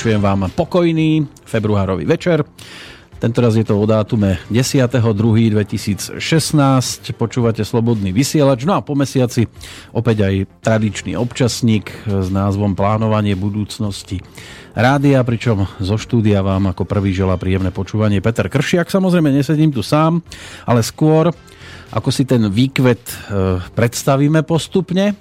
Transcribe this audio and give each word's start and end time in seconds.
Vinšujem 0.00 0.24
vám 0.24 0.48
pokojný 0.56 1.28
februárový 1.44 2.08
večer. 2.08 2.40
Tentoraz 3.20 3.52
je 3.52 3.68
to 3.68 3.76
o 3.76 3.84
dátume 3.84 4.40
10.2.2016. 4.48 6.16
Počúvate 7.20 7.60
Slobodný 7.68 8.08
vysielač. 8.08 8.64
No 8.64 8.80
a 8.80 8.80
po 8.80 8.96
mesiaci 8.96 9.44
opäť 9.92 10.24
aj 10.24 10.48
tradičný 10.64 11.20
občasník 11.20 11.92
s 12.08 12.32
názvom 12.32 12.72
Plánovanie 12.72 13.36
budúcnosti 13.36 14.24
rádia, 14.72 15.20
pričom 15.20 15.68
zo 15.76 16.00
štúdia 16.00 16.40
vám 16.40 16.72
ako 16.72 16.88
prvý 16.88 17.12
želá 17.12 17.36
príjemné 17.36 17.68
počúvanie 17.68 18.24
Peter 18.24 18.48
Kršiak. 18.48 18.88
Samozrejme 18.88 19.28
nesedím 19.28 19.68
tu 19.68 19.84
sám, 19.84 20.24
ale 20.64 20.80
skôr 20.80 21.28
ako 21.92 22.08
si 22.08 22.24
ten 22.24 22.48
výkvet 22.48 23.04
e, 23.04 23.14
predstavíme 23.76 24.48
postupne, 24.48 25.12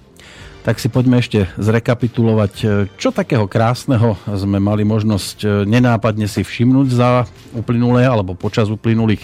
tak 0.63 0.77
si 0.77 0.91
poďme 0.91 1.23
ešte 1.23 1.47
zrekapitulovať, 1.55 2.53
e, 2.61 2.65
čo 2.99 3.15
takého 3.15 3.47
krásneho 3.47 4.19
sme 4.27 4.59
mali 4.59 4.83
možnosť 4.83 5.37
e, 5.41 5.47
nenápadne 5.63 6.27
si 6.27 6.43
všimnúť 6.43 6.87
za 6.91 7.09
uplynulé 7.55 8.03
alebo 8.05 8.35
počas 8.35 8.67
uplynulých 8.67 9.23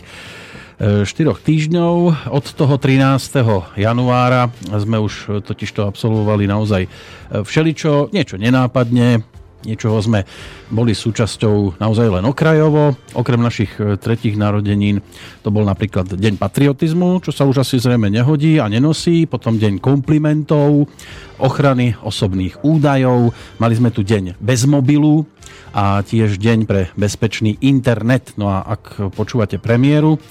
4 0.76 1.08
týždňov. 1.16 2.28
Od 2.36 2.46
toho 2.52 2.76
13. 2.76 3.80
januára 3.80 4.52
sme 4.76 5.00
už 5.00 5.40
totižto 5.48 5.88
absolvovali 5.88 6.52
naozaj 6.52 6.92
všeličo, 7.32 8.12
niečo 8.12 8.36
nenápadne, 8.36 9.24
niečoho 9.66 9.98
sme 10.00 10.24
boli 10.70 10.94
súčasťou 10.94 11.82
naozaj 11.82 12.08
len 12.08 12.26
okrajovo. 12.26 12.94
Okrem 13.18 13.42
našich 13.42 13.74
e, 13.82 13.98
tretich 13.98 14.38
narodenín 14.38 15.02
to 15.42 15.50
bol 15.50 15.66
napríklad 15.66 16.08
Deň 16.14 16.38
patriotizmu, 16.38 17.26
čo 17.26 17.34
sa 17.34 17.44
už 17.50 17.66
asi 17.66 17.82
zrejme 17.82 18.08
nehodí 18.14 18.62
a 18.62 18.70
nenosí, 18.70 19.26
potom 19.26 19.58
Deň 19.58 19.82
komplimentov, 19.82 20.86
ochrany 21.42 21.98
osobných 22.06 22.62
údajov, 22.62 23.34
mali 23.58 23.74
sme 23.74 23.90
tu 23.90 24.06
Deň 24.06 24.38
bez 24.38 24.64
mobilu 24.70 25.26
a 25.76 26.00
tiež 26.06 26.40
Deň 26.40 26.60
pre 26.64 26.82
bezpečný 26.96 27.60
internet. 27.60 28.38
No 28.40 28.48
a 28.48 28.64
ak 28.64 29.12
počúvate 29.12 29.60
premiéru, 29.60 30.22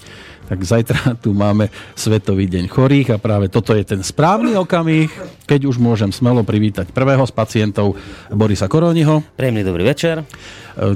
tak 0.45 0.59
zajtra 0.61 1.17
tu 1.25 1.33
máme 1.33 1.73
Svetový 1.97 2.47
deň 2.49 2.69
chorých 2.69 3.17
a 3.17 3.23
práve 3.23 3.49
toto 3.49 3.73
je 3.73 3.85
ten 3.85 4.01
správny 4.05 4.57
okamih, 4.61 5.09
keď 5.49 5.67
už 5.69 5.81
môžem 5.81 6.13
smelo 6.13 6.45
privítať 6.45 6.93
prvého 6.93 7.25
z 7.25 7.33
pacientov 7.33 7.97
Borisa 8.29 8.69
Koroniho. 8.69 9.25
Príjemný 9.37 9.65
dobrý 9.65 9.85
večer. 9.89 10.23
E, 10.23 10.25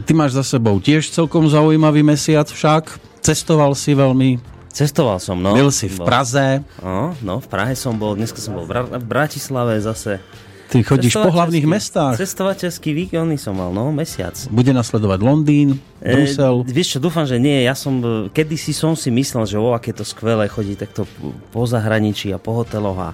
ty 0.05 0.13
máš 0.13 0.37
za 0.37 0.45
sebou 0.45 0.77
tiež 0.79 1.09
celkom 1.09 1.49
zaujímavý 1.49 2.05
mesiac 2.05 2.49
však. 2.49 3.01
Cestoval 3.25 3.75
si 3.75 3.93
veľmi, 3.97 4.59
Cestoval 4.69 5.19
som, 5.19 5.35
no. 5.35 5.59
Byl 5.59 5.75
si 5.75 5.91
v 5.91 6.07
Praze. 6.07 6.63
No, 6.79 7.11
no, 7.19 7.43
v 7.43 7.49
Prahe 7.51 7.75
som 7.75 7.99
bol, 7.99 8.15
dneska 8.15 8.39
som 8.39 8.55
bol 8.55 8.63
v 8.69 9.03
Bratislave 9.03 9.81
zase. 9.83 10.23
Ty 10.69 10.85
chodíš 10.85 11.17
po 11.17 11.33
hlavných 11.33 11.65
mestách. 11.65 12.21
Cestovateľský 12.21 12.93
víkend 12.93 13.41
som 13.41 13.57
mal, 13.57 13.73
no, 13.73 13.89
mesiac. 13.89 14.37
Bude 14.53 14.77
nasledovať 14.77 15.19
Londýn, 15.25 15.81
e, 16.05 16.13
Brusel. 16.13 16.61
E, 16.69 16.77
vieš 16.77 16.97
čo, 16.97 16.99
dúfam, 17.01 17.25
že 17.25 17.41
nie. 17.41 17.65
Ja 17.65 17.73
som, 17.73 18.29
kedysi 18.29 18.77
som 18.77 18.93
si 18.93 19.09
myslel, 19.09 19.49
že 19.49 19.57
o, 19.57 19.73
aké 19.73 19.97
to 19.97 20.05
skvelé 20.05 20.45
chodí 20.53 20.77
takto 20.77 21.09
po 21.49 21.65
zahraničí 21.65 22.37
a 22.37 22.39
po 22.39 22.53
hoteloch 22.53 23.01
a, 23.01 23.11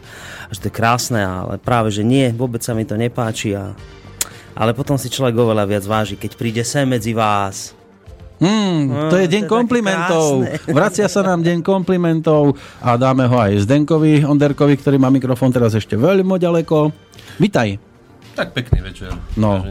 a 0.47 0.51
že 0.51 0.67
to 0.67 0.69
je 0.69 0.75
krásne, 0.75 1.23
ale 1.23 1.63
práve, 1.63 1.95
že 1.95 2.03
nie, 2.03 2.35
vôbec 2.35 2.59
sa 2.59 2.75
mi 2.75 2.83
to 2.83 2.99
nepáči. 2.99 3.55
A, 3.55 3.71
ale 4.59 4.75
potom 4.75 4.99
si 4.99 5.07
človek 5.07 5.39
oveľa 5.39 5.71
viac 5.71 5.85
váži, 5.87 6.19
keď 6.19 6.35
príde 6.35 6.63
sem 6.67 6.91
medzi 6.91 7.15
vás, 7.15 7.79
Hmm, 8.35 9.09
to 9.15 9.17
je 9.17 9.31
deň 9.31 9.47
komplimentov. 9.47 10.43
Vracia 10.77 11.07
sa 11.07 11.23
nám 11.23 11.47
deň 11.47 11.63
komplimentov 11.63 12.59
a 12.83 12.99
dáme 12.99 13.31
ho 13.31 13.37
aj 13.39 13.63
Zdenkovi 13.63 14.27
Onderkovi, 14.27 14.75
ktorý 14.75 14.99
má 14.99 15.07
mikrofón 15.07 15.55
teraz 15.55 15.79
ešte 15.79 15.95
veľmi 15.95 16.35
ďaleko. 16.35 17.04
Vitaj. 17.39 17.95
Tak 18.35 18.51
pekný 18.51 18.83
večer. 18.83 19.15
No. 19.39 19.63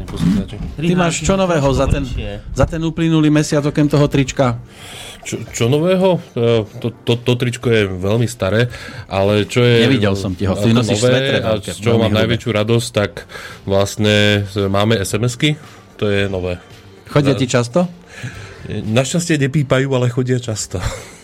Ty 0.80 0.94
máš 0.96 1.20
čo 1.28 1.36
nového 1.36 1.68
za 1.76 1.84
ten, 1.92 2.08
za 2.56 2.64
ten 2.64 2.80
uplynulý 2.80 3.28
mesiac 3.28 3.60
okrem 3.68 3.92
toho 3.92 4.08
trička? 4.08 4.56
Čo, 5.24 5.44
čo 5.52 5.68
nového? 5.68 6.20
E, 6.36 6.64
to, 6.80 6.88
to, 7.04 7.20
to 7.20 7.32
tričko 7.36 7.68
je 7.68 7.88
veľmi 7.88 8.28
staré, 8.28 8.72
ale 9.12 9.48
čo 9.48 9.64
je... 9.64 9.84
Nevidel 9.84 10.16
som 10.16 10.32
ti 10.32 10.48
ho, 10.48 10.56
ty 10.56 10.72
nosíš 10.72 11.00
svetre. 11.00 11.44
A 11.44 11.60
z 11.60 11.80
čoho 11.80 12.00
mám 12.00 12.12
hrubé. 12.12 12.20
najväčšiu 12.24 12.50
radosť, 12.56 12.88
tak 12.92 13.12
vlastne 13.68 14.48
máme 14.56 14.96
SMS-ky, 15.00 15.60
to 16.00 16.08
je 16.08 16.32
nové. 16.32 16.60
Chodia 17.12 17.36
ti 17.36 17.48
často? 17.48 17.88
Našťastie 18.68 19.40
nepípajú, 19.44 19.92
ale 19.92 20.08
chodia 20.08 20.40
často. 20.40 20.80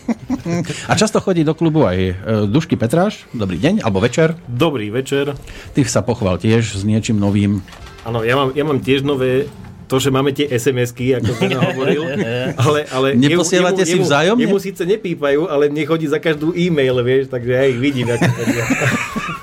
A 0.88 0.92
často 0.98 1.20
chodí 1.20 1.44
do 1.44 1.54
klubu 1.54 1.86
aj 1.86 1.98
e, 1.98 2.12
Dušky 2.48 2.74
Petráš. 2.76 3.26
Dobrý 3.34 3.58
deň, 3.58 3.84
alebo 3.84 4.00
večer. 4.02 4.34
Dobrý 4.46 4.90
večer. 4.90 5.34
Ty 5.74 5.80
sa 5.86 6.00
pochval 6.02 6.40
tiež 6.40 6.76
s 6.78 6.82
niečím 6.82 7.18
novým. 7.18 7.62
Áno, 8.06 8.24
ja 8.24 8.34
mám, 8.34 8.50
ja 8.56 8.64
mám 8.64 8.80
tiež 8.80 9.04
nové 9.04 9.50
to, 9.90 9.98
že 9.98 10.14
máme 10.14 10.30
tie 10.30 10.46
SMS-ky, 10.46 11.18
ako 11.18 11.30
som 11.34 11.50
hovoril, 11.74 12.06
ale, 12.54 12.86
ale 12.94 13.06
Neposielate 13.18 13.82
jemu, 13.82 13.90
si 13.90 13.98
vzájomne? 14.06 14.42
Jemu, 14.46 14.58
síce 14.62 14.86
nepípajú, 14.86 15.50
ale 15.50 15.66
mne 15.66 15.82
chodí 15.82 16.06
za 16.06 16.22
každú 16.22 16.54
e-mail, 16.54 16.94
vieš, 17.02 17.26
takže 17.26 17.50
hej, 17.58 17.72
vidím, 17.74 18.06
ako 18.06 18.30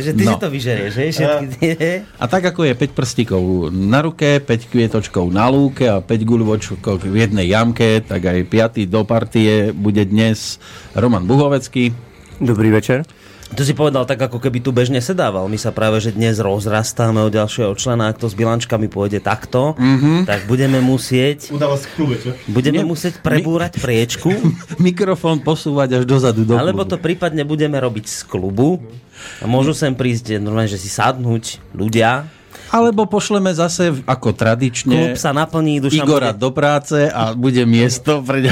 že 0.00 0.10
ty 0.16 0.24
no. 0.24 0.32
si 0.32 0.36
to 0.40 0.48
vyžerieš, 0.48 0.90
že? 0.92 1.02
Všetky 1.12 1.46
tie... 1.58 1.72
A 2.16 2.24
tak 2.24 2.48
ako 2.48 2.64
je 2.64 2.74
5 2.74 2.96
prstíkov 2.96 3.42
na 3.68 4.00
ruke, 4.00 4.40
5 4.40 4.72
kvietočkov 4.72 5.28
na 5.28 5.50
lúke 5.52 5.84
a 5.84 6.00
5 6.00 6.08
guľvočkov 6.24 7.04
v 7.04 7.16
jednej 7.28 7.52
jamke, 7.52 8.00
tak 8.00 8.24
aj 8.24 8.48
5. 8.48 8.88
do 8.88 9.02
partie 9.04 9.74
bude 9.76 10.02
dnes 10.08 10.56
Roman 10.96 11.28
Buhovecký. 11.28 11.92
Dobrý 12.40 12.72
večer. 12.72 13.04
To 13.52 13.68
si 13.68 13.76
povedal 13.76 14.08
tak, 14.08 14.16
ako 14.16 14.40
keby 14.40 14.64
tu 14.64 14.72
bežne 14.72 14.96
sedával. 15.04 15.44
My 15.44 15.60
sa 15.60 15.76
práve, 15.76 16.00
že 16.00 16.16
dnes 16.16 16.40
rozrastáme 16.40 17.20
od 17.20 17.28
ďalšieho 17.36 17.76
člena. 17.76 18.08
Ak 18.08 18.16
to 18.16 18.24
s 18.24 18.32
bilančkami 18.32 18.88
pôjde 18.88 19.20
takto, 19.20 19.76
mm-hmm. 19.76 20.24
tak 20.24 20.48
budeme 20.48 20.80
musieť... 20.80 21.52
Udalosť 21.52 21.84
klube, 21.92 22.16
čo? 22.16 22.32
Budeme 22.48 22.80
Nie, 22.80 22.88
musieť 22.88 23.20
prebúrať 23.20 23.76
my... 23.76 23.80
priečku. 23.84 24.32
Mikrofón 24.80 25.44
posúvať 25.44 26.00
až 26.00 26.04
dozadu 26.08 26.48
do 26.48 26.56
Alebo 26.56 26.88
klubu. 26.88 26.92
to 26.96 27.04
prípadne 27.04 27.44
budeme 27.44 27.76
robiť 27.76 28.08
z 28.08 28.20
klubu. 28.24 28.80
A 29.38 29.44
môžu 29.44 29.76
sem 29.76 29.92
prísť 29.92 30.40
normálne, 30.40 30.72
že 30.72 30.80
si 30.80 30.88
sadnúť 30.88 31.60
ľudia, 31.76 32.24
alebo 32.72 33.04
pošleme 33.04 33.52
zase 33.52 33.92
ako 34.08 34.32
tradične 34.32 34.96
Klub 34.96 35.20
sa 35.20 35.36
naplní, 35.36 35.84
Dušan 35.84 36.08
Igora 36.08 36.32
bude... 36.32 36.40
do 36.40 36.50
práce 36.56 36.98
a 37.12 37.36
bude 37.36 37.68
miesto 37.68 38.24
pre... 38.24 38.48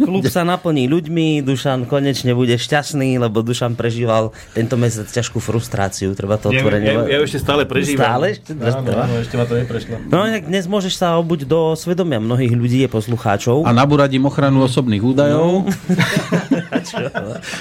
Klub 0.00 0.24
sa 0.32 0.48
naplní 0.48 0.88
ľuďmi, 0.88 1.44
Dušan 1.44 1.84
konečne 1.84 2.32
bude 2.32 2.56
šťastný, 2.56 3.20
lebo 3.20 3.44
Dušan 3.44 3.76
prežíval 3.76 4.32
tento 4.56 4.80
mesiac 4.80 5.04
ťažkú 5.04 5.38
frustráciu, 5.38 6.16
treba 6.16 6.40
to 6.40 6.48
otvorene... 6.48 6.88
Ja, 6.88 7.04
ja, 7.04 7.20
ja 7.20 7.28
ešte 7.28 7.44
stále 7.44 7.68
prežívam. 7.68 8.00
Stále? 8.00 8.26
Ešte, 8.40 8.56
no, 8.56 8.64
no, 8.80 8.92
no, 9.04 9.14
ešte 9.20 9.34
ma 9.36 9.44
to 9.44 9.54
neprešlo. 9.60 9.94
No 10.08 10.24
inak 10.24 10.48
dnes 10.48 10.64
môžeš 10.64 10.96
sa 10.96 11.20
obuť 11.20 11.44
do 11.44 11.76
svedomia 11.76 12.16
mnohých 12.16 12.56
ľudí, 12.56 12.80
je 12.80 12.88
poslucháčov. 12.88 13.68
A 13.68 13.76
nabúrať 13.76 14.16
im 14.16 14.24
ochranu 14.24 14.64
osobných 14.64 15.04
údajov. 15.04 15.68
No. 15.68 15.68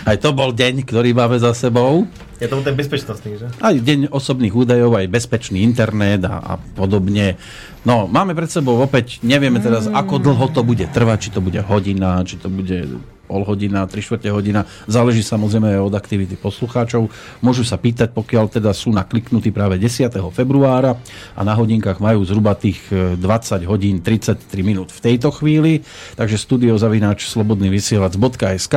Aj 0.10 0.18
to 0.22 0.30
bol 0.32 0.54
deň, 0.54 0.86
ktorý 0.86 1.12
máme 1.18 1.42
za 1.42 1.52
sebou. 1.58 2.06
Je 2.40 2.48
to 2.48 2.64
ten 2.64 2.78
bezpečnostný, 2.78 3.36
že? 3.36 3.48
Aj 3.60 3.76
deň 3.76 4.14
osobných 4.14 4.56
údajov, 4.56 4.96
aj 4.96 5.12
bezpečný 5.12 5.60
internet 5.66 6.24
a, 6.24 6.40
a 6.40 6.54
podobne. 6.78 7.36
No, 7.84 8.08
máme 8.08 8.32
pred 8.38 8.48
sebou 8.48 8.80
opäť, 8.80 9.20
nevieme 9.26 9.60
teraz, 9.60 9.92
ako 9.92 10.22
dlho 10.24 10.48
to 10.56 10.62
bude 10.64 10.88
trvať, 10.88 11.18
či 11.28 11.30
to 11.36 11.40
bude 11.44 11.60
hodina, 11.66 12.24
či 12.24 12.40
to 12.40 12.48
bude 12.48 13.02
pol 13.30 13.46
hodina, 13.46 13.86
3 13.86 13.94
čtvrte 14.02 14.34
hodina. 14.34 14.66
Záleží 14.90 15.22
samozrejme 15.22 15.78
aj 15.78 15.86
od 15.86 15.94
aktivity 15.94 16.34
poslucháčov. 16.34 17.14
Môžu 17.46 17.62
sa 17.62 17.78
pýtať, 17.78 18.10
pokiaľ 18.18 18.50
teda 18.50 18.74
sú 18.74 18.90
nakliknutí 18.90 19.54
práve 19.54 19.78
10. 19.78 20.10
februára 20.34 20.98
a 21.38 21.42
na 21.46 21.54
hodinkách 21.54 22.02
majú 22.02 22.26
zhruba 22.26 22.58
tých 22.58 22.82
20 22.90 23.22
e, 23.22 23.70
hodín 23.70 24.02
33 24.02 24.42
minút 24.66 24.90
v 24.90 25.00
tejto 25.06 25.30
chvíli. 25.30 25.86
Takže 26.18 26.42
studiozavináč 26.42 27.30
slobodný 27.30 27.70
vysielač.sk 27.70 28.76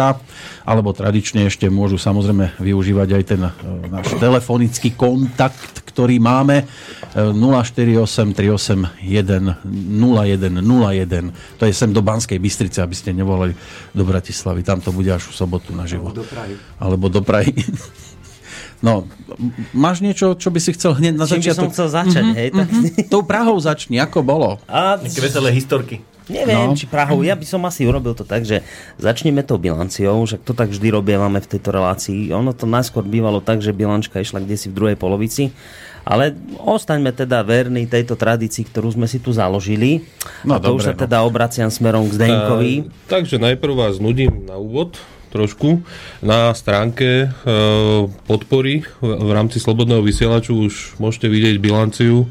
alebo 0.69 0.93
tradične 0.93 1.49
ešte 1.49 1.73
môžu 1.73 1.97
samozrejme 1.97 2.61
využívať 2.61 3.09
aj 3.17 3.23
ten 3.25 3.43
e, 3.49 3.51
náš 3.89 4.13
telefonický 4.21 4.93
kontakt, 4.93 5.82
ktorý 5.93 6.17
máme 6.19 6.65
048 7.15 8.33
381 8.33 9.61
0101. 9.69 11.61
To 11.61 11.63
je 11.69 11.73
sem 11.77 11.93
do 11.93 12.01
Banskej 12.01 12.41
Bystrice, 12.41 12.81
aby 12.81 12.97
ste 12.97 13.13
nevolali 13.13 13.53
do 13.93 14.03
Bratislavy. 14.09 14.65
Tam 14.65 14.81
to 14.81 14.91
bude 14.91 15.13
až 15.13 15.29
v 15.29 15.35
sobotu. 15.37 15.77
Alebo 15.77 16.17
do 16.17 16.25
Prahy. 16.25 16.55
Alebo 16.81 17.07
do 17.13 17.21
Prahy. 17.21 17.53
No, 18.83 19.07
máš 19.71 20.03
niečo, 20.03 20.35
čo 20.35 20.51
by 20.51 20.59
si 20.59 20.75
chcel 20.75 20.99
hneď 20.99 21.15
na 21.15 21.23
začiatok? 21.23 21.39
Čím 21.39 21.55
by 21.55 21.63
som 21.63 21.71
chcel 21.71 21.89
začať, 22.03 22.25
mm-hmm, 22.27 22.39
hej? 22.43 22.49
Tak... 22.51 22.67
Mm-hmm. 22.67 23.07
Tou 23.15 23.23
Prahou 23.23 23.55
začni, 23.63 24.03
ako 24.03 24.27
bolo? 24.27 24.59
A... 24.67 24.99
Nejaké 24.99 25.23
veselé 25.23 25.55
historky. 25.55 26.03
Neviem, 26.31 26.71
no. 26.71 26.79
či 26.79 26.87
Prahou. 26.87 27.25
Ja 27.27 27.35
by 27.35 27.47
som 27.47 27.63
asi 27.67 27.83
urobil 27.83 28.15
to 28.15 28.23
tak, 28.23 28.47
že 28.47 28.63
začneme 29.01 29.43
tou 29.43 29.59
bilanciou, 29.59 30.23
že 30.27 30.39
to 30.39 30.55
tak 30.55 30.71
vždy 30.71 30.95
máme 30.95 31.43
v 31.43 31.51
tejto 31.51 31.75
relácii. 31.75 32.31
Ono 32.31 32.55
to 32.55 32.69
najskôr 32.69 33.03
bývalo 33.03 33.43
tak, 33.43 33.59
že 33.59 33.75
bilančka 33.75 34.23
išla 34.23 34.43
kde 34.43 34.55
si 34.55 34.71
v 34.71 34.77
druhej 34.77 34.97
polovici 34.99 35.51
ale 36.03 36.35
ostaňme 36.59 37.15
teda 37.15 37.47
verní 37.47 37.87
tejto 37.87 38.19
tradícii, 38.19 38.67
ktorú 38.67 38.95
sme 38.95 39.07
si 39.07 39.23
tu 39.23 39.31
založili. 39.31 40.03
No, 40.43 40.59
a 40.59 40.59
to 40.59 40.75
dobre, 40.75 40.79
už 40.79 40.83
sa 40.91 40.95
no. 40.95 41.01
teda 41.07 41.19
obraciam 41.23 41.71
smerom 41.71 42.11
k 42.11 42.19
Zdenkovi. 42.19 42.73
Uh, 42.83 42.91
takže 43.07 43.39
najprv 43.39 43.75
vás 43.75 44.03
nudím 44.03 44.43
na 44.47 44.59
úvod 44.59 44.99
trošku. 45.31 45.81
Na 46.21 46.53
stránke 46.53 47.31
uh, 47.31 48.11
podpory 48.27 48.83
v, 48.99 49.07
v 49.07 49.31
rámci 49.31 49.63
Slobodného 49.63 50.03
vysielaču 50.03 50.59
už 50.59 50.99
môžete 50.99 51.31
vidieť 51.31 51.57
bilanciu 51.63 52.27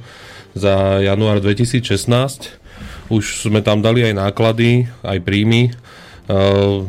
za 0.52 1.00
január 1.00 1.40
2016. 1.40 2.61
Už 3.12 3.44
sme 3.44 3.60
tam 3.60 3.84
dali 3.84 4.08
aj 4.08 4.16
náklady, 4.16 4.88
aj 5.04 5.20
príjmy. 5.20 5.76
Uh, 6.32 6.88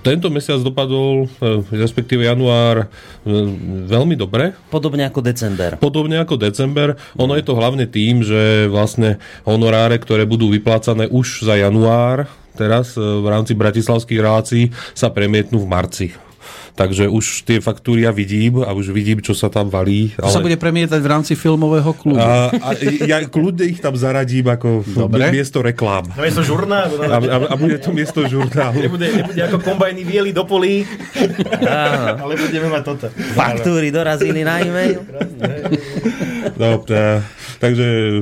tento 0.00 0.32
mesiac 0.32 0.64
dopadol, 0.64 1.28
uh, 1.28 1.60
respektíve 1.68 2.24
január, 2.24 2.88
uh, 2.88 3.46
veľmi 3.84 4.16
dobre. 4.16 4.56
Podobne 4.72 5.04
ako 5.04 5.20
december. 5.20 5.76
Podobne 5.76 6.24
ako 6.24 6.40
december. 6.40 6.96
Ono 7.20 7.36
je 7.36 7.44
to 7.44 7.52
hlavne 7.52 7.84
tým, 7.84 8.24
že 8.24 8.72
vlastne 8.72 9.20
honoráre, 9.44 10.00
ktoré 10.00 10.24
budú 10.24 10.48
vyplácané 10.48 11.04
už 11.12 11.44
za 11.44 11.60
január, 11.60 12.24
teraz 12.56 12.96
v 12.96 13.26
rámci 13.28 13.52
bratislavských 13.52 14.24
relácií, 14.24 14.72
sa 14.96 15.12
premietnú 15.12 15.60
v 15.60 15.68
marci 15.68 16.08
takže 16.76 17.08
už 17.08 17.48
tie 17.48 17.58
faktúry 17.58 18.04
ja 18.04 18.12
vidím 18.12 18.60
a 18.60 18.76
už 18.76 18.92
vidím, 18.92 19.24
čo 19.24 19.32
sa 19.32 19.48
tam 19.48 19.72
valí. 19.72 20.12
To 20.20 20.28
ale... 20.28 20.34
sa 20.36 20.44
bude 20.44 20.60
premietať 20.60 21.00
v 21.00 21.08
rámci 21.08 21.32
filmového 21.32 21.90
klubu. 21.96 22.20
A, 22.20 22.52
a 22.52 22.68
ja 23.02 23.24
kľudne 23.24 23.64
ich 23.64 23.80
tam 23.80 23.96
zaradím 23.96 24.52
ako 24.52 24.84
Dobre. 24.84 25.32
miesto 25.32 25.64
reklám. 25.64 26.12
No 26.12 26.20
miesto 26.20 26.44
žurnálu. 26.44 27.00
A, 27.00 27.16
a, 27.16 27.36
a 27.50 27.54
bude 27.56 27.80
to 27.80 27.90
miesto 27.96 28.28
žurnálu. 28.28 28.84
Nebude, 28.84 29.08
nebude 29.08 29.40
ako 29.40 29.64
kombajny 29.64 30.04
vieli 30.04 30.30
do 30.36 30.44
polí, 30.44 30.84
ale 32.20 32.36
budeme 32.36 32.68
mať 32.68 32.82
toto. 32.84 33.06
Faktúry 33.32 33.88
dorazili 33.88 34.44
na 34.44 34.60
e-mail. 34.60 35.00
No, 36.60 36.84
tá, 36.84 37.24
takže 37.58 38.20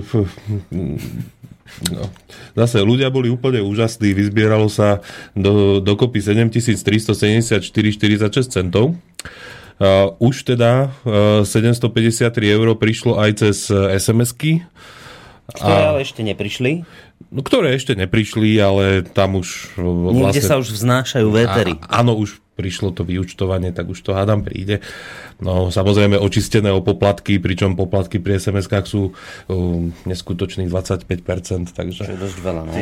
No. 1.90 2.06
Zase 2.54 2.78
ľudia 2.82 3.10
boli 3.10 3.28
úplne 3.30 3.60
úžasní, 3.64 4.14
vyzbieralo 4.14 4.68
sa 4.70 5.00
do, 5.34 5.80
dokopy 5.82 6.20
7374,46 6.22 8.46
centov. 8.46 8.94
Uh, 9.74 10.14
už 10.22 10.54
teda 10.54 10.94
uh, 11.02 11.42
753 11.42 12.30
eur 12.46 12.78
prišlo 12.78 13.18
aj 13.18 13.42
cez 13.42 13.66
SMS-ky. 13.74 14.62
Ktoré 15.50 15.82
a, 15.82 15.90
ale 15.92 16.00
ešte 16.06 16.22
neprišli? 16.22 16.86
No, 17.34 17.42
ktoré 17.42 17.74
ešte 17.74 17.98
neprišli, 17.98 18.54
ale 18.62 19.02
tam 19.02 19.42
už... 19.42 19.74
Niekde 19.76 20.40
vlastne, 20.40 20.46
sa 20.46 20.56
už 20.62 20.70
vznášajú 20.70 21.28
vétery. 21.28 21.74
áno, 21.90 22.14
už 22.14 22.38
prišlo 22.54 22.94
to 22.94 23.02
vyučtovanie, 23.02 23.74
tak 23.74 23.90
už 23.90 24.00
to 24.02 24.14
hádam 24.14 24.46
príde. 24.46 24.80
No 25.42 25.68
samozrejme 25.70 26.18
očistené 26.18 26.70
o 26.70 26.80
poplatky, 26.82 27.42
pričom 27.42 27.74
poplatky 27.74 28.22
pri 28.22 28.38
SMS-kách 28.38 28.86
sú 28.86 29.10
um, 29.50 29.90
neskutočných 30.06 30.70
25%, 30.70 31.74
takže... 31.74 32.02
To 32.06 32.14
je 32.14 32.22
dosť 32.22 32.38
veľa, 32.42 32.62
no. 32.66 32.74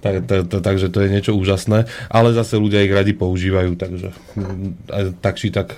Tak, 0.00 0.14
tak, 0.26 0.40
tak, 0.48 0.60
takže 0.62 0.88
to 0.88 1.04
je 1.04 1.12
niečo 1.12 1.32
úžasné, 1.36 1.86
ale 2.08 2.36
zase 2.36 2.56
ľudia 2.56 2.84
ich 2.84 2.92
radi 2.92 3.12
používajú, 3.12 3.76
takže 3.76 4.12
mm, 4.36 5.20
tak 5.20 5.36
či 5.36 5.52
tak 5.52 5.76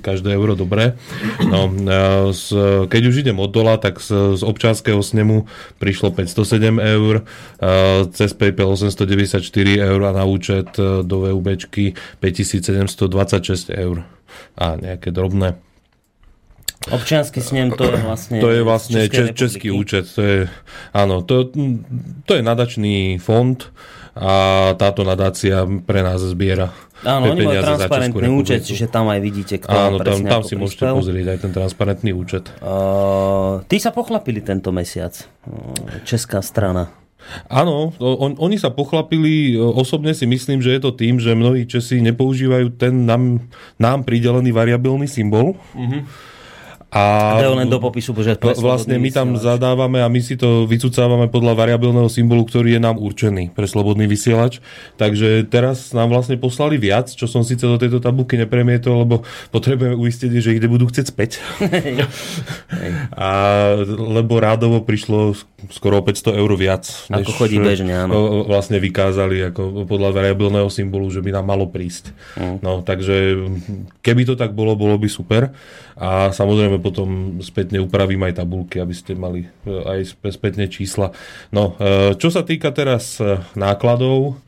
každé 0.00 0.34
euro 0.34 0.54
dobré. 0.54 0.94
No, 1.42 1.70
z, 2.30 2.44
keď 2.86 3.02
už 3.08 3.26
idem 3.26 3.38
od 3.38 3.50
dola, 3.50 3.76
tak 3.76 3.98
z, 4.02 4.38
z 4.38 4.42
občanského 4.42 5.02
snemu 5.02 5.50
prišlo 5.78 6.14
507 6.14 6.78
eur, 6.78 7.26
cez 8.14 8.30
PayPal 8.34 8.74
894 8.74 9.42
eur 9.78 10.00
a 10.04 10.12
na 10.14 10.24
účet 10.24 10.74
e, 10.78 11.02
do 11.02 11.16
VUBčky 11.26 11.94
5726 12.20 13.70
eur 13.74 14.06
a 14.58 14.76
nejaké 14.78 15.10
drobné. 15.10 15.58
Občiansky 16.90 17.40
snem 17.40 17.72
to 17.74 17.84
je 17.88 17.98
vlastne... 18.00 18.38
To 18.40 18.48
je 18.52 18.60
vlastne 18.64 19.00
Český, 19.08 19.34
český 19.34 19.68
účet. 19.70 20.04
To 20.16 20.22
je, 20.22 20.38
áno, 20.92 21.22
to, 21.24 21.52
to 22.24 22.32
je 22.36 22.42
nadačný 22.42 23.20
fond 23.20 23.58
a 24.18 24.32
táto 24.74 25.06
nadácia 25.06 25.62
pre 25.86 26.02
nás 26.02 26.18
zbiera 26.18 26.74
Áno, 27.06 27.30
oni 27.30 27.46
majú 27.46 27.62
transparentný 27.62 28.26
účet, 28.26 28.66
čiže 28.66 28.90
tam 28.90 29.06
aj 29.06 29.20
vidíte, 29.22 29.62
kto 29.62 29.70
Áno, 29.70 29.96
tam, 30.02 30.18
tam 30.26 30.42
si 30.42 30.58
môžete 30.58 30.82
prispel. 30.82 30.98
pozrieť 30.98 31.26
aj 31.30 31.38
ten 31.38 31.52
transparentný 31.54 32.10
účet. 32.10 32.50
Uh, 32.58 33.62
tí 33.70 33.78
sa 33.78 33.94
pochlapili 33.94 34.42
tento 34.42 34.74
mesiac. 34.74 35.14
Česká 36.02 36.42
strana. 36.42 36.90
Áno, 37.46 37.92
on, 38.02 38.34
oni 38.40 38.56
sa 38.58 38.72
pochlapili, 38.72 39.54
osobne 39.58 40.10
si 40.16 40.24
myslím, 40.24 40.58
že 40.64 40.74
je 40.74 40.80
to 40.80 40.90
tým, 40.96 41.20
že 41.22 41.38
mnohí 41.38 41.68
Česi 41.68 42.00
nepoužívajú 42.02 42.74
ten 42.74 43.04
nám, 43.04 43.46
nám 43.78 44.02
pridelený 44.02 44.50
variabilný 44.50 45.06
symbol. 45.06 45.54
Uh-huh 45.76 46.02
a, 46.88 47.36
len 47.36 47.68
do 47.68 47.76
popisu, 47.76 48.16
že 48.24 48.40
vlastne 48.40 48.96
my 48.96 49.12
tam 49.12 49.36
vysielač. 49.36 49.44
zadávame 49.44 50.00
a 50.00 50.08
my 50.08 50.20
si 50.24 50.40
to 50.40 50.64
vycúcávame 50.64 51.28
podľa 51.28 51.52
variabilného 51.52 52.08
symbolu, 52.08 52.48
ktorý 52.48 52.76
je 52.76 52.80
nám 52.80 52.96
určený 52.96 53.52
pre 53.52 53.68
slobodný 53.68 54.08
vysielač. 54.08 54.64
Takže 54.96 55.44
teraz 55.52 55.92
nám 55.92 56.08
vlastne 56.08 56.40
poslali 56.40 56.80
viac, 56.80 57.12
čo 57.12 57.28
som 57.28 57.44
síce 57.44 57.68
do 57.68 57.76
tejto 57.76 58.00
tabulky 58.00 58.40
nepremietol, 58.40 59.04
lebo 59.04 59.20
potrebujeme 59.52 60.00
uistiť, 60.00 60.30
že 60.40 60.56
ich 60.56 60.64
budú 60.64 60.88
chcieť 60.88 61.06
späť. 61.12 61.44
a, 63.12 63.30
lebo 63.84 64.40
rádovo 64.40 64.80
prišlo 64.80 65.36
skoro 65.66 66.06
500 66.06 66.38
eur 66.38 66.52
viac. 66.54 66.86
Než 67.10 67.26
ako 67.26 67.32
chodí 67.34 67.58
bežne, 67.58 68.06
áno. 68.06 68.46
Vlastne 68.46 68.78
vykázali 68.78 69.50
ako 69.50 69.90
podľa 69.90 70.14
variabilného 70.14 70.70
symbolu, 70.70 71.10
že 71.10 71.18
by 71.18 71.34
nám 71.34 71.50
malo 71.50 71.66
prísť. 71.66 72.14
Mm. 72.38 72.62
No, 72.62 72.86
takže 72.86 73.34
keby 74.06 74.22
to 74.22 74.38
tak 74.38 74.54
bolo, 74.54 74.78
bolo 74.78 74.94
by 74.94 75.10
super. 75.10 75.50
A 75.98 76.30
samozrejme 76.30 76.78
potom 76.78 77.42
spätne 77.42 77.82
upravím 77.82 78.22
aj 78.30 78.38
tabulky, 78.38 78.78
aby 78.78 78.94
ste 78.94 79.18
mali 79.18 79.50
e, 79.66 79.66
aj 79.66 80.14
spätne 80.30 80.70
čísla. 80.70 81.10
No, 81.50 81.74
e, 81.74 82.14
čo 82.14 82.30
sa 82.30 82.46
týka 82.46 82.70
teraz 82.70 83.18
e, 83.18 83.42
nákladov, 83.58 84.38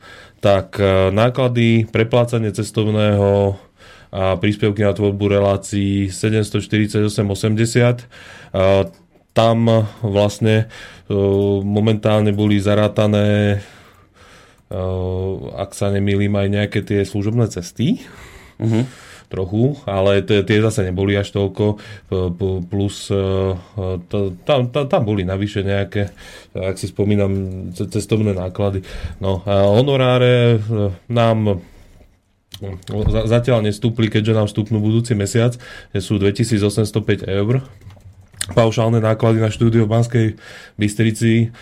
tak 0.41 0.81
náklady, 1.13 1.85
preplácanie 1.93 2.49
cestovného 2.49 3.61
a 4.09 4.41
príspevky 4.41 4.81
na 4.81 4.89
tvorbu 4.89 5.37
relácií 5.37 6.09
748,80. 6.09 8.09
Tam 9.37 9.57
vlastne 10.01 10.65
momentálne 11.61 12.31
boli 12.31 12.61
zarátané 12.61 13.59
ak 15.51 15.75
sa 15.75 15.91
nemýlim, 15.91 16.31
aj 16.31 16.47
nejaké 16.47 16.79
tie 16.79 17.03
služobné 17.03 17.51
cesty. 17.51 17.99
Uh-huh 18.55 18.87
trochu, 19.31 19.79
ale 19.87 20.19
tie 20.27 20.59
zase 20.59 20.83
neboli 20.83 21.15
až 21.15 21.31
toľko, 21.31 21.79
plus 22.67 23.07
e, 23.07 23.23
to, 24.11 24.35
tam, 24.43 24.67
tam, 24.67 24.91
tam 24.91 25.01
boli 25.07 25.23
navyše 25.23 25.63
nejaké, 25.63 26.11
ak 26.51 26.75
si 26.75 26.91
spomínam, 26.91 27.31
cestovné 27.71 28.35
náklady. 28.35 28.83
No 29.23 29.39
a 29.47 29.71
honoráre 29.71 30.59
e, 30.59 30.91
nám 31.07 31.63
zatiaľ 33.25 33.63
nestúpli, 33.63 34.11
keďže 34.11 34.35
nám 34.35 34.51
vstupnú 34.51 34.83
budúci 34.83 35.15
mesiac, 35.15 35.55
sú 35.95 36.19
2805 36.19 37.25
eur. 37.25 37.63
Paušálne 38.49 38.97
náklady 38.97 39.37
na 39.37 39.53
štúdio 39.53 39.85
v 39.85 39.93
Banskej 39.93 40.33
Bystrici 40.73 41.53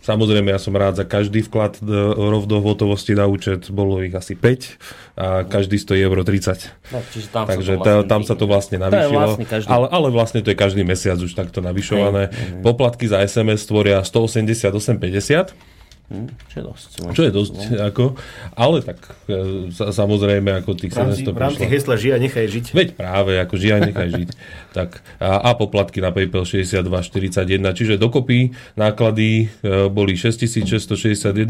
Samozrejme, 0.00 0.48
ja 0.48 0.56
som 0.56 0.72
rád 0.72 0.96
za 0.96 1.04
každý 1.04 1.44
vklad 1.44 1.76
rovno 2.16 2.64
v 2.64 2.66
hotovosti 2.72 3.12
na 3.12 3.28
účet, 3.28 3.68
bolo 3.68 4.00
ich 4.00 4.16
asi 4.16 4.32
5 4.32 5.20
a 5.20 5.44
každý 5.44 5.76
stojí 5.76 6.00
euro 6.00 6.24
30. 6.24 6.88
No, 6.88 7.04
čiže 7.12 7.28
tam 7.28 7.44
Takže 7.44 7.76
sa 7.76 7.76
to 7.76 7.84
vlastne, 7.84 8.08
tam 8.08 8.22
sa 8.24 8.34
to 8.34 8.44
vlastne 8.48 8.76
navýšilo. 8.80 9.20
vlastne 9.20 9.44
každý... 9.44 9.68
ale, 9.68 9.86
ale 9.92 10.08
vlastne 10.08 10.40
to 10.40 10.48
je 10.48 10.56
každý 10.56 10.88
mesiac 10.88 11.20
už 11.20 11.36
takto 11.36 11.60
navyšované. 11.60 12.32
Poplatky 12.64 13.12
za 13.12 13.20
SMS 13.20 13.68
tvoria 13.68 14.00
188,50 14.00 15.52
Hm, 16.10 16.26
čo 16.50 16.56
je 16.58 16.64
dosť. 16.66 16.90
čo 17.14 17.22
je 17.22 17.30
dosť, 17.30 17.54
ako, 17.86 18.18
ale 18.58 18.82
tak 18.82 18.98
e, 19.30 19.70
sa, 19.70 19.94
samozrejme, 19.94 20.58
ako 20.58 20.74
tých 20.74 20.90
V 20.90 21.06
rámci, 21.06 21.22
700 21.22 21.38
v 21.38 21.38
rámci 21.38 21.64
hesla 21.70 21.94
žia 21.94 22.18
nechaj 22.18 22.46
žiť. 22.50 22.66
Veď 22.74 22.88
práve, 22.98 23.38
ako 23.38 23.54
žia, 23.54 23.78
nechaj 23.78 24.10
žiť. 24.18 24.28
tak, 24.78 25.06
a, 25.22 25.38
a 25.38 25.54
poplatky 25.54 26.02
na 26.02 26.10
PayPal 26.10 26.42
62,41, 26.42 27.62
čiže 27.78 27.94
dokopy 27.94 28.50
náklady 28.74 29.54
e, 29.62 29.86
boli 29.86 30.18
6661,80 30.18 31.46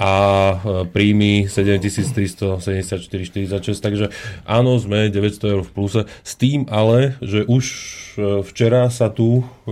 a 0.00 0.12
e, 0.56 0.88
príjmy 0.88 1.44
7374,46, 1.44 3.84
takže 3.84 4.08
áno, 4.48 4.80
sme 4.80 5.12
900 5.12 5.52
eur 5.52 5.60
v 5.60 5.70
pluse, 5.76 6.08
s 6.08 6.32
tým 6.40 6.64
ale, 6.72 7.20
že 7.20 7.44
už 7.44 7.64
e, 8.16 8.40
včera 8.40 8.88
sa 8.88 9.12
tu 9.12 9.44
e, 9.44 9.68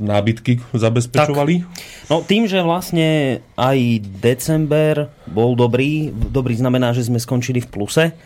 nábytky 0.00 0.64
zabezpečovali. 0.72 1.68
No 2.08 2.24
tým, 2.24 2.48
že 2.48 2.64
vlastne 2.64 3.44
aj 3.60 4.00
december 4.24 5.12
bol 5.28 5.52
dobrý, 5.52 6.08
dobrý 6.08 6.56
znamená, 6.56 6.96
že 6.96 7.04
sme 7.04 7.20
skončili 7.20 7.60
v 7.60 7.68
pluse, 7.68 8.16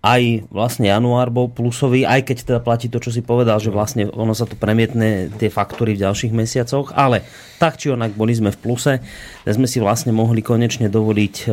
aj 0.00 0.48
vlastne 0.48 0.88
január 0.88 1.28
bol 1.28 1.52
plusový, 1.52 2.08
aj 2.08 2.24
keď 2.24 2.36
teda 2.40 2.60
platí 2.64 2.88
to, 2.88 3.04
čo 3.04 3.12
si 3.12 3.20
povedal, 3.20 3.60
že 3.60 3.68
vlastne 3.68 4.08
ono 4.08 4.32
sa 4.32 4.48
to 4.48 4.56
premietne 4.56 5.28
tie 5.36 5.52
faktúry 5.52 5.92
v 5.92 6.08
ďalších 6.08 6.32
mesiacoch, 6.32 6.96
ale 6.96 7.20
tak 7.60 7.76
či 7.76 7.92
onak 7.92 8.16
boli 8.16 8.32
sme 8.32 8.48
v 8.48 8.60
pluse, 8.64 9.04
sme 9.56 9.66
si 9.66 9.78
vlastne 9.80 10.12
mohli 10.14 10.44
konečne 10.44 10.92
dovoliť 10.92 11.34
e, 11.44 11.46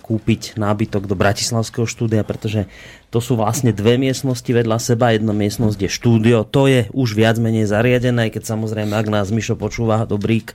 kúpiť 0.00 0.56
nábytok 0.56 1.04
do 1.08 1.16
Bratislavského 1.18 1.84
štúdia, 1.84 2.24
pretože 2.24 2.70
to 3.14 3.22
sú 3.22 3.38
vlastne 3.38 3.70
dve 3.70 3.94
miestnosti 3.94 4.50
vedľa 4.50 4.82
seba, 4.82 5.14
jedna 5.14 5.30
miestnosť 5.30 5.86
je 5.86 5.90
štúdio, 5.90 6.42
to 6.42 6.66
je 6.66 6.90
už 6.90 7.14
viac 7.14 7.38
menej 7.38 7.70
zariadené, 7.70 8.26
keď 8.34 8.42
samozrejme, 8.42 8.90
ak 8.90 9.06
nás 9.06 9.30
Mišo 9.30 9.54
počúva, 9.54 10.02
dobrík, 10.02 10.50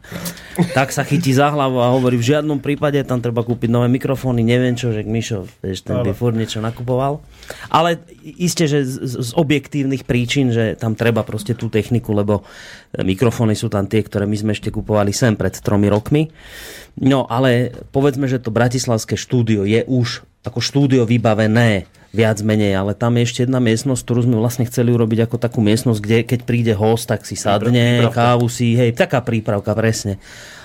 tak 0.76 0.92
sa 0.92 1.08
chytí 1.08 1.32
za 1.32 1.56
hlavu 1.56 1.80
a 1.80 1.96
hovorí, 1.96 2.20
v 2.20 2.36
žiadnom 2.36 2.60
prípade 2.60 3.00
tam 3.08 3.24
treba 3.24 3.48
kúpiť 3.48 3.72
nové 3.72 3.88
mikrofóny, 3.88 4.44
neviem 4.44 4.76
čo, 4.76 4.92
že 4.92 5.08
Mišo, 5.08 5.48
vieš, 5.64 5.88
ten 5.88 6.04
by 6.04 6.12
furt 6.12 6.36
niečo 6.36 6.60
nakupoval. 6.60 7.24
Ale 7.72 8.04
isté, 8.36 8.68
že 8.68 8.84
z, 8.84 9.08
z 9.08 9.32
objektívnych 9.40 10.04
príčin, 10.04 10.52
že 10.52 10.76
tam 10.76 11.00
treba 11.00 11.24
proste 11.24 11.56
tú 11.56 11.72
techniku, 11.72 12.12
lebo 12.12 12.44
mikrofóny 12.92 13.56
sú 13.56 13.72
tam 13.72 13.88
tie, 13.88 14.04
ktoré 14.04 14.28
my 14.28 14.36
sme 14.36 14.52
ešte 14.52 14.68
kupovali 14.68 15.16
sem 15.16 15.40
pred 15.40 15.56
tromi 15.64 15.88
rokmi. 15.88 16.28
No 17.00 17.24
ale 17.26 17.72
povedzme, 17.96 18.28
že 18.28 18.44
to 18.44 18.52
bratislavské 18.52 19.16
štúdio 19.16 19.64
je 19.64 19.88
už 19.88 20.28
ako 20.44 20.60
štúdio 20.60 21.04
vybavené 21.08 21.88
viac 22.10 22.42
menej, 22.42 22.74
ale 22.74 22.98
tam 22.98 23.16
je 23.16 23.24
ešte 23.28 23.40
jedna 23.46 23.62
miestnosť, 23.62 24.02
ktorú 24.02 24.20
sme 24.26 24.38
vlastne 24.42 24.66
chceli 24.66 24.90
urobiť 24.90 25.30
ako 25.30 25.38
takú 25.38 25.62
miestnosť, 25.62 26.00
kde 26.02 26.18
keď 26.26 26.40
príde 26.42 26.74
host, 26.74 27.06
tak 27.06 27.22
si 27.24 27.38
sadne, 27.38 28.02
Prípravka. 28.02 28.18
kávu 28.18 28.48
si, 28.50 28.74
hej, 28.74 28.98
taká 28.98 29.22
prípravka, 29.22 29.78
presne. 29.78 30.18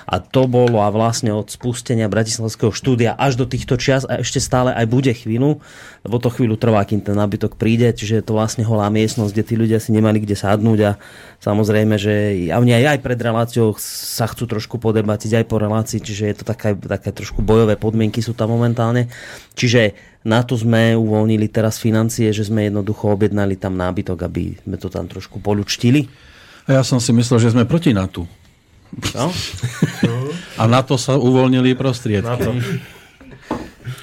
A 0.05 0.21
to 0.21 0.45
bolo 0.45 0.85
a 0.85 0.93
vlastne 0.93 1.33
od 1.33 1.49
spustenia 1.49 2.05
Bratislavského 2.05 2.69
štúdia 2.69 3.17
až 3.17 3.41
do 3.41 3.45
týchto 3.49 3.73
čias 3.81 4.05
a 4.05 4.21
ešte 4.21 4.37
stále 4.37 4.69
aj 4.69 4.85
bude 4.85 5.09
chvíľu, 5.09 5.57
lebo 6.05 6.15
to 6.21 6.29
chvíľu 6.29 6.61
trvá, 6.61 6.85
kým 6.85 7.01
ten 7.01 7.17
nábytok 7.17 7.57
príde, 7.57 7.89
čiže 7.89 8.21
je 8.21 8.25
to 8.25 8.37
vlastne 8.37 8.61
holá 8.61 8.85
miestnosť, 8.93 9.33
kde 9.33 9.43
tí 9.43 9.55
ľudia 9.57 9.81
si 9.81 9.89
nemali 9.89 10.21
kde 10.21 10.37
sadnúť 10.37 10.79
a 10.85 10.91
samozrejme, 11.41 11.97
že 11.97 12.13
oni 12.53 12.77
aj, 12.77 12.85
aj 12.95 12.99
pred 13.01 13.19
reláciou 13.19 13.73
sa 13.81 14.29
chcú 14.29 14.45
trošku 14.45 14.77
podebatiť 14.77 15.41
aj 15.41 15.45
po 15.49 15.57
relácii, 15.57 15.99
čiže 16.05 16.23
je 16.29 16.35
to 16.37 16.45
také, 16.45 16.77
také 16.77 17.09
trošku 17.09 17.41
bojové 17.41 17.73
podmienky 17.73 18.21
sú 18.21 18.37
tam 18.37 18.53
momentálne. 18.53 19.09
Čiže 19.57 19.97
na 20.25 20.45
to 20.45 20.53
sme 20.53 20.93
uvoľnili 20.93 21.49
teraz 21.49 21.81
financie, 21.81 22.29
že 22.29 22.45
sme 22.45 22.69
jednoducho 22.69 23.09
objednali 23.09 23.57
tam 23.57 23.73
nábytok, 23.77 24.17
aby 24.25 24.57
sme 24.61 24.77
to 24.77 24.89
tam 24.89 25.09
trošku 25.09 25.41
polučtili. 25.41 26.05
A 26.65 26.81
ja 26.81 26.83
som 26.85 26.97
si 26.97 27.13
myslel, 27.13 27.37
že 27.41 27.53
sme 27.53 27.69
proti 27.69 27.93
NATO. 27.93 28.44
No? 29.15 29.31
A 30.59 30.63
na 30.67 30.81
to 30.83 30.95
sa 30.95 31.15
uvoľnili 31.19 31.75
prostriedky. 31.75 32.27
Na 32.27 32.35
to. 32.39 32.51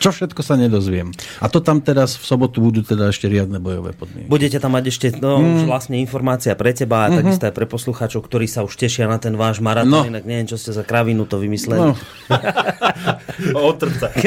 Čo 0.02 0.10
všetko 0.10 0.40
sa 0.42 0.58
nedozviem. 0.58 1.14
A 1.38 1.46
to 1.46 1.62
tam 1.62 1.78
teraz 1.78 2.18
v 2.18 2.24
sobotu 2.26 2.58
budú 2.58 2.82
teda 2.82 3.14
ešte 3.14 3.30
riadne 3.30 3.62
bojové 3.62 3.94
podmienky. 3.94 4.26
Budete 4.26 4.58
tam 4.58 4.74
mať 4.74 4.84
ešte 4.90 5.06
no, 5.22 5.38
mm. 5.38 5.70
vlastne 5.70 6.02
informácia 6.02 6.58
pre 6.58 6.74
teba 6.74 7.06
a 7.06 7.08
mm-hmm. 7.08 7.18
takisto 7.22 7.44
aj 7.46 7.54
pre 7.54 7.66
poslucháčov, 7.70 8.20
ktorí 8.26 8.50
sa 8.50 8.66
už 8.66 8.74
tešia 8.74 9.06
na 9.06 9.22
ten 9.22 9.38
váš 9.38 9.62
maratón, 9.62 9.90
No. 9.92 10.08
inak 10.08 10.24
neviem, 10.26 10.48
čo 10.48 10.56
ste 10.58 10.72
za 10.72 10.82
kravinu 10.82 11.28
to 11.28 11.38
vymysleli. 11.38 11.92
No, 11.92 11.94
Otrca. 13.70 14.10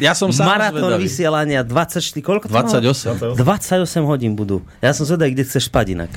Ja 0.00 0.12
som 0.16 0.32
sám 0.32 0.46
Maratón 0.56 0.96
zvedavý. 0.96 1.04
vysielania 1.06 1.60
24, 1.66 2.00
koľko 2.24 2.46
to 2.48 2.54
malo? 2.54 2.70
28. 3.36 3.36
28 3.36 4.10
hodín 4.10 4.32
budú. 4.38 4.62
Ja 4.80 4.94
som 4.96 5.04
zvedavý, 5.04 5.34
kde 5.36 5.44
chceš 5.44 5.68
spať 5.68 5.98
inak. 5.98 6.10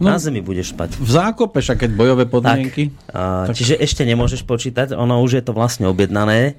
No. 0.00 0.12
Na 0.12 0.16
zemi 0.16 0.40
budeš 0.40 0.72
spať. 0.72 0.96
V 0.96 1.10
zákope, 1.10 1.60
však 1.60 1.86
keď 1.86 1.90
bojové 1.92 2.24
Tak. 2.24 2.32
podmienky. 2.32 2.94
A, 3.10 3.50
čiže 3.52 3.76
ešte 3.76 4.06
nemôžeš 4.06 4.46
počítať, 4.46 4.94
ono 4.96 5.20
už 5.20 5.40
je 5.40 5.42
to 5.44 5.52
vlastne 5.52 5.84
objednané, 5.90 6.56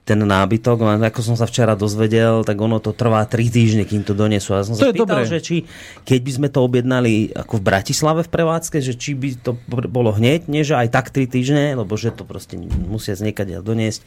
ten 0.00 0.18
nábytok, 0.18 0.80
len 0.80 1.00
ako 1.06 1.20
som 1.22 1.36
sa 1.38 1.46
včera 1.46 1.76
dozvedel, 1.78 2.42
tak 2.42 2.56
ono 2.58 2.80
to 2.82 2.90
trvá 2.90 3.22
3 3.28 3.46
týždne, 3.46 3.84
kým 3.86 4.02
to 4.02 4.16
donesú. 4.16 4.56
A 4.56 4.64
som 4.64 4.74
To 4.74 4.88
sa 4.88 4.96
pýtal, 4.96 5.22
dobré. 5.22 5.28
že 5.28 5.38
či 5.44 5.56
keď 6.08 6.20
by 6.24 6.32
sme 6.34 6.48
to 6.48 6.58
objednali 6.64 7.30
ako 7.36 7.60
v 7.60 7.66
Bratislave 7.68 8.20
v 8.24 8.30
prevádzke, 8.32 8.80
že 8.80 8.96
či 8.96 9.14
by 9.14 9.28
to 9.44 9.54
bolo 9.68 10.10
hneď, 10.16 10.48
nie 10.48 10.64
že 10.64 10.74
aj 10.74 10.88
tak 10.90 11.06
3 11.12 11.28
týždne, 11.28 11.76
lebo 11.76 11.94
že 12.00 12.10
to 12.10 12.24
proste 12.24 12.56
musia 12.88 13.14
z 13.14 13.28
niekade 13.28 13.54
doniesť. 13.60 14.02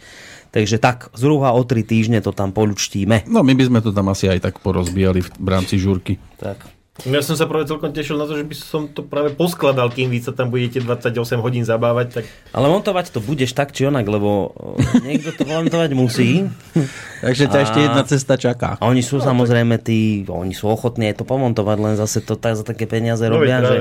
Takže 0.53 0.77
tak 0.81 1.13
zhruba 1.13 1.53
o 1.53 1.62
3 1.62 1.85
týždne 1.85 2.19
to 2.25 2.33
tam 2.33 2.51
polučtíme. 2.51 3.29
No 3.29 3.45
my 3.45 3.53
by 3.53 3.63
sme 3.69 3.79
to 3.79 3.93
tam 3.93 4.09
asi 4.09 4.27
aj 4.27 4.50
tak 4.50 4.55
porozbijali 4.59 5.21
v 5.21 5.29
v 5.39 5.47
rámci 5.51 5.75
žúrky. 5.77 6.17
Tak. 6.39 6.73
Ja 7.03 7.25
som 7.25 7.33
sa 7.33 7.50
práve 7.50 7.65
celkom 7.65 7.89
tešil 7.89 8.13
na 8.13 8.29
to, 8.29 8.38
že 8.38 8.45
by 8.45 8.53
som 8.53 8.85
to 8.85 9.01
práve 9.01 9.33
poskladal, 9.33 9.89
kým 9.89 10.13
vy 10.13 10.21
sa 10.21 10.29
tam 10.29 10.53
budete 10.53 10.77
28 10.77 11.09
hodín 11.41 11.65
zabávať. 11.65 12.21
Tak 12.21 12.23
Ale 12.53 12.69
montovať 12.69 13.09
to 13.09 13.19
budeš 13.19 13.50
tak 13.51 13.73
či 13.73 13.89
onak, 13.89 14.05
lebo 14.05 14.53
o, 14.53 14.77
niekto 15.01 15.33
to 15.33 15.41
montovať 15.41 15.89
musí. 15.91 16.45
Takže 17.25 17.50
ťa 17.50 17.57
A- 17.57 17.63
ešte 17.65 17.79
jedna 17.81 18.03
cesta 18.05 18.38
čaká. 18.38 18.77
A 18.77 18.85
oni 18.85 19.01
sú 19.01 19.17
samozrejme 19.17 19.81
tí, 19.81 20.21
oni 20.23 20.53
sú 20.53 20.69
ochotní 20.69 21.09
aj 21.09 21.17
to 21.17 21.25
pomontovať, 21.25 21.77
len 21.81 21.93
zase 21.97 22.21
to 22.21 22.38
tak 22.38 22.53
za 22.53 22.63
také 22.63 22.85
peniaze 22.85 23.25
No, 23.25 23.41
robia, 23.41 23.57
že 23.59 23.77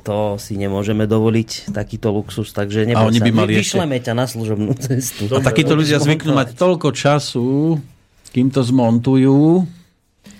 to 0.00 0.38
si 0.38 0.54
nemôžeme 0.54 1.04
dovoliť, 1.04 1.74
takýto 1.74 2.14
luxus, 2.14 2.54
takže 2.54 2.86
A 2.88 3.02
oni 3.02 3.18
by 3.18 3.30
mali 3.34 3.50
Vy- 3.52 3.66
ešte- 3.66 3.82
Vyšleme 3.82 3.98
ťa 3.98 4.14
na 4.14 4.30
služobnú 4.30 4.78
cestu. 4.78 5.26
A 5.28 5.42
takíto 5.42 5.74
Dobre, 5.74 5.82
ľudia 5.84 5.98
zvyknú 5.98 6.32
mať 6.32 6.54
toľko 6.54 6.94
času, 6.94 7.82
kým 8.30 8.46
to 8.48 8.62
zmontujú, 8.62 9.66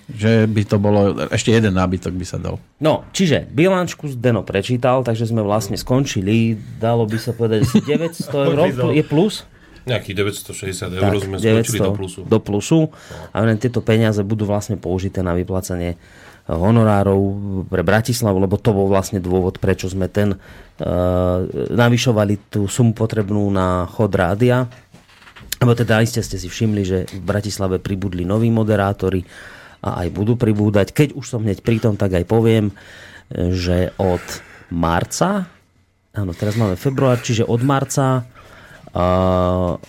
že 0.09 0.49
by 0.49 0.63
to 0.65 0.77
bolo, 0.81 1.29
ešte 1.29 1.53
jeden 1.53 1.77
nábytok 1.77 2.17
by 2.17 2.25
sa 2.25 2.41
dal. 2.41 2.57
No, 2.81 3.05
čiže 3.13 3.45
bilančku 3.45 4.09
Deno 4.17 4.41
prečítal, 4.41 5.05
takže 5.05 5.29
sme 5.29 5.45
vlastne 5.45 5.77
skončili, 5.77 6.57
dalo 6.81 7.05
by 7.05 7.19
sa 7.21 7.37
povedať, 7.37 7.69
asi 7.69 7.85
900 7.93 8.49
eur 8.49 8.57
Odpísal. 8.57 8.91
je 8.97 9.05
plus. 9.05 9.35
Nejakých 9.85 10.17
960 10.49 10.97
eur 10.97 11.13
sme 11.21 11.37
skočili 11.37 11.79
do 11.81 11.93
plusu. 11.93 12.21
do 12.25 12.39
plusu. 12.41 12.81
A 13.37 13.45
len 13.45 13.61
tieto 13.61 13.85
peniaze 13.85 14.21
budú 14.25 14.49
vlastne 14.49 14.81
použité 14.81 15.21
na 15.21 15.37
vyplacanie 15.37 15.93
eh, 15.93 15.99
honorárov 16.49 17.21
pre 17.69 17.85
Bratislavu, 17.85 18.41
lebo 18.41 18.57
to 18.57 18.73
bol 18.73 18.89
vlastne 18.89 19.21
dôvod, 19.21 19.61
prečo 19.61 19.93
sme 19.93 20.09
ten 20.09 20.33
uh, 20.33 21.45
navyšovali 21.69 22.49
tú 22.49 22.65
sumu 22.65 22.97
potrebnú 22.97 23.45
na 23.53 23.85
chod 23.93 24.13
rádia. 24.17 24.65
Lebo 25.59 25.77
teda 25.77 26.01
iste 26.01 26.25
ste 26.25 26.41
si 26.41 26.49
všimli, 26.49 26.83
že 26.87 26.99
v 27.13 27.25
Bratislave 27.25 27.77
pribudli 27.83 28.25
noví 28.25 28.49
moderátori 28.49 29.21
a 29.83 30.05
aj 30.05 30.09
budú 30.11 30.35
pribúdať. 30.35 30.91
Keď 30.91 31.09
už 31.15 31.25
som 31.27 31.41
hneď 31.43 31.63
pri 31.63 31.79
tom, 31.79 31.95
tak 31.95 32.15
aj 32.19 32.25
poviem, 32.27 32.71
eh, 32.71 33.55
že 33.55 33.95
od 33.99 34.23
marca, 34.69 35.49
áno, 36.13 36.33
teraz 36.37 36.59
máme 36.59 36.77
február, 36.77 37.21
čiže 37.23 37.47
od 37.47 37.63
marca 37.65 38.27
a 38.99 39.07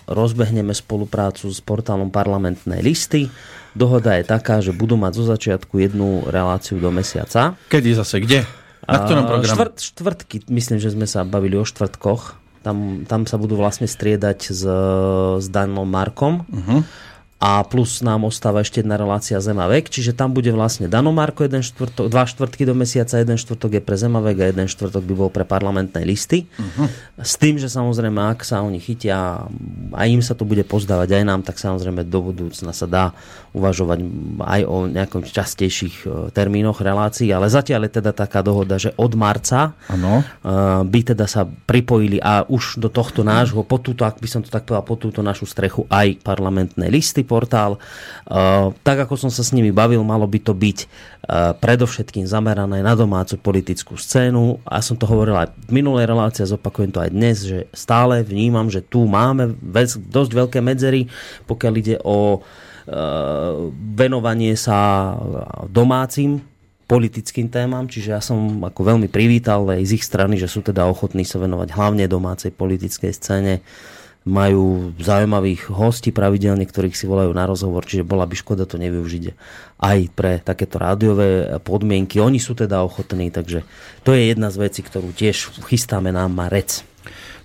rozbehneme 0.06 0.76
spoluprácu 0.76 1.48
s 1.48 1.58
portálom 1.64 2.12
parlamentné 2.12 2.84
listy. 2.84 3.32
Dohoda 3.72 4.18
je 4.18 4.24
taká, 4.28 4.60
že 4.60 4.76
budú 4.76 5.00
mať 5.00 5.12
zo 5.16 5.24
začiatku 5.24 5.80
jednu 5.80 6.28
reláciu 6.28 6.76
do 6.76 6.92
mesiaca. 6.92 7.56
Kedy 7.72 7.96
zase, 7.96 8.20
kde? 8.20 8.44
Na 8.84 9.06
ktorom 9.06 9.24
programe? 9.24 9.54
Štvrt, 9.54 9.76
štvrtky, 9.78 10.36
myslím, 10.50 10.78
že 10.82 10.92
sme 10.92 11.06
sa 11.06 11.22
bavili 11.22 11.54
o 11.54 11.64
štvrtkoch. 11.64 12.38
Tam, 12.60 13.08
tam 13.08 13.24
sa 13.24 13.40
budú 13.40 13.56
vlastne 13.56 13.88
striedať 13.88 14.52
s, 14.52 14.62
s 15.40 15.46
Danom 15.48 15.88
Markom. 15.88 16.44
Mhm. 16.50 17.08
A 17.40 17.64
plus 17.64 18.04
nám 18.04 18.28
ostáva 18.28 18.60
ešte 18.60 18.84
jedna 18.84 19.00
relácia 19.00 19.40
Zemavek, 19.40 19.88
čiže 19.88 20.12
tam 20.12 20.36
bude 20.36 20.52
vlastne 20.52 20.92
Dano 20.92 21.08
Marko, 21.08 21.40
jeden 21.40 21.64
štvrtok, 21.64 22.12
dva 22.12 22.28
štvrtky 22.28 22.68
do 22.68 22.76
mesiaca, 22.76 23.16
jeden 23.16 23.40
štvrtok 23.40 23.80
je 23.80 23.82
pre 23.82 23.96
Zemavek 23.96 24.36
a 24.44 24.46
jeden 24.52 24.68
štvrtok 24.68 25.00
by 25.08 25.14
bol 25.16 25.32
pre 25.32 25.48
parlamentné 25.48 26.04
listy. 26.04 26.44
Uh-huh. 26.60 26.84
S 27.16 27.40
tým, 27.40 27.56
že 27.56 27.72
samozrejme, 27.72 28.20
ak 28.20 28.44
sa 28.44 28.60
oni 28.60 28.76
chytia 28.76 29.48
a 29.96 30.00
im 30.04 30.20
sa 30.20 30.36
to 30.36 30.44
bude 30.44 30.60
pozdávať 30.68 31.16
aj 31.16 31.24
nám, 31.24 31.40
tak 31.40 31.56
samozrejme 31.56 32.04
do 32.04 32.20
budúcna 32.28 32.76
sa 32.76 32.84
dá 32.84 33.16
uvažovať 33.56 33.98
aj 34.44 34.60
o 34.68 34.76
nejakom 34.86 35.26
častejších 35.26 35.96
e, 36.04 36.08
termínoch 36.30 36.78
relácií, 36.78 37.34
ale 37.34 37.50
zatiaľ 37.50 37.88
je 37.88 37.98
teda 37.98 38.14
taká 38.14 38.46
dohoda, 38.46 38.78
že 38.78 38.94
od 38.94 39.16
marca 39.18 39.74
ano. 39.90 40.22
E, 40.22 40.24
by 40.86 41.00
teda 41.02 41.26
sa 41.26 41.48
pripojili 41.48 42.22
a 42.22 42.46
už 42.46 42.78
do 42.78 42.86
tohto 42.86 43.26
nášho, 43.26 43.66
po 43.66 43.82
túto, 43.82 44.06
ak 44.06 44.22
by 44.22 44.28
som 44.30 44.44
to 44.46 44.52
tak 44.52 44.68
povedal, 44.68 44.86
po 44.86 44.94
túto 44.94 45.24
našu 45.24 45.50
strechu 45.50 45.82
aj 45.90 46.22
parlamentné 46.22 46.86
listy, 46.86 47.26
portál. 47.30 47.78
Uh, 48.26 48.74
tak 48.82 49.06
ako 49.06 49.14
som 49.14 49.30
sa 49.30 49.46
s 49.46 49.54
nimi 49.54 49.70
bavil, 49.70 50.02
malo 50.02 50.26
by 50.26 50.42
to 50.42 50.50
byť 50.50 50.78
uh, 50.82 51.54
predovšetkým 51.54 52.26
zamerané 52.26 52.82
na 52.82 52.98
domácu 52.98 53.38
politickú 53.38 53.94
scénu. 53.94 54.58
A 54.66 54.82
som 54.82 54.98
to 54.98 55.06
hovoril 55.06 55.38
aj 55.38 55.54
v 55.70 55.78
minulej 55.78 56.10
relácii, 56.10 56.50
zopakujem 56.50 56.90
to 56.90 56.98
aj 56.98 57.10
dnes, 57.14 57.46
že 57.46 57.70
stále 57.70 58.26
vnímam, 58.26 58.66
že 58.66 58.82
tu 58.82 59.06
máme 59.06 59.54
dosť 60.10 60.30
veľké 60.34 60.58
medzery, 60.58 61.06
pokiaľ 61.46 61.72
ide 61.78 61.96
o 62.02 62.42
uh, 62.42 62.42
venovanie 63.94 64.58
sa 64.58 65.14
domácim 65.70 66.42
politickým 66.90 67.46
témam, 67.46 67.86
čiže 67.86 68.10
ja 68.10 68.18
som 68.18 68.66
ako 68.66 68.82
veľmi 68.82 69.06
privítal 69.06 69.62
aj 69.70 69.86
z 69.86 69.94
ich 69.94 70.02
strany, 70.02 70.34
že 70.34 70.50
sú 70.50 70.58
teda 70.58 70.90
ochotní 70.90 71.22
sa 71.22 71.38
venovať 71.38 71.70
hlavne 71.70 72.02
domácej 72.10 72.50
politickej 72.50 73.14
scéne. 73.14 73.62
Uh, 73.62 73.99
majú 74.28 74.92
zaujímavých 75.00 75.72
hostí 75.72 76.12
pravidelne, 76.12 76.68
ktorých 76.68 76.92
si 76.92 77.08
volajú 77.08 77.32
na 77.32 77.48
rozhovor, 77.48 77.88
čiže 77.88 78.04
bola 78.04 78.28
by 78.28 78.36
škoda 78.36 78.68
to 78.68 78.76
nevyužiť 78.76 79.24
aj 79.80 79.98
pre 80.12 80.44
takéto 80.44 80.76
rádiové 80.76 81.56
podmienky. 81.64 82.20
Oni 82.20 82.36
sú 82.36 82.52
teda 82.52 82.84
ochotní, 82.84 83.32
takže 83.32 83.64
to 84.04 84.12
je 84.12 84.28
jedna 84.28 84.52
z 84.52 84.60
vecí, 84.60 84.80
ktorú 84.84 85.16
tiež 85.16 85.64
chystáme 85.64 86.12
na 86.12 86.28
Marec. 86.28 86.84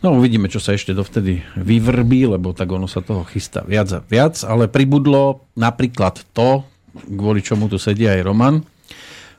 No 0.03 0.19
uvidíme, 0.19 0.51
čo 0.51 0.59
sa 0.59 0.75
ešte 0.75 0.91
dovtedy 0.91 1.41
vyvrbí, 1.55 2.27
lebo 2.27 2.51
tak 2.51 2.67
ono 2.69 2.91
sa 2.91 2.99
toho 2.99 3.23
chystá 3.23 3.63
viac 3.63 3.89
a 3.95 4.03
viac, 4.03 4.35
ale 4.43 4.67
pribudlo 4.67 5.47
napríklad 5.55 6.27
to, 6.35 6.67
kvôli 7.07 7.39
čomu 7.39 7.71
tu 7.71 7.79
sedí 7.79 8.03
aj 8.03 8.21
Roman, 8.27 8.59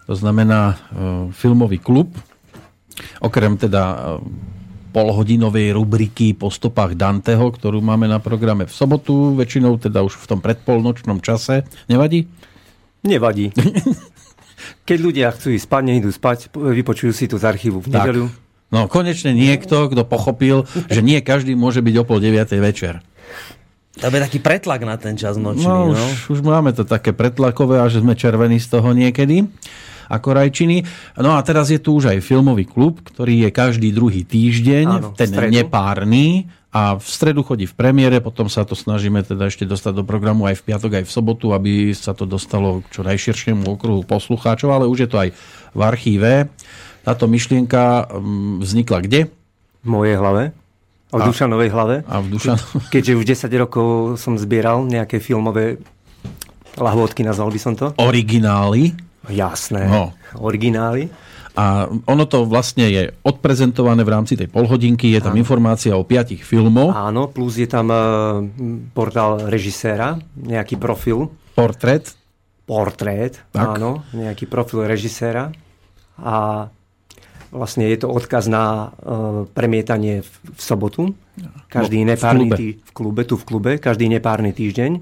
to 0.09 0.15
znamená 0.17 0.73
e, 0.73 0.77
filmový 1.37 1.79
klub, 1.79 2.17
okrem 3.21 3.61
teda 3.61 3.83
e, 3.85 3.99
polhodinovej 4.97 5.77
rubriky 5.77 6.33
po 6.33 6.49
stopách 6.49 6.97
Danteho, 6.97 7.53
ktorú 7.53 7.85
máme 7.85 8.09
na 8.09 8.17
programe 8.17 8.65
v 8.65 8.73
sobotu, 8.73 9.37
väčšinou 9.37 9.77
teda 9.77 10.01
už 10.01 10.17
v 10.17 10.25
tom 10.25 10.41
predpolnočnom 10.41 11.21
čase. 11.21 11.69
Nevadí? 11.85 12.25
Nevadí. 13.05 13.53
Keď 14.89 14.99
ľudia 15.05 15.29
chcú 15.37 15.53
ísť 15.53 15.69
spať, 15.69 15.83
nejdú 15.85 16.09
spať, 16.09 16.39
vypočujú 16.57 17.13
si 17.13 17.29
to 17.29 17.37
z 17.37 17.45
archívu 17.45 17.85
v 17.85 17.93
nedeľu. 17.93 18.27
No 18.73 18.89
konečne 18.89 19.37
niekto, 19.37 19.93
kto 19.93 20.03
pochopil, 20.09 20.65
že 20.89 21.05
nie 21.05 21.21
každý 21.21 21.53
môže 21.53 21.85
byť 21.85 21.95
o 22.01 22.05
pol 22.09 22.19
deviatej 22.19 22.61
večer. 22.65 23.05
To 24.01 24.09
je 24.09 24.21
taký 24.21 24.41
pretlak 24.41 24.81
na 24.85 24.97
ten 24.97 25.17
čas 25.21 25.37
nočný. 25.37 25.65
No, 25.65 25.93
no. 25.93 26.05
Už, 26.09 26.41
už 26.41 26.41
máme 26.41 26.73
to 26.73 26.89
také 26.89 27.13
pretlakové 27.13 27.85
a 27.85 27.87
že 27.93 28.01
sme 28.01 28.17
červení 28.17 28.57
z 28.57 28.69
toho 28.73 28.97
niekedy 28.97 29.45
ako 30.11 30.29
rajčiny. 30.37 30.83
No 31.21 31.35
a 31.37 31.41
teraz 31.43 31.71
je 31.71 31.79
tu 31.83 31.99
už 31.99 32.13
aj 32.15 32.25
filmový 32.25 32.67
klub, 32.67 33.03
ktorý 33.03 33.47
je 33.47 33.51
každý 33.51 33.91
druhý 33.91 34.23
týždeň, 34.27 34.87
Áno, 34.87 35.11
ten 35.15 35.31
nepárny 35.51 36.47
a 36.77 37.01
v 37.01 37.07
stredu 37.09 37.41
chodí 37.41 37.65
v 37.65 37.73
premiére, 37.73 38.21
potom 38.21 38.53
sa 38.53 38.69
to 38.69 38.77
snažíme 38.77 39.25
teda 39.25 39.49
ešte 39.49 39.65
dostať 39.65 39.97
do 39.97 40.05
programu 40.05 40.45
aj 40.45 40.61
v 40.61 40.65
piatok, 40.69 41.01
aj 41.01 41.05
v 41.09 41.15
sobotu, 41.15 41.57
aby 41.57 41.97
sa 41.97 42.13
to 42.13 42.29
dostalo 42.29 42.85
k 42.85 43.01
čo 43.01 43.01
najširšiemu 43.01 43.65
okruhu 43.65 44.05
poslucháčov, 44.05 44.77
ale 44.77 44.85
už 44.85 45.07
je 45.07 45.09
to 45.09 45.17
aj 45.17 45.29
v 45.73 45.81
archíve. 45.81 46.53
Táto 47.01 47.25
myšlienka 47.33 48.13
mm, 48.13 48.61
vznikla 48.61 48.99
kde? 49.09 49.21
V 49.81 49.89
mojej 49.89 50.21
hlave. 50.21 50.53
A 51.15 51.15
v 51.17 51.23
a, 51.23 51.27
Dušanovej 51.33 51.71
hlave. 51.73 51.97
A 52.05 52.21
v 52.21 52.27
Dušan... 52.37 52.61
Keďže 52.95 53.13
už 53.17 53.25
10 53.25 53.63
rokov 53.63 53.89
som 54.21 54.37
zbieral 54.37 54.85
nejaké 54.85 55.17
filmové 55.17 55.81
lahôdky, 56.77 57.25
nazval 57.25 57.49
by 57.49 57.61
som 57.63 57.73
to. 57.73 57.97
Originály. 57.97 58.93
Jasné, 59.29 59.91
no. 59.91 60.15
originály. 60.39 61.11
A 61.57 61.89
ono 61.89 62.29
to 62.29 62.45
vlastne 62.45 62.85
je 62.85 63.09
odprezentované 63.25 64.05
v 64.05 64.13
rámci 64.13 64.37
tej 64.37 64.53
polhodinky, 64.53 65.17
je 65.17 65.25
tam 65.25 65.33
Áno. 65.33 65.41
informácia 65.41 65.97
o 65.97 66.05
piatich 66.05 66.45
filmoch. 66.45 66.93
Áno, 66.93 67.33
plus 67.33 67.57
je 67.57 67.65
tam 67.65 67.89
uh, 67.89 68.45
portál 68.93 69.49
režiséra, 69.49 70.21
nejaký 70.37 70.77
profil. 70.77 71.33
Portrét. 71.57 72.13
Portrét, 72.69 73.41
tak. 73.57 73.81
áno, 73.81 74.05
nejaký 74.13 74.45
profil 74.45 74.85
režiséra. 74.85 75.49
A 76.21 76.69
vlastne 77.49 77.89
je 77.89 78.05
to 78.05 78.13
odkaz 78.13 78.53
na 78.53 78.93
uh, 78.93 79.49
premietanie 79.49 80.21
v, 80.21 80.33
v 80.53 80.61
sobotu. 80.61 81.17
Každý 81.73 82.05
no, 82.05 82.13
nepárny 82.13 82.45
v 82.45 82.53
klube. 82.53 82.57
Tý, 82.61 82.69
v 82.77 82.91
klube, 82.93 83.23
tu 83.25 83.35
v 83.41 83.45
klube, 83.49 83.73
každý 83.81 84.13
nepárny 84.13 84.53
týždeň. 84.53 85.01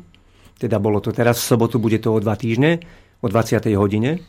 Teda 0.63 0.79
bolo 0.79 1.03
to 1.03 1.11
teraz, 1.11 1.43
v 1.43 1.51
sobotu 1.51 1.83
bude 1.83 1.99
to 1.99 2.15
o 2.15 2.23
dva 2.23 2.39
týždne 2.39 2.79
o 3.25 3.27
20. 3.27 3.65
hodine. 3.81 4.21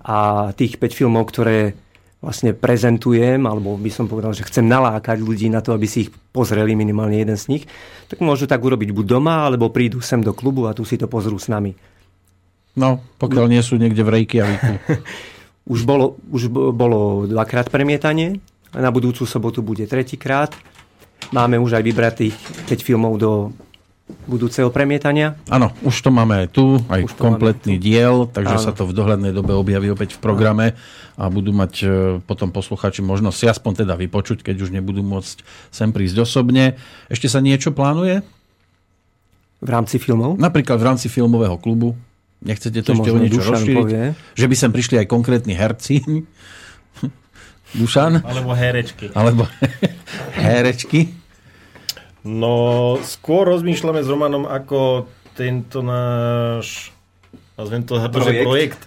A 0.00 0.48
tých 0.56 0.80
5 0.80 0.96
filmov, 0.96 1.28
ktoré 1.28 1.76
vlastne 2.24 2.56
prezentujem, 2.56 3.44
alebo 3.44 3.76
by 3.76 3.90
som 3.92 4.08
povedal, 4.08 4.32
že 4.32 4.48
chcem 4.48 4.64
nalákať 4.64 5.20
ľudí 5.20 5.52
na 5.52 5.60
to, 5.60 5.76
aby 5.76 5.84
si 5.84 6.08
ich 6.08 6.10
pozreli 6.32 6.72
minimálne 6.72 7.20
jeden 7.20 7.36
z 7.36 7.46
nich, 7.52 7.64
tak 8.08 8.24
môžu 8.24 8.48
tak 8.48 8.64
urobiť 8.64 8.96
buď 8.96 9.06
doma, 9.06 9.44
alebo 9.44 9.68
prídu 9.68 10.00
sem 10.00 10.24
do 10.24 10.32
klubu 10.32 10.64
a 10.64 10.72
tu 10.72 10.82
si 10.88 10.96
to 10.96 11.06
pozrú 11.06 11.36
s 11.36 11.52
nami. 11.52 11.76
No, 12.76 13.04
pokiaľ 13.20 13.44
no. 13.46 13.52
nie 13.52 13.62
sú 13.62 13.76
niekde 13.76 14.00
v 14.00 14.12
Reykjaviku. 14.20 14.72
už, 15.76 15.80
bolo, 15.84 16.16
už 16.32 16.48
bolo 16.52 17.28
dvakrát 17.28 17.68
premietanie, 17.68 18.40
na 18.76 18.92
budúcu 18.92 19.24
sobotu 19.24 19.64
bude 19.64 19.88
tretíkrát. 19.88 20.52
Máme 21.32 21.56
už 21.56 21.80
aj 21.80 21.84
vybratých 21.84 22.36
5 22.68 22.86
filmov 22.86 23.12
do 23.16 23.32
budúceho 24.06 24.70
premietania. 24.70 25.34
Áno, 25.50 25.74
už 25.82 25.98
to 25.98 26.14
máme 26.14 26.46
aj 26.46 26.48
tu, 26.54 26.78
aj 26.86 27.10
už 27.10 27.12
kompletný 27.18 27.74
tu. 27.78 27.90
diel, 27.90 28.30
takže 28.30 28.58
Áno. 28.58 28.62
sa 28.62 28.70
to 28.70 28.86
v 28.86 28.94
dohľadnej 28.94 29.34
dobe 29.34 29.50
objaví 29.50 29.90
opäť 29.90 30.14
v 30.14 30.22
programe 30.22 30.66
a 31.18 31.26
budú 31.26 31.50
mať 31.50 31.72
e, 31.82 31.86
potom 32.22 32.54
posluchači 32.54 33.02
možnosť 33.02 33.36
si 33.36 33.46
aspoň 33.50 33.72
teda 33.82 33.98
vypočuť, 33.98 34.46
keď 34.46 34.62
už 34.62 34.70
nebudú 34.70 35.02
môcť 35.02 35.42
sem 35.74 35.90
prísť 35.90 36.22
osobne. 36.22 36.78
Ešte 37.10 37.26
sa 37.26 37.42
niečo 37.42 37.74
plánuje? 37.74 38.22
V 39.58 39.68
rámci 39.70 39.98
filmov? 39.98 40.38
Napríklad 40.38 40.78
v 40.78 40.86
rámci 40.86 41.10
filmového 41.10 41.58
klubu. 41.58 41.98
Nechcete 42.44 42.86
to, 42.86 42.94
to 42.94 43.02
ešte 43.02 43.10
o 43.10 43.18
niečo 43.18 43.42
Dušan 43.42 43.52
rozšíriť? 43.58 43.78
Povie. 43.80 44.04
Že 44.38 44.46
by 44.46 44.54
sem 44.54 44.70
prišli 44.70 44.96
aj 45.02 45.06
konkrétni 45.10 45.54
herci? 45.58 46.04
Dušan? 47.80 48.22
Alebo 48.22 48.54
herečky. 48.54 49.10
Alebo 49.16 49.50
herečky. 50.46 51.15
No, 52.26 52.98
skôr 53.06 53.46
rozmýšľame 53.46 54.02
s 54.02 54.10
Romanom, 54.10 54.50
ako 54.50 55.06
tento 55.38 55.78
náš, 55.78 56.90
nazvem 57.54 57.86
to 57.86 58.02
projekt, 58.10 58.42
projekt 58.42 58.82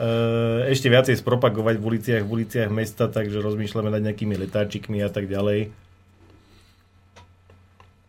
e, 0.00 0.72
ešte 0.72 0.88
viacej 0.88 1.20
spropagovať 1.20 1.76
v 1.76 1.84
uliciach, 1.84 2.22
v 2.24 2.30
uliciach 2.40 2.72
mesta, 2.72 3.12
takže 3.12 3.44
rozmýšľame 3.44 3.92
nad 3.92 4.00
nejakými 4.00 4.32
letáčikmi 4.48 5.04
a 5.04 5.12
tak 5.12 5.28
ďalej. 5.28 5.76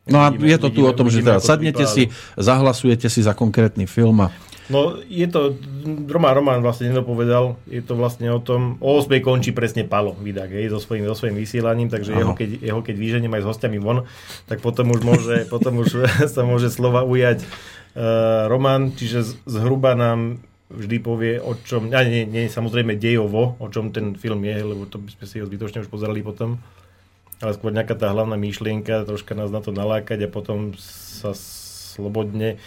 No 0.07 0.23
a 0.23 0.31
je 0.31 0.57
to 0.61 0.69
tu 0.71 0.87
o 0.87 0.93
tom, 0.95 1.11
že 1.11 1.19
teda 1.19 1.43
sadnete 1.43 1.83
si, 1.89 2.13
zahlasujete 2.39 3.11
si 3.11 3.25
za 3.25 3.35
konkrétny 3.35 3.89
film 3.89 4.23
a 4.23 4.31
No 4.65 4.97
je 5.05 5.29
to, 5.29 5.53
Roman 6.09 6.33
Roman 6.33 6.57
vlastne 6.65 6.89
nedopovedal, 6.89 7.53
je 7.69 7.85
to 7.85 7.93
vlastne 7.93 8.25
o 8.33 8.41
tom, 8.41 8.81
o 8.81 8.97
8 8.97 9.21
končí 9.21 9.53
presne 9.53 9.85
Palo 9.85 10.17
vydák, 10.17 10.49
hej, 10.49 10.73
so 10.73 10.81
svojím, 10.81 11.05
so 11.05 11.13
svojím 11.13 11.37
vysielaním, 11.37 11.89
takže 11.93 12.17
jeho 12.17 12.33
keď, 12.33 12.49
jeho 12.65 12.81
keď 12.81 12.95
vyženiem 12.97 13.33
aj 13.37 13.43
s 13.45 13.49
hostiami 13.53 13.77
von, 13.77 14.09
tak 14.49 14.65
potom 14.65 14.89
už 14.89 15.05
môže, 15.05 15.45
potom 15.53 15.85
už 15.85 16.09
sa 16.33 16.41
môže 16.41 16.73
slova 16.73 17.05
ujať 17.05 17.45
uh, 17.45 18.49
Roman, 18.49 18.89
čiže 18.89 19.37
zhruba 19.45 19.93
nám 19.93 20.41
vždy 20.73 20.97
povie, 20.97 21.37
o 21.37 21.53
čom, 21.61 21.93
a 21.93 22.01
nie, 22.01 22.25
nie, 22.25 22.49
samozrejme 22.49 22.97
dejovo, 22.97 23.53
o 23.61 23.67
čom 23.69 23.93
ten 23.93 24.17
film 24.17 24.41
je, 24.49 24.57
lebo 24.65 24.89
to 24.89 24.97
by 24.97 25.13
sme 25.13 25.25
si 25.29 25.35
ho 25.37 25.45
zbytočne 25.45 25.85
už 25.85 25.93
pozerali 25.93 26.25
potom, 26.25 26.57
ale 27.37 27.53
skôr 27.53 27.69
nejaká 27.69 27.93
tá 27.93 28.09
hlavná 28.09 28.33
myšlienka, 28.33 29.05
troška 29.05 29.37
nás 29.37 29.53
na 29.53 29.61
to 29.61 29.69
nalákať 29.69 30.25
a 30.25 30.33
potom 30.33 30.73
sa 30.81 31.37
slobodne 31.37 32.57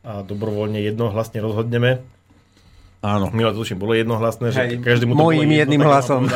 a 0.00 0.24
dobrovoľne 0.24 0.80
jednohlasne 0.80 1.44
rozhodneme. 1.44 2.00
Áno. 3.00 3.32
Milé 3.32 3.48
to 3.56 3.64
bolo 3.80 3.96
jednohlasné, 3.96 4.52
že 4.52 4.60
Hej, 4.60 4.84
každému 4.84 5.16
to 5.16 5.24
Mojím 5.24 5.56
jedným 5.56 5.80
hlasom. 5.80 6.28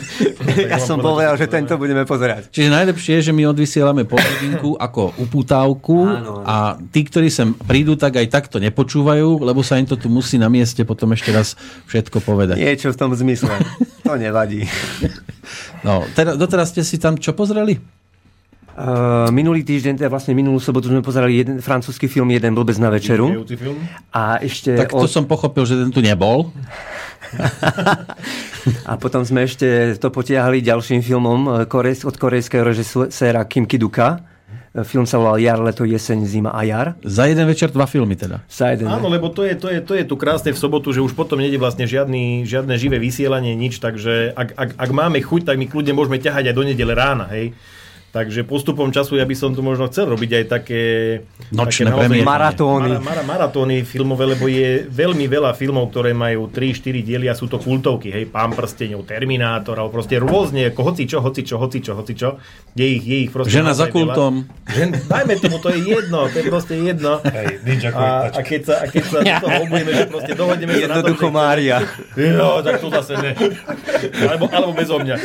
ja 0.74 0.82
som 0.82 0.98
povedal, 0.98 1.38
že 1.38 1.46
tento 1.46 1.78
budeme 1.78 2.02
pozerať. 2.02 2.50
Čiže 2.50 2.66
najlepšie 2.66 3.22
je, 3.22 3.30
že 3.30 3.32
my 3.32 3.46
odvysielame 3.46 4.02
hodinku 4.10 4.74
ako 4.74 5.14
uputávku 5.22 6.02
áno, 6.02 6.18
áno. 6.18 6.34
a 6.42 6.82
tí, 6.90 7.06
ktorí 7.06 7.30
sem 7.30 7.54
prídu, 7.54 7.94
tak 7.94 8.18
aj 8.18 8.26
takto 8.26 8.58
nepočúvajú, 8.58 9.38
lebo 9.38 9.62
sa 9.62 9.78
im 9.78 9.86
to 9.86 9.94
tu 9.94 10.10
musí 10.10 10.34
na 10.34 10.50
mieste 10.50 10.82
potom 10.82 11.14
ešte 11.14 11.30
raz 11.30 11.54
všetko 11.86 12.18
povedať. 12.26 12.58
Niečo 12.58 12.90
v 12.90 12.98
tom 12.98 13.14
zmysle. 13.14 13.54
To 14.02 14.18
nevadí. 14.18 14.66
No, 15.86 16.02
teda, 16.18 16.34
doteraz 16.34 16.74
ste 16.74 16.82
si 16.82 16.98
tam 16.98 17.22
čo 17.22 17.38
pozreli? 17.38 17.99
Uh, 18.76 19.28
minulý 19.34 19.66
týždeň, 19.66 20.00
teda 20.00 20.08
vlastne 20.08 20.32
minulú 20.32 20.62
sobotu 20.62 20.88
sme 20.88 21.02
pozerali 21.02 21.42
jeden 21.42 21.58
francúzsky 21.58 22.06
film 22.06 22.30
Jeden 22.30 22.54
blbec 22.54 22.78
na 22.78 22.88
večeru. 22.88 23.44
A 24.14 24.38
ešte 24.40 24.78
tak 24.78 24.94
to 24.94 25.04
od... 25.04 25.10
som 25.10 25.26
pochopil, 25.26 25.66
že 25.66 25.74
ten 25.76 25.90
tu 25.90 26.00
nebol. 26.00 26.54
a 28.90 28.92
potom 28.96 29.22
sme 29.26 29.46
ešte 29.46 29.98
to 29.98 30.08
potiahli 30.10 30.62
ďalším 30.64 31.02
filmom 31.02 31.66
od 31.70 32.14
korejského 32.16 32.64
režiséra 32.64 33.44
Kim 33.46 33.66
Kiduka 33.66 34.30
Film 34.70 35.02
sa 35.02 35.18
volal 35.18 35.42
Jar, 35.42 35.58
leto, 35.58 35.82
jeseň, 35.82 36.30
zima 36.30 36.54
a 36.54 36.62
jar. 36.62 36.94
Za 37.02 37.26
jeden 37.26 37.42
večer 37.50 37.74
dva 37.74 37.90
filmy 37.90 38.14
teda. 38.14 38.46
Za 38.46 38.70
jeden 38.70 38.86
Áno, 38.86 39.10
lebo 39.10 39.26
to 39.26 39.42
je, 39.42 39.58
to, 39.58 39.66
je, 39.66 39.82
to 39.82 39.98
je 39.98 40.06
tu 40.06 40.14
krásne 40.14 40.54
v 40.54 40.58
sobotu, 40.62 40.94
že 40.94 41.02
už 41.02 41.10
potom 41.18 41.42
nejde 41.42 41.58
vlastne 41.58 41.90
žiadny, 41.90 42.46
žiadne 42.46 42.78
živé 42.78 43.02
vysielanie, 43.02 43.58
nič, 43.58 43.82
takže 43.82 44.30
ak, 44.30 44.54
ak, 44.54 44.70
ak 44.78 44.90
máme 44.94 45.18
chuť, 45.18 45.50
tak 45.50 45.58
my 45.58 45.66
kľudne 45.66 45.90
môžeme 45.90 46.22
ťahať 46.22 46.54
aj 46.54 46.54
do 46.54 46.62
nedele 46.62 46.94
rána, 46.94 47.26
hej. 47.34 47.50
Takže 48.10 48.42
postupom 48.42 48.90
času 48.90 49.22
ja 49.22 49.26
by 49.26 49.36
som 49.38 49.54
tu 49.54 49.62
možno 49.62 49.86
chcel 49.86 50.10
robiť 50.10 50.42
aj 50.42 50.44
také... 50.50 50.82
Nočné 51.54 51.94
také 51.94 52.26
maratóny. 52.26 52.98
Mara, 52.98 53.22
mara, 53.22 53.22
maratóny 53.22 53.86
filmové, 53.86 54.34
lebo 54.34 54.50
je 54.50 54.82
veľmi 54.90 55.30
veľa 55.30 55.54
filmov, 55.54 55.94
ktoré 55.94 56.10
majú 56.10 56.50
3-4 56.50 57.06
diely 57.06 57.30
a 57.30 57.38
sú 57.38 57.46
to 57.46 57.62
kultovky. 57.62 58.10
Hej, 58.10 58.34
Pán 58.34 58.50
prsteňov, 58.50 59.06
Terminátor, 59.06 59.78
alebo 59.78 59.94
proste 59.94 60.18
rôzne, 60.18 60.74
ako 60.74 60.90
hoci 60.90 61.06
čo, 61.06 61.22
hoci 61.22 61.46
čo, 61.46 61.62
hoci 61.62 61.78
čo, 61.78 61.92
hoci 61.94 62.12
čo. 62.18 62.28
Je 62.74 62.86
ich, 62.98 63.06
je 63.06 63.16
ich 63.26 63.30
proste 63.30 63.54
Žena 63.54 63.78
za 63.78 63.86
kultom. 63.86 64.42
Žen, 64.66 64.90
dajme 65.06 65.38
tomu, 65.38 65.62
to 65.62 65.70
je 65.70 65.78
jedno, 65.78 66.26
to 66.26 66.36
je 66.42 66.44
proste 66.50 66.74
jedno. 66.82 67.22
Hej, 67.22 67.62
a, 67.94 68.34
a, 68.34 68.40
keď 68.42 68.60
sa, 68.66 68.74
a 68.82 68.84
keď 68.90 69.02
sa 69.06 69.18
do 69.22 69.34
toho 69.38 69.56
obujeme, 69.70 69.90
že 69.94 70.04
proste 70.10 70.32
dohodneme 70.34 70.72
sa 70.82 70.88
na 70.90 70.94
to, 70.98 71.14
že... 71.14 71.30
Mária. 71.30 71.78
Jo, 72.18 72.58
tak 72.58 72.82
to 72.82 72.90
zase 72.90 73.14
ne. 73.22 73.32
Alebo, 74.26 74.50
alebo 74.50 74.74
bezo 74.74 74.98
mňa. 74.98 75.16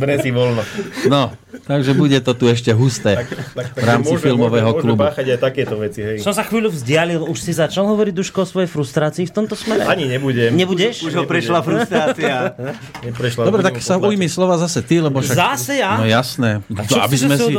Bere 0.00 0.16
si 0.24 0.32
voľno. 0.32 0.64
No, 1.12 1.36
Takže 1.52 1.92
bude 1.92 2.18
to 2.24 2.32
tu 2.32 2.48
ešte 2.48 2.72
husté 2.72 3.20
tak, 3.20 3.28
tak, 3.28 3.46
tak, 3.52 3.66
v 3.76 3.86
rámci 3.86 4.14
môže, 4.16 4.24
filmového 4.24 4.70
môže, 4.72 4.82
klubu. 4.82 5.02
Môže 5.04 5.32
aj 5.36 5.40
takéto 5.40 5.74
veci, 5.76 6.00
hej. 6.00 6.16
Som 6.24 6.32
sa 6.32 6.42
chvíľu 6.48 6.72
vzdialil, 6.72 7.20
už 7.28 7.38
si 7.38 7.52
začal 7.52 7.84
hovoriť 7.92 8.14
Duško 8.16 8.42
o 8.42 8.46
svojej 8.48 8.68
frustrácii 8.72 9.28
v 9.28 9.32
tomto 9.36 9.54
smere? 9.54 9.84
Ani 9.84 10.08
nebudem. 10.08 10.56
Nebudeš? 10.56 11.04
Už, 11.04 11.12
už 11.12 11.14
ho 11.20 11.24
prešla 11.28 11.60
frustrácia. 11.60 12.56
Neprešla, 13.06 13.42
Dobre, 13.44 13.60
tak 13.60 13.76
sa 13.84 14.00
ujmi 14.00 14.26
slova 14.32 14.56
zase 14.56 14.80
ty, 14.80 15.04
lebo 15.04 15.20
však... 15.20 15.36
Zase 15.36 15.84
ja? 15.84 16.00
No 16.00 16.08
jasné. 16.08 16.64
A 16.72 16.82
čo 16.88 17.02
aby 17.04 17.16
sme 17.20 17.34
si, 17.36 17.52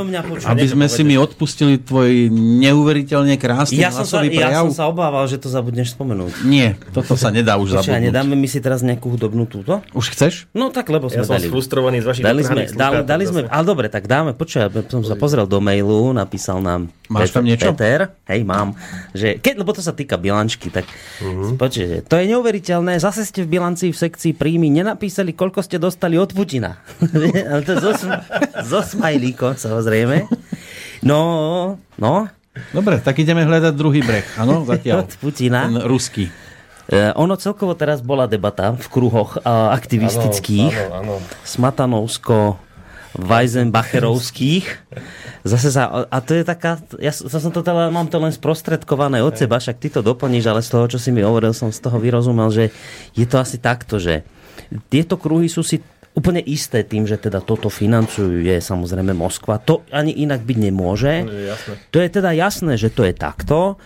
aby 0.50 0.66
sme 0.66 0.86
si 0.90 1.02
mi 1.06 1.16
odpustili 1.20 1.78
tvoj 1.78 2.32
neuveriteľne 2.34 3.36
krásny 3.38 3.84
ja 3.84 3.92
hlasový 3.92 4.32
sa, 4.32 4.38
prejav. 4.40 4.64
Ja 4.64 4.68
som 4.72 4.76
sa 4.76 4.86
obával, 4.88 5.24
že 5.28 5.38
to 5.38 5.52
zabudneš 5.52 5.94
spomenúť. 5.94 6.48
Nie, 6.48 6.80
toto 6.96 7.20
sa 7.20 7.30
nedá 7.30 7.60
už 7.60 7.80
zabudnúť. 7.82 8.10
nedáme 8.10 8.36
mi 8.40 8.48
si 8.48 8.64
teraz 8.64 8.82
nejakú 8.82 9.14
hudobnú 9.14 9.46
túto? 9.46 9.84
Už 9.92 10.14
chceš? 10.16 10.48
No 10.56 10.72
tak, 10.72 10.88
lebo 10.90 11.12
sme 11.12 11.24
ja 11.24 11.28
dali. 11.28 11.46
Ja 11.46 11.52
som 11.52 11.54
frustrovaný 11.54 11.98
z 12.02 12.06
vašich 12.08 12.24
dali 12.24 12.42
sme, 12.42 12.62
dali, 12.72 12.98
dali 13.04 13.24
sme, 13.28 13.40
ale 13.52 13.64
dobre, 13.68 13.83
tak 13.90 14.06
dáme, 14.06 14.36
počuj, 14.36 14.64
ja 14.64 14.70
som 14.92 15.02
sa 15.02 15.16
pozrel 15.16 15.48
do 15.48 15.64
mailu, 15.64 16.12
napísal 16.12 16.60
nám 16.60 16.92
Máš 17.12 17.30
Peter, 17.30 17.36
tam 17.36 17.44
niečo? 17.44 17.70
Peter, 17.74 18.00
hej, 18.30 18.42
mám, 18.48 18.78
že 19.12 19.40
keď, 19.40 19.64
lebo 19.64 19.72
to 19.76 19.82
sa 19.84 19.92
týka 19.92 20.16
bilančky, 20.20 20.72
tak 20.72 20.88
uh-huh. 21.20 21.56
počujete, 21.60 22.08
to 22.08 22.16
je 22.20 22.26
neuveriteľné, 22.32 23.00
zase 23.00 23.28
ste 23.28 23.44
v 23.44 23.60
bilancii 23.60 23.92
v 23.92 23.98
sekcii 23.98 24.32
príjmy 24.36 24.72
nenapísali, 24.72 25.36
koľko 25.36 25.64
ste 25.64 25.80
dostali 25.80 26.16
od 26.16 26.32
Putina. 26.32 26.80
Ale 27.52 27.62
to 27.64 27.80
so 28.64 28.80
smajlíkom, 28.80 29.60
samozrejme. 29.60 30.28
No, 31.04 31.20
no. 32.00 32.28
Dobre, 32.70 33.02
tak 33.02 33.18
ideme 33.18 33.44
hľadať 33.44 33.74
druhý 33.74 34.06
breh, 34.06 34.26
áno, 34.38 34.62
zatiaľ. 34.64 35.02
Od 35.10 35.14
Putina. 35.18 35.66
Ten 35.66 35.82
ruský. 35.90 36.30
Uh, 36.84 37.16
ono 37.18 37.34
celkovo 37.40 37.74
teraz 37.74 38.04
bola 38.04 38.30
debata 38.30 38.78
v 38.78 38.88
kruhoch 38.92 39.42
uh, 39.42 39.74
aktivistických. 39.74 40.94
Áno, 40.94 40.94
áno, 40.94 41.14
áno. 41.18 41.42
Smatanovsko, 41.42 42.62
Weizenbacherovských. 43.20 44.66
Zase 45.44 45.70
sa, 45.70 46.08
a 46.08 46.18
to 46.24 46.40
je 46.40 46.44
taká, 46.48 46.80
ja 46.98 47.12
som 47.14 47.52
to 47.52 47.62
teda, 47.62 47.92
mám 47.94 48.08
to 48.08 48.18
len 48.18 48.32
sprostredkované 48.32 49.22
od 49.22 49.36
seba, 49.36 49.60
však 49.60 49.78
ty 49.78 49.88
to 49.92 50.00
doplníš, 50.00 50.50
ale 50.50 50.62
z 50.64 50.70
toho, 50.72 50.86
čo 50.88 50.98
si 50.98 51.12
mi 51.12 51.22
hovoril, 51.22 51.52
som 51.52 51.70
z 51.70 51.84
toho 51.84 52.00
vyrozumel, 52.00 52.50
že 52.50 52.72
je 53.14 53.26
to 53.28 53.38
asi 53.38 53.60
takto, 53.60 54.00
že 54.00 54.24
tieto 54.90 55.20
kruhy 55.20 55.52
sú 55.52 55.62
si 55.62 55.84
úplne 56.14 56.42
isté 56.46 56.86
tým, 56.86 57.10
že 57.10 57.18
teda 57.18 57.42
toto 57.42 57.74
financujú 57.74 58.46
je 58.46 58.58
samozrejme 58.62 59.18
Moskva. 59.18 59.58
To 59.66 59.82
ani 59.90 60.14
inak 60.14 60.46
byť 60.46 60.58
nemôže. 60.62 61.26
Je, 61.26 61.50
jasné. 61.50 61.74
to 61.90 61.98
je 61.98 62.10
teda 62.10 62.30
jasné, 62.38 62.74
že 62.78 62.94
to 62.94 63.02
je 63.06 63.14
takto 63.18 63.82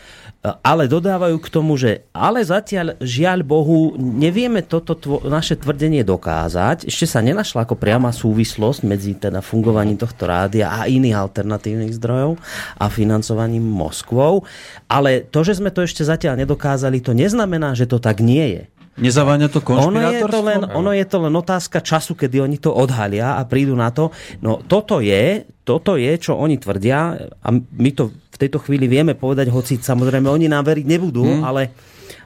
ale 0.63 0.87
dodávajú 0.87 1.37
k 1.43 1.51
tomu, 1.51 1.75
že 1.75 2.07
ale 2.15 2.43
zatiaľ 2.45 2.95
žiaľ 3.03 3.43
Bohu 3.43 3.97
nevieme 3.97 4.63
toto 4.63 4.95
tvo- 4.95 5.23
naše 5.25 5.59
tvrdenie 5.59 6.05
dokázať. 6.05 6.87
Ešte 6.87 7.05
sa 7.09 7.19
nenašla 7.19 7.67
ako 7.67 7.75
priama 7.75 8.15
súvislosť 8.15 8.87
medzi 8.87 9.17
teda 9.17 9.43
fungovaním 9.43 9.99
tohto 9.99 10.29
rádia 10.29 10.71
a 10.71 10.87
iných 10.87 11.17
alternatívnych 11.17 11.95
zdrojov 11.97 12.39
a 12.79 12.85
financovaním 12.87 13.65
Moskvou. 13.65 14.47
Ale 14.87 15.25
to, 15.27 15.43
že 15.43 15.59
sme 15.59 15.73
to 15.73 15.83
ešte 15.83 16.07
zatiaľ 16.07 16.39
nedokázali, 16.39 17.03
to 17.03 17.11
neznamená, 17.11 17.75
že 17.75 17.89
to 17.89 17.99
tak 17.99 18.23
nie 18.23 18.47
je. 18.57 18.63
Nezaváňa 18.97 19.53
to 19.53 19.61
ono 19.61 20.09
je 20.09 20.25
to, 20.25 20.39
len, 20.41 20.61
ono 20.73 20.89
je 20.89 21.05
to 21.05 21.17
len 21.21 21.33
otázka 21.37 21.85
času, 21.85 22.17
kedy 22.17 22.41
oni 22.41 22.57
to 22.57 22.73
odhalia 22.73 23.37
a 23.37 23.45
prídu 23.45 23.77
na 23.77 23.93
to. 23.93 24.09
No 24.41 24.65
toto 24.65 25.05
je, 25.05 25.45
toto 25.61 26.01
je, 26.01 26.17
čo 26.17 26.33
oni 26.33 26.57
tvrdia 26.57 27.13
a 27.45 27.47
my 27.53 27.89
to 27.93 28.09
v 28.37 28.45
tejto 28.45 28.61
chvíli 28.61 28.85
vieme 28.85 29.17
povedať, 29.17 29.49
hoci 29.49 29.81
samozrejme 29.81 30.29
oni 30.29 30.45
nám 30.45 30.69
veriť 30.69 30.85
nebudú, 30.85 31.25
hmm. 31.25 31.41
ale, 31.41 31.73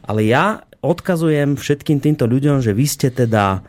ale 0.04 0.28
ja 0.28 0.60
odkazujem 0.84 1.56
všetkým 1.56 2.04
týmto 2.04 2.28
ľuďom, 2.28 2.60
že 2.60 2.76
vy 2.76 2.86
ste 2.86 3.08
teda 3.15 3.63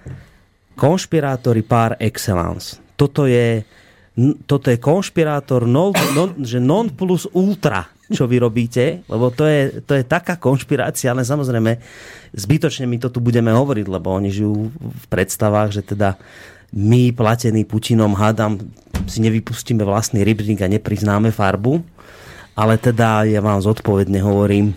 konšpirátori 0.75 1.63
par 1.63 1.95
excellence. 2.03 2.83
Toto 2.99 3.31
je, 3.31 3.63
toto 4.51 4.75
je 4.75 4.83
konšpirátor 4.83 5.71
non, 5.71 5.95
non, 6.19 6.35
že 6.43 6.59
non 6.59 6.91
plus 6.91 7.31
ultra 7.31 7.87
čo 8.13 8.29
vy 8.29 8.45
robíte, 8.45 9.01
lebo 9.09 9.33
to 9.33 9.49
je, 9.49 9.81
to 9.89 9.97
je 9.97 10.05
taká 10.05 10.37
konšpirácia, 10.37 11.11
ale 11.11 11.25
samozrejme 11.25 11.81
zbytočne 12.37 12.85
my 12.85 13.01
to 13.01 13.09
tu 13.09 13.25
budeme 13.25 13.49
hovoriť, 13.49 13.87
lebo 13.89 14.13
oni 14.13 14.29
žijú 14.29 14.69
v 14.69 15.07
predstavách, 15.09 15.81
že 15.81 15.83
teda 15.83 16.21
my, 16.77 17.13
platení 17.17 17.65
Putinom, 17.65 18.13
hádam, 18.13 18.61
si 19.09 19.25
nevypustíme 19.25 19.85
vlastný 19.85 20.25
rybník 20.25 20.61
a 20.61 20.69
nepriznáme 20.69 21.33
farbu, 21.33 21.81
ale 22.57 22.77
teda 22.77 23.25
ja 23.29 23.41
vám 23.41 23.61
zodpovedne 23.61 24.21
hovorím 24.21 24.77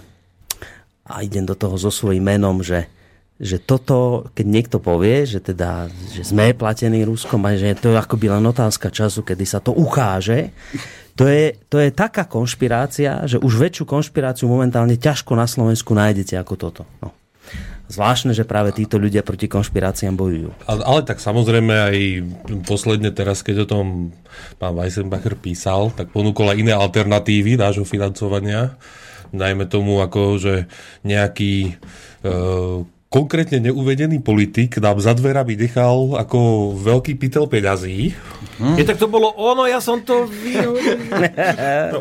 a 1.05 1.21
idem 1.21 1.45
do 1.45 1.53
toho 1.53 1.75
so 1.77 1.91
svojím 1.93 2.35
menom, 2.35 2.63
že 2.63 2.89
že 3.35 3.59
toto, 3.59 4.31
keď 4.31 4.45
niekto 4.47 4.77
povie, 4.79 5.27
že 5.27 5.43
teda, 5.43 5.91
že 5.91 6.23
sme 6.23 6.55
platení 6.55 7.03
Ruskom 7.03 7.43
a 7.43 7.59
že 7.59 7.75
to 7.75 7.91
je 7.91 7.99
akoby 7.99 8.31
len 8.31 8.47
otázka 8.47 8.87
času, 8.87 9.27
kedy 9.27 9.43
sa 9.43 9.59
to 9.59 9.75
ukáže, 9.75 10.55
to 11.19 11.27
je, 11.27 11.59
to 11.67 11.83
je 11.83 11.91
taká 11.91 12.27
konšpirácia, 12.31 13.27
že 13.27 13.35
už 13.39 13.59
väčšiu 13.59 13.83
konšpiráciu 13.87 14.47
momentálne 14.47 14.95
ťažko 14.95 15.35
na 15.35 15.47
Slovensku 15.47 15.91
nájdete 15.91 16.39
ako 16.39 16.53
toto. 16.55 16.83
No. 17.03 17.11
Zvláštne, 17.85 18.33
že 18.33 18.49
práve 18.49 18.73
títo 18.73 18.97
ľudia 18.97 19.21
proti 19.21 19.45
konšpiráciám 19.45 20.17
bojujú. 20.17 20.49
Ale, 20.65 20.81
ale 20.81 21.01
tak 21.05 21.21
samozrejme 21.21 21.73
aj 21.73 21.97
posledne 22.65 23.13
teraz, 23.13 23.45
keď 23.45 23.65
o 23.65 23.69
tom 23.69 23.85
pán 24.57 24.73
Weissenbacher 24.73 25.37
písal, 25.37 25.93
tak 25.93 26.09
ponúkol 26.09 26.49
aj 26.49 26.65
iné 26.65 26.73
alternatívy 26.73 27.61
nášho 27.61 27.85
financovania. 27.85 28.73
Najmä 29.29 29.69
tomu, 29.69 30.01
ako 30.01 30.41
že 30.41 30.53
nejaký 31.05 31.77
e, 32.25 32.33
konkrétne 33.15 33.71
neuvedený 33.71 34.19
politik 34.19 34.75
nám 34.83 34.99
za 34.99 35.15
dverami 35.15 35.55
nechal 35.55 36.19
ako 36.19 36.75
veľký 36.75 37.15
pytel 37.15 37.47
peňazí. 37.47 38.11
Hm? 38.59 38.75
Je, 38.75 38.83
tak 38.83 38.99
to 38.99 39.07
bolo 39.07 39.31
ono, 39.39 39.63
ja 39.71 39.79
som 39.79 40.03
to... 40.03 40.27
no, 41.95 41.99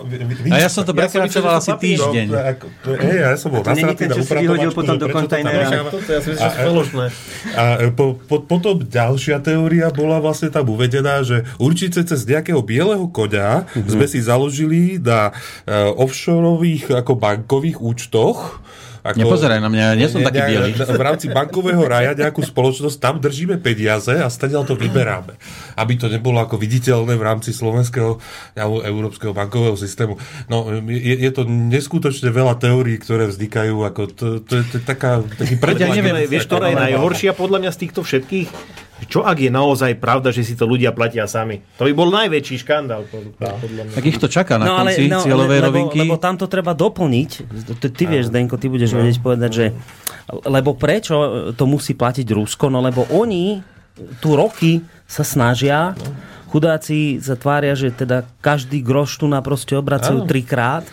a 0.50 0.56
ja 0.58 0.66
som 0.66 0.82
to 0.82 0.90
prekračoval 0.90 1.54
ja 1.54 1.62
asi 1.62 1.70
týždeň. 1.70 2.26
No, 2.26 2.38
ako, 2.42 2.66
to, 2.82 2.88
ja 2.98 3.30
som 3.38 3.54
bol 3.54 3.62
to 3.62 3.70
nasratý 3.70 4.10
na 4.10 4.14
upratovačku, 4.18 4.74
potom 4.74 4.96
do 4.98 5.06
kontajnera. 5.06 5.86
To, 5.86 5.98
ja 6.02 6.18
si 6.18 6.28
myslím, 6.34 6.50
že. 6.50 6.62
A, 7.54 7.62
a 7.62 7.86
po, 7.94 8.18
po, 8.18 8.42
potom 8.42 8.82
ďalšia 8.82 9.38
teória 9.38 9.94
bola 9.94 10.18
vlastne 10.18 10.50
tam 10.50 10.66
uvedená, 10.66 11.22
že 11.22 11.46
určite 11.62 12.02
cez 12.02 12.26
nejakého 12.26 12.58
bieleho 12.58 13.06
koňa 13.06 13.70
mm-hmm. 13.70 13.86
sme 13.86 14.06
si 14.10 14.18
založili 14.18 14.98
na 14.98 15.30
uh, 15.30 15.94
offshoreových 15.94 16.90
ako 16.90 17.14
bankových 17.14 17.78
účtoch 17.78 18.58
ako, 19.04 19.20
Nepozeraj 19.20 19.60
na 19.60 19.68
mňa, 19.68 19.84
ja 19.84 19.94
nie 20.00 20.08
som 20.08 20.24
ne, 20.24 20.32
taký 20.32 20.40
bielý. 20.48 20.72
V 20.80 21.04
rámci 21.04 21.28
bankového 21.28 21.84
raja 21.84 22.16
nejakú 22.16 22.40
spoločnosť, 22.40 22.96
tam 22.96 23.20
držíme 23.20 23.60
peniaze 23.60 24.16
a 24.16 24.32
stadiaľ 24.32 24.64
to 24.64 24.80
vyberáme. 24.80 25.36
Aby 25.76 26.00
to 26.00 26.08
nebolo 26.08 26.40
ako 26.40 26.56
viditeľné 26.56 27.12
v 27.12 27.20
rámci 27.20 27.52
slovenského 27.52 28.16
alebo 28.56 28.80
európskeho 28.80 29.36
bankového 29.36 29.76
systému. 29.76 30.16
No, 30.48 30.72
je, 30.88 31.20
je 31.20 31.30
to 31.36 31.44
neskutočne 31.44 32.32
veľa 32.32 32.56
teórií, 32.56 32.96
ktoré 32.96 33.28
vznikajú. 33.28 33.76
Ako 33.84 34.08
to, 34.08 34.26
to, 34.40 34.56
to, 34.64 34.72
to 34.72 34.74
je 34.80 34.84
taká, 34.88 35.20
taký 35.36 35.60
Ja 35.60 35.92
neviem, 35.92 36.24
vieš, 36.24 36.48
ktorá 36.48 36.72
je 36.72 36.80
najhoršia 36.88 37.36
podľa 37.36 37.60
mňa 37.60 37.70
z 37.76 37.78
týchto 37.84 38.00
všetkých? 38.00 38.48
Čo 39.04 39.26
ak 39.26 39.42
je 39.42 39.50
naozaj 39.50 39.98
pravda, 39.98 40.30
že 40.30 40.46
si 40.46 40.54
to 40.54 40.70
ľudia 40.70 40.94
platia 40.94 41.26
sami? 41.26 41.60
To 41.76 41.84
by 41.84 41.92
bol 41.92 42.08
najväčší 42.14 42.62
škandál. 42.62 43.04
Podľa 43.10 43.82
mňa. 43.90 43.94
Tak 43.98 44.04
ich 44.06 44.18
to 44.22 44.30
čaká 44.30 44.54
na 44.56 44.70
no, 44.70 44.74
ale, 44.78 44.94
konci 44.94 45.10
no, 45.10 45.18
cieľovej 45.20 45.60
lebo, 45.60 45.66
rovinky. 45.66 45.98
Lebo 45.98 46.16
tam 46.16 46.38
to 46.38 46.46
treba 46.46 46.72
doplniť. 46.72 47.30
Ty 47.82 48.04
vieš, 48.06 48.30
Zdenko, 48.30 48.54
ty 48.54 48.70
budeš 48.70 48.94
no. 48.94 49.02
vedieť 49.02 49.18
povedať, 49.18 49.50
že 49.50 49.66
lebo 50.46 50.78
prečo 50.78 51.50
to 51.58 51.64
musí 51.66 51.98
platiť 51.98 52.26
Rusko? 52.32 52.70
No 52.70 52.80
lebo 52.80 53.04
oni 53.10 53.60
tu 54.22 54.38
roky 54.38 54.80
sa 55.04 55.26
snažia 55.26 55.92
chudáci 56.54 57.18
sa 57.18 57.34
tvária, 57.34 57.74
že 57.74 57.90
teda 57.90 58.22
každý 58.38 58.78
groš 58.78 59.18
tu 59.18 59.26
na 59.26 59.42
proste 59.42 59.74
obracajú 59.74 60.22
trikrát 60.22 60.86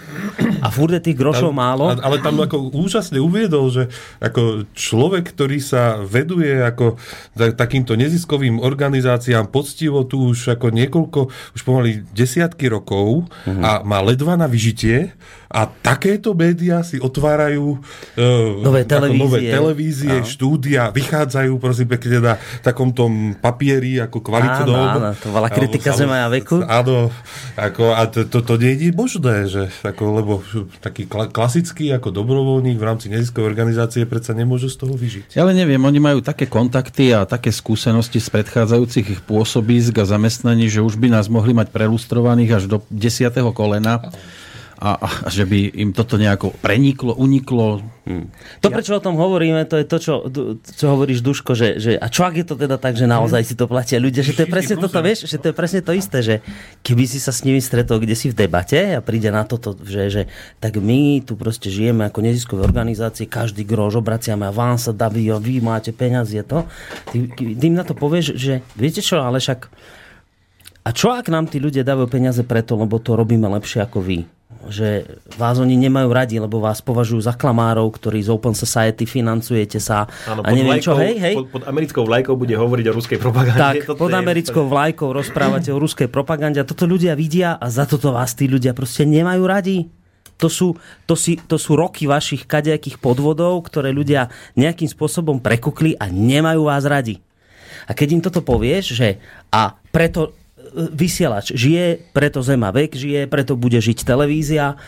furt 0.72 0.96
tých 1.04 1.20
grošov 1.20 1.52
ale, 1.52 1.60
málo. 1.60 1.84
Ale 2.00 2.18
tam 2.24 2.40
ako 2.40 2.72
úžasne 2.72 3.20
uviedol, 3.20 3.68
že 3.70 3.84
ako 4.24 4.72
človek, 4.72 5.36
ktorý 5.36 5.60
sa 5.60 6.00
veduje 6.00 6.64
ako 6.64 6.96
takýmto 7.36 8.00
neziskovým 8.00 8.58
organizáciám 8.64 9.52
poctivo 9.52 10.08
tu 10.08 10.32
už 10.32 10.56
ako 10.56 10.72
niekoľko, 10.72 11.20
už 11.60 11.62
pomaly 11.62 12.08
desiatky 12.16 12.72
rokov 12.72 13.28
uh-huh. 13.28 13.62
a 13.62 13.72
má 13.84 14.00
ledva 14.00 14.40
na 14.40 14.48
vyžitie 14.48 15.12
a 15.52 15.68
takéto 15.68 16.32
médiá 16.32 16.80
si 16.80 16.96
otvárajú 16.96 17.76
uh, 17.76 18.64
nové 18.64 18.88
televízie, 18.88 19.20
nové 19.20 19.40
televízie 19.52 20.16
štúdia, 20.24 20.96
vychádzajú 20.96 21.60
prosím 21.60 21.92
pekne 21.92 22.18
na 22.24 22.34
takom 22.64 22.96
tom 22.96 23.36
papieri 23.36 24.00
ako 24.00 24.24
kvalitnom. 24.24 24.72
Áno, 24.72 25.12
áno, 25.12 25.20
to 25.20 25.28
bola 25.28 25.52
kritika 25.52 25.92
zema 25.92 26.24
a 26.24 26.32
veku. 26.32 26.64
Áno, 26.64 27.12
ako, 27.60 27.84
a 27.92 28.08
to, 28.08 28.32
to, 28.32 28.40
to 28.48 28.56
nie 28.56 28.80
je 28.80 28.96
možné, 28.96 29.36
že 29.52 29.68
ako, 29.84 30.04
lebo 30.24 30.34
taký 30.80 31.12
klasický 31.12 31.92
ako 31.92 32.16
dobrovoľník 32.16 32.80
v 32.80 32.88
rámci 32.88 33.12
neziskovej 33.12 33.52
organizácie 33.52 34.08
predsa 34.08 34.32
nemôže 34.32 34.72
z 34.72 34.80
toho 34.80 34.96
vyžiť. 34.96 35.36
Ja 35.36 35.44
ale 35.44 35.52
neviem, 35.52 35.84
oni 35.84 36.00
majú 36.00 36.24
také 36.24 36.48
kontakty 36.48 37.12
a 37.12 37.28
také 37.28 37.52
skúsenosti 37.52 38.24
z 38.24 38.32
predchádzajúcich 38.32 39.20
ich 39.20 39.22
pôsobísk 39.28 40.00
a 40.00 40.08
zamestnaní, 40.08 40.72
že 40.72 40.80
už 40.80 40.96
by 40.96 41.12
nás 41.12 41.28
mohli 41.28 41.52
mať 41.52 41.76
prelustrovaných 41.76 42.52
až 42.56 42.64
do 42.72 42.78
desiatého 42.88 43.52
kolena 43.52 44.00
a, 44.82 44.98
a 44.98 45.30
že 45.30 45.46
by 45.46 45.78
im 45.78 45.94
toto 45.94 46.18
nejako 46.18 46.58
preniklo, 46.58 47.14
uniklo. 47.14 47.86
Hmm. 48.02 48.34
To, 48.66 48.74
prečo 48.74 48.98
o 48.98 49.04
tom 49.04 49.14
hovoríme, 49.14 49.70
to 49.70 49.78
je 49.78 49.86
to, 49.86 49.98
čo, 50.02 50.14
čo 50.74 50.86
hovoríš, 50.98 51.22
Duško, 51.22 51.54
že, 51.54 51.78
že 51.78 51.94
a 52.02 52.10
čo 52.10 52.26
ak 52.26 52.42
je 52.42 52.46
to 52.50 52.58
teda 52.58 52.82
tak, 52.82 52.98
že 52.98 53.06
naozaj 53.06 53.46
si 53.46 53.54
to 53.54 53.70
platia 53.70 54.02
ľudia, 54.02 54.26
že 54.26 54.34
to 54.34 54.42
je 54.42 54.50
presne 54.50 54.76
toto, 54.84 54.98
vieš, 55.06 55.30
že 55.30 55.38
to 55.38 55.54
je 55.54 55.56
presne 55.56 55.86
to 55.86 55.94
isté, 55.94 56.26
že 56.26 56.36
keby 56.82 57.06
si 57.06 57.22
sa 57.22 57.30
s 57.30 57.46
nimi 57.46 57.62
stretol 57.62 58.02
kde 58.02 58.18
si 58.18 58.34
v 58.34 58.42
debate 58.42 58.98
a 58.98 59.06
príde 59.06 59.30
na 59.30 59.46
toto, 59.46 59.78
že, 59.86 60.10
že 60.10 60.22
tak 60.58 60.82
my 60.82 61.22
tu 61.30 61.38
proste 61.38 61.70
žijeme 61.70 62.10
ako 62.10 62.26
neziskové 62.26 62.66
organizácie, 62.66 63.30
každý 63.30 63.62
grož 63.62 64.02
obraciame 64.02 64.50
a 64.50 64.56
vám 64.56 64.82
sa 64.82 64.90
daví 64.90 65.30
a 65.30 65.38
vy 65.38 65.62
máte 65.62 65.94
peniaze, 65.94 66.34
to. 66.42 66.66
Ty, 67.14 67.18
ty 67.38 67.64
im 67.70 67.78
na 67.78 67.86
to 67.86 67.94
povieš, 67.94 68.34
že 68.34 68.66
viete 68.74 69.06
čo, 69.06 69.22
ale 69.22 69.38
však 69.38 69.70
a 70.82 70.90
čo 70.90 71.14
ak 71.14 71.30
nám 71.30 71.46
tí 71.46 71.62
ľudia 71.62 71.86
dávajú 71.86 72.10
peniaze 72.10 72.42
preto, 72.42 72.74
lebo 72.74 72.98
to 72.98 73.14
robíme 73.14 73.46
lepšie 73.46 73.86
ako 73.86 74.02
vy? 74.02 74.26
Že 74.70 75.08
vás 75.40 75.58
oni 75.58 75.74
nemajú 75.74 76.10
radi, 76.14 76.38
lebo 76.38 76.62
vás 76.62 76.84
považujú 76.84 77.26
za 77.26 77.34
klamárov, 77.34 77.90
ktorí 77.90 78.22
z 78.22 78.30
Open 78.30 78.54
Society 78.54 79.10
financujete 79.10 79.82
sa 79.82 80.06
Áno, 80.30 80.46
a 80.46 80.50
neviem 80.54 80.78
vlajkou, 80.78 80.86
čo, 80.86 81.02
hej, 81.02 81.16
hej. 81.18 81.36
Pod, 81.40 81.48
pod 81.50 81.64
americkou 81.66 82.04
vlajkou 82.06 82.36
bude 82.38 82.54
hovoriť 82.54 82.86
o 82.90 82.94
ruskej 82.94 83.18
propagande. 83.18 83.58
Tak, 83.58 83.76
toto 83.90 84.00
pod 84.06 84.14
americkou 84.14 84.64
vlajkou 84.70 85.10
rozprávate 85.10 85.74
o 85.74 85.82
ruskej 85.82 86.12
propagande 86.12 86.62
a 86.62 86.66
toto 86.68 86.86
ľudia 86.86 87.18
vidia 87.18 87.58
a 87.58 87.66
za 87.74 87.90
toto 87.90 88.14
vás 88.14 88.38
tí 88.38 88.46
ľudia 88.46 88.78
proste 88.78 89.08
nemajú 89.08 89.44
radi. 89.48 89.78
To 90.42 90.50
sú, 90.50 90.74
to, 91.06 91.14
si, 91.14 91.38
to 91.38 91.62
sú 91.62 91.78
roky 91.78 92.10
vašich 92.10 92.50
kadejakých 92.50 92.98
podvodov, 92.98 93.62
ktoré 93.70 93.94
ľudia 93.94 94.34
nejakým 94.58 94.90
spôsobom 94.90 95.38
prekukli 95.38 95.94
a 95.98 96.10
nemajú 96.10 96.66
vás 96.66 96.82
radi. 96.90 97.22
A 97.86 97.94
keď 97.94 98.08
im 98.14 98.22
toto 98.26 98.42
povieš, 98.42 98.94
že 98.94 99.22
a 99.54 99.78
preto 99.94 100.41
vysielač 100.74 101.54
žije, 101.54 102.12
preto 102.16 102.40
Zema 102.42 102.72
vek 102.72 102.96
žije, 102.96 103.28
preto 103.28 103.60
bude 103.60 103.78
žiť 103.78 104.08
televízia, 104.08 104.80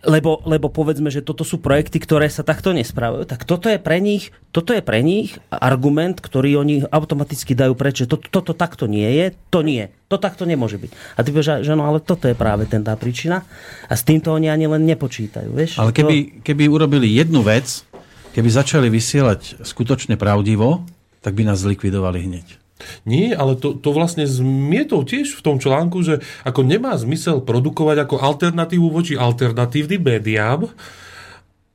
lebo, 0.00 0.40
lebo 0.48 0.72
povedzme, 0.72 1.12
že 1.12 1.20
toto 1.20 1.44
sú 1.44 1.60
projekty, 1.60 2.00
ktoré 2.00 2.32
sa 2.32 2.40
takto 2.40 2.72
nespravujú, 2.72 3.28
tak 3.28 3.44
toto 3.44 3.68
je 3.68 3.76
pre 3.76 4.00
nich, 4.00 4.32
toto 4.48 4.72
je 4.72 4.80
pre 4.80 5.04
nich 5.04 5.36
argument, 5.52 6.16
ktorý 6.16 6.56
oni 6.64 6.88
automaticky 6.88 7.52
dajú 7.52 7.76
preč, 7.76 8.04
že 8.04 8.06
to, 8.08 8.16
toto 8.16 8.56
takto 8.56 8.88
nie 8.88 9.04
je, 9.04 9.26
to 9.52 9.60
nie, 9.60 9.92
to 10.08 10.16
takto 10.16 10.48
nemôže 10.48 10.80
byť. 10.80 10.90
A 11.16 11.18
ty 11.20 11.28
povieš, 11.36 11.60
že 11.60 11.72
no 11.76 11.84
ale 11.84 12.00
toto 12.00 12.32
je 12.32 12.36
práve 12.36 12.64
ten 12.64 12.80
tá 12.80 12.96
príčina 12.96 13.44
a 13.88 13.92
s 13.92 14.00
týmto 14.00 14.32
oni 14.32 14.48
ani 14.48 14.72
len 14.72 14.88
nepočítajú. 14.88 15.52
Vieš? 15.52 15.76
Ale 15.76 15.92
keby, 15.92 16.40
keby 16.40 16.64
urobili 16.72 17.12
jednu 17.20 17.44
vec, 17.44 17.84
keby 18.32 18.48
začali 18.48 18.88
vysielať 18.88 19.60
skutočne 19.60 20.16
pravdivo, 20.16 20.80
tak 21.20 21.36
by 21.36 21.44
nás 21.44 21.60
zlikvidovali 21.60 22.24
hneď. 22.24 22.56
Nie, 23.04 23.36
ale 23.36 23.56
to, 23.56 23.76
to 23.76 23.90
vlastne 23.92 24.24
zmietol 24.24 25.04
tiež 25.06 25.36
v 25.36 25.44
tom 25.44 25.56
článku, 25.56 26.00
že 26.04 26.24
ako 26.44 26.66
nemá 26.66 26.96
zmysel 26.96 27.44
produkovať 27.44 28.04
ako 28.04 28.16
alternatívu 28.20 28.86
voči 28.90 29.14
alternatívnym 29.16 30.00
médiám, 30.00 30.68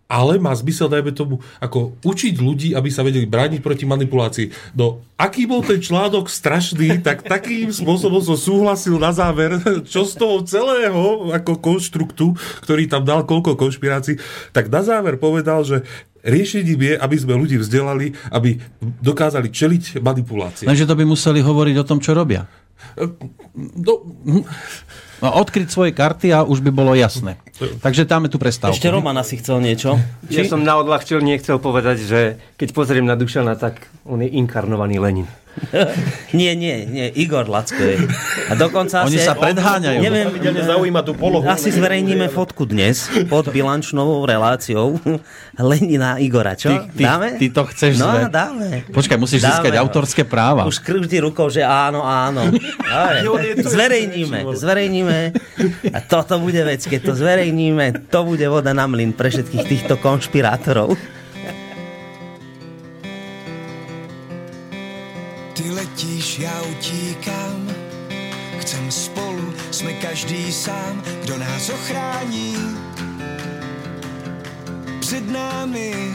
ale 0.06 0.38
má 0.38 0.54
zmysel, 0.54 0.86
dajme 0.86 1.12
tomu, 1.18 1.42
ako 1.58 1.98
učiť 2.06 2.38
ľudí, 2.38 2.70
aby 2.78 2.90
sa 2.94 3.02
vedeli 3.02 3.26
brániť 3.26 3.58
proti 3.58 3.90
manipulácii. 3.90 4.78
No, 4.78 5.02
aký 5.18 5.50
bol 5.50 5.66
ten 5.66 5.82
článok 5.82 6.30
strašný, 6.30 7.02
tak 7.02 7.26
takým 7.26 7.74
spôsobom 7.74 8.22
som 8.22 8.38
súhlasil 8.38 9.02
na 9.02 9.10
záver, 9.10 9.58
čo 9.90 10.06
z 10.06 10.14
toho 10.14 10.46
celého 10.46 11.34
ako 11.34 11.58
konštruktu, 11.58 12.38
ktorý 12.62 12.86
tam 12.86 13.02
dal 13.02 13.26
koľko 13.26 13.58
konšpirácií, 13.58 14.22
tak 14.54 14.70
na 14.70 14.86
záver 14.86 15.18
povedal, 15.18 15.66
že 15.66 15.82
riešením 16.26 16.82
je, 16.82 16.94
aby 16.98 17.16
sme 17.16 17.38
ľudí 17.38 17.62
vzdelali, 17.62 18.18
aby 18.34 18.58
dokázali 18.82 19.54
čeliť 19.54 20.02
manipulácii. 20.02 20.66
Lenže 20.66 20.90
to 20.90 20.98
by 20.98 21.06
museli 21.06 21.40
hovoriť 21.40 21.76
o 21.80 21.88
tom, 21.88 22.02
čo 22.02 22.18
robia. 22.18 22.50
No, 23.56 24.04
no, 25.22 25.30
odkryť 25.32 25.68
svoje 25.72 25.92
karty 25.96 26.36
a 26.36 26.44
už 26.44 26.60
by 26.60 26.72
bolo 26.76 26.92
jasné. 26.92 27.40
Takže 27.80 28.04
dáme 28.04 28.28
tu 28.28 28.36
prestávku. 28.36 28.76
Ešte 28.76 28.92
Roman 28.92 29.16
asi 29.16 29.40
chcel 29.40 29.64
niečo. 29.64 29.96
Ja 30.28 30.44
som 30.44 30.66
na 30.66 30.76
odľahčil 30.76 31.24
nechcel 31.24 31.62
povedať, 31.62 31.98
že 32.04 32.20
keď 32.60 32.70
pozriem 32.76 33.08
na 33.08 33.16
Dušana, 33.16 33.56
tak 33.56 33.88
on 34.04 34.20
je 34.20 34.30
inkarnovaný 34.36 35.00
Lenin. 35.00 35.28
nie, 36.40 36.52
nie, 36.56 36.84
nie, 36.84 37.08
Igor 37.16 37.48
Lacko 37.48 37.80
je. 37.80 38.04
A 38.52 38.54
dokonca 38.60 39.08
Oni 39.08 39.16
asi, 39.16 39.24
sa 39.24 39.34
predháňajú. 39.40 40.00
Neviem, 40.04 40.28
zaujíma 40.68 41.02
tú 41.02 41.16
polohu. 41.16 41.48
Asi 41.48 41.72
zverejníme 41.72 42.28
fotku 42.28 42.68
dnes 42.68 43.08
pod 43.32 43.48
bilančnovou 43.48 44.28
reláciou 44.28 45.00
Lenina 45.72 46.20
Igora, 46.20 46.60
čo? 46.60 46.70
Ty, 46.70 46.78
ty, 46.92 47.04
dáme? 47.04 47.28
Ty 47.40 47.48
to 47.56 47.64
chceš 47.72 47.92
No, 47.96 48.12
zve... 48.12 48.20
dáme. 48.28 48.68
Počkaj, 48.92 49.18
musíš 49.18 49.42
Dáme. 49.42 49.52
získať 49.56 49.74
autorské 49.80 50.24
práva. 50.28 50.68
Už 50.68 50.84
krúždi 50.84 51.24
rukou, 51.24 51.48
že 51.48 51.64
áno, 51.64 52.04
áno. 52.04 52.52
Dobre, 53.24 53.56
zverejníme, 53.56 54.44
zverejníme. 54.52 55.20
A 55.96 56.00
toto 56.04 56.38
bude 56.44 56.60
vec, 56.68 56.84
keď 56.84 57.12
to 57.12 57.14
zverejníme, 57.16 58.12
to 58.12 58.20
bude 58.28 58.44
voda 58.52 58.76
na 58.76 58.86
mlyn 58.86 59.16
pre 59.16 59.32
všetkých 59.32 59.64
týchto 59.64 59.96
konšpirátorov. 59.98 60.96
Letíš, 66.36 66.40
já 66.40 66.62
utíkám, 66.62 67.72
chcem 68.60 68.92
spolu, 68.92 69.54
jsme 69.72 69.94
každý 69.94 70.52
sám, 70.52 71.04
kdo 71.24 71.38
nás 71.38 71.70
ochrání. 71.70 72.56
Před 75.00 75.32
námi 75.32 76.14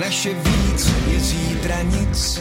naše 0.00 0.34
víc 0.34 0.90
je 1.06 1.20
zítra 1.20 1.82
nic, 1.82 2.40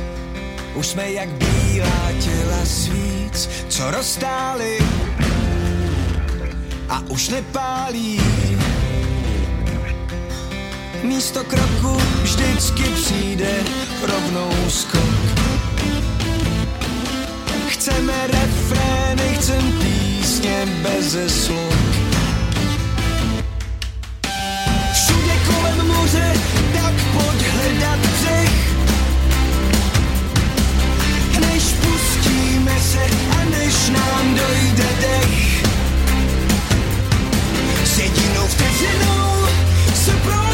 už 0.75 0.87
jsme 0.87 1.11
jak 1.11 1.29
bílá 1.29 2.11
těla 2.19 2.65
svíc, 2.65 3.49
co 3.69 3.91
roztály 3.91 4.77
a 6.89 7.03
už 7.09 7.29
nepálí. 7.29 8.19
Místo 11.03 11.43
kroku 11.43 11.97
vždycky 12.21 12.83
přijde 12.83 13.51
rovnou 14.01 14.51
skok. 14.69 15.01
Chceme 17.67 18.13
refrény, 18.27 19.35
chcem 19.35 19.73
písně 19.79 20.65
bez 20.83 21.43
slov. 21.43 21.75
Všude 24.93 25.33
kolem 25.47 25.87
moře, 25.87 26.33
tak 26.73 26.93
pojď 27.13 27.41
hledat 27.47 27.99
břeh. 27.99 28.51
Než 31.39 31.63
pustíme 31.63 32.79
se 32.79 33.05
a 33.31 33.49
než 33.49 33.89
nám 33.89 34.35
dojde 34.35 34.89
dech. 35.01 35.63
S 37.83 37.99
jedinou 37.99 38.47
vteřinou 38.47 39.45
se 39.95 40.11
prolne 40.11 40.48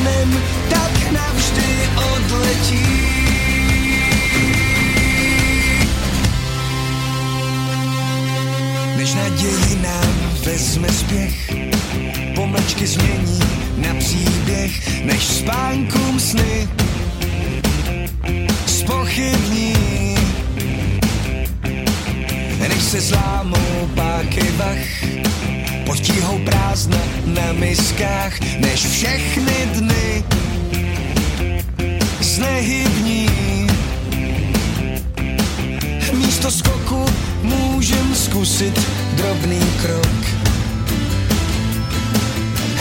nechytnem, 0.00 0.42
tak 0.68 1.12
navždy 1.12 1.88
odletí. 2.14 2.86
Než 8.96 9.14
naději 9.14 9.82
nám 9.82 10.14
vezme 10.44 10.88
spěch, 10.88 11.52
pomlčky 12.34 12.86
změní 12.86 13.40
na 13.76 13.94
příběh, 13.98 15.04
než 15.04 15.24
spánkům 15.24 16.20
sny 16.20 16.68
spochybní. 18.66 19.74
Než 22.58 22.82
se 22.82 23.00
zlámou 23.00 23.90
páky 23.94 24.52
vach, 24.56 25.10
potíhou 25.86 26.38
prázdna 26.38 26.98
na 27.24 27.52
miskách, 27.52 28.40
než 28.60 28.86
všechny 28.86 29.68
dny 29.74 30.24
znehybní. 32.20 33.28
Místo 36.12 36.50
skoku 36.50 37.06
můžem 37.42 38.14
zkusit 38.14 38.80
drobný 39.14 39.60
krok. 39.82 40.24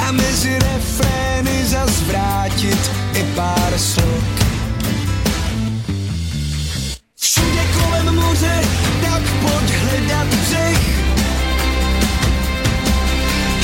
A 0.07 0.11
mezi 0.11 0.59
refrény 0.59 1.65
zazvrátit 1.65 2.91
i 3.13 3.23
pár 3.35 3.73
slok. 3.77 4.29
Všude 7.21 7.63
kolem 7.79 8.15
moře, 8.15 8.61
tak 9.01 9.21
pojď 9.41 9.69
hledat 9.71 10.27
břeh 10.27 11.08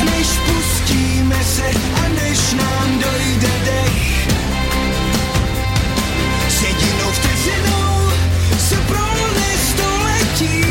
než 0.06 0.28
pustíme 0.28 1.44
se 1.44 1.70
a 1.96 2.08
než 2.08 2.54
nám 2.54 3.00
dojde 3.00 3.52
dech. 3.66 4.28
S 6.50 6.62
jedinou 6.62 7.12
vteřinou 7.12 8.12
se 8.60 8.76
prolne 8.76 9.50
století. 9.70 10.66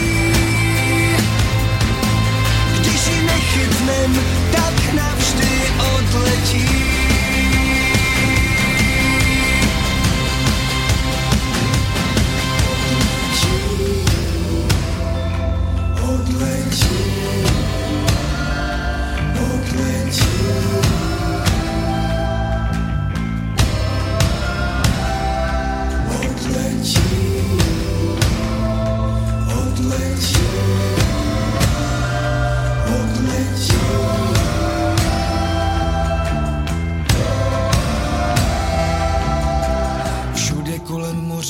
Když 2.79 3.07
ji 3.07 3.23
nechytnem, 3.23 4.21
tak 4.53 4.95
navždy. 4.95 5.51
Odletí. 5.95 6.84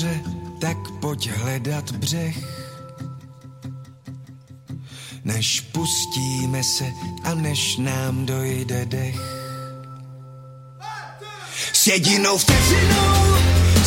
Moře, 0.05 0.21
tak 0.59 0.77
pojď 1.01 1.31
hledat 1.31 1.91
břeh. 1.91 2.37
Než 5.25 5.61
pustíme 5.61 6.65
se 6.65 6.85
a 7.25 7.35
než 7.35 7.77
nám 7.77 8.27
dojde 8.27 8.87
dech. 8.87 9.17
S 11.73 11.87
jedinou 11.87 12.39
vteřinou 12.39 13.37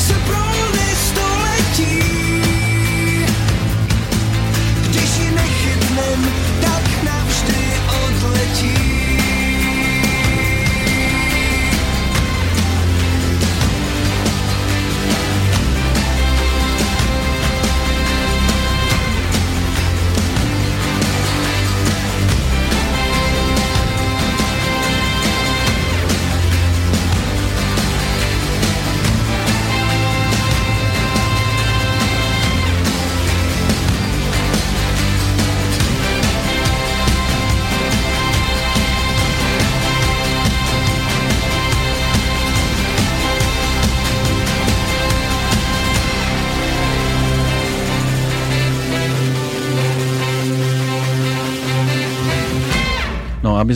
se 0.07 0.13
prolne 0.13 0.95
století. 1.09 1.99
Když 4.89 5.17
ji 5.19 5.31
nechytnem, 5.31 6.31
tak 6.61 7.03
navždy 7.03 7.73
odletí. 8.05 8.96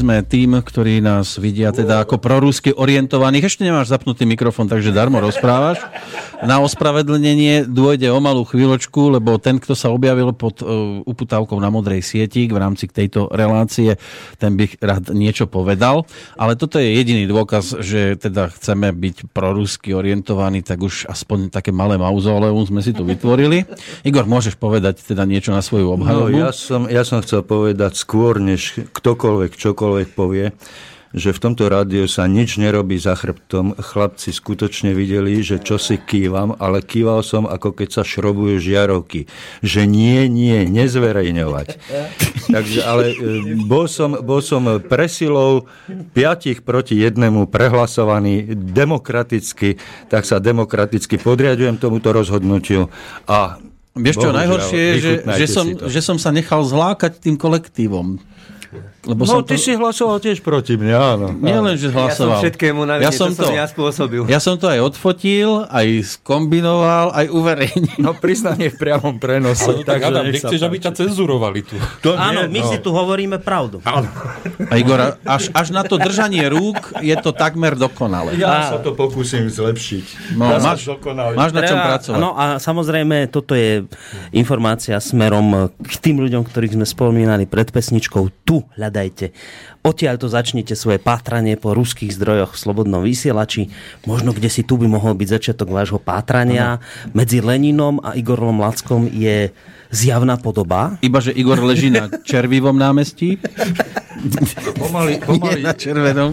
Sme 0.02 0.26
tým, 0.26 0.58
ktorí 0.58 0.98
nás 0.98 1.38
vidia 1.38 1.70
teda 1.70 2.02
ako 2.02 2.18
prorusky 2.18 2.74
orientovaných, 2.74 3.46
ešte 3.46 3.62
nemáš 3.62 3.94
zapnutý 3.94 4.26
mikrofón, 4.26 4.66
takže 4.66 4.90
darmo 4.90 5.22
rozprávaš. 5.22 5.78
Na 6.42 6.58
ospravedlnenie 6.58 7.70
dôjde 7.70 8.10
o 8.10 8.18
malú 8.18 8.42
chvíľočku, 8.42 9.14
lebo 9.14 9.38
ten, 9.38 9.62
kto 9.62 9.78
sa 9.78 9.94
objavil 9.94 10.34
pod 10.34 10.60
uh, 10.60 11.06
uputávkou 11.06 11.54
na 11.62 11.70
modrej 11.70 12.02
sieti 12.02 12.50
v 12.50 12.58
rámci 12.58 12.90
tejto 12.90 13.30
relácie, 13.30 14.02
ten 14.42 14.58
by 14.58 14.66
rád 14.82 15.14
niečo 15.14 15.46
povedal. 15.46 16.10
Ale 16.34 16.58
toto 16.58 16.82
je 16.82 16.98
jediný 16.98 17.30
dôkaz, 17.30 17.78
že 17.78 18.18
teda 18.18 18.50
chceme 18.58 18.90
byť 18.90 19.30
prorusky 19.30 19.94
orientovaní, 19.94 20.66
tak 20.66 20.82
už 20.82 21.06
aspoň 21.06 21.54
také 21.54 21.70
malé 21.70 22.02
mauzoleum 22.02 22.66
sme 22.66 22.82
si 22.82 22.90
tu 22.90 23.06
vytvorili. 23.06 23.70
Igor, 24.02 24.26
môžeš 24.26 24.58
povedať 24.58 25.06
teda 25.06 25.30
niečo 25.30 25.54
na 25.54 25.62
svoju 25.62 25.94
No, 25.94 26.00
obhajobu? 26.00 26.34
ja, 26.42 26.50
som, 26.50 26.88
ja 26.88 27.04
som 27.04 27.22
chcel 27.22 27.46
povedať 27.46 27.94
skôr, 27.94 28.42
než 28.42 28.82
ktokoľvek 28.90 29.52
čokoľvek 29.54 29.90
povie, 30.08 30.56
že 31.12 31.36
v 31.36 31.42
tomto 31.44 31.68
rádiu 31.68 32.08
sa 32.08 32.24
nič 32.28 32.56
nerobí 32.56 32.96
za 32.96 33.20
chrbtom. 33.20 33.76
Chlapci 33.76 34.32
skutočne 34.32 34.96
videli, 34.96 35.44
že 35.44 35.60
čo 35.60 35.76
si 35.76 36.00
kývam, 36.00 36.56
ale 36.56 36.80
kýval 36.80 37.20
som, 37.22 37.44
ako 37.44 37.76
keď 37.76 38.00
sa 38.00 38.04
šrobujú 38.08 38.64
žiarovky. 38.64 39.28
Že 39.60 39.82
nie, 39.92 40.32
nie, 40.32 40.64
nezverejňovať. 40.72 41.68
Takže, 42.56 42.80
ale 42.88 43.04
e, 43.12 43.16
bol 43.68 43.92
som, 43.92 44.16
bol 44.24 44.40
som 44.40 44.80
presilou 44.80 45.68
piatich 46.16 46.64
proti 46.64 46.96
jednému 46.96 47.52
prehlasovaný 47.52 48.56
demokraticky, 48.56 49.76
tak 50.08 50.24
sa 50.24 50.40
demokraticky 50.40 51.20
podriadujem 51.20 51.76
tomuto 51.76 52.16
rozhodnutiu 52.16 52.88
a 53.28 53.60
Vieš 53.92 54.24
čo, 54.24 54.32
najhoršie 54.32 54.80
je, 54.80 54.96
že, 55.04 55.14
že, 55.36 55.48
som, 55.52 55.68
že 55.68 56.00
som 56.00 56.16
sa 56.16 56.32
nechal 56.32 56.64
zlákať 56.64 57.20
tým 57.20 57.36
kolektívom. 57.36 58.24
Lebo 59.04 59.24
No, 59.24 59.30
som 59.32 59.42
ty 59.42 59.56
to, 59.56 59.62
si 59.62 59.74
hlasoval 59.74 60.18
tiež 60.18 60.40
proti 60.40 60.74
mne, 60.74 60.94
áno. 60.94 61.28
nie 61.34 61.52
len, 61.52 61.74
že 61.74 61.90
Ja 61.90 62.14
som 62.14 62.30
hlasoval. 62.30 62.40
všetkému 62.40 62.82
na 62.84 62.94
ja 62.98 63.10
som 63.10 63.30
to 63.30 63.36
som 63.36 63.44
to, 63.44 63.46
ja 63.52 63.66
spôsobil. 63.66 64.22
ja 64.26 64.38
som 64.38 64.56
to 64.56 64.66
aj 64.66 64.80
odfotil, 64.80 65.66
aj 65.66 65.88
skombinoval, 66.16 67.10
aj 67.12 67.26
uverejnil. 67.28 67.98
No 67.98 68.14
priznanie 68.14 68.68
v 68.68 68.78
priamom 68.78 69.18
prenose. 69.18 69.66
Ale 69.66 69.82
tak 69.82 70.02
Adam, 70.02 70.24
nechceš, 70.24 70.60
aby 70.60 70.78
ťa 70.78 70.92
cenzurovali 70.96 71.62
tu. 71.62 71.76
To 72.02 72.14
Áno, 72.14 72.46
nie, 72.46 72.54
my 72.54 72.62
no. 72.62 72.68
si 72.68 72.78
tu 72.78 72.90
hovoríme 72.90 73.38
pravdu. 73.38 73.82
A 73.82 74.06
Igor, 74.74 75.18
až, 75.20 75.50
až 75.50 75.68
na 75.70 75.82
to 75.82 75.98
držanie 75.98 76.46
rúk 76.46 76.78
je 77.00 77.14
to 77.16 77.32
takmer 77.32 77.74
dokonale. 77.74 78.34
Ja 78.36 78.70
sa 78.70 78.78
to 78.78 78.94
pokúsim 78.94 79.46
zlepšiť. 79.46 80.38
No, 80.38 80.46
ja 80.48 80.58
máš, 80.58 80.86
máš 81.34 81.52
na 81.52 81.62
čom 81.62 81.74
Treba- 81.74 81.90
pracovať. 81.92 82.18
No 82.18 82.30
a 82.34 82.58
samozrejme, 82.58 83.28
toto 83.28 83.54
je 83.54 83.82
informácia 84.32 84.94
smerom 84.98 85.52
k 85.76 85.94
tým 85.98 86.20
ľuďom, 86.20 86.42
ktorých 86.44 86.76
sme 86.76 86.86
spomínali 86.86 87.44
pred 87.44 87.68
pesničkou. 87.68 88.30
Tu 88.44 88.62
hľadajte. 88.92 89.32
Odtiaľ 89.88 90.20
to 90.20 90.28
začnite 90.28 90.76
svoje 90.76 91.00
pátranie 91.00 91.56
po 91.56 91.72
ruských 91.72 92.12
zdrojoch 92.12 92.54
v 92.54 92.62
Slobodnom 92.62 93.00
vysielači. 93.02 93.72
Možno 94.04 94.36
kde 94.36 94.52
si 94.52 94.68
tu 94.68 94.76
by 94.76 94.92
mohol 94.92 95.16
byť 95.16 95.28
začiatok 95.32 95.72
vášho 95.72 95.98
pátrania. 95.98 96.84
Medzi 97.16 97.40
Leninom 97.40 98.04
a 98.04 98.20
Igorom 98.20 98.60
Lackom 98.60 99.08
je 99.08 99.56
zjavná 99.92 100.40
podoba. 100.40 100.98
Iba, 101.04 101.20
že 101.20 101.36
Igor 101.36 101.60
leží 101.60 101.92
na 101.92 102.08
Červivom 102.08 102.76
námestí, 102.80 103.38
Pomaly, 104.78 105.18
nie 105.18 105.26
pomaly, 105.26 105.62
na 105.66 105.74
Červenom. 105.74 106.32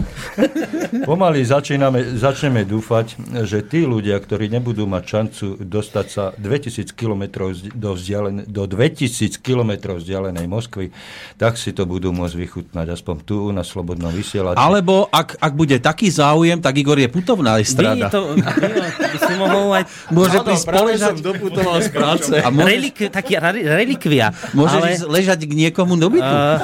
pomaly 1.09 1.41
začíname, 1.41 2.17
začneme 2.17 2.61
dúfať, 2.61 3.17
že 3.45 3.65
tí 3.65 3.85
ľudia, 3.85 4.17
ktorí 4.21 4.45
nebudú 4.51 4.85
mať 4.85 5.03
šancu 5.05 5.45
dostať 5.57 6.05
sa 6.05 6.23
2000 6.37 6.93
km 6.93 7.49
do, 7.73 7.97
vzdialen, 7.97 8.45
do 8.45 8.63
2000 8.69 9.41
km 9.41 9.97
vzdialenej 9.97 10.45
Moskvy, 10.45 10.93
tak 11.41 11.57
si 11.57 11.73
to 11.73 11.89
budú 11.89 12.13
môcť 12.13 12.35
vychutnať 12.37 12.87
aspoň 12.93 13.15
tu 13.25 13.49
na 13.49 13.65
Slobodnom 13.65 14.13
vysielači. 14.13 14.59
Alebo 14.61 15.09
ak, 15.09 15.41
ak 15.41 15.53
bude 15.57 15.77
taký 15.81 16.13
záujem, 16.13 16.61
tak 16.61 16.77
Igor 16.77 16.97
je 17.01 17.09
putovná 17.09 17.57
estrada. 17.57 18.13
to, 18.13 18.37
by 18.37 19.17
si 19.17 19.33
mohol 19.33 19.73
aj 19.73 19.83
Môže 20.13 20.37
prísť 20.45 20.67
poležať 20.69 21.15
doputoval 21.25 21.77
z 21.81 21.89
práce. 21.89 22.33
a 22.37 22.49
môže, 22.53 22.69
relik, 22.69 22.97
taký 23.09 23.33
relikvia. 23.53 24.31
môžeš 24.53 24.79
ale, 24.79 24.89
ísť 24.95 25.05
ležať 25.09 25.39
k 25.45 25.53
niekomu 25.67 25.97
do 25.97 26.07
bytu. 26.13 26.25
Uh, 26.25 26.61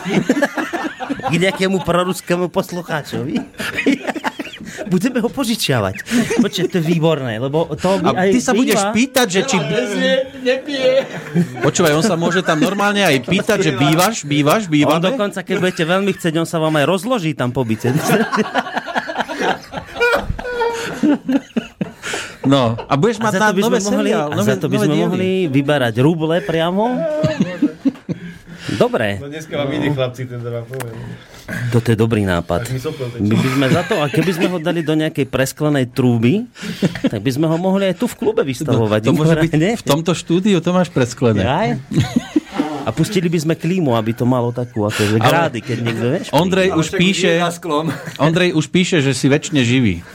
k 1.26 1.42
nejakému 1.42 1.82
proruskému 1.82 2.54
poslucháčovi. 2.54 3.42
Budeme 4.92 5.24
ho 5.24 5.32
požičiavať. 5.32 6.04
Počkaj, 6.44 6.68
to 6.68 6.78
je 6.78 6.84
výborné, 6.84 7.40
lebo 7.40 7.64
to 7.80 7.96
A 7.96 8.12
by 8.12 8.28
aj 8.28 8.30
ty 8.36 8.40
sa 8.44 8.52
budeš 8.52 8.76
býva- 8.76 8.94
pýtať, 8.94 9.28
že 9.32 9.42
či... 9.48 9.58
Počúvaj, 11.64 11.96
on 11.96 12.04
sa 12.04 12.20
môže 12.20 12.44
tam 12.44 12.60
normálne 12.60 13.02
aj 13.02 13.24
pýtať, 13.24 13.64
že 13.64 13.72
bývaš, 13.72 14.28
bývaš, 14.28 14.68
On 14.68 14.76
bývame. 14.76 15.02
dokonca, 15.02 15.40
keď 15.42 15.56
budete 15.64 15.84
veľmi 15.88 16.12
chcieť, 16.14 16.34
on 16.38 16.48
sa 16.48 16.60
vám 16.60 16.76
aj 16.76 16.86
rozloží 16.92 17.32
tam 17.34 17.56
po 17.56 17.64
byte. 17.64 17.96
No, 22.46 22.78
a 22.78 22.94
budeš 22.96 23.18
A 23.20 23.30
mať 23.30 23.34
za 23.36 23.40
na 23.42 23.50
to 23.50 23.62
nové 23.62 23.80
sme 23.82 23.90
mohli, 23.90 24.10
seriál, 24.14 24.28
a 24.30 24.36
za 24.42 24.56
to 24.56 24.66
by 24.70 24.78
sme 24.78 24.94
diely. 24.94 25.04
mohli 25.06 25.30
vyberať 25.50 25.94
ruble 26.00 26.38
priamo. 26.42 26.86
Dobre. 28.76 29.22
No 29.22 29.30
dneska 29.30 29.54
mám 29.62 29.70
iní 29.72 29.94
chlapci, 29.94 30.26
teda 30.26 30.50
vám 30.50 30.66
poviem. 30.66 30.98
Toto 31.70 31.94
je 31.94 31.98
dobrý 31.98 32.26
nápad. 32.26 32.66
My 33.22 33.38
by 33.38 33.50
sme 33.54 33.68
za 33.70 33.84
to, 33.86 34.02
a 34.02 34.10
keby 34.10 34.32
sme 34.34 34.48
ho 34.50 34.58
dali 34.58 34.82
do 34.82 34.98
nejakej 34.98 35.30
presklenej 35.30 35.94
trúby, 35.94 36.50
tak 37.06 37.22
by 37.22 37.30
sme 37.30 37.46
ho 37.46 37.58
mohli 37.62 37.94
aj 37.94 38.02
tu 38.02 38.10
v 38.10 38.16
klube 38.18 38.42
vystavovať. 38.42 39.06
To 39.06 39.14
môže 39.14 39.38
byť 39.38 39.54
v 39.54 39.86
tomto 39.86 40.18
štúdiu, 40.18 40.58
to 40.58 40.74
máš 40.74 40.90
presklené. 40.90 41.46
Aj? 41.46 41.70
A 42.86 42.94
pustili 42.94 43.26
by 43.26 43.40
sme 43.42 43.54
klímu, 43.58 43.98
aby 43.98 44.14
to 44.14 44.30
malo 44.30 44.54
takú 44.54 44.86
akože 44.86 45.18
grády, 45.18 45.60
keď 45.66 45.78
niekto 45.82 46.06
vieš. 46.06 46.28
Ondrej 46.30 46.70
už 46.78 46.94
píše. 46.94 47.42
Ondrej 48.30 48.54
už 48.54 48.70
píše, 48.70 49.02
že 49.02 49.18
si 49.18 49.26
väčšine 49.26 49.66
živý. 49.66 50.06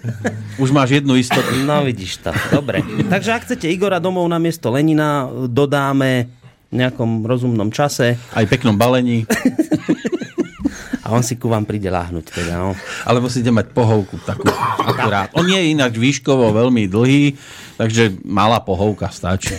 Už 0.62 0.76
máš 0.76 1.00
jednu 1.00 1.16
istotu. 1.16 1.56
No 1.64 1.80
vidíš 1.80 2.20
to. 2.20 2.30
Dobre. 2.52 2.84
Takže 2.84 3.32
ak 3.32 3.48
chcete 3.48 3.64
Igora 3.72 3.96
domov 3.96 4.28
na 4.28 4.36
miesto 4.36 4.68
Lenina, 4.68 5.24
dodáme 5.48 6.28
v 6.68 6.74
nejakom 6.84 7.24
rozumnom 7.24 7.72
čase 7.72 8.20
Aj 8.36 8.44
peknom 8.44 8.76
balení. 8.76 9.24
a 11.04 11.16
on 11.16 11.24
si 11.24 11.40
ku 11.40 11.50
vám 11.50 11.66
príde 11.66 11.90
láhnuť. 11.90 12.24
Teda, 12.30 12.60
no. 12.60 12.76
Alebo 13.08 13.26
si 13.26 13.42
ide 13.42 13.50
mať 13.50 13.74
pohovku 13.74 14.20
takú 14.22 14.46
akurát. 14.78 15.32
On 15.34 15.48
je 15.48 15.58
ináč 15.72 15.98
výškovo 15.98 16.54
veľmi 16.54 16.86
dlhý, 16.86 17.34
takže 17.80 18.20
malá 18.22 18.60
pohovka 18.62 19.08
stačí. 19.10 19.56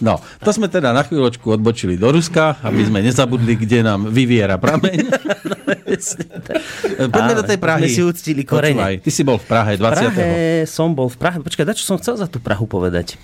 No, 0.00 0.20
to 0.40 0.50
sme 0.50 0.72
teda 0.72 0.96
na 0.96 1.04
chvíľočku 1.04 1.60
odbočili 1.60 2.00
do 2.00 2.08
Ruska, 2.08 2.56
aby 2.64 2.88
sme 2.88 3.04
nezabudli, 3.04 3.56
kde 3.56 3.84
nám 3.84 4.08
vyviera 4.08 4.56
prameň. 4.56 4.96
Poďme 7.14 7.34
do 7.36 7.44
tej 7.44 7.58
Prahy. 7.58 7.86
Sme 7.86 7.88
si 7.90 8.02
uctili 8.02 8.42
korene. 8.42 8.74
Počúvaj, 8.76 8.94
ty 9.04 9.10
si 9.10 9.22
bol 9.22 9.38
v 9.38 9.46
Prahe 9.46 9.72
20. 9.76 9.82
Prahe 9.82 10.28
som 10.66 10.88
bol 10.92 11.08
v 11.10 11.16
Prahe. 11.18 11.38
Počkaj, 11.40 11.76
čo 11.76 11.84
som 11.84 11.96
chcel 12.00 12.16
za 12.18 12.26
tú 12.26 12.38
Prahu 12.40 12.64
povedať? 12.64 13.20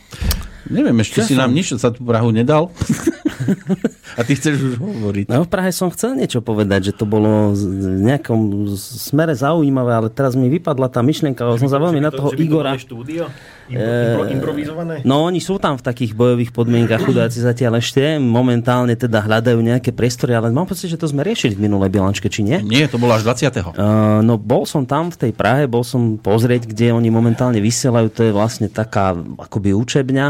Neviem, 0.66 0.99
ešte 0.99 1.22
Čo 1.22 1.31
si 1.31 1.35
som? 1.39 1.47
nám 1.47 1.55
nič 1.55 1.70
za 1.79 1.91
tú 1.95 2.03
Prahu 2.03 2.35
nedal. 2.35 2.74
A 4.18 4.24
ty 4.27 4.35
chceš 4.35 4.59
už 4.59 4.74
hovoriť. 4.81 5.31
No 5.31 5.47
v 5.47 5.51
Prahe 5.51 5.70
som 5.70 5.93
chcel 5.95 6.18
niečo 6.18 6.43
povedať, 6.43 6.91
že 6.91 6.93
to 6.97 7.07
bolo 7.07 7.55
v 7.55 8.03
nejakom 8.03 8.66
smere 8.74 9.37
zaujímavé, 9.37 9.93
ale 9.95 10.09
teraz 10.11 10.35
mi 10.35 10.51
vypadla 10.51 10.91
tá 10.91 11.05
myšlienka, 11.05 11.45
ale 11.47 11.61
som 11.62 11.70
sa 11.70 11.79
veľmi 11.79 12.03
na 12.03 12.11
toho 12.11 12.35
Igora... 12.35 12.74
štúdio? 12.74 13.31
Impro, 13.67 13.83
impro, 13.83 14.23
improvizované? 14.31 14.95
No 15.03 15.27
oni 15.27 15.43
sú 15.43 15.59
tam 15.59 15.75
v 15.75 15.83
takých 15.83 16.14
bojových 16.14 16.55
podmienkach, 16.55 17.03
chudáci 17.03 17.43
zatiaľ 17.43 17.83
ešte, 17.83 18.19
momentálne 18.23 18.95
teda 18.95 19.27
hľadajú 19.27 19.59
nejaké 19.59 19.91
priestory, 19.91 20.39
ale 20.39 20.55
mám 20.55 20.71
pocit, 20.71 20.87
že 20.87 21.01
to 21.01 21.11
sme 21.11 21.27
riešili 21.27 21.59
v 21.59 21.67
minulej 21.67 21.91
bilančke, 21.91 22.31
či 22.31 22.47
nie? 22.47 22.62
Nie, 22.62 22.87
to 22.87 23.03
bolo 23.03 23.19
až 23.19 23.27
20. 23.27 23.51
Uh, 23.51 24.23
no 24.23 24.39
bol 24.39 24.62
som 24.64 24.87
tam 24.87 25.11
v 25.11 25.29
tej 25.29 25.33
Prahe, 25.35 25.67
bol 25.67 25.83
som 25.83 26.14
pozrieť, 26.14 26.71
kde 26.71 26.95
oni 26.95 27.11
momentálne 27.11 27.59
vysielajú, 27.59 28.07
to 28.14 28.23
je 28.27 28.33
vlastne 28.33 28.71
taká 28.71 29.19
akoby 29.19 29.75
učebňa, 29.75 30.27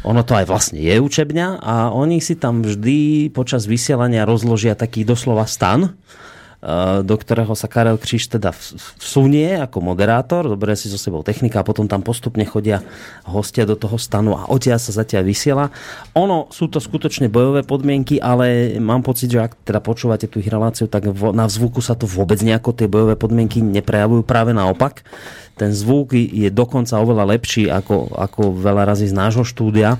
ono 0.00 0.24
to 0.24 0.32
aj 0.32 0.48
vlastne 0.48 0.80
je 0.80 0.96
učebňa 0.96 1.60
a 1.60 1.74
oni 1.92 2.24
si 2.24 2.38
tam 2.38 2.64
vždy 2.64 3.28
počas 3.36 3.68
vysielania 3.68 4.24
rozložia 4.24 4.72
taký 4.72 5.04
doslova 5.04 5.44
stan, 5.44 5.92
do 7.00 7.16
ktorého 7.16 7.56
sa 7.56 7.72
Karel 7.72 7.96
Kříž 7.96 8.36
teda 8.36 8.52
vsunie 9.00 9.56
ako 9.56 9.80
moderátor, 9.80 10.44
dobre 10.44 10.76
si 10.76 10.92
so 10.92 11.00
sebou 11.00 11.24
technika 11.24 11.64
a 11.64 11.66
potom 11.66 11.88
tam 11.88 12.04
postupne 12.04 12.44
chodia 12.44 12.84
hostia 13.24 13.64
do 13.64 13.80
toho 13.80 13.96
stanu 13.96 14.36
a 14.36 14.44
odtiaľ 14.44 14.76
sa 14.76 14.92
zatiaľ 14.92 15.24
vysiela. 15.24 15.72
Ono 16.12 16.52
sú 16.52 16.68
to 16.68 16.76
skutočne 16.76 17.32
bojové 17.32 17.64
podmienky, 17.64 18.20
ale 18.20 18.76
mám 18.76 19.00
pocit, 19.00 19.32
že 19.32 19.40
ak 19.40 19.56
teda 19.64 19.80
počúvate 19.80 20.28
tú 20.28 20.36
ich 20.36 20.52
reláciu, 20.52 20.84
tak 20.84 21.08
na 21.32 21.48
zvuku 21.48 21.80
sa 21.80 21.96
tu 21.96 22.04
vôbec 22.04 22.36
nejako 22.44 22.76
tie 22.76 22.92
bojové 22.92 23.16
podmienky 23.16 23.64
neprejavujú, 23.64 24.20
práve 24.20 24.52
naopak. 24.52 25.00
Ten 25.56 25.72
zvuk 25.72 26.12
je 26.12 26.52
dokonca 26.52 27.00
oveľa 27.00 27.40
lepší 27.40 27.72
ako, 27.72 28.20
ako 28.20 28.52
veľa 28.60 28.84
razy 28.84 29.08
z 29.08 29.16
nášho 29.16 29.48
štúdia. 29.48 29.96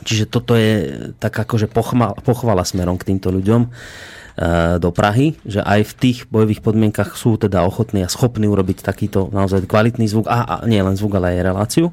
Čiže 0.00 0.32
toto 0.32 0.56
je 0.56 1.12
tak 1.20 1.36
akože 1.36 1.68
pochma, 1.68 2.16
pochvala 2.24 2.64
smerom 2.64 2.96
k 2.96 3.12
týmto 3.12 3.28
ľuďom 3.28 3.68
do 4.78 4.90
Prahy, 4.94 5.34
že 5.42 5.58
aj 5.58 5.80
v 5.82 5.92
tých 5.98 6.18
bojových 6.30 6.62
podmienkach 6.62 7.18
sú 7.18 7.34
teda 7.34 7.66
ochotní 7.66 8.06
a 8.06 8.12
schopní 8.12 8.46
urobiť 8.46 8.86
takýto 8.86 9.34
naozaj 9.34 9.66
kvalitný 9.66 10.06
zvuk. 10.06 10.30
A, 10.30 10.46
a 10.46 10.54
nie 10.64 10.78
len 10.78 10.94
zvuk, 10.94 11.18
ale 11.18 11.34
aj 11.34 11.42
reláciu. 11.42 11.90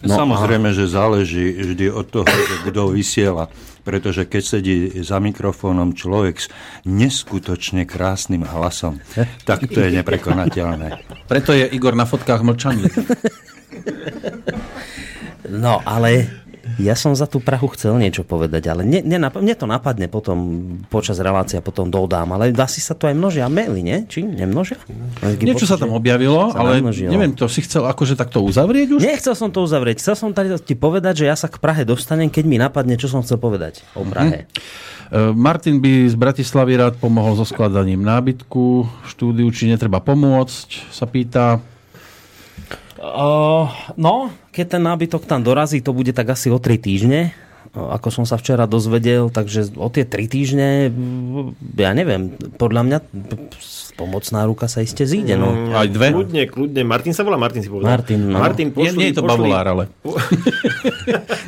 No, 0.00 0.16
Samozrejme, 0.16 0.72
že 0.72 0.88
záleží 0.88 1.60
vždy 1.60 1.92
od 1.92 2.08
toho, 2.08 2.24
že 2.24 2.72
kto 2.72 2.96
vysiela. 2.96 3.52
Pretože 3.80 4.24
keď 4.28 4.42
sedí 4.44 4.76
za 5.04 5.20
mikrofónom 5.20 5.92
človek 5.92 6.36
s 6.40 6.46
neskutočne 6.88 7.84
krásnym 7.84 8.44
hlasom, 8.44 9.00
tak 9.44 9.68
to 9.68 9.78
je 9.80 10.00
neprekonateľné. 10.00 11.00
Preto 11.28 11.52
je 11.52 11.68
Igor 11.68 11.96
na 11.96 12.08
fotkách 12.08 12.44
mlčaný. 12.44 12.84
No, 15.50 15.80
ale 15.84 16.28
ja 16.84 16.96
som 16.96 17.12
za 17.12 17.28
tú 17.28 17.38
Prahu 17.38 17.68
chcel 17.76 17.96
niečo 18.00 18.24
povedať, 18.24 18.72
ale 18.72 18.82
ne, 18.82 19.04
ne, 19.04 19.16
mne 19.20 19.54
to 19.56 19.66
napadne 19.68 20.08
potom 20.08 20.38
počas 20.88 21.20
relácia, 21.20 21.60
potom 21.60 21.92
dodám, 21.92 22.32
ale 22.32 22.52
asi 22.56 22.80
sa 22.80 22.96
to 22.96 23.06
aj 23.06 23.14
množia 23.14 23.46
maily, 23.52 23.84
nie? 23.84 23.98
Či 24.08 24.24
nemnožia? 24.24 24.80
Niečo 25.40 25.68
sa 25.68 25.76
tam 25.76 25.92
objavilo, 25.92 26.52
sa 26.52 26.64
ale 26.64 26.80
namnožilo. 26.80 27.12
neviem, 27.12 27.32
to 27.36 27.46
si 27.46 27.60
chcel 27.64 27.84
akože 27.84 28.16
takto 28.16 28.40
uzavrieť 28.40 28.96
už? 28.96 29.00
Nechcel 29.04 29.34
som 29.36 29.52
to 29.52 29.60
uzavrieť. 29.60 30.00
Chcel 30.00 30.16
som 30.16 30.30
tady 30.32 30.56
ti 30.64 30.74
povedať, 30.74 31.22
že 31.22 31.28
ja 31.28 31.36
sa 31.36 31.46
k 31.46 31.60
Prahe 31.60 31.84
dostanem, 31.84 32.32
keď 32.32 32.44
mi 32.48 32.56
napadne, 32.56 32.96
čo 32.96 33.06
som 33.06 33.20
chcel 33.20 33.36
povedať 33.36 33.84
o 33.94 34.02
Prahe. 34.04 34.48
E, 35.10 35.34
Martin 35.34 35.82
by 35.82 36.06
z 36.06 36.14
Bratislavy 36.14 36.78
rád 36.78 36.94
pomohol 37.02 37.34
so 37.34 37.42
skladaním 37.42 38.00
nábytku 38.06 38.86
štúdiu, 39.10 39.50
či 39.50 39.66
netreba 39.66 39.98
pomôcť, 39.98 40.94
sa 40.94 41.04
pýta. 41.10 41.58
Uh, 43.00 43.64
no, 43.96 44.28
keď 44.52 44.76
ten 44.76 44.82
nábytok 44.84 45.24
tam 45.24 45.40
dorazí, 45.40 45.80
to 45.80 45.96
bude 45.96 46.12
tak 46.12 46.28
asi 46.28 46.52
o 46.52 46.60
3 46.60 46.76
týždne. 46.76 47.32
Uh, 47.72 47.96
Ako 47.96 48.12
som 48.12 48.28
sa 48.28 48.36
včera 48.36 48.68
dozvedel, 48.68 49.32
takže 49.32 49.72
o 49.80 49.88
tie 49.88 50.04
3 50.04 50.28
týždne, 50.28 50.68
mm, 50.92 51.80
ja 51.80 51.96
neviem, 51.96 52.36
podľa 52.60 52.82
mňa 52.84 52.98
pomocná 53.96 54.44
ruka 54.44 54.68
sa 54.68 54.84
iste 54.84 55.08
zíde. 55.08 55.40
No. 55.40 55.72
Aj 55.72 55.88
dve? 55.88 56.12
Kľudne, 56.12 56.44
kľudne. 56.44 56.82
Martin 56.84 57.16
sa 57.16 57.24
volá, 57.24 57.40
Martin 57.40 57.64
si 57.64 57.72
povedal. 57.72 57.88
Martin, 57.88 58.20
no. 58.20 58.36
Martin 58.36 58.68
Nie, 58.68 58.76
pošli, 58.76 58.96
nie 59.00 59.08
je 59.12 59.16
to 59.16 59.24
pošli, 59.24 59.32
bavolár, 59.32 59.66
ale. 59.68 59.84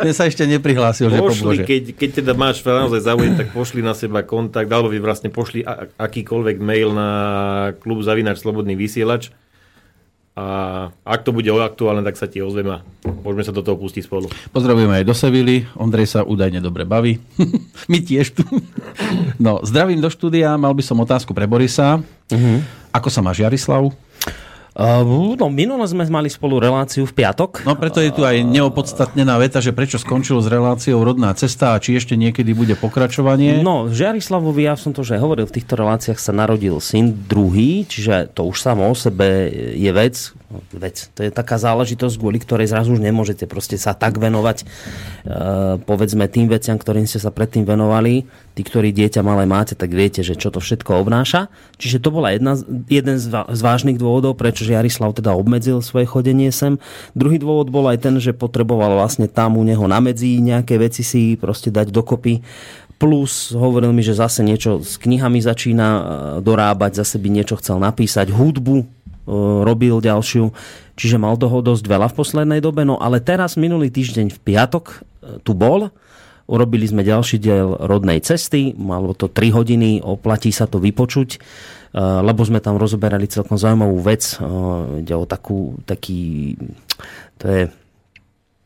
Ten 0.00 0.12
sa 0.18 0.24
ešte 0.24 0.48
neprihlásil, 0.48 1.12
že 1.12 1.20
Pošli, 1.20 1.36
pomôže. 1.36 1.64
keď, 1.68 1.82
keď 1.96 2.10
teda 2.24 2.32
máš 2.32 2.64
naozaj 2.64 3.00
záujem, 3.04 3.36
tak 3.36 3.52
pošli 3.52 3.84
na 3.84 3.92
seba 3.92 4.24
kontakt, 4.24 4.72
alebo 4.72 4.88
vy 4.88 5.04
vlastne 5.04 5.28
pošli 5.28 5.68
a- 5.68 5.88
akýkoľvek 6.00 6.56
mail 6.64 6.96
na 6.96 7.08
klub 7.76 8.00
zavinač 8.00 8.40
Slobodný 8.40 8.72
vysielač 8.72 9.32
a 10.32 10.88
ak 11.04 11.28
to 11.28 11.36
bude 11.36 11.44
aktuálne, 11.52 12.00
tak 12.00 12.16
sa 12.16 12.24
ti 12.24 12.40
ozvem 12.40 12.64
a 12.72 12.80
môžeme 13.04 13.44
sa 13.44 13.52
do 13.52 13.60
toho 13.60 13.76
pustiť 13.76 14.08
spolu. 14.08 14.32
Pozdravujeme 14.48 15.00
aj 15.00 15.04
do 15.04 15.12
Sevily. 15.12 15.68
Ondrej 15.76 16.08
sa 16.08 16.24
údajne 16.24 16.64
dobre 16.64 16.88
baví. 16.88 17.20
My 17.92 18.00
tiež 18.00 18.40
tu. 18.40 18.44
No, 19.36 19.60
zdravím 19.60 20.00
do 20.00 20.08
štúdia. 20.08 20.56
Mal 20.56 20.72
by 20.72 20.80
som 20.80 20.96
otázku 21.04 21.36
pre 21.36 21.44
Borisa. 21.44 22.00
Ako 22.96 23.12
sa 23.12 23.20
máš, 23.20 23.44
Jarislav? 23.44 23.92
Uh, 24.72 25.36
no, 25.36 25.52
minule 25.52 25.84
sme 25.84 26.08
mali 26.08 26.32
spolu 26.32 26.56
reláciu 26.56 27.04
v 27.04 27.12
piatok. 27.12 27.68
No 27.68 27.76
preto 27.76 28.00
je 28.00 28.08
tu 28.08 28.24
aj 28.24 28.40
neopodstatnená 28.40 29.36
veta, 29.36 29.60
že 29.60 29.76
prečo 29.76 30.00
skončilo 30.00 30.40
s 30.40 30.48
reláciou 30.48 31.04
rodná 31.04 31.28
cesta 31.36 31.76
a 31.76 31.80
či 31.82 32.00
ešte 32.00 32.16
niekedy 32.16 32.56
bude 32.56 32.72
pokračovanie. 32.80 33.60
No, 33.60 33.92
Žiarislavovi, 33.92 34.64
ja 34.64 34.72
som 34.80 34.96
to 34.96 35.04
aj 35.04 35.20
hovoril, 35.20 35.44
v 35.44 35.60
týchto 35.60 35.76
reláciách 35.76 36.16
sa 36.16 36.32
narodil 36.32 36.80
syn 36.80 37.12
druhý, 37.12 37.84
čiže 37.84 38.32
to 38.32 38.48
už 38.48 38.64
samo 38.64 38.88
o 38.88 38.96
sebe 38.96 39.52
je 39.76 39.92
vec, 39.92 40.32
vec. 40.72 41.08
To 41.16 41.20
je 41.24 41.30
taká 41.32 41.60
záležitosť, 41.60 42.16
kvôli 42.16 42.40
ktorej 42.40 42.72
zrazu 42.72 42.96
už 42.96 43.04
nemôžete 43.04 43.44
proste 43.44 43.76
sa 43.76 43.92
tak 43.96 44.16
venovať, 44.16 44.64
e, 44.64 44.66
povedzme, 45.84 46.28
tým 46.28 46.48
veciam, 46.48 46.76
ktorým 46.76 47.04
ste 47.04 47.20
sa 47.20 47.28
predtým 47.28 47.64
venovali. 47.64 48.24
Tí, 48.52 48.60
ktorí 48.60 48.92
dieťa 48.92 49.24
malé 49.24 49.48
máte, 49.48 49.72
tak 49.72 49.96
viete, 49.96 50.20
že 50.20 50.36
čo 50.36 50.52
to 50.52 50.60
všetko 50.60 51.00
obnáša. 51.00 51.48
Čiže 51.80 52.04
to 52.04 52.12
bola 52.12 52.36
jedna, 52.36 52.60
jeden 52.92 53.16
z 53.16 53.60
vážnych 53.64 53.96
dôvodov, 53.96 54.36
prečo 54.36 54.68
Jarislav 54.68 55.16
teda 55.16 55.32
obmedzil 55.32 55.80
svoje 55.80 56.04
chodenie 56.04 56.52
sem. 56.52 56.76
Druhý 57.16 57.40
dôvod 57.40 57.72
bol 57.72 57.88
aj 57.88 58.04
ten, 58.04 58.14
že 58.20 58.36
potreboval 58.36 59.00
vlastne 59.00 59.24
tam 59.24 59.56
u 59.56 59.64
neho 59.64 59.88
na 59.88 60.04
medzi 60.04 60.36
nejaké 60.44 60.76
veci 60.76 61.00
si 61.00 61.40
proste 61.40 61.72
dať 61.72 61.88
dokopy. 61.88 62.44
Plus 63.00 63.56
hovoril 63.56 63.90
mi, 63.96 64.04
že 64.04 64.20
zase 64.20 64.44
niečo 64.44 64.84
s 64.84 65.00
knihami 65.00 65.40
začína 65.40 65.88
e, 65.88 66.02
dorábať, 66.44 67.02
zase 67.02 67.16
by 67.18 67.28
niečo 67.32 67.58
chcel 67.58 67.80
napísať, 67.82 68.30
hudbu 68.30 68.76
e, 68.78 68.86
robil 69.66 69.98
ďalšiu, 69.98 70.54
čiže 70.94 71.18
mal 71.18 71.34
toho 71.34 71.64
dosť 71.64 71.82
veľa 71.82 72.06
v 72.12 72.16
poslednej 72.20 72.60
dobe, 72.62 72.86
no 72.86 73.02
ale 73.02 73.18
teraz 73.18 73.58
minulý 73.58 73.90
týždeň 73.90 74.30
v 74.30 74.38
piatok 74.38 74.84
e, 74.86 74.96
tu 75.42 75.50
bol, 75.50 75.90
urobili 76.46 76.86
sme 76.88 77.06
ďalší 77.06 77.36
diel 77.38 77.76
rodnej 77.78 78.22
cesty, 78.22 78.74
malo 78.74 79.14
to 79.14 79.30
3 79.30 79.52
hodiny, 79.52 80.00
oplatí 80.02 80.50
sa 80.50 80.66
to 80.66 80.82
vypočuť, 80.82 81.28
e, 81.36 81.38
lebo 82.00 82.42
sme 82.42 82.58
tam 82.58 82.78
rozoberali 82.78 83.30
celkom 83.30 83.58
zaujímavú 83.58 83.98
vec, 84.02 84.38
e, 84.38 85.04
ide 85.04 85.14
o 85.14 85.26
takú, 85.26 85.78
taký, 85.86 86.54
to 87.38 87.44
je 87.46 87.62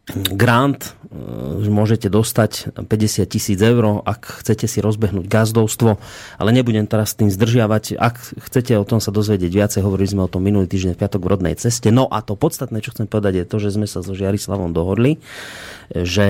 grant, 0.06 0.94
e, 1.10 1.66
že 1.66 1.70
môžete 1.70 2.06
dostať 2.06 2.78
50 2.78 3.26
tisíc 3.26 3.58
eur, 3.58 4.06
ak 4.06 4.42
chcete 4.42 4.70
si 4.70 4.78
rozbehnúť 4.78 5.26
gazdovstvo, 5.26 5.98
ale 6.38 6.50
nebudem 6.54 6.86
teraz 6.86 7.18
tým 7.18 7.26
zdržiavať. 7.26 7.98
Ak 7.98 8.22
chcete 8.46 8.78
o 8.78 8.86
tom 8.86 9.02
sa 9.02 9.10
dozvedieť 9.10 9.50
viacej, 9.50 9.80
hovorili 9.82 10.06
sme 10.06 10.22
o 10.26 10.30
tom 10.30 10.46
minulý 10.46 10.70
týždeň 10.70 10.94
v 10.94 11.00
piatok 11.02 11.20
v 11.26 11.30
rodnej 11.34 11.54
ceste. 11.58 11.90
No 11.90 12.06
a 12.06 12.22
to 12.22 12.38
podstatné, 12.38 12.78
čo 12.86 12.94
chcem 12.94 13.10
povedať, 13.10 13.42
je 13.42 13.46
to, 13.50 13.56
že 13.58 13.74
sme 13.74 13.90
sa 13.90 14.06
so 14.06 14.14
Žiarislavom 14.14 14.70
dohodli, 14.70 15.18
že 15.90 16.28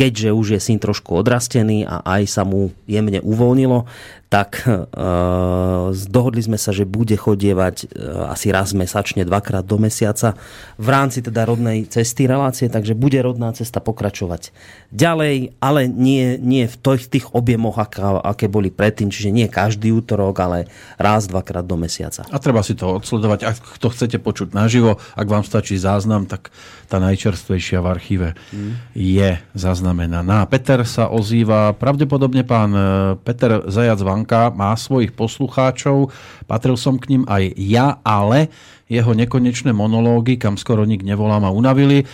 keďže 0.00 0.32
už 0.32 0.46
je 0.56 0.60
syn 0.64 0.80
trošku 0.80 1.12
odrastený 1.12 1.84
a 1.84 2.00
aj 2.00 2.22
sa 2.24 2.42
mu 2.48 2.72
jemne 2.88 3.20
uvoľnilo, 3.20 3.84
tak 4.30 4.62
uh, 4.64 5.90
dohodli 6.14 6.40
sme 6.40 6.56
sa, 6.56 6.70
že 6.70 6.86
bude 6.86 7.18
chodievať 7.18 7.90
uh, 7.90 8.32
asi 8.32 8.54
raz 8.54 8.72
mesačne, 8.72 9.26
dvakrát 9.26 9.66
do 9.66 9.76
mesiaca 9.76 10.38
v 10.78 10.88
rámci 10.88 11.20
teda 11.20 11.44
rodnej 11.44 11.84
cesty 11.90 12.30
relácie, 12.30 12.70
takže 12.70 12.94
bude 12.94 13.18
rodná 13.20 13.50
cesta 13.52 13.82
pokračovať 13.82 14.54
ďalej, 14.90 15.54
ale 15.62 15.86
nie, 15.86 16.38
nie 16.38 16.66
v 16.66 16.76
tých, 16.78 17.06
tých 17.06 17.26
objemoch, 17.30 17.78
aká, 17.78 18.18
aké 18.22 18.50
boli 18.50 18.74
predtým, 18.74 19.10
čiže 19.10 19.30
nie 19.30 19.46
každý 19.46 19.94
útorok, 19.94 20.34
ale 20.42 20.58
raz, 20.98 21.30
dvakrát 21.30 21.62
do 21.62 21.78
mesiaca. 21.78 22.26
A 22.30 22.38
treba 22.42 22.62
si 22.66 22.74
to 22.74 22.98
odsledovať, 22.98 23.40
ak 23.46 23.56
to 23.78 23.88
chcete 23.90 24.18
počuť 24.18 24.54
naživo, 24.54 24.98
ak 25.14 25.26
vám 25.26 25.46
stačí 25.46 25.78
záznam, 25.78 26.26
tak 26.26 26.50
tá 26.90 26.98
najčerstvejšia 26.98 27.78
v 27.78 27.86
archíve 27.86 28.28
mm. 28.50 28.98
je 28.98 29.38
zaznamenaná. 29.54 30.42
Peter 30.50 30.82
sa 30.82 31.06
ozýva, 31.06 31.70
pravdepodobne 31.78 32.42
pán 32.42 32.70
e, 32.74 32.82
Peter 33.22 33.62
Zajac 33.70 34.02
Van 34.02 34.19
Vanka 34.20 34.52
má 34.52 34.76
svojich 34.76 35.16
poslucháčov, 35.16 36.12
patril 36.44 36.76
som 36.76 37.00
k 37.00 37.16
ním 37.16 37.22
aj 37.24 37.56
ja, 37.56 37.96
ale 38.04 38.52
jeho 38.92 39.16
nekonečné 39.16 39.72
monológy, 39.72 40.36
kam 40.36 40.60
skoro 40.60 40.84
nik 40.84 41.00
nevolá, 41.00 41.40
ma 41.40 41.48
unavili. 41.48 42.04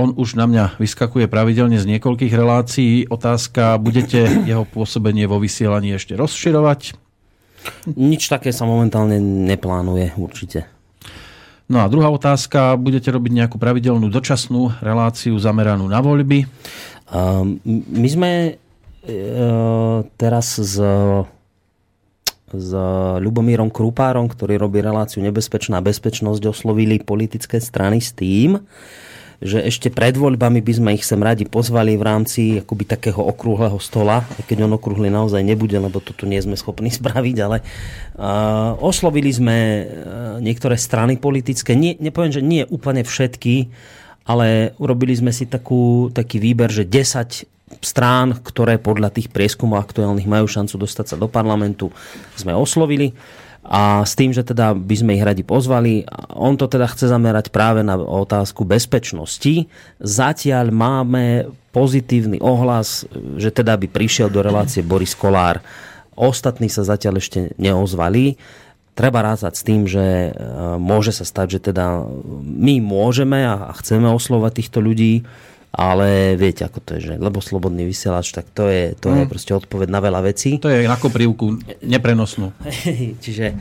On 0.00 0.16
už 0.16 0.40
na 0.40 0.48
mňa 0.48 0.80
vyskakuje 0.80 1.28
pravidelne 1.28 1.76
z 1.76 1.84
niekoľkých 1.84 2.32
relácií. 2.32 3.04
Otázka, 3.12 3.76
budete 3.76 4.24
jeho 4.48 4.64
pôsobenie 4.64 5.28
vo 5.28 5.36
vysielaní 5.36 5.92
ešte 5.92 6.16
rozširovať? 6.16 6.96
Nič 7.92 8.32
také 8.32 8.56
sa 8.56 8.64
momentálne 8.64 9.20
neplánuje 9.20 10.16
určite. 10.16 10.64
No 11.68 11.84
a 11.84 11.92
druhá 11.92 12.08
otázka, 12.08 12.80
budete 12.80 13.12
robiť 13.12 13.44
nejakú 13.44 13.60
pravidelnú 13.60 14.08
dočasnú 14.08 14.80
reláciu 14.80 15.36
zameranú 15.36 15.84
na 15.84 16.00
voľby? 16.00 16.48
Um, 17.12 17.60
my 17.92 18.08
sme 18.08 18.30
uh, 18.56 19.98
teraz 20.16 20.56
z 20.56 20.76
s 22.50 22.70
Ľubomírom 23.22 23.70
Krupárom, 23.70 24.26
ktorý 24.26 24.58
robí 24.58 24.82
reláciu 24.82 25.22
Nebezpečná 25.22 25.78
bezpečnosť, 25.78 26.42
oslovili 26.50 26.98
politické 26.98 27.62
strany 27.62 28.02
s 28.02 28.10
tým, 28.10 28.58
že 29.40 29.64
ešte 29.64 29.88
pred 29.88 30.12
voľbami 30.20 30.60
by 30.60 30.72
sme 30.76 30.90
ich 30.92 31.04
sem 31.08 31.16
radi 31.16 31.48
pozvali 31.48 31.96
v 31.96 32.04
rámci 32.04 32.42
akoby 32.60 32.84
takého 32.84 33.24
okrúhleho 33.24 33.80
stola, 33.80 34.20
keď 34.44 34.68
on 34.68 34.76
okrúhly 34.76 35.08
naozaj 35.08 35.40
nebude, 35.40 35.80
lebo 35.80 35.96
to 36.04 36.12
tu 36.12 36.28
nie 36.28 36.36
sme 36.44 36.60
schopní 36.60 36.92
spraviť, 37.00 37.36
ale 37.40 37.64
uh, 37.64 38.76
oslovili 38.84 39.32
sme 39.32 39.56
uh, 39.56 39.84
niektoré 40.44 40.76
strany 40.76 41.16
politické, 41.16 41.72
nie, 41.72 41.96
nepoviem, 41.96 42.32
že 42.36 42.44
nie 42.44 42.68
úplne 42.68 43.00
všetky, 43.00 43.72
ale 44.28 44.76
urobili 44.76 45.16
sme 45.16 45.32
si 45.32 45.48
takú, 45.48 46.12
taký 46.12 46.36
výber, 46.36 46.68
že 46.68 46.84
10 46.84 47.48
strán, 47.78 48.34
ktoré 48.42 48.82
podľa 48.82 49.14
tých 49.14 49.30
prieskumov 49.30 49.78
aktuálnych 49.78 50.26
majú 50.26 50.50
šancu 50.50 50.82
dostať 50.82 51.14
sa 51.14 51.16
do 51.16 51.30
parlamentu, 51.30 51.94
sme 52.34 52.50
oslovili 52.50 53.14
a 53.60 54.02
s 54.08 54.16
tým, 54.16 54.32
že 54.32 54.42
teda 54.42 54.72
by 54.72 54.94
sme 54.96 55.14
ich 55.14 55.24
radi 55.24 55.44
pozvali. 55.44 56.08
On 56.32 56.56
to 56.56 56.66
teda 56.66 56.88
chce 56.88 57.12
zamerať 57.12 57.52
práve 57.52 57.84
na 57.84 58.00
otázku 58.00 58.64
bezpečnosti. 58.64 59.68
Zatiaľ 60.00 60.72
máme 60.72 61.52
pozitívny 61.70 62.40
ohlas, 62.40 63.04
že 63.36 63.52
teda 63.52 63.76
by 63.76 63.86
prišiel 63.86 64.32
do 64.32 64.40
relácie 64.40 64.80
Boris 64.80 65.12
Kolár. 65.12 65.60
Ostatní 66.16 66.72
sa 66.72 66.82
zatiaľ 66.82 67.20
ešte 67.20 67.52
neozvali. 67.60 68.40
Treba 68.96 69.22
rázať 69.22 69.52
s 69.54 69.62
tým, 69.64 69.86
že 69.86 70.04
e, 70.28 70.30
môže 70.76 71.14
sa 71.14 71.24
stať, 71.24 71.56
že 71.56 71.72
teda 71.72 72.04
my 72.42 72.82
môžeme 72.82 73.44
a 73.44 73.70
chceme 73.78 74.08
oslovať 74.10 74.60
týchto 74.60 74.82
ľudí 74.82 75.24
ale 75.70 76.34
viete, 76.34 76.66
ako 76.66 76.78
to 76.82 76.90
je, 76.98 77.00
že 77.10 77.14
lebo 77.14 77.38
slobodný 77.38 77.86
vysielač, 77.86 78.34
tak 78.34 78.50
to 78.50 78.66
je, 78.66 78.98
to 78.98 79.14
mm. 79.14 79.16
je 79.22 79.24
proste 79.30 79.52
odpoveď 79.54 79.88
na 79.88 80.02
veľa 80.02 80.20
vecí. 80.26 80.58
To 80.58 80.66
je 80.66 80.82
na 80.82 80.98
koprivku 80.98 81.62
neprenosnú. 81.86 82.50
čiže, 83.24 83.54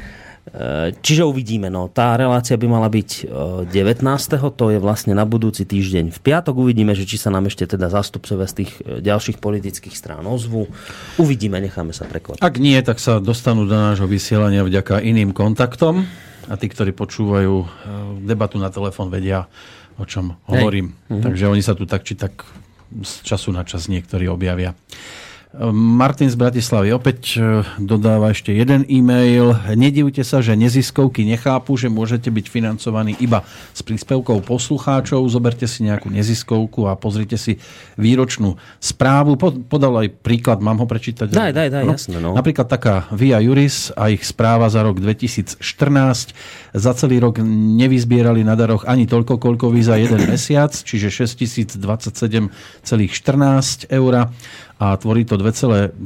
e, 0.50 0.90
čiže 1.06 1.22
uvidíme. 1.22 1.70
No. 1.70 1.86
Tá 1.94 2.18
relácia 2.18 2.58
by 2.58 2.66
mala 2.66 2.90
byť 2.90 3.30
19. 3.70 3.70
E, 3.70 4.38
to 4.58 4.66
je 4.74 4.82
vlastne 4.82 5.14
na 5.14 5.22
budúci 5.22 5.70
týždeň. 5.70 6.10
V 6.10 6.20
piatok 6.26 6.58
uvidíme, 6.58 6.98
že 6.98 7.06
či 7.06 7.22
sa 7.22 7.30
nám 7.30 7.46
ešte 7.46 7.70
teda 7.78 7.94
zástupcovia 7.94 8.50
z 8.50 8.66
tých 8.66 8.72
e, 8.82 9.06
ďalších 9.06 9.38
politických 9.38 9.94
strán 9.94 10.26
ozvu. 10.26 10.66
Uvidíme, 11.22 11.62
necháme 11.62 11.94
sa 11.94 12.10
prekvapiť. 12.10 12.42
Ak 12.42 12.58
nie, 12.58 12.82
tak 12.82 12.98
sa 12.98 13.22
dostanú 13.22 13.70
do 13.70 13.78
nášho 13.78 14.10
vysielania 14.10 14.66
vďaka 14.66 14.98
iným 14.98 15.30
kontaktom 15.30 16.10
a 16.50 16.58
tí, 16.58 16.66
ktorí 16.66 16.90
počúvajú 16.98 17.54
debatu 18.26 18.58
na 18.58 18.74
telefón, 18.74 19.14
vedia, 19.14 19.46
o 20.00 20.06
čom 20.08 20.40
hovorím. 20.48 20.96
Hej. 21.12 21.20
Mhm. 21.20 21.24
Takže 21.28 21.46
oni 21.52 21.62
sa 21.62 21.76
tu 21.76 21.84
tak 21.84 22.08
či 22.08 22.16
tak 22.16 22.48
z 23.04 23.14
času 23.22 23.54
na 23.54 23.62
čas 23.68 23.86
niektorí 23.86 24.26
objavia. 24.26 24.74
Martin 25.74 26.30
z 26.30 26.38
Bratislavy 26.38 26.94
opäť 26.94 27.42
e, 27.42 27.66
dodáva 27.82 28.30
ešte 28.30 28.54
jeden 28.54 28.86
e-mail. 28.86 29.58
Nedivte 29.74 30.22
sa, 30.22 30.46
že 30.46 30.54
neziskovky 30.54 31.26
nechápu, 31.26 31.74
že 31.74 31.90
môžete 31.90 32.30
byť 32.30 32.46
financovaní 32.46 33.18
iba 33.18 33.42
s 33.74 33.82
príspevkou 33.82 34.46
poslucháčov. 34.46 35.26
Zoberte 35.26 35.66
si 35.66 35.90
nejakú 35.90 36.14
neziskovku 36.14 36.86
a 36.86 36.94
pozrite 36.94 37.34
si 37.34 37.58
výročnú 37.98 38.62
správu. 38.78 39.42
Podal 39.66 40.06
aj 40.06 40.22
príklad, 40.22 40.62
mám 40.62 40.78
ho 40.78 40.86
prečítať? 40.86 41.34
Daj, 41.34 41.50
daj, 41.50 41.74
daj, 41.74 41.82
no, 41.82 41.98
jasne. 41.98 42.22
No. 42.22 42.38
Napríklad 42.38 42.70
taká 42.70 43.10
Via 43.10 43.42
Juris 43.42 43.90
a 43.98 44.14
ich 44.14 44.22
správa 44.30 44.70
za 44.70 44.86
rok 44.86 45.02
2014. 45.02 45.66
Za 46.78 46.94
celý 46.94 47.18
rok 47.18 47.42
nevyzbierali 47.42 48.46
na 48.46 48.54
daroch 48.54 48.86
ani 48.86 49.10
toľko, 49.10 49.42
koľko 49.42 49.74
vy 49.74 49.82
za 49.82 49.98
jeden 49.98 50.30
mesiac, 50.30 50.78
čiže 50.78 51.10
6027,14 51.26 53.90
eur 53.90 54.30
a 54.80 54.96
tvorí 54.96 55.28
to 55.28 55.36
2,2% 55.36 56.00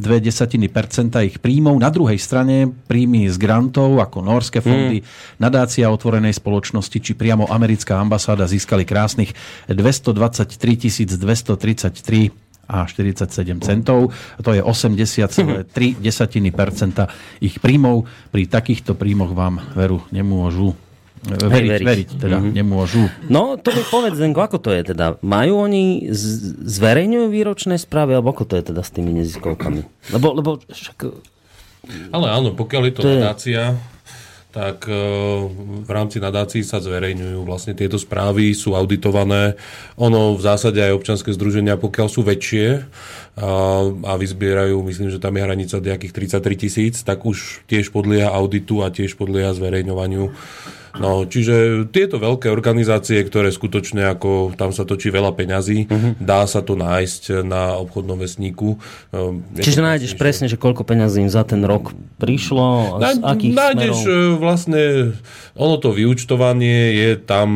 ich 1.22 1.38
príjmov. 1.38 1.78
Na 1.78 1.94
druhej 1.94 2.18
strane 2.18 2.74
príjmy 2.90 3.30
z 3.30 3.38
grantov 3.38 4.02
ako 4.02 4.26
norské 4.26 4.66
fondy, 4.66 5.06
mm. 5.06 5.38
nadácia 5.38 5.94
otvorenej 5.94 6.34
spoločnosti 6.34 6.98
či 6.98 7.14
priamo 7.14 7.46
americká 7.46 8.02
ambasáda 8.02 8.50
získali 8.50 8.82
krásnych 8.82 9.38
223 9.70 11.06
233 11.22 12.34
a 12.64 12.88
47 12.88 13.30
centov. 13.62 14.10
To 14.42 14.50
je 14.50 14.66
80,3 14.74 15.70
ich 17.46 17.56
príjmov. 17.62 18.10
Pri 18.34 18.44
takýchto 18.50 18.98
príjmoch 18.98 19.38
vám 19.38 19.62
veru 19.78 20.02
nemôžu 20.10 20.74
veriť, 21.24 21.70
veriť. 21.72 21.88
veriť 21.88 22.10
teda 22.20 22.38
mm-hmm. 22.40 22.54
nemôžu. 22.54 23.08
No, 23.32 23.56
to 23.56 23.72
mi 23.72 23.84
povedz, 23.88 24.20
Zenko, 24.20 24.44
ako 24.44 24.60
to 24.60 24.70
je 24.76 24.92
teda? 24.92 25.16
Majú 25.24 25.64
oni, 25.64 26.12
z- 26.12 26.60
zverejňujú 26.68 27.26
výročné 27.32 27.76
správy, 27.80 28.20
alebo 28.20 28.36
ako 28.36 28.44
to 28.44 28.54
je 28.60 28.64
teda 28.76 28.82
s 28.84 28.92
tými 28.92 29.16
neziskovkami? 29.16 30.12
Lebo, 30.12 30.28
lebo 30.36 30.50
však... 30.68 30.98
Ale 32.12 32.28
áno, 32.32 32.56
pokiaľ 32.56 32.82
je 32.88 32.94
to, 32.96 33.02
to 33.04 33.10
nadácia, 33.20 33.62
tak 34.54 34.86
e, 34.86 34.94
v 35.82 35.90
rámci 35.90 36.22
nadácií 36.22 36.62
sa 36.62 36.78
zverejňujú 36.78 37.42
vlastne 37.42 37.74
tieto 37.74 37.98
správy, 37.98 38.54
sú 38.54 38.78
auditované. 38.78 39.58
Ono 39.98 40.38
v 40.38 40.42
zásade 40.46 40.78
aj 40.78 40.94
občanské 40.94 41.34
združenia, 41.34 41.74
pokiaľ 41.82 42.08
sú 42.08 42.22
väčšie 42.22 42.86
a, 43.34 43.50
a 43.90 44.14
vyzbierajú, 44.14 44.78
myslím, 44.86 45.10
že 45.10 45.18
tam 45.18 45.34
je 45.34 45.42
hranica 45.42 45.82
nejakých 45.82 46.38
33 46.38 46.64
tisíc, 46.70 46.96
tak 47.02 47.26
už 47.26 47.66
tiež 47.66 47.90
podlieha 47.90 48.30
auditu 48.30 48.86
a 48.86 48.94
tiež 48.94 49.18
podlieha 49.18 49.58
zverejňovaniu 49.58 50.30
No, 50.94 51.26
čiže 51.26 51.90
tieto 51.90 52.22
veľké 52.22 52.54
organizácie, 52.54 53.18
ktoré 53.26 53.50
skutočne 53.50 54.14
ako 54.14 54.54
tam 54.54 54.70
sa 54.70 54.86
točí 54.86 55.10
veľa 55.10 55.34
peňazí, 55.34 55.90
uh-huh. 55.90 56.14
dá 56.22 56.46
sa 56.46 56.62
to 56.62 56.78
nájsť 56.78 57.42
na 57.42 57.82
obchodnom 57.82 58.22
vesníku. 58.22 58.78
Ehm, 59.10 59.42
čiže 59.58 59.82
nájdeš 59.82 60.14
presne, 60.14 60.46
že 60.46 60.62
koľko 60.62 60.86
peňazí 60.86 61.26
im 61.26 61.34
za 61.34 61.42
ten 61.50 61.66
rok 61.66 61.98
prišlo, 62.22 63.02
a 63.02 63.18
z 63.18 63.26
akých 63.26 63.54
Nájdeš 63.58 63.98
smerov? 64.06 64.38
E, 64.38 64.38
vlastne, 64.38 64.82
ono 65.58 65.76
to 65.82 65.90
vyučtovanie 65.98 66.94
je 66.94 67.12
tam 67.18 67.50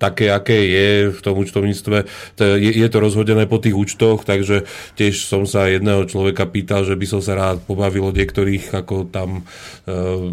také, 0.00 0.32
aké 0.32 0.56
je 0.64 0.88
v 1.12 1.20
tom 1.20 1.36
účtovníctve. 1.36 2.08
Je, 2.40 2.70
je 2.80 2.88
to 2.88 2.98
rozhodené 3.04 3.44
po 3.44 3.60
tých 3.60 3.76
účtoch, 3.76 4.24
takže 4.24 4.64
tiež 4.96 5.20
som 5.28 5.44
sa 5.44 5.68
jedného 5.68 6.08
človeka 6.08 6.48
pýtal, 6.48 6.88
že 6.88 6.96
by 6.96 7.04
som 7.04 7.20
sa 7.20 7.36
rád 7.36 7.60
pobavil 7.68 8.08
o 8.08 8.16
niektorých, 8.16 8.72
ako 8.72 9.04
tam 9.12 9.44
uh, 9.84 10.32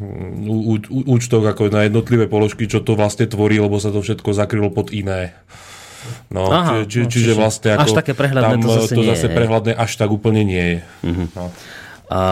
ú, 0.00 0.76
ú, 0.78 0.98
účtoch 1.14 1.44
ako 1.46 1.70
na 1.70 1.86
jednotlivé 1.86 2.26
položky, 2.26 2.66
čo 2.66 2.82
to 2.82 2.98
vlastne 2.98 3.30
tvorí, 3.30 3.62
lebo 3.62 3.78
sa 3.78 3.94
to 3.94 4.02
všetko 4.02 4.34
zakrylo 4.34 4.70
pod 4.74 4.90
iné. 4.90 5.36
No, 6.28 6.52
Aha, 6.52 6.84
či, 6.84 6.90
či, 6.90 6.98
no, 7.00 7.08
čiže, 7.08 7.30
čiže 7.30 7.32
vlastne 7.32 7.70
ako, 7.78 7.88
až 7.88 7.90
také 7.96 8.12
prehľadné 8.12 8.54
tam, 8.60 8.64
to 8.64 8.70
zase, 8.76 8.92
to 8.92 9.02
nie 9.02 9.08
zase 9.08 9.26
je. 9.30 9.32
prehľadné 9.32 9.72
až 9.72 9.90
tak 9.96 10.10
úplne 10.12 10.42
nie 10.44 10.64
je. 10.64 10.78
Uh-huh. 11.00 11.26
No. 11.32 11.44
A, 12.12 12.22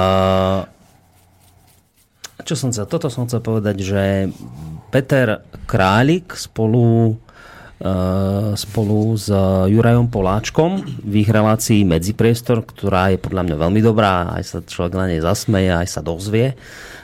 čo 2.45 2.55
som 2.59 2.69
chcel, 2.75 2.85
toto 2.85 3.09
som 3.09 3.25
chcel 3.25 3.41
povedať, 3.41 3.77
že 3.81 4.03
Peter 4.93 5.41
Králik 5.65 6.37
spolu 6.37 7.17
spolu 8.55 9.19
s 9.19 9.27
Jurajom 9.67 10.07
Poláčkom 10.07 10.87
v 11.03 11.27
ich 11.27 11.27
relácii 11.27 11.83
Medzipriestor, 11.83 12.63
ktorá 12.63 13.11
je 13.11 13.19
podľa 13.19 13.43
mňa 13.43 13.57
veľmi 13.59 13.81
dobrá, 13.83 14.31
aj 14.39 14.43
sa 14.47 14.59
človek 14.63 14.95
na 14.95 15.11
nej 15.11 15.19
zasmeje, 15.19 15.75
aj 15.75 15.89
sa 15.91 15.99
dozvie 15.99 16.55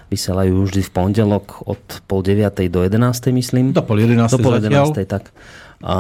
vysielajú 0.09 0.69
vždy 0.69 0.83
v 0.85 0.91
pondelok 0.91 1.69
od 1.69 1.81
pol 2.09 2.21
deviatej 2.25 2.73
do 2.73 2.81
11. 2.85 3.33
myslím. 3.33 3.65
Do 3.77 3.85
pol 3.85 4.01
11. 4.01 4.33
Do 4.33 4.39
pol 4.41 4.57
11. 4.61 5.05
tak. 5.05 5.31
A 5.85 5.97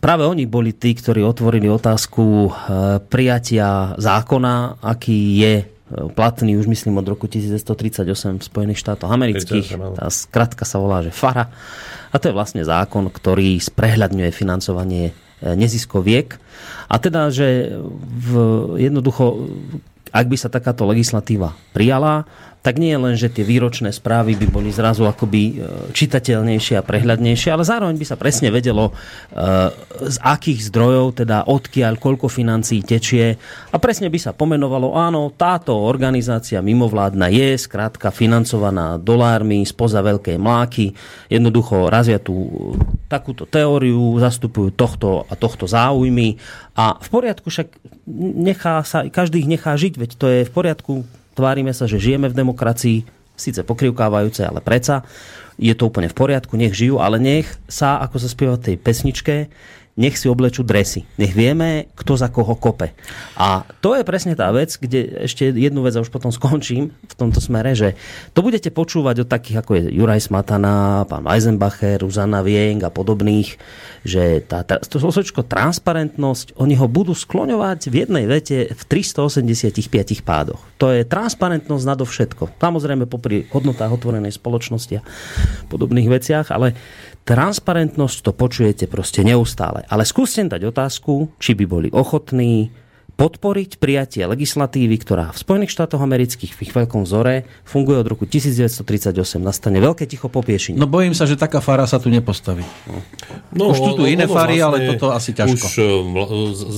práve 0.00 0.24
oni 0.26 0.48
boli 0.48 0.74
tí, 0.74 0.96
ktorí 0.96 1.22
otvorili 1.22 1.70
otázku 1.70 2.24
e, 2.24 2.50
prijatia 3.06 3.94
zákona, 4.00 4.82
aký 4.82 5.18
je 5.38 5.54
e, 5.60 5.64
platný 6.12 6.56
už 6.58 6.66
myslím 6.72 6.98
od 6.98 7.06
roku 7.06 7.30
1938 7.30 8.40
v 8.40 8.44
Spojených 8.44 8.80
štátoch 8.80 9.12
amerických. 9.12 9.78
Tá 9.94 10.08
skratka 10.10 10.64
sa 10.66 10.80
volá, 10.82 11.04
že 11.04 11.14
FARA. 11.14 11.52
A 12.08 12.16
to 12.16 12.32
je 12.32 12.34
vlastne 12.34 12.64
zákon, 12.64 13.06
ktorý 13.12 13.60
sprehľadňuje 13.60 14.30
financovanie 14.32 15.12
neziskoviek. 15.42 16.34
A 16.90 16.96
teda, 16.98 17.30
že 17.30 17.70
v, 18.02 18.30
jednoducho, 18.80 19.46
ak 20.10 20.26
by 20.26 20.36
sa 20.40 20.50
takáto 20.50 20.88
legislatíva 20.88 21.54
prijala, 21.70 22.26
tak 22.68 22.76
nie 22.76 22.92
len, 23.00 23.16
že 23.16 23.32
tie 23.32 23.48
výročné 23.48 23.96
správy 23.96 24.36
by 24.36 24.46
boli 24.52 24.68
zrazu 24.68 25.08
akoby 25.08 25.40
e, 25.40 25.52
čitateľnejšie 25.96 26.76
a 26.76 26.84
prehľadnejšie, 26.84 27.48
ale 27.48 27.64
zároveň 27.64 27.96
by 27.96 28.04
sa 28.04 28.20
presne 28.20 28.52
vedelo, 28.52 28.92
e, 28.92 29.72
z 30.04 30.16
akých 30.20 30.68
zdrojov, 30.68 31.16
teda 31.16 31.48
odkiaľ, 31.48 31.96
koľko 31.96 32.28
financií 32.28 32.84
tečie. 32.84 33.40
A 33.72 33.76
presne 33.80 34.12
by 34.12 34.20
sa 34.20 34.36
pomenovalo, 34.36 34.92
áno, 35.00 35.32
táto 35.32 35.72
organizácia 35.80 36.60
mimovládna 36.60 37.32
je 37.32 37.56
skrátka 37.56 38.12
financovaná 38.12 39.00
dolármi 39.00 39.64
spoza 39.64 40.04
veľkej 40.04 40.36
mláky, 40.36 40.92
jednoducho 41.32 41.88
razia 41.88 42.20
tú 42.20 42.52
takúto 43.08 43.48
teóriu, 43.48 44.20
zastupujú 44.20 44.76
tohto 44.76 45.24
a 45.24 45.32
tohto 45.40 45.64
záujmy. 45.64 46.36
A 46.76 47.00
v 47.00 47.08
poriadku 47.08 47.48
však 47.48 47.80
nechá 48.44 48.84
sa, 48.84 49.08
každý 49.08 49.40
ich 49.40 49.48
nechá 49.48 49.72
žiť, 49.72 49.94
veď 49.96 50.10
to 50.20 50.26
je 50.28 50.40
v 50.44 50.52
poriadku, 50.52 51.08
tvárime 51.38 51.70
sa, 51.70 51.86
že 51.86 52.02
žijeme 52.02 52.26
v 52.26 52.34
demokracii, 52.34 53.06
síce 53.38 53.62
pokrivkávajúce, 53.62 54.42
ale 54.42 54.58
preca 54.58 55.06
je 55.58 55.70
to 55.74 55.86
úplne 55.86 56.10
v 56.10 56.18
poriadku, 56.18 56.58
nech 56.58 56.74
žijú, 56.74 56.98
ale 56.98 57.22
nech 57.22 57.46
sa, 57.70 58.02
ako 58.02 58.16
sa 58.18 58.28
spieva 58.30 58.58
v 58.58 58.74
tej 58.74 58.76
pesničke, 58.78 59.34
nech 59.98 60.14
si 60.14 60.30
oblečú 60.30 60.62
dresy. 60.62 61.02
Nech 61.18 61.34
vieme, 61.34 61.90
kto 61.98 62.14
za 62.14 62.30
koho 62.30 62.54
kope. 62.54 62.94
A 63.34 63.66
to 63.82 63.98
je 63.98 64.06
presne 64.06 64.38
tá 64.38 64.46
vec, 64.54 64.70
kde 64.78 65.26
ešte 65.26 65.50
jednu 65.50 65.82
vec 65.82 65.98
a 65.98 66.02
už 66.06 66.14
potom 66.14 66.30
skončím 66.30 66.94
v 66.94 67.14
tomto 67.18 67.42
smere, 67.42 67.74
že 67.74 67.98
to 68.30 68.46
budete 68.46 68.70
počúvať 68.70 69.26
od 69.26 69.28
takých 69.28 69.66
ako 69.66 69.70
je 69.74 69.82
Juraj 69.90 70.30
Smatana, 70.30 71.02
pán 71.10 71.26
Weisenbacher, 71.26 71.98
Ruzana 71.98 72.46
Vieng 72.46 72.78
a 72.86 72.94
podobných, 72.94 73.58
že 74.06 74.38
tá, 74.46 74.62
to 74.62 75.02
slovičko 75.02 75.42
transparentnosť, 75.42 76.54
oni 76.54 76.78
ho 76.78 76.86
budú 76.86 77.12
skloňovať 77.18 77.90
v 77.90 77.94
jednej 78.06 78.24
vete 78.30 78.70
v 78.70 78.82
385 78.86 80.22
pádoch. 80.22 80.62
To 80.78 80.94
je 80.94 81.02
transparentnosť 81.02 81.84
nadovšetko. 81.84 82.62
Samozrejme 82.62 83.10
popri 83.10 83.50
hodnotách 83.50 83.98
otvorenej 83.98 84.30
spoločnosti 84.30 85.02
a 85.02 85.02
podobných 85.66 86.06
veciach, 86.06 86.54
ale 86.54 86.78
transparentnosť 87.28 88.24
to 88.24 88.32
počujete 88.32 88.88
proste 88.88 89.20
neustále. 89.20 89.84
Ale 89.92 90.08
skúste 90.08 90.40
dať 90.40 90.72
otázku, 90.72 91.36
či 91.36 91.52
by 91.52 91.64
boli 91.68 91.88
ochotní 91.92 92.72
podporiť 93.18 93.82
prijatie 93.82 94.22
legislatívy, 94.30 94.94
ktorá 95.02 95.34
v 95.34 95.38
Spojených 95.42 95.74
štátoch 95.74 95.98
amerických 95.98 96.54
v 96.54 96.58
ich 96.62 96.72
veľkom 96.72 97.02
vzore 97.02 97.50
funguje 97.66 97.98
od 97.98 98.06
roku 98.06 98.30
1938. 98.30 99.10
Nastane 99.42 99.82
veľké 99.82 100.06
ticho 100.06 100.30
po 100.30 100.38
piešine. 100.38 100.78
No 100.78 100.86
bojím 100.86 101.18
sa, 101.18 101.26
že 101.26 101.34
taká 101.34 101.58
fara 101.58 101.82
sa 101.90 101.98
tu 101.98 102.14
nepostaví. 102.14 102.62
No, 103.50 103.74
už 103.74 103.78
tu, 103.82 103.90
tu 103.98 104.02
iné 104.06 104.30
fary, 104.30 104.62
vlastne 104.62 104.86
ale 104.86 104.94
toto 104.94 105.10
asi 105.10 105.34
ťažko. 105.34 105.66
Už 105.66 105.76
uh, 105.82 105.90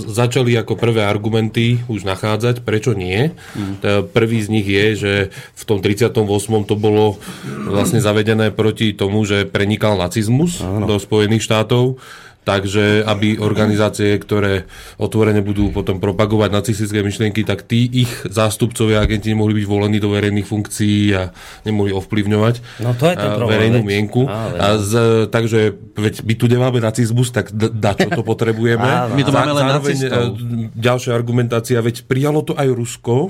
začali 0.09 0.57
ako 0.57 0.81
prvé 0.81 1.05
argumenty 1.05 1.85
už 1.93 2.09
nachádzať, 2.09 2.65
prečo 2.65 2.97
nie. 2.97 3.37
Mm. 3.53 4.09
Prvý 4.09 4.41
z 4.41 4.49
nich 4.49 4.65
je, 4.65 4.87
že 4.97 5.13
v 5.53 5.63
tom 5.69 5.85
38. 5.85 6.17
to 6.65 6.75
bolo 6.75 7.21
vlastne 7.69 8.01
zavedené 8.01 8.49
proti 8.49 8.97
tomu, 8.97 9.29
že 9.29 9.45
prenikal 9.45 10.01
nacizmus 10.01 10.65
Áno. 10.65 10.89
do 10.89 10.97
Spojených 10.97 11.45
štátov 11.45 12.01
Takže 12.41 13.05
aby 13.05 13.37
organizácie, 13.37 14.17
ktoré 14.17 14.65
otvorene 14.97 15.45
budú 15.45 15.69
potom 15.71 16.01
propagovať 16.01 16.49
nacistické 16.49 17.05
myšlienky, 17.05 17.45
tak 17.45 17.69
tí 17.69 17.85
ich 17.85 18.11
zástupcovia 18.25 19.05
agenti 19.05 19.29
nemohli 19.33 19.61
byť 19.61 19.67
volení 19.69 20.01
do 20.01 20.09
verejných 20.09 20.49
funkcií 20.49 21.13
a 21.13 21.37
nemohli 21.69 21.93
ovplyvňovať 21.93 22.81
no, 22.81 22.97
to 22.97 23.05
je 23.13 23.17
ten 23.17 23.31
problém, 23.37 23.53
verejnú 23.53 23.81
veď. 23.85 23.89
mienku. 23.89 24.23
A, 24.25 24.41
a 24.57 24.69
z, 24.81 24.93
takže 25.29 25.77
veď 25.93 26.15
my 26.25 26.35
tu 26.35 26.47
nemáme 26.49 26.79
nacizmus, 26.81 27.29
tak 27.29 27.53
da 27.53 27.93
čo 27.93 28.09
to 28.09 28.23
potrebujeme. 28.25 29.13
my 29.13 29.23
to 29.23 29.33
máme 29.33 29.53
len 29.53 29.65
Zároveň, 29.69 29.97
nacistov. 30.01 30.25
E, 30.33 30.81
ďalšia 30.81 31.13
argumentácia, 31.13 31.79
veď 31.85 32.09
prijalo 32.09 32.41
to 32.41 32.57
aj 32.57 32.69
Rusko, 32.73 33.29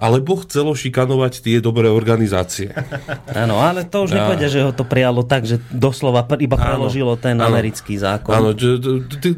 alebo 0.00 0.40
chcelo 0.42 0.72
šikanovať 0.72 1.44
tie 1.44 1.56
dobré 1.60 1.92
organizácie. 1.92 2.72
Áno, 3.30 3.60
ale 3.60 3.84
to 3.86 4.08
už 4.08 4.16
nepovedia, 4.16 4.48
že 4.48 4.64
ho 4.64 4.72
to 4.72 4.84
prijalo 4.88 5.22
tak, 5.22 5.44
že 5.44 5.60
doslova 5.70 6.24
iba 6.40 6.56
preložilo 6.56 7.14
ten 7.20 7.38
áno, 7.38 7.52
americký 7.52 7.96
zákon. 7.96 8.32
Áno, 8.32 8.45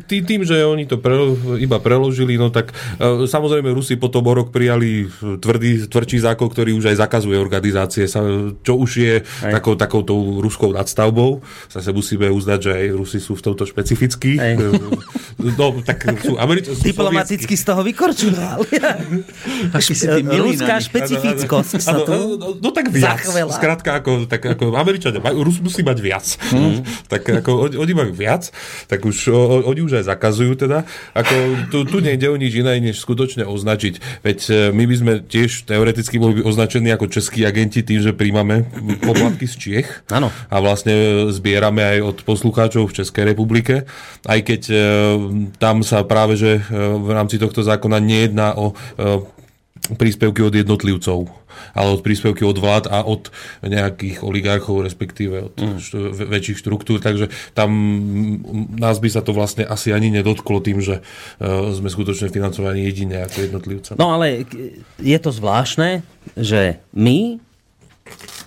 tým, 0.08 0.42
že 0.44 0.64
oni 0.66 0.84
to 0.84 0.98
pre, 0.98 1.16
iba 1.62 1.78
preložili, 1.78 2.36
no 2.36 2.50
tak 2.50 2.74
e, 2.98 3.24
samozrejme 3.24 3.70
Rusi 3.72 3.96
potom 3.96 4.26
o 4.26 4.32
rok 4.34 4.50
prijali 4.50 5.06
tvrdý, 5.40 5.86
tvrdší 5.86 6.18
zákon, 6.26 6.48
ktorý 6.50 6.74
už 6.76 6.92
aj 6.92 6.96
zakazuje 7.00 7.38
organizácie, 7.38 8.04
čo 8.64 8.72
už 8.74 8.90
je 8.98 9.14
takou, 9.40 9.78
takou 9.78 10.02
tou 10.02 10.42
ruskou 10.42 10.74
nadstavbou. 10.74 11.40
Zase 11.70 11.94
musíme 11.94 12.28
uznať, 12.28 12.58
že 12.58 12.70
aj 12.74 12.86
Rusi 12.96 13.18
sú 13.22 13.38
v 13.38 13.42
tomto 13.52 13.64
špecifickí. 13.64 14.36
E, 14.36 14.58
no, 15.38 15.78
tak 15.84 16.04
sú 16.24 16.36
Američania. 16.36 16.82
Diplomaticky 16.82 17.54
z 17.54 17.64
toho 17.64 17.80
vykorčuval. 17.86 18.64
Ruská 20.48 20.76
špecifickosť 20.82 21.72
sa 21.78 21.92
tu 22.02 22.10
no, 22.10 22.24
no, 22.36 22.48
no, 22.58 22.68
tak 22.72 22.90
viac. 22.90 23.20
Zachvela. 23.22 23.52
Skrátka, 23.52 23.90
ako, 24.00 24.26
tak 24.26 24.42
ako 24.44 24.74
Američania, 24.74 25.20
Rus 25.20 25.60
musí 25.60 25.84
mať 25.84 25.98
viac. 26.00 26.26
Mm. 26.50 26.82
tak 27.06 27.22
ako 27.44 27.70
oni 27.76 27.92
majú 27.92 28.12
viac, 28.12 28.50
tak 28.88 28.97
tak 28.98 29.06
už 29.06 29.30
o, 29.30 29.62
oni 29.70 29.86
už 29.86 30.02
aj 30.02 30.10
zakazujú 30.10 30.58
teda. 30.58 30.82
Ako, 31.14 31.70
tu, 31.70 31.86
tu 31.86 32.02
nejde 32.02 32.26
o 32.26 32.34
nič 32.34 32.50
iné, 32.58 32.82
než 32.82 32.98
skutočne 32.98 33.46
označiť. 33.46 34.26
Veď 34.26 34.38
e, 34.50 34.52
my 34.74 34.84
by 34.90 34.94
sme 34.98 35.12
tiež 35.22 35.70
teoreticky 35.70 36.18
byť 36.18 36.42
označení 36.42 36.90
ako 36.90 37.06
českí 37.06 37.46
agenti 37.46 37.86
tým, 37.86 38.02
že 38.02 38.10
príjmame 38.10 38.66
poplatky 38.98 39.46
z 39.46 39.54
Čiech. 39.54 39.88
Áno. 40.10 40.34
A 40.50 40.58
vlastne 40.58 41.30
zbierame 41.30 41.86
aj 41.86 41.98
od 42.02 42.18
poslucháčov 42.26 42.90
v 42.90 42.96
Českej 42.98 43.30
republike. 43.30 43.86
Aj 44.26 44.40
keď 44.42 44.62
e, 44.66 44.76
tam 45.62 45.86
sa 45.86 46.02
práve, 46.02 46.34
že 46.34 46.58
e, 46.58 46.62
v 46.98 47.10
rámci 47.14 47.38
tohto 47.38 47.62
zákona 47.62 48.02
nejedná 48.02 48.58
o 48.58 48.74
príspevky 49.96 50.44
od 50.44 50.52
jednotlivcov, 50.52 51.30
ale 51.72 51.88
od 51.94 52.04
príspevky 52.04 52.44
od 52.44 52.58
vlád 52.60 52.90
a 52.92 53.06
od 53.06 53.32
nejakých 53.64 54.20
oligarchov, 54.20 54.84
respektíve 54.84 55.48
od 55.48 55.54
mm. 55.56 55.78
väčších 56.28 56.60
štruktúr, 56.60 57.00
takže 57.00 57.32
tam 57.56 57.70
nás 58.76 59.00
by 59.00 59.08
sa 59.08 59.24
to 59.24 59.32
vlastne 59.32 59.64
asi 59.64 59.94
ani 59.94 60.12
nedotklo 60.12 60.60
tým, 60.60 60.82
že 60.84 61.00
uh, 61.00 61.72
sme 61.72 61.88
skutočne 61.88 62.28
financovaní 62.28 62.84
jedine 62.84 63.24
ako 63.24 63.38
jednotlivca. 63.48 63.90
No 63.96 64.12
ale 64.12 64.44
je 65.00 65.18
to 65.22 65.30
zvláštne, 65.32 66.04
že 66.36 66.82
my 66.92 67.40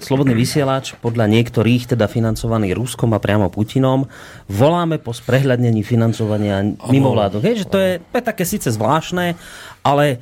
Slobodný 0.01 0.33
vysielač, 0.33 0.97
podľa 0.97 1.29
niektorých 1.29 1.93
teda 1.93 2.09
financovaný 2.09 2.73
Ruskom 2.73 3.13
a 3.13 3.21
priamo 3.21 3.53
Putinom, 3.53 4.09
voláme 4.49 4.97
po 4.97 5.13
sprehľadnení 5.13 5.85
financovania 5.85 6.65
mimovládok. 6.89 7.45
Hej, 7.45 7.55
že 7.63 7.65
to 7.69 7.77
je, 7.77 7.91
to 8.01 8.15
je 8.17 8.25
také 8.25 8.41
síce 8.41 8.73
zvláštne, 8.73 9.37
ale 9.85 10.17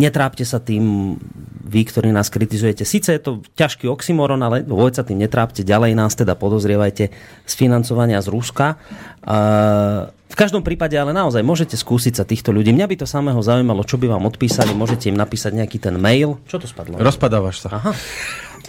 Netrápte 0.00 0.48
sa 0.48 0.56
tým, 0.56 1.16
vy, 1.68 1.82
ktorí 1.84 2.08
nás 2.16 2.32
kritizujete. 2.32 2.88
Sice 2.88 3.12
je 3.12 3.20
to 3.20 3.32
ťažký 3.60 3.84
oxymoron, 3.92 4.40
ale 4.40 4.64
vôbec 4.64 4.96
sa 4.96 5.04
tým 5.04 5.20
netrápte. 5.20 5.60
Ďalej 5.60 5.92
nás 5.92 6.16
teda 6.16 6.32
podozrievajte 6.32 7.12
z 7.44 7.52
financovania 7.52 8.24
z 8.24 8.32
Ruska. 8.32 8.80
V 10.32 10.36
každom 10.40 10.64
prípade 10.64 10.96
ale 10.96 11.12
naozaj 11.12 11.44
môžete 11.44 11.76
skúsiť 11.76 12.16
sa 12.16 12.24
týchto 12.24 12.56
ľudí. 12.56 12.72
Mňa 12.72 12.88
by 12.88 12.96
to 13.04 13.06
samého 13.06 13.36
zaujímalo, 13.44 13.84
čo 13.84 14.00
by 14.00 14.08
vám 14.08 14.24
odpísali. 14.24 14.72
Môžete 14.72 15.12
im 15.12 15.16
napísať 15.20 15.60
nejaký 15.60 15.76
ten 15.76 16.00
mail. 16.00 16.40
Čo 16.48 16.64
to 16.64 16.64
spadlo? 16.64 16.96
Rozpadávaš 16.96 17.68
sa. 17.68 17.76
Aha. 17.76 17.92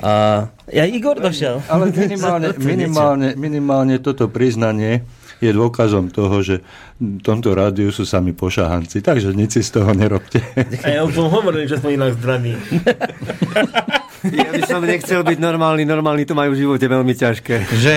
Uh, 0.04 0.52
ja 0.74 0.84
Igor 0.84 1.24
došiel. 1.24 1.64
Ale 1.72 1.88
minimálne, 1.94 2.52
minimálne, 2.60 3.30
minimálne 3.40 3.96
toto 4.04 4.28
priznanie 4.28 5.08
je 5.44 5.52
dôkazom 5.52 6.08
toho, 6.08 6.40
že 6.40 6.64
v 7.04 7.20
tomto 7.20 7.52
rádiu 7.52 7.92
sú 7.92 8.08
sami 8.08 8.32
pošahanci. 8.32 9.04
Takže 9.04 9.36
nič 9.36 9.60
si 9.60 9.62
z 9.62 9.84
toho 9.84 9.92
nerobte. 9.92 10.40
A 10.88 10.88
ja 10.88 11.02
už 11.04 11.20
som 11.20 11.28
hovoril, 11.28 11.68
že 11.68 11.84
sme 11.84 12.00
inak 12.00 12.16
zdraní. 12.16 12.56
Ja 14.24 14.56
by 14.56 14.64
som 14.64 14.82
nechcel 14.88 15.20
byť 15.20 15.36
normálny, 15.36 15.84
normálny 15.84 16.24
to 16.24 16.32
majú 16.32 16.56
v 16.56 16.64
živote 16.64 16.86
veľmi 16.88 17.12
ťažké. 17.12 17.56
Že? 17.76 17.96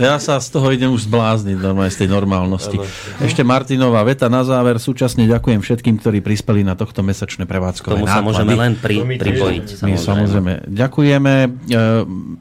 Ja 0.00 0.16
sa 0.16 0.40
z 0.40 0.48
toho 0.48 0.72
idem 0.72 0.88
už 0.88 1.04
zblázniť 1.04 1.60
normálne 1.60 1.92
z 1.92 2.04
tej 2.04 2.08
normálnosti. 2.08 2.80
Ešte 3.20 3.44
Martinová 3.44 4.00
veta 4.06 4.32
na 4.32 4.40
záver. 4.48 4.80
Súčasne 4.80 5.28
ďakujem 5.28 5.60
všetkým, 5.60 6.00
ktorí 6.00 6.24
prispeli 6.24 6.64
na 6.64 6.72
tohto 6.72 7.04
mesačné 7.04 7.44
prevádzkové 7.44 8.00
Tomu 8.00 8.08
náklady. 8.08 8.16
sa 8.16 8.24
môžeme 8.24 8.54
len 8.56 8.72
pri, 8.80 8.96
pripojiť. 9.04 9.66
My 9.84 9.96
samozrejme. 10.00 10.00
samozrejme 10.00 10.52
ďakujeme. 10.72 11.34
E, 11.36 11.48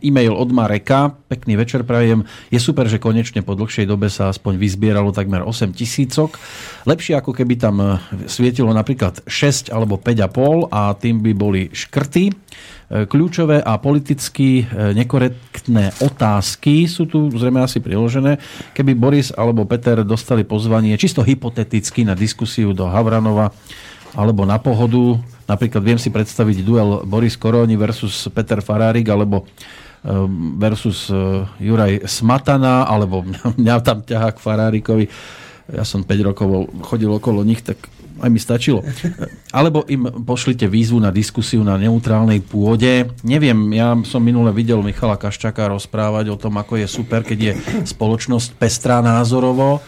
e-mail 0.07 0.33
od 0.33 0.49
Mareka. 0.55 1.11
Pekný 1.27 1.59
večer 1.59 1.83
prajem. 1.83 2.23
Je 2.47 2.59
super, 2.63 2.87
že 2.87 3.01
konečne 3.01 3.43
po 3.43 3.59
dlhšej 3.59 3.85
dobe 3.89 4.07
sa 4.07 4.31
aspoň 4.31 4.55
vyzbieralo 4.55 5.11
takmer 5.11 5.43
8 5.43 5.75
tisícok. 5.75 6.39
Lepšie 6.87 7.19
ako 7.19 7.35
keby 7.35 7.59
tam 7.59 7.99
svietilo 8.31 8.71
napríklad 8.71 9.19
6 9.27 9.75
alebo 9.75 9.99
5,5 9.99 10.71
a 10.71 10.95
tým 10.95 11.19
by 11.19 11.31
boli 11.35 11.61
škrty 11.75 12.31
Kľúčové 12.87 13.59
a 13.59 13.75
politicky 13.75 14.63
nekorektné 14.71 15.91
otázky 15.99 16.87
sú 16.87 17.03
tu 17.03 17.27
zrejme 17.35 17.59
asi 17.59 17.83
priložené. 17.83 18.39
Keby 18.71 18.95
Boris 18.95 19.35
alebo 19.35 19.67
Peter 19.67 20.07
dostali 20.07 20.47
pozvanie 20.47 20.95
čisto 20.95 21.19
hypoteticky 21.19 22.07
na 22.07 22.15
diskusiu 22.15 22.71
do 22.71 22.87
Havranova 22.87 23.51
alebo 24.15 24.47
na 24.47 24.55
pohodu, 24.55 25.19
napríklad 25.51 25.83
viem 25.83 25.99
si 25.99 26.07
predstaviť 26.07 26.63
duel 26.63 27.03
Boris 27.03 27.35
Koroni 27.35 27.75
versus 27.75 28.31
Peter 28.31 28.63
Farárik 28.63 29.11
alebo 29.11 29.43
versus 30.55 31.11
Juraj 31.59 32.07
Smatana, 32.07 32.87
alebo 32.87 33.27
mňa 33.59 33.75
tam 33.83 33.99
ťahá 33.99 34.31
k 34.31 34.39
Farárikovi. 34.39 35.05
Ja 35.67 35.83
som 35.83 36.07
5 36.07 36.29
rokov 36.31 36.71
chodil 36.87 37.11
okolo 37.11 37.43
nich, 37.43 37.59
tak 37.59 37.75
aj 38.21 38.29
mi 38.29 38.39
stačilo. 38.41 38.83
Alebo 39.53 39.85
im 39.87 40.25
pošlite 40.25 40.65
výzvu 40.65 41.01
na 41.01 41.13
diskusiu 41.13 41.61
na 41.61 41.77
neutrálnej 41.77 42.43
pôde. 42.43 43.07
Neviem, 43.23 43.57
ja 43.73 43.95
som 44.03 44.21
minule 44.21 44.49
videl 44.51 44.81
Michala 44.81 45.17
Kaščaka 45.17 45.69
rozprávať 45.71 46.33
o 46.33 46.39
tom, 46.39 46.57
ako 46.57 46.81
je 46.81 46.87
super, 46.89 47.21
keď 47.23 47.39
je 47.39 47.53
spoločnosť 47.87 48.57
pestrá 48.59 48.99
názorovo, 48.99 49.79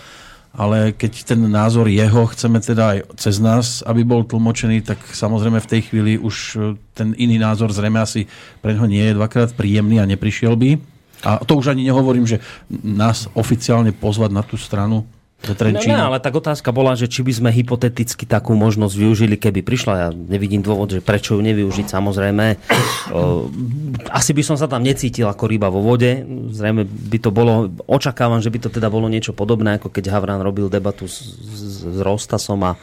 ale 0.50 0.98
keď 0.98 1.36
ten 1.36 1.42
názor 1.46 1.86
jeho 1.86 2.26
chceme 2.34 2.58
teda 2.58 2.84
aj 2.98 3.00
cez 3.22 3.38
nás, 3.38 3.86
aby 3.86 4.02
bol 4.02 4.26
tlmočený, 4.26 4.82
tak 4.82 4.98
samozrejme 5.06 5.62
v 5.62 5.70
tej 5.70 5.82
chvíli 5.86 6.14
už 6.18 6.58
ten 6.98 7.14
iný 7.22 7.38
názor 7.38 7.70
zrejme 7.70 8.02
asi 8.02 8.26
pre 8.60 8.74
neho 8.74 8.90
nie 8.90 9.06
je 9.06 9.14
dvakrát 9.14 9.54
príjemný 9.54 10.02
a 10.02 10.10
neprišiel 10.10 10.58
by. 10.58 10.82
A 11.20 11.44
to 11.44 11.60
už 11.60 11.76
ani 11.76 11.84
nehovorím, 11.84 12.24
že 12.24 12.40
nás 12.82 13.28
oficiálne 13.36 13.92
pozvať 13.92 14.32
na 14.32 14.42
tú 14.42 14.56
stranu 14.56 15.04
do 15.40 15.56
Trenčína. 15.56 15.96
No, 15.96 16.00
no, 16.04 16.08
ale 16.12 16.20
tak 16.20 16.36
otázka 16.36 16.76
bola, 16.76 17.00
že 17.00 17.08
či 17.08 17.24
by 17.24 17.32
sme 17.32 17.50
hypoteticky 17.50 18.28
takú 18.28 18.60
možnosť 18.60 18.92
využili, 18.92 19.40
keby 19.40 19.64
prišla. 19.64 19.94
Ja 19.96 20.10
nevidím 20.12 20.60
dôvod, 20.60 20.92
že 20.92 21.00
prečo 21.00 21.40
ju 21.40 21.42
nevyužiť. 21.42 21.88
Samozrejme, 21.88 22.46
o, 23.16 23.48
asi 24.12 24.32
by 24.36 24.44
som 24.44 24.60
sa 24.60 24.68
tam 24.68 24.84
necítil 24.84 25.32
ako 25.32 25.48
ryba 25.48 25.72
vo 25.72 25.80
vode. 25.80 26.28
Zrejme 26.52 26.84
by 26.84 27.18
to 27.24 27.32
bolo, 27.32 27.72
očakávam, 27.88 28.44
že 28.44 28.52
by 28.52 28.68
to 28.68 28.70
teda 28.70 28.92
bolo 28.92 29.08
niečo 29.08 29.32
podobné, 29.32 29.80
ako 29.80 29.88
keď 29.88 30.12
Havran 30.12 30.44
robil 30.44 30.68
debatu 30.68 31.08
s, 31.08 31.40
s, 31.40 31.88
s 31.88 31.98
Rostasom 32.04 32.60
a, 32.68 32.76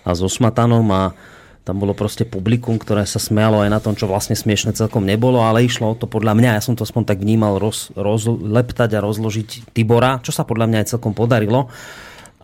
a 0.00 0.10
s 0.16 0.20
Osmatanom 0.24 0.88
a 0.88 1.12
tam 1.60 1.76
bolo 1.76 1.92
proste 1.92 2.24
publikum, 2.24 2.80
ktoré 2.80 3.04
sa 3.04 3.20
smialo 3.20 3.60
aj 3.60 3.70
na 3.70 3.80
tom, 3.84 3.92
čo 3.92 4.08
vlastne 4.08 4.32
smiešne 4.32 4.72
celkom 4.72 5.04
nebolo, 5.04 5.44
ale 5.44 5.62
išlo 5.64 5.92
o 5.92 5.98
to 5.98 6.08
podľa 6.08 6.32
mňa, 6.32 6.50
ja 6.56 6.62
som 6.64 6.74
to 6.74 6.88
aspoň 6.88 7.04
tak 7.04 7.20
vnímal, 7.20 7.60
roz, 7.60 7.92
rozleptať 7.94 8.96
a 8.96 9.04
rozložiť 9.04 9.72
Tibora, 9.76 10.18
čo 10.24 10.32
sa 10.32 10.48
podľa 10.48 10.66
mňa 10.72 10.78
aj 10.82 10.88
celkom 10.96 11.12
podarilo. 11.12 11.68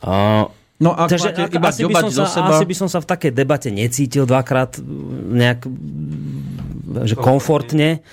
Uh, 0.05 0.53
No 0.77 0.93
a 0.93 1.09
Takže 1.09 1.33
ak, 1.33 1.57
iba 1.57 1.73
asi, 1.73 1.89
by 1.89 1.95
som 2.05 2.13
sa, 2.13 2.29
seba... 2.29 2.53
asi 2.53 2.69
by 2.69 2.77
som 2.77 2.89
sa 2.93 3.01
v 3.01 3.09
takej 3.09 3.33
debate 3.33 3.73
necítil 3.73 4.29
dvakrát 4.29 4.77
nejak 5.33 5.65
že 7.09 7.17
komfortne, 7.17 8.05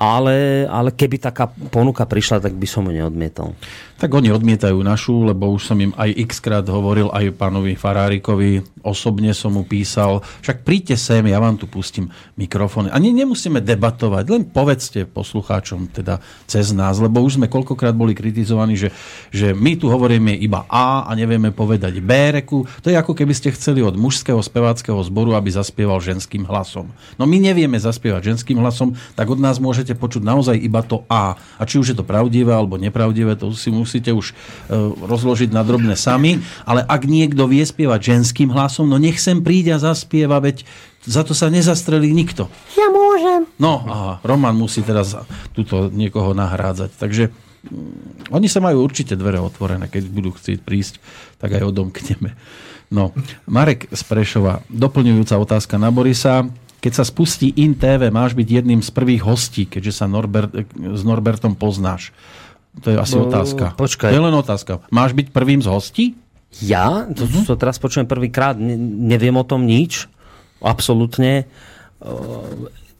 ale, 0.00 0.64
ale 0.64 0.96
keby 0.96 1.20
taká 1.20 1.52
ponuka 1.68 2.08
prišla, 2.08 2.40
tak 2.40 2.56
by 2.56 2.64
som 2.64 2.88
ju 2.88 2.96
neodmietol. 2.96 3.52
Tak 4.00 4.16
oni 4.16 4.32
odmietajú 4.32 4.80
našu, 4.80 5.28
lebo 5.28 5.52
už 5.52 5.68
som 5.68 5.76
im 5.76 5.92
aj 5.92 6.16
x 6.24 6.40
krát 6.40 6.64
hovoril 6.64 7.12
aj 7.12 7.36
pánovi 7.36 7.76
Farárikovi, 7.76 8.64
osobne 8.80 9.36
som 9.36 9.52
mu 9.52 9.68
písal, 9.68 10.24
však 10.40 10.64
príďte 10.64 10.96
sem, 10.96 11.20
ja 11.28 11.36
vám 11.36 11.60
tu 11.60 11.68
pustím 11.68 12.08
mikrofón. 12.32 12.88
A 12.88 12.96
ne, 12.96 13.12
nemusíme 13.12 13.60
debatovať, 13.60 14.24
len 14.32 14.48
povedzte 14.48 15.04
poslucháčom 15.04 15.92
teda 15.92 16.24
cez 16.48 16.72
nás, 16.72 16.96
lebo 16.96 17.20
už 17.20 17.36
sme 17.36 17.52
koľkokrát 17.52 17.92
boli 17.92 18.16
kritizovaní, 18.16 18.80
že, 18.80 18.88
že 19.28 19.52
my 19.52 19.76
tu 19.76 19.92
hovoríme 19.92 20.32
iba 20.32 20.64
A 20.72 21.04
a 21.04 21.10
nevieme 21.12 21.52
povedať 21.52 22.00
B 22.00 22.40
reku. 22.40 22.64
To 22.80 22.88
je 22.88 22.96
ako 22.96 23.12
keby 23.12 23.36
ste 23.36 23.52
chceli 23.52 23.84
od 23.84 24.00
mužského 24.00 24.40
speváckého 24.40 24.96
zboru, 25.04 25.36
aby 25.36 25.52
zaspieval 25.52 26.00
ženským 26.00 26.48
hlasom. 26.48 26.88
No 27.20 27.28
my 27.28 27.36
nevieme 27.36 27.76
zaspievať 27.76 28.32
ženským 28.32 28.56
hlasom, 28.64 28.96
tak 29.12 29.28
od 29.28 29.36
nás 29.36 29.60
môžete 29.60 29.89
počuť 29.94 30.26
naozaj 30.26 30.58
iba 30.58 30.82
to 30.82 31.06
A. 31.06 31.38
A 31.38 31.62
či 31.62 31.78
už 31.78 31.94
je 31.94 31.96
to 31.96 32.02
pravdivé 32.02 32.50
alebo 32.50 32.74
nepravdivé, 32.74 33.38
to 33.38 33.54
si 33.54 33.70
musí 33.70 34.00
musíte 34.00 34.16
už 34.16 34.32
e, 34.32 34.34
rozložiť 35.04 35.52
na 35.52 35.60
drobné 35.60 35.92
sami, 35.92 36.40
ale 36.64 36.80
ak 36.88 37.04
niekto 37.04 37.44
vie 37.44 37.60
spievať 37.60 38.16
ženským 38.16 38.48
hlasom, 38.48 38.88
no 38.88 38.96
nech 38.96 39.20
sem 39.20 39.44
príde 39.44 39.76
a 39.76 39.82
zaspieva, 39.82 40.40
veď 40.40 40.64
za 41.04 41.20
to 41.20 41.36
sa 41.36 41.52
nezastrelí 41.52 42.08
nikto. 42.08 42.48
Ja 42.80 42.88
môžem. 42.88 43.44
No, 43.60 43.84
aha, 43.84 44.12
Roman 44.24 44.56
musí 44.56 44.80
teraz 44.80 45.12
túto 45.52 45.92
niekoho 45.92 46.32
nahrádzať. 46.32 46.90
Takže 46.96 47.28
mm, 47.28 48.32
oni 48.32 48.48
sa 48.48 48.64
majú 48.64 48.80
určite 48.80 49.20
dvere 49.20 49.42
otvorené, 49.42 49.84
keď 49.92 50.08
budú 50.08 50.32
chcieť 50.32 50.64
prísť, 50.64 50.96
tak 51.36 51.60
aj 51.60 51.68
odomkneme. 51.68 52.32
No, 52.88 53.12
Marek 53.46 53.86
z 53.92 54.02
Prešova, 54.02 54.64
doplňujúca 54.72 55.36
otázka 55.36 55.76
na 55.76 55.92
Borisa. 55.92 56.48
Keď 56.80 56.92
sa 56.96 57.04
spustí 57.04 57.52
IN 57.60 57.76
TV, 57.76 58.08
máš 58.08 58.32
byť 58.32 58.48
jedným 58.48 58.80
z 58.80 58.90
prvých 58.90 59.22
hostí, 59.24 59.68
keďže 59.68 60.00
sa 60.00 60.06
Norbert, 60.08 60.52
s 60.76 61.02
Norbertom 61.04 61.52
poznáš. 61.52 62.16
To 62.80 62.88
je 62.88 62.96
asi 62.96 63.20
no, 63.20 63.28
otázka. 63.28 63.76
Počkaj. 63.76 64.10
To 64.10 64.16
je 64.16 64.26
len 64.30 64.36
otázka. 64.36 64.72
Máš 64.88 65.12
byť 65.12 65.26
prvým 65.34 65.60
z 65.60 65.68
hostí? 65.68 66.04
Ja? 66.64 67.04
To, 67.12 67.28
mm-hmm. 67.28 67.44
to 67.46 67.54
teraz 67.60 67.76
počujem 67.76 68.08
prvýkrát. 68.08 68.56
Ne, 68.56 68.74
neviem 68.80 69.36
o 69.36 69.44
tom 69.44 69.68
nič. 69.68 70.08
Absolútne 70.60 71.48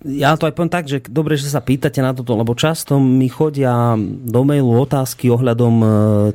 ja 0.01 0.33
to 0.33 0.49
aj 0.49 0.57
poviem 0.57 0.73
tak, 0.73 0.89
že 0.89 1.05
dobre, 1.13 1.37
že 1.37 1.53
sa 1.53 1.61
pýtate 1.61 2.01
na 2.01 2.17
toto, 2.17 2.33
lebo 2.33 2.57
často 2.57 2.97
mi 2.97 3.29
chodia 3.29 4.01
do 4.01 4.41
mailu 4.49 4.73
otázky 4.81 5.29
ohľadom 5.29 5.75
e, 5.77 5.87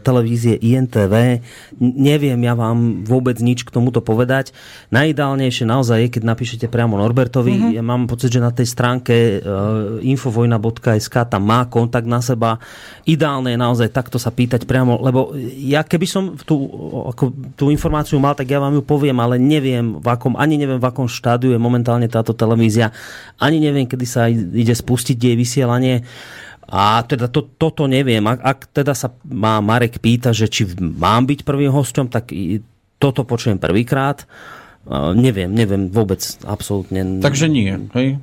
televízie 0.06 0.54
INTV. 0.62 1.42
Neviem 1.82 2.38
ja 2.46 2.54
vám 2.54 3.02
vôbec 3.02 3.42
nič 3.42 3.66
k 3.66 3.74
tomuto 3.74 4.06
povedať. 4.06 4.54
Najideálnejšie 4.94 5.66
naozaj 5.66 5.98
je, 5.98 6.14
keď 6.14 6.24
napíšete 6.30 6.66
priamo 6.70 7.02
Norbertovi. 7.02 7.58
Mm-hmm. 7.58 7.74
Ja 7.74 7.82
mám 7.82 8.06
pocit, 8.06 8.38
že 8.38 8.44
na 8.44 8.54
tej 8.54 8.70
stránke 8.70 9.42
uh, 9.42 9.98
infovojna.sk 9.98 11.16
tam 11.26 11.44
má 11.50 11.66
kontakt 11.66 12.06
na 12.06 12.22
seba. 12.22 12.62
Ideálne 13.10 13.58
je 13.58 13.60
naozaj 13.60 13.90
takto 13.90 14.22
sa 14.22 14.30
pýtať 14.30 14.70
priamo, 14.70 15.02
lebo 15.02 15.34
ja 15.58 15.82
keby 15.82 16.06
som 16.06 16.38
tú, 16.38 16.70
ako, 17.10 17.34
tú 17.58 17.74
informáciu 17.74 18.22
mal, 18.22 18.38
tak 18.38 18.46
ja 18.46 18.62
vám 18.62 18.78
ju 18.78 18.84
poviem, 18.86 19.18
ale 19.18 19.42
neviem 19.42 19.98
v 19.98 20.06
akom, 20.06 20.38
ani 20.38 20.62
neviem 20.62 20.78
v 20.78 20.86
akom 20.86 21.10
štádiu 21.10 21.50
je 21.50 21.60
momentálne 21.60 22.06
táto 22.06 22.38
televízia. 22.38 22.94
Ani 23.42 23.55
ani 23.56 23.72
neviem, 23.72 23.88
kedy 23.88 24.06
sa 24.06 24.28
ide 24.28 24.76
spustiť 24.76 25.16
jej 25.16 25.36
vysielanie. 25.40 26.04
A 26.68 27.00
teda 27.08 27.32
to, 27.32 27.48
toto 27.56 27.88
neviem. 27.88 28.26
Ak, 28.28 28.42
ak 28.44 28.60
teda 28.76 28.92
sa 28.92 29.16
má 29.24 29.64
Marek 29.64 30.04
pýta, 30.04 30.36
že 30.36 30.52
či 30.52 30.68
mám 30.78 31.24
byť 31.24 31.48
prvým 31.48 31.72
hostom, 31.72 32.12
tak 32.12 32.36
toto 33.00 33.24
počujem 33.24 33.62
prvýkrát. 33.62 34.28
Uh, 34.86 35.16
neviem, 35.18 35.50
neviem 35.50 35.90
vôbec, 35.90 36.22
absolútne. 36.46 37.22
Takže 37.24 37.50
nie, 37.50 37.74
hej? 37.96 38.22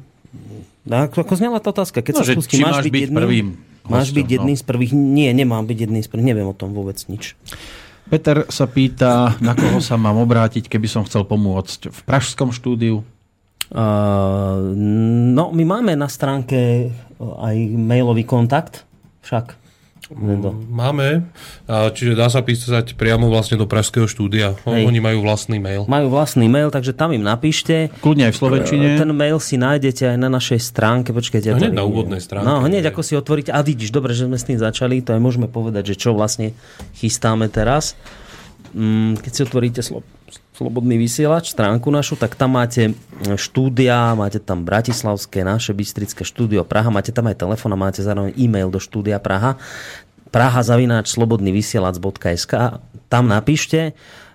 No, 0.83 1.07
ako, 1.07 1.35
znela 1.39 1.63
tá 1.63 1.71
otázka? 1.71 2.03
Keď 2.03 2.15
no, 2.15 2.19
sa 2.19 2.25
spustí, 2.35 2.59
máš, 2.63 2.83
máš 2.83 2.87
byť, 2.87 2.93
byť 2.93 3.03
jedným, 3.03 3.19
prvým 3.19 3.49
hostom, 3.51 3.71
Máš 3.91 4.15
byť 4.15 4.27
jedným 4.31 4.57
no. 4.57 4.61
z 4.61 4.65
prvých? 4.65 4.93
Nie, 4.95 5.31
nemám 5.35 5.65
byť 5.67 5.79
jedným 5.89 6.03
z 6.03 6.09
prvých. 6.09 6.29
Neviem 6.31 6.47
o 6.47 6.55
tom 6.55 6.71
vôbec 6.71 6.99
nič. 7.11 7.35
Peter 8.07 8.47
sa 8.53 8.67
pýta, 8.71 9.35
na 9.41 9.57
koho 9.57 9.81
sa 9.83 9.99
mám 9.99 10.19
obrátiť, 10.23 10.69
keby 10.69 10.87
som 10.87 11.03
chcel 11.07 11.27
pomôcť 11.27 11.91
v 11.91 12.01
Pražskom 12.07 12.55
štúdiu. 12.55 13.03
Uh, 13.71 14.75
no, 15.37 15.55
my 15.55 15.65
máme 15.65 15.93
na 15.95 16.11
stránke 16.11 16.91
aj 17.21 17.57
mailový 17.79 18.27
kontakt, 18.27 18.83
však. 19.23 19.63
Máme, 20.13 21.25
čiže 21.97 22.13
dá 22.13 22.29
sa 22.29 22.45
písať 22.45 23.01
priamo 23.01 23.33
vlastne 23.33 23.57
do 23.57 23.65
Pražského 23.65 24.05
štúdia. 24.05 24.61
Hej. 24.69 24.85
Oni 24.85 25.01
majú 25.01 25.25
vlastný 25.25 25.57
mail. 25.57 25.89
Majú 25.89 26.13
vlastný 26.13 26.53
mail, 26.53 26.69
takže 26.69 26.93
tam 26.93 27.17
im 27.17 27.25
napíšte. 27.25 27.89
Kľudne 28.05 28.29
aj 28.29 28.33
v 28.37 28.39
Slovenčine. 28.39 28.87
Ten 29.01 29.09
mail 29.17 29.41
si 29.41 29.57
nájdete 29.57 30.13
aj 30.13 30.19
na 30.21 30.29
našej 30.29 30.61
stránke. 30.61 31.17
Počkajte. 31.17 31.57
Hneď 31.57 31.73
na 31.73 31.89
úvodnej 31.89 32.21
stránke. 32.21 32.45
No, 32.45 32.61
hneď 32.61 32.93
ako 32.93 33.01
si 33.01 33.17
otvoríte. 33.17 33.57
A 33.57 33.65
vidíš, 33.65 33.89
dobre, 33.89 34.13
že 34.13 34.29
sme 34.29 34.37
s 34.37 34.45
tým 34.45 34.61
začali, 34.61 35.01
to 35.01 35.17
aj 35.17 35.21
môžeme 35.23 35.49
povedať, 35.49 35.97
že 35.97 36.05
čo 36.05 36.13
vlastne 36.13 36.53
chystáme 37.01 37.49
teraz. 37.49 37.97
Mm, 38.77 39.17
keď 39.17 39.33
si 39.33 39.41
otvoríte 39.49 39.81
slo- 39.81 40.05
Slobodný 40.53 41.01
vysielač, 41.01 41.49
stránku 41.49 41.89
našu, 41.89 42.13
tak 42.13 42.37
tam 42.37 42.61
máte 42.61 42.93
štúdia, 43.41 44.13
máte 44.13 44.37
tam 44.37 44.69
Bratislavské, 44.69 45.41
naše 45.49 45.73
Bystrické 45.73 46.29
štúdio 46.29 46.61
Praha, 46.61 46.93
máte 46.93 47.09
tam 47.09 47.25
aj 47.33 47.41
telefón 47.41 47.73
a 47.73 47.81
máte 47.81 48.05
zároveň 48.05 48.37
e-mail 48.37 48.69
do 48.69 48.77
štúdia 48.77 49.17
Praha. 49.17 49.57
Praha 50.29 50.61
zavináč 50.61 51.13
slobodnyvysielac.sk 51.13 52.53
tam 53.09 53.25
napíšte 53.29 53.93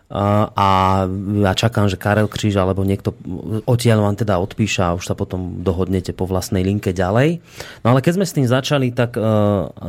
a 0.08 1.04
ja 1.44 1.52
čakám, 1.52 1.92
že 1.92 2.00
Karel 2.00 2.32
Kríž 2.32 2.56
alebo 2.56 2.88
niekto 2.88 3.12
odtiaľ 3.68 4.08
vám 4.08 4.16
teda 4.16 4.40
odpíša 4.40 4.84
a 4.88 4.96
už 4.96 5.04
sa 5.04 5.20
potom 5.20 5.60
dohodnete 5.68 6.16
po 6.16 6.24
vlastnej 6.24 6.64
linke 6.64 6.96
ďalej. 6.96 7.44
No 7.84 7.92
ale 7.92 8.00
keď 8.00 8.16
sme 8.16 8.26
s 8.26 8.36
tým 8.40 8.48
začali, 8.48 8.96
tak 8.96 9.20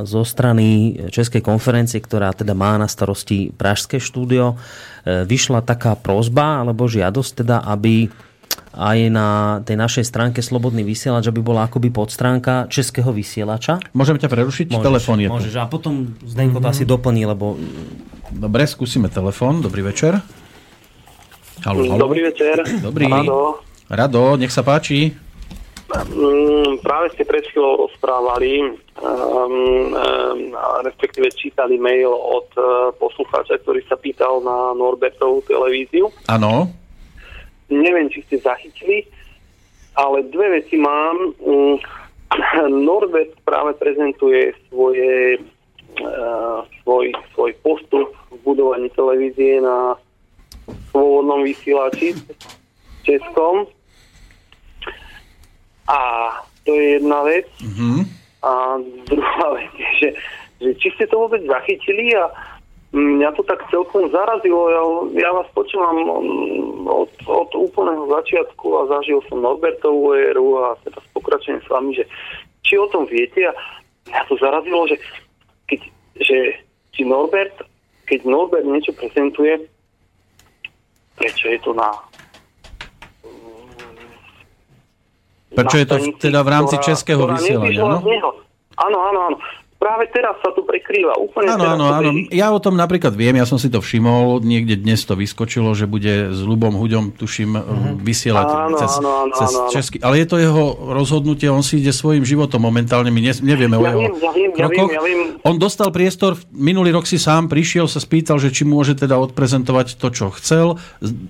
zo 0.03 0.23
strany 0.27 0.99
Českej 1.15 1.39
konferencie, 1.39 2.03
ktorá 2.03 2.35
teda 2.35 2.51
má 2.51 2.75
na 2.83 2.91
starosti 2.91 3.55
Pražské 3.55 4.03
štúdio, 4.03 4.59
e, 5.07 5.23
vyšla 5.23 5.63
taká 5.63 5.95
prozba 5.95 6.67
alebo 6.67 6.91
žiadosť 6.91 7.47
teda, 7.47 7.63
aby 7.63 8.11
aj 8.75 8.99
na 9.11 9.29
tej 9.63 9.79
našej 9.79 10.05
stránke 10.07 10.43
Slobodný 10.43 10.83
vysielač, 10.83 11.31
aby 11.31 11.43
bola 11.43 11.71
akoby 11.71 11.95
podstránka 11.95 12.67
českého 12.67 13.11
vysielača. 13.15 13.79
Môžeme 13.95 14.19
ťa 14.19 14.31
prerušiť? 14.31 14.67
Môžeš, 14.75 14.87
Telefón 14.87 15.19
je 15.23 15.29
môžeš. 15.31 15.55
A 15.59 15.67
potom 15.71 16.15
Zdenko 16.27 16.59
mm-hmm. 16.59 16.67
to 16.67 16.69
mhm. 16.69 16.75
asi 16.75 16.85
doplní, 16.87 17.23
lebo 17.27 17.55
Dobre, 18.29 18.69
skúsime 18.69 19.09
telefón. 19.09 19.65
Dobrý 19.65 19.81
večer. 19.81 20.21
Halo, 21.65 21.83
halo. 21.89 22.09
Dobrý 22.09 22.29
večer. 22.29 22.61
Dobrý. 22.85 23.09
Rado. 23.09 23.65
Rado, 23.89 24.37
nech 24.37 24.53
sa 24.53 24.61
páči. 24.61 25.17
Mm, 25.89 26.85
práve 26.85 27.17
ste 27.17 27.25
pred 27.25 27.41
chvíľou 27.49 27.89
rozprávali, 27.89 28.61
um, 28.61 28.77
um, 29.01 30.53
respektíve 30.85 31.33
čítali 31.33 31.81
mail 31.81 32.13
od 32.13 32.45
uh, 32.61 32.93
poslucháča, 33.01 33.57
ktorý 33.65 33.81
sa 33.89 33.97
pýtal 33.97 34.45
na 34.45 34.77
Norbertovú 34.77 35.41
televíziu. 35.49 36.13
Áno. 36.29 36.69
Neviem, 37.73 38.13
či 38.13 38.21
ste 38.29 38.37
zachytili, 38.45 39.09
ale 39.97 40.29
dve 40.29 40.61
veci 40.61 40.77
mám. 40.77 41.33
Um, 41.41 41.81
Norbert 42.93 43.41
práve 43.49 43.73
prezentuje 43.81 44.53
svoje, 44.69 45.41
svoj, 46.83 47.13
svoj 47.35 47.53
postup 47.65 48.09
v 48.31 48.37
budovaní 48.45 48.89
televízie 48.93 49.61
na 49.61 49.97
svobodnom 50.91 51.43
vysielači 51.45 52.15
českom 53.05 53.65
a 55.89 56.01
to 56.69 56.77
je 56.77 57.01
jedna 57.01 57.25
vec. 57.25 57.49
Mm-hmm. 57.65 57.99
A 58.45 58.53
druhá 59.09 59.47
vec 59.57 59.73
je, 59.75 59.89
že, 59.99 60.09
že 60.61 60.71
či 60.77 60.89
ste 60.95 61.05
to 61.09 61.17
vôbec 61.17 61.41
zachytili 61.49 62.13
a 62.13 62.29
mňa 62.93 63.33
to 63.37 63.43
tak 63.45 63.65
celkom 63.73 64.13
zarazilo. 64.13 64.69
Ja, 64.69 64.83
ja 65.29 65.31
vás 65.33 65.49
počúvam 65.57 65.97
od, 66.89 67.13
od 67.25 67.51
úplného 67.57 68.09
začiatku 68.13 68.67
a 68.85 68.89
zažil 68.93 69.25
som 69.29 69.41
Norbertovú 69.41 70.13
éru 70.13 70.61
a 70.61 70.77
teraz 70.85 71.05
pokračujem 71.17 71.61
s 71.65 71.69
vami, 71.69 71.97
že 71.97 72.05
či 72.65 72.77
o 72.77 72.87
tom 72.89 73.09
viete 73.09 73.49
a 73.49 73.53
mňa 74.09 74.23
to 74.29 74.35
zarazilo, 74.37 74.85
že, 74.89 74.97
keď, 75.69 75.81
že 76.19 76.39
či 76.97 77.03
Norbert, 77.05 77.55
keď 78.09 78.25
Norbert 78.25 78.67
niečo 78.67 78.97
prezentuje, 78.97 79.69
prečo 81.15 81.47
je 81.53 81.61
to 81.63 81.73
na 81.77 81.93
Prečo 85.49 85.81
je 85.81 85.87
to 85.89 85.97
teda 86.23 86.45
v 86.45 86.51
rámci 86.55 86.77
ktorá, 86.79 86.89
českého 86.93 87.25
ktorá 87.25 87.35
vysielania? 87.35 87.83
No? 87.83 87.99
Áno, 88.79 88.99
áno, 89.11 89.19
áno 89.33 89.39
práve 89.79 90.11
teraz 90.11 90.35
sa 90.43 90.51
to 90.53 90.67
prekrýva. 90.67 91.15
Úplne 91.17 91.55
áno, 91.55 91.65
áno, 91.79 91.85
áno. 91.87 92.11
Ja 92.35 92.51
o 92.51 92.59
tom 92.59 92.75
napríklad 92.75 93.15
viem, 93.15 93.39
ja 93.39 93.47
som 93.47 93.63
si 93.63 93.71
to 93.71 93.79
všimol, 93.79 94.43
niekde 94.43 94.75
dnes 94.75 95.07
to 95.07 95.15
vyskočilo, 95.15 95.71
že 95.79 95.87
bude 95.87 96.35
s 96.35 96.41
Lubom 96.43 96.75
Huďom, 96.75 97.15
tuším, 97.15 97.55
mm-hmm. 97.55 97.95
vysielať 98.03 98.49
áno, 98.51 98.77
cez, 98.77 98.93
áno, 98.99 99.11
áno, 99.25 99.35
cez 99.39 99.51
áno, 99.55 99.71
český. 99.71 99.97
Ale 100.03 100.19
je 100.19 100.27
to 100.27 100.37
jeho 100.43 100.65
rozhodnutie, 100.93 101.47
on 101.47 101.63
si 101.63 101.79
ide 101.79 101.95
svojim 101.95 102.27
životom 102.27 102.59
momentálne, 102.59 103.15
my 103.15 103.31
nevieme 103.39 103.79
ja 103.79 103.81
o 103.81 103.85
jeho 103.87 104.01
viem, 104.03 104.15
ja 104.19 104.33
viem, 104.35 104.51
krokoch. 104.53 104.91
Ja 104.91 105.01
viem, 105.01 105.19
ja 105.19 105.25
viem. 105.33 105.47
On 105.47 105.57
dostal 105.57 105.95
priestor, 105.95 106.35
minulý 106.51 106.91
rok 106.91 107.07
si 107.07 107.17
sám 107.17 107.47
prišiel, 107.47 107.87
sa 107.87 108.03
spýtal, 108.03 108.43
že 108.43 108.51
či 108.51 108.67
môže 108.67 108.99
teda 108.99 109.15
odprezentovať 109.17 109.95
to, 109.95 110.11
čo 110.11 110.35
chcel. 110.35 110.83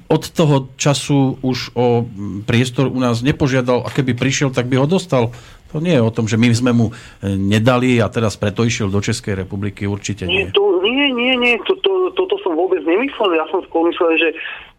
Od 0.09 0.23
toho 0.33 0.73
času 0.81 1.37
už 1.45 1.77
o 1.77 2.09
priestor 2.49 2.89
u 2.89 2.97
nás 2.97 3.21
nepožiadal 3.21 3.85
a 3.85 3.93
keby 3.93 4.17
prišiel, 4.17 4.49
tak 4.49 4.73
by 4.73 4.81
ho 4.81 4.87
dostal. 4.89 5.37
To 5.69 5.85
nie 5.85 5.93
je 5.93 6.03
o 6.03 6.15
tom, 6.15 6.25
že 6.25 6.41
my 6.41 6.49
sme 6.57 6.73
mu 6.73 6.89
e, 6.89 7.37
nedali 7.37 8.01
a 8.01 8.09
teraz 8.09 8.41
preto 8.41 8.65
išiel 8.65 8.89
do 8.89 9.05
Českej 9.05 9.45
republiky, 9.45 9.85
určite 9.85 10.25
nie. 10.25 10.49
Nie, 10.49 10.55
to, 10.57 10.81
nie, 10.81 11.13
nie, 11.13 11.37
nie 11.37 11.61
to, 11.69 11.77
to, 11.85 12.09
toto 12.17 12.41
som 12.41 12.57
vôbec 12.57 12.81
nemyslel. 12.89 13.37
Ja 13.37 13.45
som 13.53 13.61
skôr 13.69 13.85
myslel, 13.93 14.17
že, 14.17 14.31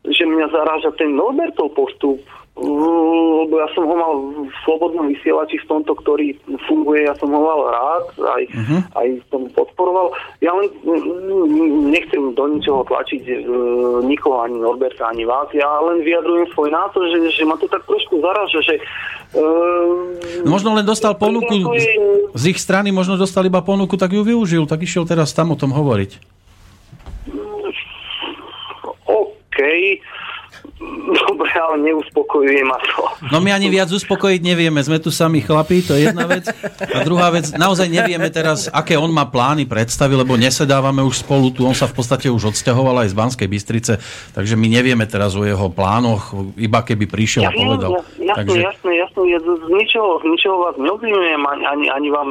že 0.10 0.24
mňa 0.26 0.50
zaráža 0.50 0.90
ten 0.98 1.14
Norbertov 1.14 1.78
postup 1.78 2.18
lebo 2.60 3.56
ja 3.56 3.68
som 3.72 3.88
ho 3.88 3.96
mal 3.96 4.14
v 4.44 4.56
slobodnom 4.68 5.08
vysielači 5.08 5.64
v 5.64 5.70
tomto, 5.72 5.96
ktorý 5.96 6.36
funguje, 6.68 7.08
ja 7.08 7.16
som 7.16 7.32
ho 7.32 7.40
mal 7.40 7.72
rád, 7.72 8.06
aj, 8.20 8.44
uh-huh. 8.52 8.80
aj 9.00 9.08
som 9.32 9.48
podporoval. 9.56 10.12
Ja 10.44 10.52
len 10.52 10.68
nechcem 11.88 12.36
do 12.36 12.44
ničoho 12.52 12.84
tlačiť 12.84 13.24
e, 13.24 13.36
nikoho, 14.04 14.44
ani 14.44 14.60
Norberta, 14.60 15.08
ani 15.08 15.24
vás, 15.24 15.48
ja 15.56 15.68
len 15.80 16.04
vyjadrujem 16.04 16.52
svoj 16.52 16.70
názor, 16.70 17.08
že, 17.08 17.32
že 17.32 17.44
ma 17.48 17.56
to 17.56 17.72
tak 17.72 17.88
trošku 17.88 18.20
zaraža, 18.20 18.60
že 18.60 18.76
e, 18.76 20.44
Možno 20.44 20.76
len 20.76 20.84
dostal 20.84 21.16
ponuku 21.16 21.64
z, 21.80 21.88
z 22.36 22.44
ich 22.52 22.60
strany, 22.60 22.92
možno 22.92 23.16
dostal 23.16 23.48
iba 23.48 23.64
ponuku, 23.64 23.96
tak 23.96 24.12
ju 24.12 24.28
využil, 24.28 24.68
tak 24.68 24.84
išiel 24.84 25.08
teraz 25.08 25.32
tam 25.32 25.56
o 25.56 25.60
tom 25.60 25.72
hovoriť. 25.72 26.12
OK. 29.08 29.60
Dobre, 31.10 31.50
ale 31.58 31.82
neuspokojuje 31.90 32.62
ma 32.64 32.78
to. 32.78 33.02
No 33.34 33.42
my 33.42 33.50
ani 33.56 33.68
viac 33.74 33.90
uspokojiť 33.90 34.42
nevieme. 34.46 34.80
Sme 34.86 35.02
tu 35.02 35.10
sami 35.10 35.42
chlapí, 35.42 35.82
to 35.82 35.98
je 35.98 36.10
jedna 36.12 36.30
vec. 36.30 36.46
A 36.80 37.02
druhá 37.02 37.34
vec, 37.34 37.50
naozaj 37.56 37.90
nevieme 37.90 38.30
teraz, 38.30 38.70
aké 38.70 38.94
on 38.94 39.10
má 39.10 39.26
plány, 39.26 39.66
predstavy, 39.66 40.14
lebo 40.14 40.38
nesedávame 40.38 41.02
už 41.02 41.26
spolu 41.26 41.50
tu. 41.50 41.66
On 41.66 41.74
sa 41.74 41.90
v 41.90 41.98
podstate 41.98 42.30
už 42.30 42.54
odsťahoval 42.54 43.04
aj 43.06 43.12
z 43.12 43.18
Banskej 43.18 43.50
Bystrice, 43.50 43.94
takže 44.38 44.54
my 44.54 44.68
nevieme 44.70 45.10
teraz 45.10 45.34
o 45.34 45.44
jeho 45.44 45.68
plánoch, 45.74 46.36
iba 46.60 46.86
keby 46.86 47.10
prišiel 47.10 47.48
ja, 47.48 47.52
a 47.52 47.58
povedal. 47.58 47.90
Ja, 47.90 48.02
jasne, 48.04 48.38
takže... 48.38 48.60
jasne, 48.62 48.92
jasne. 48.96 49.22
Ja 49.30 49.40
z, 49.42 49.50
ničoho, 49.74 50.12
z 50.22 50.26
ničoho 50.30 50.58
vás 50.70 50.76
neobvinujem, 50.78 51.42
ani, 51.44 51.64
ani, 51.66 51.86
ani 51.90 52.10
vám 52.14 52.30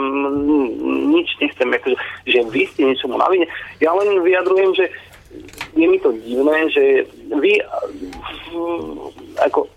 nič 1.14 1.28
nechcem, 1.42 1.68
akože, 1.70 1.96
že 2.26 2.38
vy 2.48 2.62
ste 2.70 2.82
niečomu 2.88 3.18
na 3.18 3.26
vine. 3.30 3.46
Ja 3.82 3.94
len 3.94 4.22
vyjadrujem, 4.22 4.74
že 4.74 4.84
je 5.74 5.86
mi 5.86 5.98
to 6.00 6.12
divné, 6.24 6.70
že 6.70 7.06
vy 7.34 7.62
ako 9.42 9.70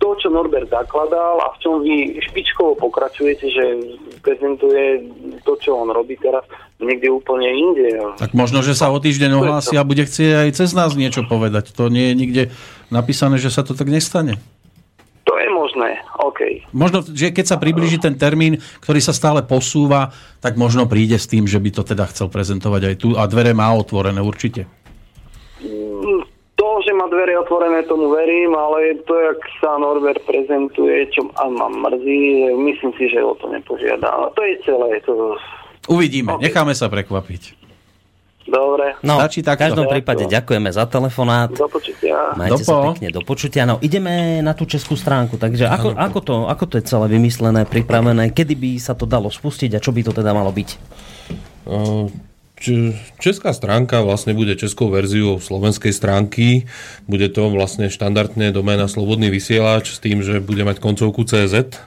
to, 0.00 0.08
čo 0.16 0.28
Norbert 0.32 0.68
zakladal 0.72 1.40
a 1.44 1.52
v 1.56 1.60
čom 1.60 1.74
vy 1.84 2.20
špičkovo 2.20 2.76
pokračujete, 2.80 3.46
že 3.52 3.64
prezentuje 4.24 5.04
to, 5.44 5.56
čo 5.60 5.76
on 5.76 5.92
robí 5.92 6.16
teraz, 6.20 6.44
niekde 6.80 7.12
úplne 7.12 7.48
inde. 7.48 8.00
Tak 8.16 8.32
možno, 8.32 8.64
že 8.64 8.72
sa 8.72 8.88
o 8.88 8.96
týždeň 9.00 9.30
ohlási 9.36 9.76
a 9.76 9.84
bude 9.84 10.04
chcieť 10.08 10.48
aj 10.48 10.50
cez 10.56 10.72
nás 10.72 10.96
niečo 10.96 11.24
povedať. 11.28 11.72
To 11.76 11.92
nie 11.92 12.12
je 12.12 12.14
nikde 12.16 12.42
napísané, 12.88 13.36
že 13.36 13.52
sa 13.52 13.60
to 13.60 13.76
tak 13.76 13.92
nestane. 13.92 14.40
To 15.30 15.38
je 15.38 15.46
možné, 15.54 16.02
OK. 16.18 16.66
Možno, 16.74 17.06
že 17.06 17.30
keď 17.30 17.54
sa 17.54 17.62
približí 17.62 18.02
ten 18.02 18.18
termín, 18.18 18.58
ktorý 18.82 18.98
sa 18.98 19.14
stále 19.14 19.46
posúva, 19.46 20.10
tak 20.42 20.58
možno 20.58 20.90
príde 20.90 21.14
s 21.14 21.30
tým, 21.30 21.46
že 21.46 21.62
by 21.62 21.70
to 21.70 21.86
teda 21.86 22.10
chcel 22.10 22.26
prezentovať 22.26 22.82
aj 22.82 22.94
tu 22.98 23.14
a 23.14 23.30
dvere 23.30 23.54
má 23.54 23.70
otvorené 23.70 24.18
určite. 24.18 24.66
Mm, 25.62 26.26
to, 26.58 26.68
že 26.82 26.90
má 26.98 27.06
dvere 27.06 27.38
otvorené, 27.38 27.86
tomu 27.86 28.10
verím, 28.10 28.58
ale 28.58 28.98
to, 29.06 29.14
jak 29.14 29.38
sa 29.62 29.78
Norbert 29.78 30.26
prezentuje, 30.26 31.06
čo 31.14 31.30
ma 31.30 31.70
mrzí, 31.70 32.50
myslím 32.66 32.90
si, 32.98 33.06
že 33.14 33.22
o 33.22 33.38
to 33.38 33.54
nepožiada. 33.54 34.34
To 34.34 34.42
je 34.42 34.58
celé. 34.66 34.98
To... 35.06 35.38
Uvidíme, 35.86 36.42
okay. 36.42 36.50
necháme 36.50 36.74
sa 36.74 36.90
prekvapiť. 36.90 37.59
Dobre. 38.50 38.98
No, 39.06 39.22
Stačí 39.22 39.46
tak. 39.46 39.62
V 39.62 39.70
každom 39.70 39.86
prípade 39.86 40.26
ďakujeme 40.26 40.74
za 40.74 40.82
telefonát. 40.90 41.54
Do 41.54 41.70
počutia. 41.70 42.34
Majte 42.34 42.66
Dopo. 42.66 42.66
sa 42.66 42.74
pekne 42.90 43.08
do 43.14 43.22
počutia. 43.22 43.62
No, 43.62 43.78
ideme 43.78 44.42
na 44.42 44.58
tú 44.58 44.66
českú 44.66 44.98
stránku. 44.98 45.38
Takže 45.38 45.70
ako, 45.70 45.94
ako, 45.94 46.18
to, 46.18 46.34
ako 46.50 46.64
to 46.66 46.74
je 46.82 46.84
celé 46.90 47.06
vymyslené, 47.14 47.62
pripravené? 47.62 48.34
Kedy 48.34 48.54
by 48.58 48.70
sa 48.82 48.98
to 48.98 49.06
dalo 49.06 49.30
spustiť 49.30 49.78
a 49.78 49.82
čo 49.82 49.94
by 49.94 50.02
to 50.02 50.10
teda 50.10 50.34
malo 50.34 50.50
byť? 50.50 50.68
Česká 53.22 53.54
stránka 53.54 54.02
vlastne 54.02 54.34
bude 54.34 54.58
českou 54.58 54.90
verziou 54.90 55.38
slovenskej 55.38 55.94
stránky. 55.94 56.66
Bude 57.06 57.30
to 57.30 57.48
vlastne 57.54 57.86
štandardne 57.86 58.50
doména 58.50 58.90
Slobodný 58.90 59.30
vysielač 59.30 59.94
s 59.94 60.02
tým, 60.02 60.26
že 60.26 60.42
bude 60.42 60.66
mať 60.66 60.82
koncovku 60.82 61.22
CZ. 61.22 61.78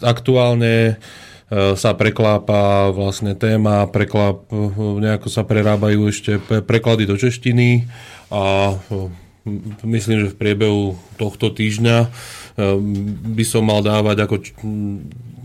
Aktuálne 0.00 0.96
E, 0.96 1.27
sa 1.48 1.96
preklápa 1.96 2.92
vlastne 2.92 3.32
téma, 3.32 3.88
preklap, 3.88 4.44
e, 4.52 4.68
nejako 5.00 5.32
sa 5.32 5.48
prerábajú 5.48 6.12
ešte 6.12 6.36
preklady 6.44 7.08
do 7.08 7.16
češtiny 7.16 7.88
a 8.28 8.76
e, 8.76 9.08
myslím, 9.88 10.28
že 10.28 10.32
v 10.36 10.40
priebehu 10.40 11.00
tohto 11.16 11.48
týždňa 11.48 12.12
by 13.38 13.44
som 13.46 13.62
mal 13.62 13.86
dávať 13.86 14.26
ako 14.26 14.34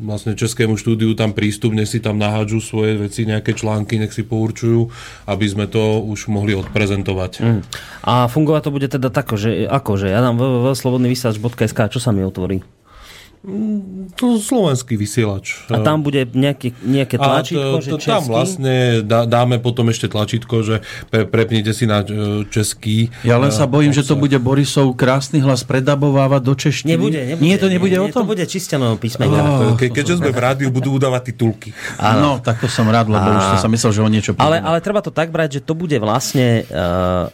vlastne 0.02 0.34
českému 0.34 0.76
štúdiu 0.76 1.14
tam 1.14 1.32
prístup, 1.32 1.72
nech 1.72 1.88
si 1.88 2.02
tam 2.02 2.18
nahádžu 2.18 2.60
svoje 2.60 2.98
veci, 2.98 3.30
nejaké 3.30 3.54
články, 3.54 4.02
nech 4.02 4.12
si 4.12 4.26
pourčujú, 4.26 4.90
aby 5.30 5.46
sme 5.46 5.70
to 5.70 6.04
už 6.04 6.28
mohli 6.28 6.58
odprezentovať. 6.58 7.32
Mm. 7.40 7.62
A 8.04 8.28
fungovať 8.28 8.62
to 8.66 8.74
bude 8.74 8.88
teda 8.90 9.14
tako, 9.14 9.38
že 9.38 9.70
ako, 9.70 9.92
že 10.02 10.12
ja 10.12 10.20
dám 10.20 10.42
www.slobodnyvysielač.sk, 10.42 11.80
čo 11.94 12.00
sa 12.02 12.10
mi 12.10 12.26
otvorí? 12.26 12.66
To 14.16 14.40
slovenský 14.40 14.96
vysielač. 14.96 15.68
A 15.68 15.84
tam 15.84 16.00
bude 16.00 16.24
nejaké, 16.32 16.72
nejaké 16.80 17.20
tlačítko, 17.20 17.76
a 17.76 17.84
to, 17.84 18.00
to, 18.00 18.00
že 18.00 18.08
Tam 18.08 18.24
vlastne 18.24 18.76
dá, 19.04 19.28
dáme 19.28 19.60
potom 19.60 19.92
ešte 19.92 20.08
tlačítko, 20.08 20.64
že 20.64 20.76
pre, 21.12 21.28
prepnite 21.28 21.76
si 21.76 21.84
na 21.84 22.08
e, 22.08 22.48
český. 22.48 23.12
Ja 23.28 23.36
len 23.36 23.52
sa 23.52 23.68
bojím, 23.68 23.92
že 23.92 24.08
to 24.08 24.16
bude 24.16 24.40
Borisov 24.40 24.96
krásny 24.96 25.44
hlas 25.44 25.68
predabovávať 25.68 26.40
do 26.40 26.54
češtiny. 26.56 26.96
Nebude, 26.96 27.20
nebude. 27.36 27.44
Nie, 27.44 27.60
to 27.60 27.68
nebude 27.68 28.00
nie, 28.00 28.04
o 28.04 28.08
tom? 28.16 28.24
To 28.24 28.32
bude 28.32 28.48
čistenou 28.48 28.96
písmenka. 28.96 29.36
Oh, 29.36 29.76
Ke, 29.76 29.92
keďže 29.92 30.24
sme 30.24 30.32
v 30.32 30.40
rádiu, 30.40 30.72
budú 30.72 30.96
udávať 30.96 31.36
titulky. 31.36 31.76
Áno, 32.00 32.40
tak 32.40 32.64
to 32.64 32.72
som 32.72 32.88
rád, 32.88 33.12
lebo 33.12 33.28
a... 33.28 33.44
už 33.44 33.46
som 33.60 33.68
sa 33.68 33.70
myslel, 33.70 33.92
že 33.92 34.00
o 34.00 34.08
niečo 34.08 34.32
ale, 34.40 34.64
ale 34.64 34.80
treba 34.80 35.04
to 35.04 35.12
tak 35.12 35.36
brať, 35.36 35.60
že 35.60 35.62
to 35.68 35.76
bude 35.76 35.96
vlastne 36.00 36.64
uh, 36.72 37.28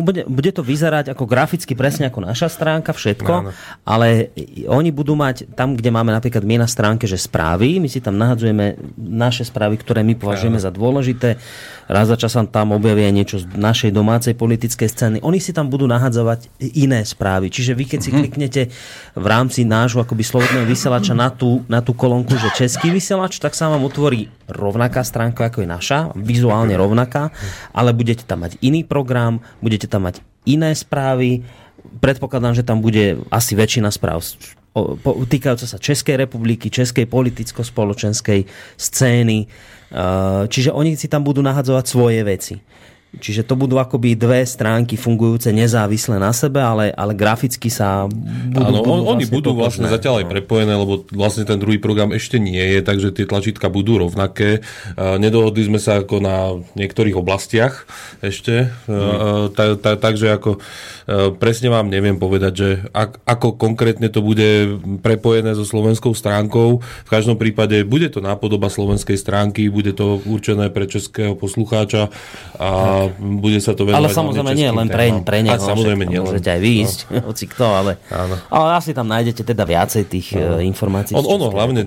bude, 0.00 0.24
bude 0.24 0.50
to 0.56 0.64
vyzerať 0.64 1.12
ako 1.12 1.28
graficky 1.28 1.76
presne 1.76 2.08
ako 2.08 2.24
naša 2.24 2.48
stránka, 2.48 2.96
všetko, 2.96 3.32
no, 3.32 3.42
no. 3.48 3.50
ale 3.84 4.32
oni 4.64 4.88
budú 4.88 5.12
mať 5.12 5.52
tam, 5.52 5.76
kde 5.76 5.92
máme 5.92 6.08
napríklad 6.16 6.40
my 6.48 6.64
na 6.64 6.68
stránke, 6.68 7.04
že 7.04 7.20
správy, 7.20 7.76
my 7.76 7.92
si 7.92 8.00
tam 8.00 8.16
nahadzujeme 8.16 8.80
naše 8.96 9.44
správy, 9.44 9.76
ktoré 9.76 10.00
my 10.00 10.16
považujeme 10.16 10.56
no. 10.56 10.64
za 10.64 10.72
dôležité. 10.72 11.36
Raz 11.92 12.08
za 12.08 12.16
čas 12.16 12.32
tam 12.48 12.72
objavia 12.72 13.12
niečo 13.12 13.44
z 13.44 13.52
našej 13.52 13.92
domácej 13.92 14.32
politickej 14.32 14.88
scény. 14.88 15.16
Oni 15.20 15.36
si 15.36 15.52
tam 15.52 15.68
budú 15.68 15.84
nahadzovať 15.84 16.48
iné 16.72 17.04
správy. 17.04 17.52
Čiže 17.52 17.76
vy, 17.76 17.84
keď 17.84 18.00
si 18.00 18.08
mm-hmm. 18.08 18.20
kliknete 18.24 18.62
v 19.12 19.26
rámci 19.28 19.68
nášho 19.68 20.00
akoby 20.00 20.24
slobodného 20.24 20.64
vysielača 20.64 21.12
na 21.12 21.28
tú, 21.28 21.60
na 21.68 21.84
tú 21.84 21.92
kolónku, 21.92 22.32
že 22.40 22.64
český 22.64 22.88
vysielač, 22.88 23.36
tak 23.36 23.52
sa 23.52 23.68
vám 23.68 23.84
otvorí 23.84 24.32
rovnaká 24.52 25.02
stránka 25.02 25.48
ako 25.48 25.64
je 25.64 25.68
naša, 25.68 25.98
vizuálne 26.14 26.76
rovnaká, 26.76 27.32
ale 27.72 27.96
budete 27.96 28.22
tam 28.22 28.44
mať 28.44 28.60
iný 28.60 28.86
program, 28.86 29.40
budete 29.64 29.88
tam 29.88 30.06
mať 30.06 30.20
iné 30.44 30.76
správy. 30.76 31.42
Predpokladám, 31.98 32.54
že 32.54 32.62
tam 32.62 32.84
bude 32.84 33.18
asi 33.32 33.58
väčšina 33.58 33.90
správ 33.90 34.22
týkajúca 35.28 35.68
sa 35.68 35.76
Českej 35.76 36.16
republiky, 36.16 36.72
Českej 36.72 37.04
politicko-spoločenskej 37.04 38.48
scény. 38.80 39.44
Čiže 40.48 40.72
oni 40.72 40.96
si 40.96 41.12
tam 41.12 41.20
budú 41.28 41.44
nahadzovať 41.44 41.84
svoje 41.84 42.24
veci. 42.24 42.56
Čiže 43.12 43.44
to 43.44 43.60
budú 43.60 43.76
akoby 43.76 44.16
dve 44.16 44.40
stránky 44.48 44.96
fungujúce 44.96 45.52
nezávisle 45.52 46.16
na 46.16 46.32
sebe, 46.32 46.64
ale, 46.64 46.96
ale 46.96 47.12
graficky 47.12 47.68
sa 47.68 48.08
budú, 48.08 48.64
Áno, 48.64 48.80
budú 48.80 48.88
on, 48.88 49.00
oni 49.04 49.28
budú 49.28 49.52
vlastne 49.52 49.84
zatiaľ 49.84 50.24
aj 50.24 50.26
no. 50.26 50.32
prepojené, 50.32 50.72
lebo 50.72 51.04
vlastne 51.12 51.44
ten 51.44 51.60
druhý 51.60 51.76
program 51.76 52.16
ešte 52.16 52.40
nie 52.40 52.56
je, 52.56 52.80
takže 52.80 53.12
tie 53.12 53.28
tlačítka 53.28 53.68
budú 53.68 54.00
rovnaké. 54.00 54.64
Nedohodli 54.96 55.68
sme 55.68 55.76
sa 55.76 56.00
ako 56.00 56.24
na 56.24 56.56
niektorých 56.72 57.12
oblastiach 57.12 57.84
ešte, 58.24 58.72
mm. 58.88 59.52
ta, 59.60 59.76
ta, 59.76 59.90
takže 60.00 60.32
ako 60.32 60.56
e, 60.56 60.60
presne 61.36 61.68
vám 61.68 61.92
neviem 61.92 62.16
povedať, 62.16 62.52
že 62.56 62.68
ak, 62.96 63.28
ako 63.28 63.60
konkrétne 63.60 64.08
to 64.08 64.24
bude 64.24 64.80
prepojené 65.04 65.52
so 65.52 65.68
slovenskou 65.68 66.16
stránkou. 66.16 66.80
V 66.80 67.10
každom 67.12 67.36
prípade 67.36 67.84
bude 67.84 68.08
to 68.08 68.24
nápodoba 68.24 68.72
slovenskej 68.72 69.20
stránky, 69.20 69.68
bude 69.68 69.92
to 69.92 70.16
určené 70.24 70.72
pre 70.72 70.88
českého 70.88 71.36
poslucháča 71.36 72.08
a 72.56 73.01
bude 73.10 73.58
sa 73.58 73.72
to 73.72 73.88
venovať. 73.88 73.98
Ale 73.98 74.08
samozrejme 74.12 74.52
nie 74.54 74.70
len 74.70 74.88
pre, 74.90 75.06
pre 75.24 75.38
neho. 75.42 75.56
A 75.56 75.62
samozrejme 75.62 76.04
nie 76.06 76.20
Môžete 76.22 76.50
aj 76.54 76.60
výjsť, 76.60 76.98
no. 77.10 77.20
hoci 77.32 77.44
kto, 77.50 77.66
ale, 77.66 77.92
Áno. 78.12 78.34
ale 78.52 78.68
asi 78.78 78.90
tam 78.94 79.06
nájdete 79.10 79.42
teda 79.42 79.64
viacej 79.66 80.02
tých 80.06 80.36
no. 80.36 80.62
informácií. 80.62 81.16
On, 81.16 81.26
ono 81.26 81.50
hlavne, 81.50 81.86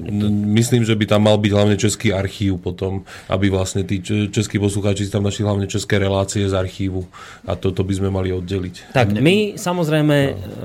myslím, 0.55 0.83
že 0.83 0.97
by 0.97 1.05
tam 1.05 1.27
mal 1.27 1.37
byť 1.39 1.51
hlavne 1.51 1.75
český 1.79 2.11
archív 2.11 2.59
potom, 2.59 3.07
aby 3.31 3.47
vlastne 3.47 3.87
tí 3.87 4.01
českí 4.31 4.59
poslucháči 4.59 5.07
tam 5.07 5.23
našli 5.23 5.45
hlavne 5.45 5.65
české 5.69 6.01
relácie 6.01 6.43
z 6.49 6.53
archívu 6.55 7.05
a 7.45 7.53
toto 7.55 7.85
by 7.85 7.93
sme 7.95 8.09
mali 8.11 8.33
oddeliť. 8.35 8.91
Tak 8.91 9.15
my 9.21 9.55
samozrejme... 9.55 10.15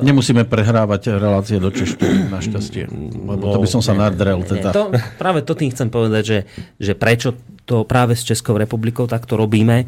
No. 0.01 0.03
Nemusíme 0.07 0.49
prehrávať 0.49 1.15
relácie 1.17 1.61
do 1.61 1.69
češtiny, 1.71 2.33
našťastie. 2.33 2.85
Lebo 3.27 3.45
no, 3.51 3.55
to 3.55 3.59
by 3.63 3.69
som 3.69 3.83
sa 3.85 3.93
nadrel. 3.93 4.43
Teda. 4.43 4.73
Nie, 4.73 4.77
to, 4.77 4.83
práve 5.21 5.45
to 5.45 5.53
tým 5.55 5.71
chcem 5.71 5.89
povedať, 5.93 6.23
že, 6.25 6.39
že 6.81 6.93
prečo 6.97 7.37
to 7.71 7.87
práve 7.87 8.19
s 8.19 8.27
Českou 8.27 8.59
republikou 8.59 9.07
takto 9.07 9.39
robíme. 9.39 9.87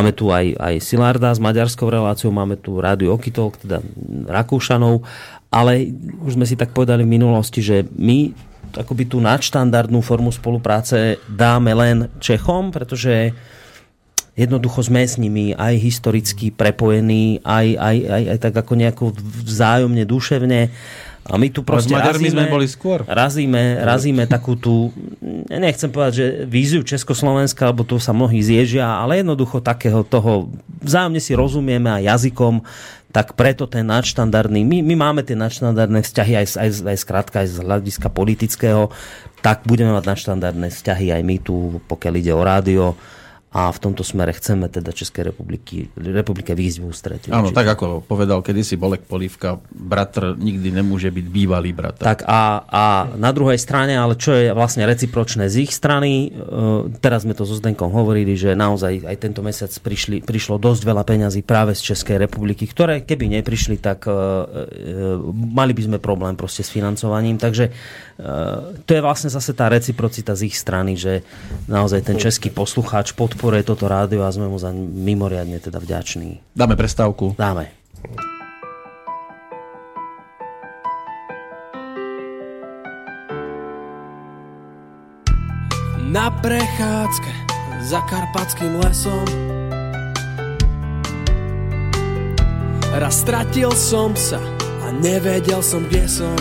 Máme 0.00 0.16
tu 0.16 0.32
aj, 0.32 0.56
aj 0.56 0.80
Silarda 0.80 1.28
s 1.28 1.36
maďarskou 1.36 1.92
reláciou, 1.92 2.32
máme 2.32 2.56
tu 2.56 2.80
Rádio 2.80 3.12
Okitol, 3.20 3.52
teda 3.52 3.84
Rakúšanov, 4.32 5.04
ale 5.52 5.92
už 6.24 6.40
sme 6.40 6.48
si 6.48 6.56
tak 6.56 6.72
povedali 6.72 7.04
v 7.04 7.20
minulosti, 7.20 7.60
že 7.60 7.84
my 8.00 8.32
akoby 8.80 9.04
tú 9.04 9.20
nadštandardnú 9.20 10.00
formu 10.00 10.32
spolupráce 10.32 11.20
dáme 11.28 11.76
len 11.76 12.08
Čechom, 12.16 12.72
pretože 12.72 13.36
jednoducho 14.40 14.80
sme 14.80 15.04
s 15.04 15.20
nimi 15.20 15.52
aj 15.52 15.76
historicky 15.76 16.48
prepojení, 16.48 17.44
aj, 17.44 17.66
aj, 17.76 17.96
aj, 18.08 18.22
aj 18.32 18.38
tak 18.40 18.54
ako 18.56 18.72
nejako 18.80 19.04
vzájomne, 19.44 20.08
duševne 20.08 20.72
a 21.28 21.36
my 21.36 21.52
tu 21.52 21.60
proste 21.60 21.92
razíme, 21.92 22.32
sme 22.32 22.48
boli 22.48 22.64
skôr. 22.64 23.04
Razíme, 23.04 23.84
razíme 23.84 24.24
takú 24.24 24.56
tú, 24.56 24.90
nechcem 25.52 25.92
povedať, 25.92 26.12
že 26.16 26.26
víziu 26.48 26.80
Československa, 26.80 27.68
lebo 27.70 27.84
tu 27.84 28.00
sa 28.00 28.16
mnohí 28.16 28.40
zježia, 28.40 28.88
ale 28.88 29.20
jednoducho 29.20 29.60
takého 29.60 30.00
toho, 30.00 30.48
vzájomne 30.80 31.20
si 31.20 31.36
rozumieme 31.36 31.92
aj 31.92 32.16
jazykom, 32.16 32.64
tak 33.10 33.34
preto 33.34 33.66
ten 33.66 33.84
nadštandardný, 33.90 34.62
my, 34.64 34.86
my 34.86 34.94
máme 34.96 35.20
tie 35.26 35.36
nadštandardné 35.36 36.00
vzťahy 36.06 36.32
aj, 36.40 36.46
aj, 36.56 36.70
aj 36.88 36.98
skrátka 36.98 37.36
aj 37.42 37.48
z 37.52 37.56
hľadiska 37.62 38.08
politického, 38.08 38.88
tak 39.44 39.66
budeme 39.68 39.92
mať 39.92 40.04
nadštandardné 40.08 40.72
vzťahy 40.72 41.14
aj 41.14 41.22
my 41.26 41.36
tu, 41.42 41.82
pokiaľ 41.84 42.14
ide 42.16 42.32
o 42.32 42.42
rádio 42.42 42.84
a 43.50 43.66
v 43.74 43.82
tomto 43.82 44.06
smere 44.06 44.30
chceme 44.30 44.70
teda 44.70 44.94
Českej 44.94 45.34
republiky, 45.34 45.90
republike 45.98 46.54
výjsť 46.54 46.78
v 46.78 46.84
ústretí. 46.86 47.28
Áno, 47.34 47.50
tak 47.50 47.66
ako 47.66 48.06
povedal 48.06 48.46
kedysi 48.46 48.78
Bolek 48.78 49.02
Polivka, 49.10 49.58
bratr 49.74 50.38
nikdy 50.38 50.70
nemôže 50.70 51.10
byť 51.10 51.26
bývalý 51.26 51.74
bratr. 51.74 52.06
Tak 52.06 52.30
a, 52.30 52.62
a 52.62 52.84
na 53.18 53.34
druhej 53.34 53.58
strane, 53.58 53.98
ale 53.98 54.14
čo 54.14 54.38
je 54.38 54.54
vlastne 54.54 54.86
recipročné 54.86 55.50
z 55.50 55.66
ich 55.66 55.74
strany, 55.74 56.30
e, 56.30 56.94
teraz 57.02 57.26
sme 57.26 57.34
to 57.34 57.42
so 57.42 57.58
Zdenkom 57.58 57.90
hovorili, 57.90 58.38
že 58.38 58.54
naozaj 58.54 59.02
aj 59.02 59.16
tento 59.18 59.42
mesiac 59.42 59.74
prišli, 59.82 60.22
prišlo 60.22 60.62
dosť 60.62 60.86
veľa 60.86 61.02
peňazí 61.02 61.42
práve 61.42 61.74
z 61.74 61.90
Českej 61.90 62.22
republiky, 62.22 62.70
ktoré 62.70 63.02
keby 63.02 63.34
neprišli, 63.42 63.82
tak 63.82 64.06
e, 64.06 64.14
e, 64.14 65.18
mali 65.34 65.74
by 65.74 65.90
sme 65.90 65.98
problém 65.98 66.38
proste 66.38 66.62
s 66.62 66.70
financovaním, 66.70 67.34
takže 67.34 67.74
to 68.84 68.90
je 68.92 69.00
vlastne 69.00 69.32
zase 69.32 69.56
tá 69.56 69.72
reciprocita 69.72 70.36
z 70.36 70.52
ich 70.52 70.56
strany, 70.60 70.92
že 70.92 71.24
naozaj 71.72 72.04
ten 72.04 72.20
český 72.20 72.52
poslucháč 72.52 73.16
pod 73.16 73.39
podporuje 73.40 73.64
toto 73.64 73.88
rádio 73.88 74.20
a 74.20 74.28
sme 74.28 74.52
mu 74.52 74.60
za 74.60 74.68
mimoriadne 74.76 75.56
teda 75.64 75.80
vďační. 75.80 76.52
Dáme 76.52 76.76
prestávku. 76.76 77.32
Dáme. 77.40 77.72
Na 86.12 86.28
prechádzke 86.28 87.32
za 87.88 88.04
karpatským 88.04 88.76
lesom 88.76 89.24
Raz 92.92 93.24
stratil 93.24 93.72
som 93.72 94.12
sa 94.12 94.36
a 94.84 94.92
nevedel 95.00 95.64
som, 95.64 95.80
kde 95.88 96.04
som 96.04 96.36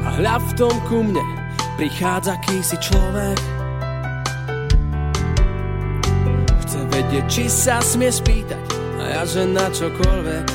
A 0.00 0.16
hľa 0.16 0.40
v 0.40 0.50
tom 0.56 0.72
ku 0.88 1.04
mne 1.04 1.47
prichádza 1.78 2.34
kýsi 2.42 2.74
človek. 2.82 3.38
Chce 6.66 6.80
vedieť, 6.90 7.24
či 7.30 7.44
sa 7.46 7.78
smie 7.78 8.10
spýtať 8.10 8.66
A 8.98 9.02
ja, 9.14 9.22
že 9.22 9.46
na 9.46 9.70
čokoľvek. 9.70 10.46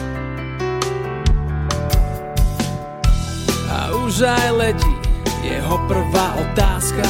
A 3.72 3.78
už 4.04 4.14
aj 4.28 4.50
letí 4.52 4.94
jeho 5.48 5.78
prvá 5.88 6.28
otázka. 6.44 7.08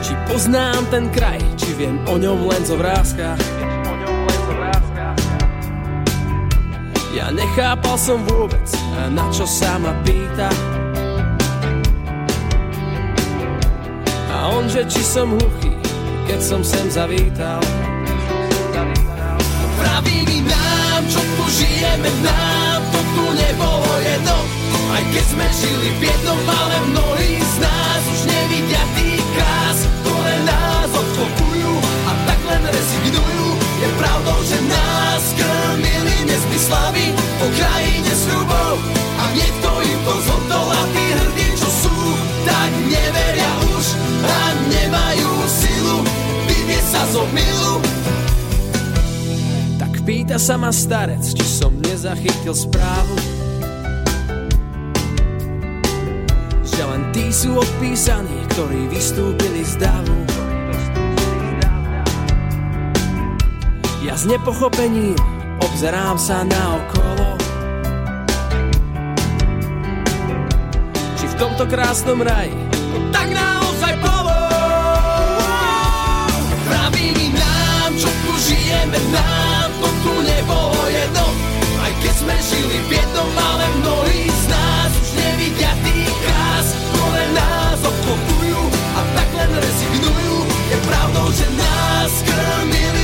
Či 0.00 0.12
poznám 0.32 0.80
ten 0.88 1.12
kraj, 1.12 1.44
či 1.60 1.76
viem 1.76 2.00
o 2.08 2.16
ňom 2.16 2.48
len 2.48 2.64
zo 2.64 2.80
vrázka 2.80 3.36
Ja 7.18 7.34
nechápal 7.34 7.98
som 7.98 8.22
vôbec, 8.28 8.62
na 9.10 9.26
čo 9.34 9.42
sa 9.42 9.74
ma 9.80 9.90
pýta. 10.06 10.27
A 10.38 10.46
on, 14.54 14.70
že 14.70 14.86
či 14.86 15.02
som 15.02 15.34
hluchý, 15.34 15.74
keď 16.30 16.38
som 16.38 16.62
sem 16.62 16.86
zavítal. 16.86 17.58
Pravý 19.82 20.46
nám, 20.46 21.02
čo 21.10 21.18
tu 21.18 21.44
žijeme, 21.50 22.06
nám 22.22 22.86
to 22.94 23.02
tu 23.02 23.24
nebolo 23.34 23.90
jedno. 23.98 24.38
Aj 24.94 25.02
keď 25.10 25.24
sme 25.26 25.46
žili 25.58 25.90
v 25.98 26.06
jednom, 26.06 26.38
ale 26.46 26.86
mnohí 26.86 27.42
z 27.42 27.54
nás 27.58 28.02
už 28.06 28.30
nevidia 28.30 28.82
tých 28.94 29.26
krás, 29.34 29.90
ktoré 29.90 30.38
nás 30.46 30.90
odkopujú 30.94 31.72
a 31.82 32.14
tak 32.30 32.38
len 32.46 32.62
rezignujú. 32.62 33.47
Je 33.78 33.88
pravdou, 33.94 34.38
že 34.42 34.58
nás 34.66 35.22
krmili 35.38 36.26
nezmyslami 36.26 37.14
po 37.38 37.46
krajine 37.46 38.10
sľubov 38.10 38.74
a 39.22 39.24
niekto 39.38 39.70
im 39.70 39.98
to 40.02 40.14
zhodol 40.26 40.66
a 40.66 40.82
tí 40.90 41.04
hrdí, 41.14 41.48
čo 41.54 41.68
sú, 41.70 41.98
tak 42.42 42.70
neveria 42.90 43.52
už 43.78 43.86
a 44.26 44.40
nemajú 44.66 45.30
silu 45.46 45.96
vyvieť 46.50 46.84
sa 46.90 47.02
zo 47.14 47.22
milu. 47.30 47.78
Tak 49.78 50.02
pýta 50.02 50.42
sa 50.42 50.58
ma 50.58 50.74
starec, 50.74 51.22
či 51.22 51.46
som 51.46 51.70
nezachytil 51.78 52.58
správu. 52.58 53.14
Že 56.66 56.82
len 56.82 57.02
tí 57.14 57.30
sú 57.30 57.54
odpísaní, 57.54 58.42
ktorí 58.58 58.90
vystúpili 58.90 59.62
z 59.62 59.78
davu. 59.78 60.47
Ja 64.08 64.16
s 64.16 64.24
nepochopením 64.24 65.20
obzerám 65.60 66.16
sa 66.16 66.40
na 66.40 66.80
okolo. 66.80 67.36
Či 71.20 71.28
v 71.28 71.34
tomto 71.36 71.68
krásnom 71.68 72.16
raji 72.24 72.56
tak 73.12 73.28
naozaj 73.28 74.00
bolo. 74.00 74.32
Pravili 76.72 77.36
nám, 77.36 77.92
čo 78.00 78.08
tu 78.08 78.32
žijeme, 78.48 78.96
nám 79.12 79.68
to 79.76 79.88
tu 80.00 80.12
nebolo 80.24 80.82
jedno. 80.88 81.28
Aj 81.84 81.92
keď 82.00 82.14
sme 82.16 82.34
žili 82.48 82.80
v 82.88 82.90
jednom, 82.96 83.28
ale 83.36 83.64
mnohí 83.84 84.24
z 84.24 84.44
nás 84.48 84.90
už 85.04 85.10
nevidia 85.20 85.72
tých 85.84 86.16
krás, 86.24 86.66
ktoré 86.96 87.24
nás 87.36 87.78
obklopujú 87.84 88.60
a 88.72 89.00
tak 89.20 89.28
len 89.36 89.52
rezignujú. 89.52 90.36
Je 90.72 90.78
pravdou, 90.88 91.28
že 91.28 91.44
nás 91.60 92.12
krmili 92.24 92.97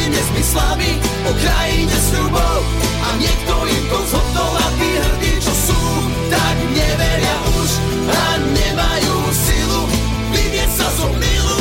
nezmyslami 0.45 0.93
o 1.25 1.33
krajine 1.41 1.97
sľubov 2.13 2.61
a 3.01 3.09
niekto 3.17 3.55
im 3.65 3.85
to 3.89 3.99
zhodol 4.13 4.53
a 4.53 4.67
tí 4.77 4.91
hrdí, 5.01 5.33
čo 5.41 5.55
sú, 5.57 5.81
tak 6.29 6.57
neveria 6.69 7.37
už 7.57 7.71
a 8.13 8.25
nemajú 8.53 9.17
silu 9.33 9.81
vyvieť 10.37 10.71
sa 10.77 10.89
zo 11.01 11.09
milu. 11.17 11.61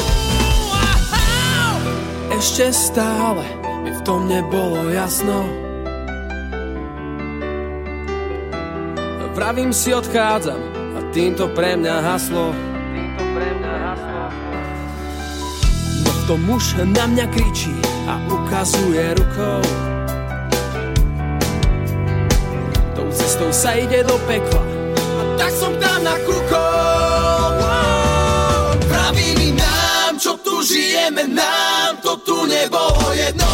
Ešte 2.36 2.66
stále 2.76 3.46
mi 3.88 3.92
v 3.96 4.02
tom 4.04 4.28
nebolo 4.28 4.92
jasno. 4.92 5.48
Vravím 9.34 9.72
si 9.72 9.96
odchádzam 9.96 10.60
a 10.94 11.00
týmto 11.16 11.48
pre 11.56 11.80
mňa 11.80 11.96
haslo. 12.04 12.52
No 16.04 16.12
to 16.28 16.36
muž 16.36 16.76
na 16.84 17.08
mňa 17.08 17.26
kričí 17.32 17.93
ukazuje 18.64 19.14
rukou. 19.20 19.62
Tou 22.96 23.08
cestou 23.12 23.52
sa 23.52 23.76
ide 23.76 24.08
do 24.08 24.16
pekla 24.24 24.64
a 24.96 25.24
tak 25.36 25.52
som 25.52 25.76
tam 25.84 26.00
nakúkol. 26.00 27.60
Praví 28.88 29.36
mi 29.36 29.52
nám, 29.52 30.16
čo 30.16 30.40
tu 30.40 30.64
žijeme, 30.64 31.28
nám 31.28 32.00
to 32.00 32.16
tu 32.24 32.48
nebolo 32.48 33.12
jedno. 33.12 33.52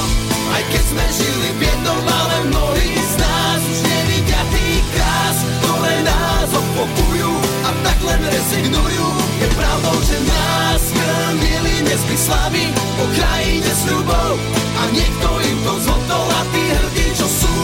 Aj 0.53 0.61
keď 0.69 0.83
sme 0.93 1.05
žili 1.17 1.49
v 1.57 1.61
jednom, 1.65 2.05
ale 2.05 2.35
mnohí 2.53 2.93
z 2.93 3.13
nás 3.17 3.59
už 3.65 3.79
nevidia 3.89 4.41
tých 4.53 4.85
krás, 4.93 5.37
ktoré 5.65 5.95
nás 6.05 6.49
obklopujú 6.53 7.31
a 7.65 7.69
tak 7.81 7.97
len 8.05 8.21
rezignujú. 8.29 9.07
Je 9.41 9.47
pravdou, 9.57 9.97
že 10.05 10.17
nás 10.21 10.81
krmili 10.93 11.81
nezmyslami 11.81 12.65
po 12.93 13.05
krajine 13.17 13.71
sľubov 13.73 14.68
a 14.79 14.83
niekto 14.95 15.27
im 15.43 15.57
to 15.67 15.73
zhodol 15.83 16.27
a 16.31 16.41
tí 16.55 16.63
hrdí, 16.71 17.07
čo 17.19 17.27
sú, 17.27 17.55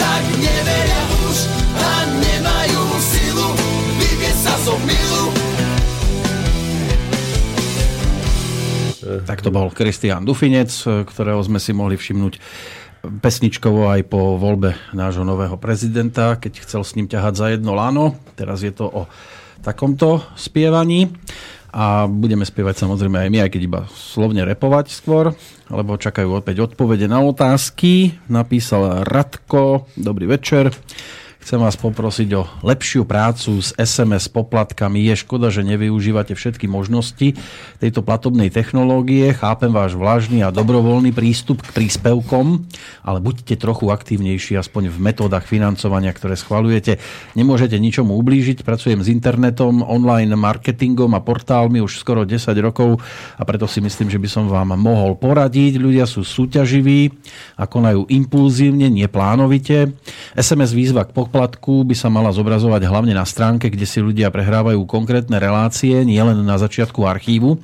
tak 0.00 0.22
neveria 0.40 1.02
už 1.28 1.36
a 1.76 1.90
nemajú 2.16 2.82
silu 2.96 3.48
vyvieť 4.00 4.36
sa 4.40 4.54
zo 4.64 4.74
milu. 4.88 5.24
Tak 9.28 9.44
to 9.44 9.52
bol 9.52 9.68
Kristián 9.68 10.24
Dufinec, 10.24 10.72
ktorého 11.04 11.44
sme 11.44 11.60
si 11.60 11.76
mohli 11.76 12.00
všimnúť 12.00 12.40
pesničkovo 13.02 13.90
aj 13.92 14.08
po 14.08 14.40
voľbe 14.40 14.78
nášho 14.96 15.26
nového 15.26 15.58
prezidenta, 15.58 16.38
keď 16.40 16.62
chcel 16.64 16.82
s 16.86 16.94
ním 16.96 17.10
ťahať 17.10 17.34
za 17.34 17.46
jedno 17.52 17.76
lano. 17.76 18.16
Teraz 18.38 18.64
je 18.64 18.72
to 18.72 18.86
o 18.88 19.02
takomto 19.60 20.22
spievaní 20.38 21.10
a 21.72 22.04
budeme 22.04 22.44
spievať 22.44 22.84
samozrejme 22.84 23.16
aj 23.16 23.28
my, 23.32 23.38
aj 23.48 23.50
keď 23.56 23.62
iba 23.64 23.80
slovne 23.90 24.44
repovať 24.44 24.92
skôr, 24.92 25.32
lebo 25.72 25.96
čakajú 25.96 26.36
opäť 26.36 26.68
odpovede 26.68 27.08
na 27.08 27.24
otázky. 27.24 28.20
Napísal 28.28 29.08
Radko, 29.08 29.88
dobrý 29.96 30.28
večer. 30.28 30.68
Chcem 31.42 31.58
vás 31.58 31.74
poprosiť 31.74 32.28
o 32.38 32.46
lepšiu 32.62 33.02
prácu 33.02 33.58
s 33.58 33.74
SMS 33.74 34.30
poplatkami. 34.30 35.10
Je 35.10 35.26
škoda, 35.26 35.50
že 35.50 35.66
nevyužívate 35.66 36.38
všetky 36.38 36.70
možnosti 36.70 37.34
tejto 37.82 38.00
platobnej 38.06 38.46
technológie. 38.46 39.34
Chápem 39.34 39.74
váš 39.74 39.98
vlažný 39.98 40.46
a 40.46 40.54
dobrovoľný 40.54 41.10
prístup 41.10 41.66
k 41.66 41.74
príspevkom, 41.74 42.62
ale 43.02 43.18
buďte 43.18 43.58
trochu 43.58 43.90
aktívnejší 43.90 44.54
aspoň 44.54 44.94
v 44.94 45.02
metódach 45.02 45.42
financovania, 45.42 46.14
ktoré 46.14 46.38
schvalujete. 46.38 47.02
Nemôžete 47.34 47.74
ničomu 47.74 48.14
ublížiť. 48.22 48.62
Pracujem 48.62 49.02
s 49.02 49.10
internetom, 49.10 49.82
online 49.82 50.38
marketingom 50.38 51.10
a 51.18 51.26
portálmi 51.26 51.82
už 51.82 51.98
skoro 51.98 52.22
10 52.22 52.54
rokov 52.62 53.02
a 53.34 53.42
preto 53.42 53.66
si 53.66 53.82
myslím, 53.82 54.14
že 54.14 54.22
by 54.22 54.28
som 54.30 54.46
vám 54.46 54.78
mohol 54.78 55.18
poradiť. 55.18 55.74
Ľudia 55.74 56.06
sú 56.06 56.22
súťaživí 56.22 57.10
a 57.58 57.66
konajú 57.66 58.06
impulzívne, 58.06 58.86
neplánovite. 58.94 59.90
SMS 60.38 60.70
výzva 60.70 61.02
k 61.02 61.31
poplatku 61.32 61.88
by 61.88 61.96
sa 61.96 62.12
mala 62.12 62.28
zobrazovať 62.28 62.84
hlavne 62.84 63.16
na 63.16 63.24
stránke, 63.24 63.72
kde 63.72 63.88
si 63.88 64.04
ľudia 64.04 64.28
prehrávajú 64.28 64.84
konkrétne 64.84 65.40
relácie, 65.40 66.04
nielen 66.04 66.44
na 66.44 66.60
začiatku 66.60 67.08
archívu. 67.08 67.56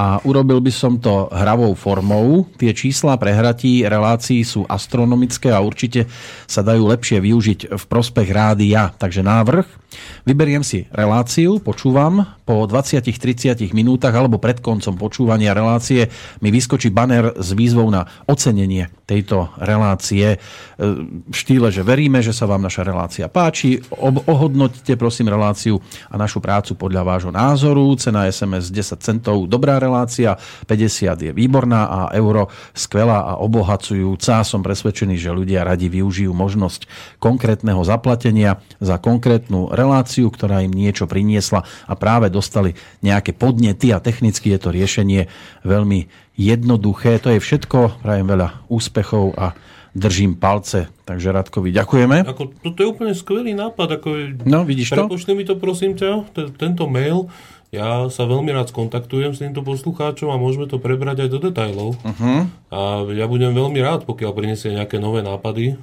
A 0.00 0.16
urobil 0.24 0.64
by 0.64 0.72
som 0.72 0.96
to 0.96 1.28
hravou 1.28 1.76
formou. 1.76 2.48
Tie 2.56 2.72
čísla 2.72 3.20
prehratí 3.20 3.84
relácií 3.84 4.40
sú 4.40 4.64
astronomické 4.64 5.52
a 5.52 5.60
určite 5.60 6.08
sa 6.48 6.64
dajú 6.64 6.88
lepšie 6.88 7.20
využiť 7.20 7.76
v 7.76 7.84
prospech 7.84 8.32
rádia. 8.32 8.88
Takže 8.96 9.20
návrh. 9.20 9.81
Vyberiem 10.22 10.62
si 10.62 10.86
reláciu, 10.94 11.58
počúvam. 11.58 12.38
Po 12.42 12.66
20-30 12.66 13.72
minútach 13.74 14.12
alebo 14.12 14.38
pred 14.38 14.58
koncom 14.58 14.98
počúvania 14.98 15.54
relácie 15.54 16.10
mi 16.42 16.50
vyskočí 16.50 16.90
banner 16.90 17.34
s 17.38 17.54
výzvou 17.54 17.88
na 17.90 18.04
ocenenie 18.26 18.90
tejto 19.06 19.52
relácie 19.60 20.40
v 20.78 21.34
štýle, 21.34 21.68
že 21.68 21.84
veríme, 21.84 22.24
že 22.24 22.32
sa 22.32 22.48
vám 22.48 22.64
naša 22.64 22.82
relácia 22.86 23.26
páči. 23.28 23.82
Ohodnoťte 24.26 24.96
prosím 24.96 25.28
reláciu 25.28 25.78
a 26.08 26.16
našu 26.16 26.40
prácu 26.40 26.74
podľa 26.74 27.02
vášho 27.04 27.32
názoru. 27.34 27.92
Cena 28.00 28.26
SMS 28.26 28.72
10 28.72 28.98
centov, 29.02 29.44
dobrá 29.46 29.76
relácia, 29.76 30.38
50 30.66 31.28
je 31.28 31.32
výborná 31.34 31.88
a 31.88 32.00
euro 32.16 32.48
skvelá 32.72 33.36
a 33.36 33.38
obohacujúca. 33.38 34.42
Som 34.42 34.64
presvedčený, 34.64 35.18
že 35.20 35.34
ľudia 35.34 35.66
radi 35.66 35.92
využijú 35.92 36.32
možnosť 36.32 36.88
konkrétneho 37.20 37.82
zaplatenia 37.84 38.62
za 38.80 38.96
konkrétnu 38.96 39.68
reláciu, 39.70 39.81
ktorá 39.88 40.62
im 40.62 40.70
niečo 40.70 41.10
priniesla 41.10 41.66
a 41.88 41.92
práve 41.98 42.30
dostali 42.30 42.76
nejaké 43.02 43.34
podnety 43.34 43.90
a 43.90 43.98
technicky 43.98 44.54
je 44.54 44.58
to 44.60 44.70
riešenie 44.70 45.26
veľmi 45.66 46.06
jednoduché. 46.38 47.18
To 47.22 47.34
je 47.34 47.40
všetko. 47.42 48.04
Prajem 48.04 48.26
veľa 48.28 48.68
úspechov 48.68 49.34
a 49.34 49.56
držím 49.92 50.40
palce. 50.40 50.88
Takže 51.04 51.32
Radkovi 51.32 51.68
ďakujeme. 51.72 52.24
Ako, 52.24 52.52
toto 52.64 52.78
je 52.80 52.88
úplne 52.88 53.12
skvelý 53.12 53.52
nápad. 53.52 54.00
Ako, 54.00 54.08
no, 54.48 54.64
vidíš 54.64 54.96
to? 54.96 55.04
Prepošli 55.04 55.32
mi 55.36 55.44
to 55.44 55.60
prosím 55.60 55.92
ťa, 55.96 56.32
t- 56.32 56.52
tento 56.56 56.88
mail. 56.88 57.28
Ja 57.72 58.12
sa 58.12 58.28
veľmi 58.28 58.52
rád 58.52 58.68
skontaktujem 58.68 59.32
s 59.32 59.40
týmto 59.40 59.64
poslucháčom 59.64 60.28
a 60.28 60.36
môžeme 60.36 60.68
to 60.68 60.76
prebrať 60.76 61.24
aj 61.24 61.28
do 61.32 61.38
detajlov. 61.40 61.96
Uh-huh. 62.04 62.44
A 62.68 62.80
ja 63.16 63.24
budem 63.24 63.56
veľmi 63.56 63.80
rád, 63.80 64.04
pokiaľ 64.04 64.32
prinesie 64.36 64.76
nejaké 64.76 65.00
nové 65.00 65.24
nápady 65.24 65.80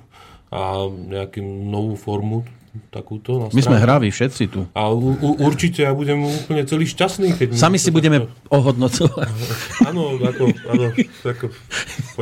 a 0.54 0.86
nejakú 0.86 1.41
novú 1.45 1.97
formu 1.97 2.45
takúto. 2.88 3.38
Na 3.38 3.45
My 3.51 3.61
sme 3.61 3.77
hraví 3.77 4.07
všetci 4.07 4.43
tu. 4.47 4.64
A 4.72 4.88
u, 4.88 5.19
u, 5.19 5.30
určite 5.43 5.84
ja 5.84 5.91
budem 5.91 6.23
úplne 6.23 6.64
celý 6.64 6.88
šťastný. 6.88 7.35
Keď 7.35 7.47
Sami 7.60 7.76
si 7.76 7.91
budeme 7.91 8.26
takto... 8.26 8.56
ohodnocovať. 8.56 9.27
Áno, 9.89 10.22
ako, 10.22 10.43
áno, 10.69 10.85
ako, 11.26 11.45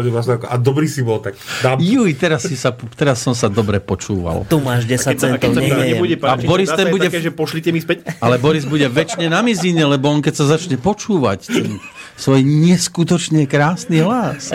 vlastne 0.07 0.39
ako, 0.39 0.45
a 0.47 0.55
dobrý 0.55 0.87
si 0.87 1.03
bol, 1.03 1.19
tak 1.19 1.35
dám. 1.59 1.83
Juj, 1.83 2.15
teraz, 2.15 2.47
si 2.47 2.55
sa, 2.55 2.71
teraz 2.95 3.19
som 3.19 3.35
sa 3.35 3.51
dobre 3.51 3.83
počúval. 3.83 4.47
Tu 4.47 4.55
máš 4.63 4.87
10 4.87 5.19
centov, 5.19 5.51
nebude 5.51 6.15
A 6.23 6.39
Boris 6.39 6.71
ten 6.71 6.87
bude... 6.87 7.11
Také, 7.11 7.19
že 7.19 7.35
pošlite 7.35 7.75
mi 7.75 7.83
späť. 7.83 8.07
Ale 8.23 8.39
Boris 8.39 8.63
bude 8.63 8.87
väčšine 8.87 9.27
na 9.27 9.43
mizine, 9.43 9.83
lebo 9.83 10.07
on 10.07 10.23
keď 10.23 10.33
sa 10.37 10.45
začne 10.55 10.79
počúvať 10.79 11.39
ten 11.43 11.75
svoj 12.17 12.41
neskutočne 12.41 13.45
krásny 13.45 14.01
hlas. 14.01 14.51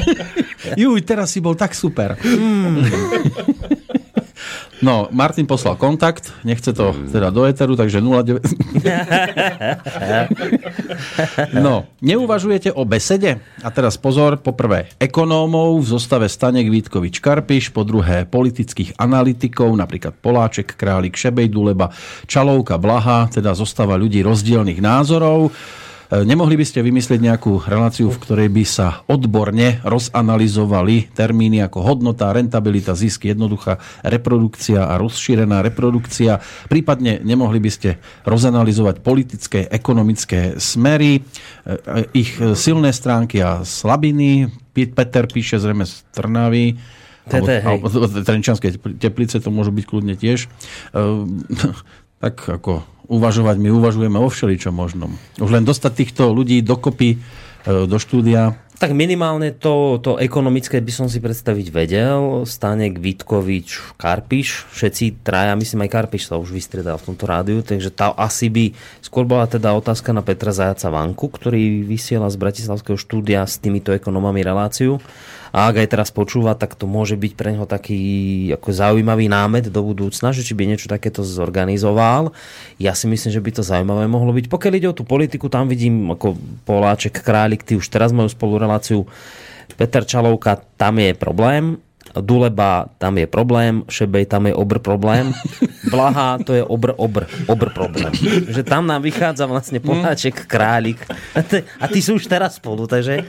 Juj, 0.80 1.00
teraz 1.02 1.32
si 1.32 1.40
bol 1.40 1.56
tak 1.56 1.72
super. 1.72 2.20
Mm. 2.20 2.84
No, 4.82 5.06
Martin 5.14 5.46
poslal 5.46 5.78
kontakt, 5.78 6.34
nechce 6.42 6.74
to 6.74 6.90
teda 6.90 7.30
do 7.30 7.46
Eteru, 7.46 7.78
takže 7.78 8.02
09... 8.02 8.42
no, 11.62 11.86
neuvažujete 12.02 12.74
o 12.74 12.82
besede? 12.82 13.38
A 13.62 13.70
teraz 13.70 13.94
pozor, 13.94 14.42
po 14.42 14.58
prvé 14.58 14.90
ekonómov 14.98 15.86
v 15.86 15.86
zostave 15.86 16.26
Stanek 16.26 16.66
Vítkovič 16.66 17.22
Karpiš, 17.22 17.70
po 17.70 17.86
druhé 17.86 18.26
politických 18.26 18.98
analytikov, 18.98 19.70
napríklad 19.70 20.18
Poláček, 20.18 20.74
Králik, 20.74 21.14
Šebej, 21.14 21.46
Duleba, 21.46 21.94
Čalovka, 22.26 22.74
Blaha, 22.74 23.30
teda 23.30 23.54
zostava 23.54 23.94
ľudí 23.94 24.18
rozdielných 24.26 24.82
názorov. 24.82 25.54
Nemohli 26.12 26.60
by 26.60 26.66
ste 26.68 26.84
vymyslieť 26.84 27.24
nejakú 27.24 27.64
reláciu, 27.64 28.12
v 28.12 28.20
ktorej 28.20 28.48
by 28.52 28.64
sa 28.68 29.00
odborne 29.08 29.80
rozanalizovali 29.80 31.08
termíny 31.08 31.64
ako 31.64 31.80
hodnota, 31.80 32.36
rentabilita, 32.36 32.92
zisk, 32.92 33.32
jednoduchá 33.32 33.80
reprodukcia 34.04 34.92
a 34.92 35.00
rozšírená 35.00 35.64
reprodukcia. 35.64 36.36
Prípadne 36.68 37.24
nemohli 37.24 37.64
by 37.64 37.70
ste 37.72 37.96
rozanalizovať 38.28 39.00
politické, 39.00 39.64
ekonomické 39.72 40.60
smery, 40.60 41.24
ich 42.12 42.36
silné 42.36 42.92
stránky 42.92 43.40
a 43.40 43.64
slabiny. 43.64 44.52
Peter 44.76 45.24
píše 45.24 45.56
zrejme 45.56 45.88
z 45.88 46.04
Trnavy, 46.12 46.76
Tete, 47.24 47.64
alebo, 47.64 47.88
alebo 47.88 48.20
Trenčanské 48.20 48.76
teplice 49.00 49.40
to 49.40 49.48
môžu 49.48 49.72
byť 49.72 49.84
kľudne 49.88 50.12
tiež. 50.18 50.44
tak 52.22 52.36
ako 52.36 52.91
uvažovať, 53.06 53.56
my 53.58 53.70
uvažujeme 53.74 54.18
o 54.18 54.28
všeličom 54.28 54.74
možnom. 54.74 55.14
Už 55.38 55.50
len 55.50 55.66
dostať 55.66 55.92
týchto 55.92 56.30
ľudí 56.30 56.62
dokopy 56.62 57.16
e, 57.16 57.16
do 57.86 57.96
štúdia 57.98 58.58
Tak 58.82 58.98
minimálne 58.98 59.54
to, 59.54 60.02
to 60.02 60.18
ekonomické 60.18 60.82
by 60.82 60.90
som 60.90 61.06
si 61.06 61.22
predstaviť 61.22 61.70
vedel. 61.70 62.42
Stanek, 62.42 62.98
Vitkovič, 62.98 63.94
Karpiš, 63.94 64.66
všetci 64.74 65.22
traja, 65.22 65.54
myslím 65.54 65.86
aj 65.86 65.90
Karpiš 65.94 66.26
sa 66.26 66.34
už 66.34 66.50
vystredal 66.50 66.98
v 66.98 67.14
tomto 67.14 67.30
rádiu, 67.30 67.62
takže 67.62 67.94
tá 67.94 68.10
asi 68.10 68.50
by, 68.50 68.74
skôr 68.98 69.22
bola 69.22 69.46
teda 69.46 69.70
otázka 69.78 70.10
na 70.10 70.26
Petra 70.26 70.50
Zajaca 70.50 70.90
Vanku, 70.90 71.30
ktorý 71.30 71.86
vysiela 71.86 72.26
z 72.26 72.42
Bratislavského 72.42 72.98
štúdia 72.98 73.46
s 73.46 73.62
týmito 73.62 73.94
ekonomami 73.94 74.42
reláciu 74.42 74.98
a 75.52 75.68
ak 75.68 75.84
aj 75.84 75.88
teraz 75.92 76.08
počúva, 76.08 76.56
tak 76.56 76.72
to 76.80 76.88
môže 76.88 77.12
byť 77.12 77.32
pre 77.36 77.52
neho 77.52 77.68
taký 77.68 78.00
ako 78.56 78.72
zaujímavý 78.72 79.28
námet 79.28 79.68
do 79.68 79.84
budúcna, 79.84 80.32
že 80.32 80.40
či 80.40 80.56
by 80.56 80.64
niečo 80.64 80.88
takéto 80.88 81.20
zorganizoval. 81.20 82.32
Ja 82.80 82.96
si 82.96 83.04
myslím, 83.04 83.30
že 83.36 83.44
by 83.44 83.50
to 83.60 83.62
zaujímavé 83.62 84.08
mohlo 84.08 84.32
byť. 84.32 84.48
Pokiaľ 84.48 84.72
ide 84.80 84.88
o 84.88 84.96
tú 84.96 85.04
politiku, 85.04 85.52
tam 85.52 85.68
vidím 85.68 86.08
ako 86.08 86.40
Poláček, 86.64 87.20
Králik, 87.20 87.68
ty 87.68 87.76
už 87.76 87.84
teraz 87.92 88.16
majú 88.16 88.32
spolu 88.32 88.56
reláciu. 88.56 89.04
Peter 89.76 90.08
Čalovka, 90.08 90.56
tam 90.80 90.96
je 90.96 91.12
problém. 91.12 91.76
Duleba, 92.12 92.92
tam 93.00 93.16
je 93.16 93.24
problém, 93.24 93.88
Šebej, 93.88 94.28
tam 94.28 94.44
je 94.44 94.52
obr 94.52 94.84
problém, 94.84 95.32
Blaha, 95.92 96.36
to 96.44 96.52
je 96.52 96.60
obr, 96.60 96.92
obr, 97.00 97.24
obr 97.48 97.72
problém. 97.72 98.12
Že 98.52 98.68
tam 98.68 98.84
nám 98.84 99.00
vychádza 99.00 99.48
vlastne 99.48 99.80
Poláček, 99.80 100.44
Králik 100.44 101.00
a, 101.32 101.40
ty, 101.40 101.64
a 101.80 101.88
ty 101.88 102.04
sú 102.04 102.20
už 102.20 102.28
teraz 102.28 102.60
spolu, 102.60 102.84
takže 102.84 103.24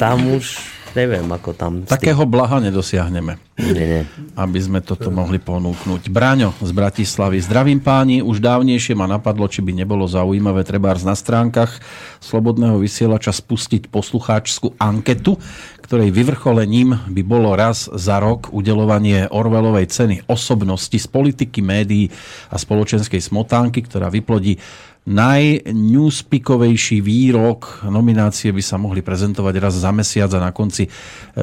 tam 0.00 0.32
už 0.32 0.56
neviem, 0.94 1.26
ako 1.28 1.50
tam... 1.56 1.72
Takého 1.84 2.24
blaha 2.24 2.62
nedosiahneme. 2.62 3.36
Nie, 3.60 3.84
nie. 3.84 4.02
Aby 4.32 4.58
sme 4.58 4.80
toto 4.80 5.12
mohli 5.12 5.36
ponúknuť. 5.36 6.08
Braňo 6.08 6.56
z 6.58 6.72
Bratislavy. 6.72 7.38
Zdravím 7.44 7.84
páni, 7.84 8.24
už 8.24 8.40
dávnejšie 8.40 8.96
ma 8.96 9.04
napadlo, 9.04 9.44
či 9.46 9.60
by 9.60 9.76
nebolo 9.76 10.08
zaujímavé 10.08 10.64
trebárs 10.64 11.04
na 11.04 11.12
stránkach 11.12 11.78
Slobodného 12.22 12.78
vysielača 12.78 13.34
spustiť 13.34 13.90
poslucháčskú 13.90 14.78
anketu, 14.78 15.36
ktorej 15.82 16.14
vyvrcholením 16.14 16.96
by 17.10 17.22
bolo 17.26 17.52
raz 17.52 17.90
za 17.90 18.22
rok 18.22 18.48
udelovanie 18.54 19.28
Orvelovej 19.28 19.90
ceny 19.90 20.16
osobnosti 20.30 20.94
z 20.94 21.06
politiky, 21.10 21.60
médií 21.60 22.08
a 22.48 22.56
spoločenskej 22.56 23.20
smotánky, 23.20 23.84
ktorá 23.84 24.08
vyplodí 24.08 24.56
najnewspikovejší 25.02 27.02
výrok. 27.02 27.82
Nominácie 27.82 28.54
by 28.54 28.62
sa 28.62 28.78
mohli 28.78 29.02
prezentovať 29.02 29.54
raz 29.58 29.74
za 29.74 29.90
mesiac 29.90 30.30
a 30.30 30.38
na 30.38 30.54
konci 30.54 30.86
e, 30.86 30.90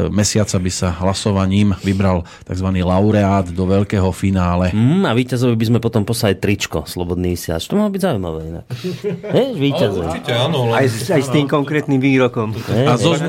mesiaca 0.07 0.55
by 0.55 0.71
sa 0.71 0.95
hlasovaním 1.03 1.75
vybral 1.83 2.23
tzv. 2.47 2.67
laureát 2.79 3.51
do 3.51 3.67
veľkého 3.67 4.07
finále. 4.15 4.71
Mm, 4.71 5.03
a 5.03 5.11
víťazovi 5.11 5.59
by 5.59 5.65
sme 5.75 5.79
potom 5.83 6.07
poslali 6.07 6.39
tričko 6.39 6.87
Slobodný 6.87 7.35
vysielač. 7.35 7.67
To 7.67 7.75
má 7.75 7.91
byť 7.91 7.99
zaujímavé 7.99 8.39
inak. 8.47 8.65
Vieš, 9.27 9.51
víťazovi. 9.59 10.07
Určite 10.07 10.31
áno. 10.39 10.71
Aj, 10.71 10.87
s- 10.87 11.11
aj 11.11 11.19
s 11.19 11.29
tým 11.29 11.51
konkrétnym 11.51 11.99
výrokom. 11.99 12.55
A 12.87 12.95
zo, 12.95 13.19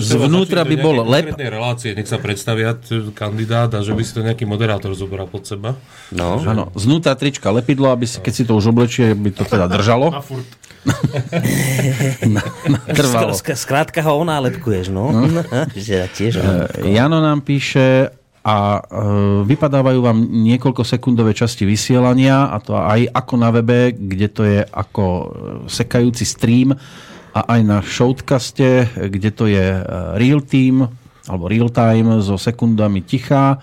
zvnútra 0.00 0.64
by 0.64 0.76
bol 0.80 1.04
lep, 1.04 1.36
relácie, 1.36 1.92
nech 1.92 2.08
sa 2.08 2.16
predstavia 2.16 2.80
kandidát 3.12 3.68
a 3.76 3.84
že 3.84 3.92
by 3.92 4.00
si 4.00 4.16
to 4.16 4.24
nejaký 4.24 4.48
moderátor 4.48 4.96
zobral 4.96 5.28
pod 5.28 5.44
seba. 5.44 5.76
No. 6.08 6.40
Áno, 6.40 6.72
znútra 6.72 7.12
trička 7.12 7.52
lepidlo, 7.52 7.92
aby 7.92 8.08
si, 8.08 8.24
keď 8.24 8.32
si 8.32 8.42
to 8.48 8.56
už 8.56 8.72
oblečie, 8.72 9.12
by 9.12 9.36
to 9.36 9.49
teda 9.50 9.66
držalo. 9.66 10.14
A 10.14 10.22
furt. 10.22 10.46
Trvalo. 12.98 13.36
Sk- 13.36 13.58
skrátka 13.58 14.00
ho 14.00 14.24
onálepkuješ, 14.24 14.88
no. 14.88 15.12
že 15.76 16.04
ja 16.04 16.06
tiež. 16.08 16.40
E, 16.40 16.42
Jano 16.94 17.20
nám 17.20 17.44
píše 17.44 18.08
a 18.40 18.80
e, 18.80 18.82
vypadávajú 19.44 20.00
vám 20.00 20.18
niekoľko 20.24 20.82
sekundové 20.84 21.36
časti 21.36 21.68
vysielania 21.68 22.48
a 22.48 22.56
to 22.62 22.72
aj 22.72 23.12
ako 23.12 23.34
na 23.36 23.50
webe, 23.52 23.92
kde 23.92 24.28
to 24.32 24.42
je 24.48 24.60
ako 24.64 25.04
e, 25.04 25.26
sekajúci 25.68 26.24
stream 26.24 26.72
a 27.30 27.40
aj 27.46 27.60
na 27.62 27.78
showcaste, 27.84 28.88
kde 28.96 29.30
to 29.36 29.44
je 29.46 29.66
e, 29.76 29.82
real 30.16 30.40
team 30.40 30.88
alebo 31.28 31.46
real 31.46 31.68
time 31.68 32.24
so 32.24 32.40
sekundami 32.40 33.04
ticha 33.04 33.60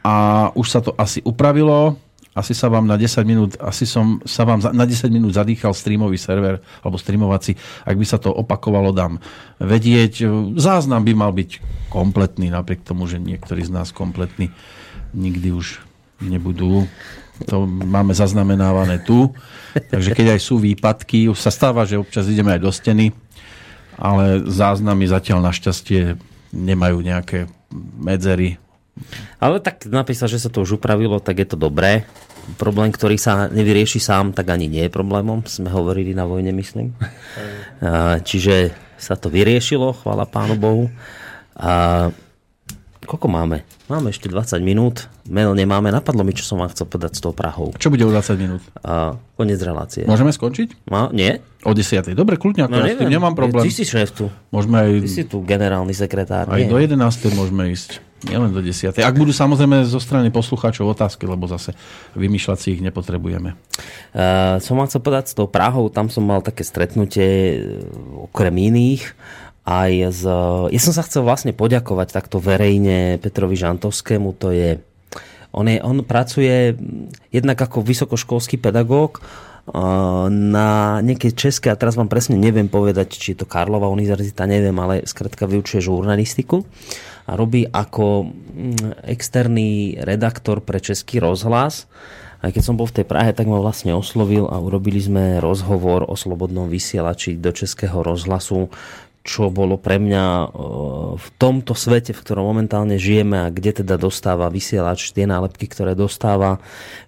a 0.00 0.48
už 0.56 0.66
sa 0.66 0.80
to 0.80 0.96
asi 0.96 1.20
upravilo. 1.20 2.00
Asi 2.30 2.54
sa 2.54 2.70
vám 2.70 2.86
na 2.86 2.94
10 2.94 3.26
minút, 3.26 3.58
asi 3.58 3.82
som 3.82 4.22
sa 4.22 4.46
vám 4.46 4.62
na 4.70 4.86
10 4.86 5.10
minút 5.10 5.34
zadýchal 5.34 5.74
streamový 5.74 6.14
server 6.14 6.62
alebo 6.86 6.94
streamovací. 6.94 7.58
Ak 7.82 7.98
by 7.98 8.06
sa 8.06 8.22
to 8.22 8.30
opakovalo, 8.30 8.94
dám 8.94 9.18
vedieť. 9.58 10.30
Záznam 10.54 11.02
by 11.02 11.12
mal 11.18 11.34
byť 11.34 11.50
kompletný, 11.90 12.54
napriek 12.54 12.86
tomu, 12.86 13.10
že 13.10 13.18
niektorí 13.18 13.66
z 13.66 13.74
nás 13.74 13.90
kompletní 13.90 14.54
nikdy 15.10 15.50
už 15.50 15.82
nebudú. 16.22 16.86
To 17.50 17.66
máme 17.66 18.14
zaznamenávané 18.14 19.02
tu. 19.02 19.34
Takže 19.74 20.14
keď 20.14 20.38
aj 20.38 20.40
sú 20.40 20.62
výpadky, 20.62 21.26
už 21.26 21.40
sa 21.40 21.50
stáva, 21.50 21.82
že 21.82 21.98
občas 21.98 22.30
ideme 22.30 22.54
aj 22.54 22.62
do 22.62 22.70
steny, 22.70 23.10
ale 23.98 24.44
záznamy 24.46 25.08
zatiaľ 25.10 25.50
našťastie 25.50 26.14
nemajú 26.54 26.98
nejaké 27.02 27.50
medzery. 27.98 28.60
Ale 29.38 29.58
tak 29.58 29.84
napísal, 29.86 30.28
že 30.28 30.40
sa 30.40 30.48
to 30.48 30.62
už 30.62 30.76
upravilo, 30.76 31.18
tak 31.18 31.40
je 31.40 31.48
to 31.48 31.56
dobré. 31.56 32.04
Problém, 32.56 32.90
ktorý 32.90 33.14
sa 33.20 33.46
nevyrieši 33.46 34.00
sám, 34.00 34.32
tak 34.32 34.48
ani 34.50 34.66
nie 34.66 34.88
je 34.88 34.92
problémom. 34.92 35.44
Sme 35.46 35.70
hovorili 35.70 36.16
na 36.16 36.24
vojne, 36.26 36.50
myslím. 36.56 36.96
Čiže 38.24 38.74
sa 39.00 39.14
to 39.16 39.32
vyriešilo, 39.32 39.96
chvála 39.96 40.28
Pánu 40.28 40.56
Bohu. 40.60 40.92
A 41.56 42.08
koľko 43.04 43.26
máme? 43.26 43.64
Máme 43.88 44.12
ešte 44.14 44.30
20 44.30 44.60
minút. 44.62 45.10
Meno 45.26 45.50
nemáme. 45.50 45.90
Napadlo 45.90 46.22
mi, 46.22 46.30
čo 46.30 46.46
som 46.46 46.62
vám 46.62 46.70
chcel 46.70 46.86
povedať 46.86 47.18
s 47.18 47.20
tou 47.24 47.34
Prahou. 47.34 47.74
Čo 47.74 47.90
bude 47.90 48.06
o 48.06 48.12
20 48.12 48.38
minút? 48.38 48.62
A 48.86 49.18
konec 49.34 49.58
relácie. 49.60 50.06
Môžeme 50.06 50.30
skončiť? 50.30 50.86
No, 50.86 51.10
nie? 51.10 51.42
O 51.66 51.74
10. 51.74 52.12
Dobre, 52.14 52.38
kľudne, 52.38 52.70
No, 52.70 52.80
no, 52.80 52.86
ja 52.86 52.94
s 52.94 53.00
tým 53.02 53.10
nemám 53.10 53.34
problém. 53.34 53.66
Ty 53.66 53.72
si 53.72 53.84
šéf 53.84 54.14
tu. 54.14 54.30
Môžeme 54.54 54.78
aj, 54.80 54.90
Ty 55.02 55.10
si 55.10 55.22
tu 55.26 55.42
generálny 55.42 55.92
sekretár. 55.96 56.48
aj 56.48 56.60
nie? 56.60 56.70
do 56.70 56.78
11. 56.78 56.98
môžeme 57.34 57.72
ísť. 57.72 58.09
Nielen 58.20 58.52
do 58.52 58.60
10. 58.60 59.00
Ak 59.00 59.16
budú 59.16 59.32
samozrejme 59.32 59.88
zo 59.88 59.96
strany 59.96 60.28
poslucháčov 60.28 60.92
otázky, 60.92 61.24
lebo 61.24 61.48
zase 61.48 61.72
vymýšľať 62.12 62.58
si 62.60 62.68
ich 62.76 62.84
nepotrebujeme. 62.84 63.56
Uh, 64.12 64.60
som 64.60 64.76
vám 64.76 64.92
chcel 64.92 65.00
povedať 65.00 65.32
s 65.32 65.36
tou 65.36 65.48
Prahou, 65.48 65.88
tam 65.88 66.12
som 66.12 66.28
mal 66.28 66.44
také 66.44 66.60
stretnutie 66.60 67.28
e, 67.28 67.58
okrem 68.28 68.52
iných 68.52 69.16
aj 69.64 69.92
z... 70.12 70.22
Ja 70.72 70.80
som 70.80 70.92
sa 70.92 71.04
chcel 71.04 71.24
vlastne 71.24 71.52
poďakovať 71.54 72.08
takto 72.10 72.42
verejne 72.42 73.20
Petrovi 73.20 73.56
Žantovskému, 73.56 74.36
to 74.36 74.52
je... 74.52 74.80
On, 75.50 75.66
je, 75.66 75.82
on 75.82 76.06
pracuje 76.06 76.78
jednak 77.34 77.58
ako 77.58 77.82
vysokoškolský 77.82 78.62
pedagóg 78.62 79.18
na 80.30 80.98
nejakej 80.98 81.32
českej, 81.38 81.70
a 81.70 81.78
teraz 81.78 81.94
vám 81.94 82.10
presne 82.10 82.34
neviem 82.34 82.66
povedať, 82.66 83.14
či 83.14 83.32
je 83.32 83.44
to 83.44 83.50
Karlova 83.50 83.86
univerzita, 83.90 84.50
neviem, 84.50 84.74
ale 84.82 85.06
skrátka 85.06 85.46
vyučuje 85.46 85.84
žurnalistiku 85.84 86.66
a 87.30 87.38
robí 87.38 87.62
ako 87.70 88.26
mm, 88.26 89.06
externý 89.06 90.02
redaktor 90.02 90.64
pre 90.66 90.82
Český 90.82 91.22
rozhlas. 91.22 91.86
Aj 92.40 92.48
keď 92.48 92.62
som 92.64 92.74
bol 92.74 92.88
v 92.88 93.02
tej 93.02 93.06
Prahe, 93.06 93.36
tak 93.36 93.46
ma 93.46 93.60
vlastne 93.60 93.92
oslovil 93.92 94.48
a 94.48 94.56
urobili 94.56 94.96
sme 94.96 95.44
rozhovor 95.44 96.08
o 96.08 96.16
slobodnom 96.16 96.72
vysielači 96.72 97.36
do 97.36 97.52
Českého 97.52 98.00
rozhlasu, 98.00 98.72
čo 99.20 99.52
bolo 99.52 99.76
pre 99.76 100.00
mňa 100.00 100.24
e, 100.24 100.46
v 101.20 101.28
tomto 101.36 101.76
svete, 101.76 102.16
v 102.16 102.22
ktorom 102.24 102.48
momentálne 102.48 102.96
žijeme 102.96 103.46
a 103.46 103.52
kde 103.52 103.84
teda 103.84 104.00
dostáva 104.00 104.48
vysielač 104.48 105.12
tie 105.12 105.28
nálepky, 105.28 105.68
ktoré 105.68 105.92
dostáva, 105.92 106.56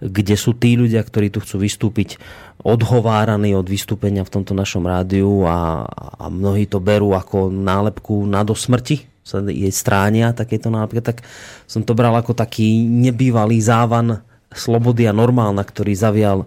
kde 0.05 0.37
sú 0.37 0.53
tí 0.53 0.77
ľudia, 0.77 1.01
ktorí 1.01 1.33
tu 1.33 1.41
chcú 1.41 1.65
vystúpiť 1.65 2.21
odhováraní 2.63 3.57
od 3.57 3.65
vystúpenia 3.65 4.23
v 4.23 4.33
tomto 4.39 4.53
našom 4.53 4.85
rádiu 4.85 5.49
a, 5.49 5.89
a 6.21 6.29
mnohí 6.29 6.69
to 6.69 6.79
berú 6.79 7.17
ako 7.17 7.49
nálepku 7.49 8.29
na 8.29 8.45
do 8.45 8.53
smrti, 8.53 9.09
sa 9.23 9.41
jej 9.43 9.73
stránia 9.73 10.37
takéto 10.37 10.69
nálepky, 10.69 11.01
tak 11.01 11.25
som 11.65 11.81
to 11.81 11.97
bral 11.97 12.13
ako 12.15 12.35
taký 12.37 12.85
nebývalý 12.87 13.59
závan 13.63 14.21
slobody 14.57 15.09
a 15.09 15.17
normálna, 15.17 15.63
ktorý 15.63 15.93
zavial 15.93 16.39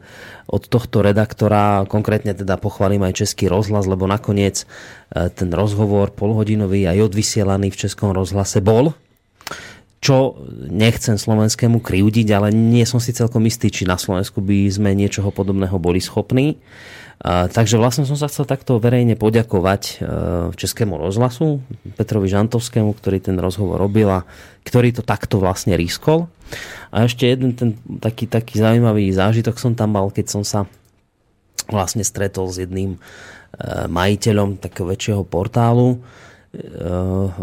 od 0.45 0.63
tohto 0.69 1.01
redaktora, 1.01 1.85
konkrétne 1.89 2.37
teda 2.37 2.57
pochválim 2.61 3.01
aj 3.01 3.25
Český 3.25 3.49
rozhlas, 3.49 3.89
lebo 3.89 4.05
nakoniec 4.05 4.63
e, 4.63 5.29
ten 5.33 5.49
rozhovor 5.49 6.13
polhodinový 6.13 6.85
aj 6.85 7.11
odvysielaný 7.11 7.73
v 7.73 7.79
Českom 7.87 8.13
rozhlase 8.13 8.61
bol, 8.61 8.93
čo 10.05 10.37
nechcem 10.69 11.17
slovenskému 11.17 11.81
kriudiť, 11.81 12.29
ale 12.29 12.53
nie 12.53 12.85
som 12.85 13.01
si 13.01 13.09
celkom 13.09 13.41
istý, 13.49 13.73
či 13.73 13.89
na 13.89 13.97
Slovensku 13.97 14.37
by 14.37 14.69
sme 14.69 14.93
niečoho 14.93 15.33
podobného 15.33 15.81
boli 15.81 15.97
schopní. 15.97 16.61
Takže 17.25 17.81
vlastne 17.81 18.05
som 18.05 18.13
sa 18.13 18.29
chcel 18.29 18.45
takto 18.45 18.77
verejne 18.77 19.17
poďakovať 19.17 19.81
e, 19.81 19.93
Českému 20.53 20.99
rozhlasu, 20.99 21.63
Petrovi 21.95 22.27
Žantovskému, 22.27 22.91
ktorý 22.91 23.23
ten 23.23 23.39
rozhovor 23.39 23.81
robil 23.81 24.05
a 24.11 24.27
ktorý 24.67 24.93
to 24.93 25.01
takto 25.01 25.41
vlastne 25.41 25.79
riskol. 25.79 26.27
A 26.91 27.07
ešte 27.07 27.25
jeden 27.25 27.55
ten 27.55 27.79
taký, 28.03 28.29
taký 28.29 28.61
zaujímavý 28.61 29.09
zážitok 29.09 29.57
som 29.57 29.73
tam 29.73 29.95
mal, 29.95 30.11
keď 30.11 30.25
som 30.27 30.43
sa 30.45 30.67
vlastne 31.71 32.05
stretol 32.05 32.51
s 32.51 32.61
jedným 32.61 32.93
e, 32.93 32.99
majiteľom 33.89 34.61
takého 34.61 34.85
väčšieho 34.85 35.23
portálu 35.25 36.03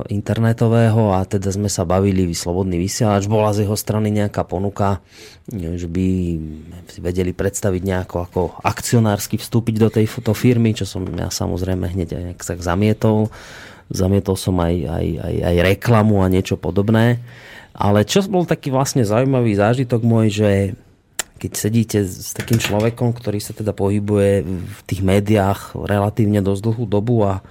internetového 0.09 1.12
a 1.12 1.24
teda 1.28 1.52
sme 1.52 1.68
sa 1.68 1.84
bavili 1.84 2.28
slobodný 2.32 2.80
vysielač. 2.80 3.28
Bola 3.28 3.52
z 3.52 3.64
jeho 3.66 3.76
strany 3.76 4.09
nejaká 4.09 4.44
ponuka, 4.47 5.05
e, 5.48 5.76
že 5.76 5.89
by 5.89 6.06
si 6.89 6.98
vedeli 7.01 7.36
predstaviť 7.36 7.82
nejako 7.82 8.16
ako 8.28 8.40
akcionársky 8.62 9.36
vstúpiť 9.36 9.74
do 9.76 9.89
tejto 9.93 10.32
firmy, 10.32 10.72
čo 10.72 10.89
som 10.89 11.05
ja 11.12 11.28
samozrejme 11.28 11.89
hneď 11.93 12.09
aj 12.12 12.24
tak 12.40 12.60
zamietol 12.60 13.32
zamietol 13.93 14.40
som 14.40 14.56
aj, 14.56 14.74
aj, 14.89 15.06
aj, 15.20 15.34
aj 15.52 15.56
reklamu 15.76 16.24
a 16.24 16.32
niečo 16.32 16.56
podobné. 16.56 17.20
Ale 17.76 18.05
čo 18.09 18.24
bol 18.24 18.48
taký 18.48 18.72
vlastne 18.72 19.05
zaujímavý 19.05 19.56
zážitok 19.56 20.01
môj, 20.05 20.26
že 20.32 20.51
keď 21.40 21.52
sedíte 21.52 21.98
s 22.06 22.32
takým 22.36 22.60
človekom, 22.60 23.12
ktorý 23.16 23.43
sa 23.43 23.51
teda 23.51 23.74
pohybuje 23.74 24.47
v 24.47 24.80
tých 24.86 25.02
médiách 25.02 25.74
relatívne 25.74 26.39
dosť 26.39 26.62
dlhú 26.62 26.84
dobu 26.86 27.26
a 27.26 27.43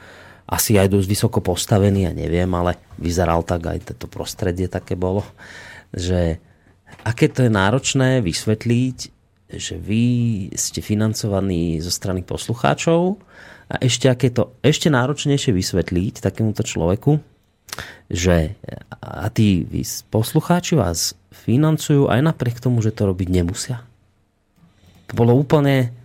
asi 0.52 0.76
aj 0.76 0.92
dosť 0.92 1.08
vysoko 1.08 1.40
postavený, 1.40 2.12
ja 2.12 2.14
neviem, 2.14 2.52
ale 2.52 2.76
vyzeral 3.00 3.48
tak 3.48 3.64
aj 3.72 3.96
toto 3.96 4.12
prostredie 4.12 4.68
také 4.68 5.00
bolo, 5.00 5.24
že 5.96 6.44
aké 7.08 7.32
to 7.32 7.48
je 7.48 7.52
náročné 7.52 8.20
vysvetliť, 8.20 8.98
že 9.52 9.76
vy 9.80 10.06
ste 10.56 10.84
financovaní 10.84 11.80
zo 11.80 11.92
strany 11.92 12.20
poslucháčov 12.28 13.16
a 13.72 13.80
ešte 13.80 14.12
aké 14.12 14.28
to 14.28 14.52
ešte 14.60 14.92
náročnejšie 14.92 15.56
vysvetliť 15.56 16.20
takémuto 16.20 16.68
človeku, 16.68 17.20
že 18.12 18.60
a 19.00 19.32
tí 19.32 19.64
poslucháči 20.12 20.76
vás 20.76 21.16
financujú 21.32 22.12
aj 22.12 22.20
napriek 22.28 22.60
tomu, 22.60 22.84
že 22.84 22.92
to 22.92 23.08
robiť 23.08 23.28
nemusia. 23.32 23.88
To 25.08 25.14
bolo 25.16 25.36
úplne 25.36 25.96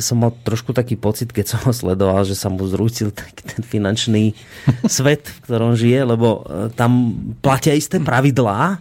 som 0.00 0.16
mal 0.16 0.32
trošku 0.32 0.72
taký 0.72 0.96
pocit, 0.96 1.28
keď 1.28 1.56
som 1.56 1.60
ho 1.68 1.72
sledoval, 1.76 2.24
že 2.24 2.32
sa 2.32 2.48
mu 2.48 2.64
zrúcil 2.64 3.12
taký 3.12 3.42
ten 3.44 3.60
finančný 3.60 4.32
svet, 4.88 5.28
v 5.28 5.38
ktorom 5.44 5.76
žije, 5.76 6.08
lebo 6.08 6.44
e, 6.48 6.72
tam 6.72 7.12
platia 7.44 7.76
isté 7.76 8.00
pravidlá, 8.00 8.80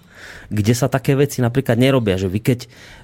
kde 0.51 0.73
sa 0.75 0.87
také 0.87 1.15
veci 1.15 1.43
napríklad 1.43 1.75
nerobia, 1.75 2.15
že 2.15 2.31
vy 2.31 2.39
keď 2.39 2.59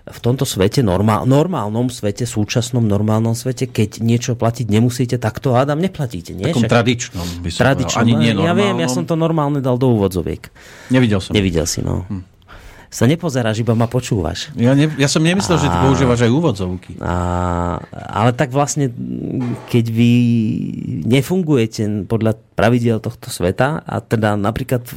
v 0.08 0.20
tomto 0.20 0.48
svete, 0.48 0.80
normál, 0.80 1.28
normálnom 1.28 1.92
svete, 1.92 2.24
súčasnom 2.24 2.84
normálnom 2.84 3.36
svete, 3.36 3.68
keď 3.68 4.00
niečo 4.00 4.40
platiť 4.40 4.68
nemusíte, 4.68 5.16
tak 5.20 5.44
to 5.44 5.52
hádam 5.52 5.84
neplatíte. 5.84 6.32
Nie? 6.36 6.52
Takom 6.52 6.64
Však... 6.64 6.72
tradičnom 6.72 7.28
by 7.44 7.50
som 7.52 7.60
tradičnom, 7.68 8.00
Ani 8.04 8.14
nie 8.16 8.32
Ja 8.32 8.56
viem, 8.56 8.80
ja 8.80 8.88
som 8.88 9.04
to 9.04 9.20
normálne 9.20 9.60
dal 9.60 9.76
do 9.76 9.92
úvodzoviek. 9.92 10.48
Nevidel 10.88 11.20
som. 11.20 11.36
Nevidel 11.36 11.68
si, 11.68 11.84
no. 11.84 12.08
Hm 12.08 12.37
sa 12.88 13.04
nepozeráš, 13.04 13.60
iba 13.60 13.76
ma 13.76 13.86
počúvaš. 13.92 14.52
Ja, 14.56 14.72
ne, 14.72 14.88
ja 14.96 15.12
som 15.12 15.20
nemyslel, 15.20 15.60
a, 15.60 15.62
že 15.62 15.68
ty 15.68 15.78
používaš 15.84 16.24
aj 16.24 16.32
úvodzovky. 16.32 16.92
A, 17.04 17.16
ale 17.92 18.32
tak 18.32 18.56
vlastne, 18.56 18.88
keď 19.68 19.86
vy 19.92 20.12
nefungujete 21.04 22.08
podľa 22.08 22.40
pravidel 22.56 23.04
tohto 23.04 23.28
sveta 23.28 23.84
a 23.84 23.96
teda 24.00 24.40
napríklad 24.40 24.88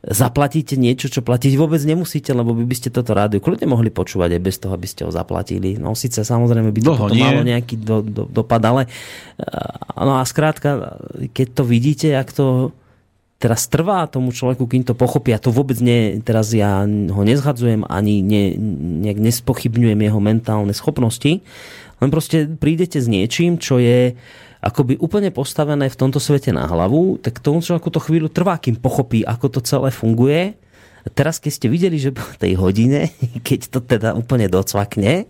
zaplatíte 0.00 0.80
niečo, 0.80 1.12
čo 1.12 1.20
platiť 1.20 1.52
vôbec 1.60 1.80
nemusíte, 1.84 2.32
lebo 2.32 2.56
by, 2.56 2.64
by 2.64 2.76
ste 2.76 2.88
toto 2.88 3.12
rádio 3.12 3.44
kľudne 3.44 3.68
mohli 3.68 3.92
počúvať 3.92 4.36
aj 4.36 4.42
bez 4.42 4.56
toho, 4.56 4.72
aby 4.72 4.88
ste 4.88 5.04
ho 5.04 5.12
zaplatili. 5.12 5.76
No 5.76 5.92
síce 5.92 6.24
samozrejme 6.24 6.72
by 6.72 6.80
to 6.80 6.92
potom 6.96 7.20
malo 7.20 7.44
nejaký 7.44 7.76
do, 7.80 8.00
do, 8.00 8.24
dopad, 8.24 8.64
ale 8.64 8.88
no 9.92 10.16
a 10.16 10.24
skrátka, 10.24 10.96
keď 11.36 11.46
to 11.52 11.62
vidíte, 11.68 12.06
jak 12.16 12.32
to 12.32 12.72
teraz 13.40 13.64
trvá 13.72 14.04
tomu 14.04 14.36
človeku, 14.36 14.68
kým 14.68 14.84
to 14.84 14.92
pochopí. 14.92 15.32
A 15.32 15.40
to 15.40 15.48
vôbec 15.48 15.80
nie, 15.80 16.20
teraz 16.20 16.52
ja 16.52 16.84
ho 16.84 17.22
nezhadzujem, 17.24 17.88
ani 17.88 18.20
ne, 18.20 18.52
nejak 19.00 19.16
nespochybňujem 19.16 19.96
jeho 19.96 20.20
mentálne 20.20 20.76
schopnosti. 20.76 21.40
Len 22.00 22.08
proste 22.12 22.44
prídete 22.44 23.00
s 23.00 23.08
niečím, 23.08 23.56
čo 23.56 23.80
je 23.80 24.12
akoby 24.60 25.00
úplne 25.00 25.32
postavené 25.32 25.88
v 25.88 25.96
tomto 25.96 26.20
svete 26.20 26.52
na 26.52 26.68
hlavu, 26.68 27.16
tak 27.16 27.40
tomu 27.40 27.64
človeku 27.64 27.88
to 27.88 28.04
chvíľu 28.04 28.28
trvá, 28.28 28.60
kým 28.60 28.76
pochopí, 28.76 29.24
ako 29.24 29.56
to 29.56 29.60
celé 29.64 29.88
funguje. 29.88 30.52
A 31.00 31.08
teraz, 31.08 31.40
keď 31.40 31.52
ste 31.56 31.72
videli, 31.72 31.96
že 31.96 32.12
po 32.12 32.28
tej 32.36 32.60
hodine, 32.60 33.08
keď 33.48 33.72
to 33.72 33.80
teda 33.80 34.12
úplne 34.12 34.52
docvakne, 34.52 35.24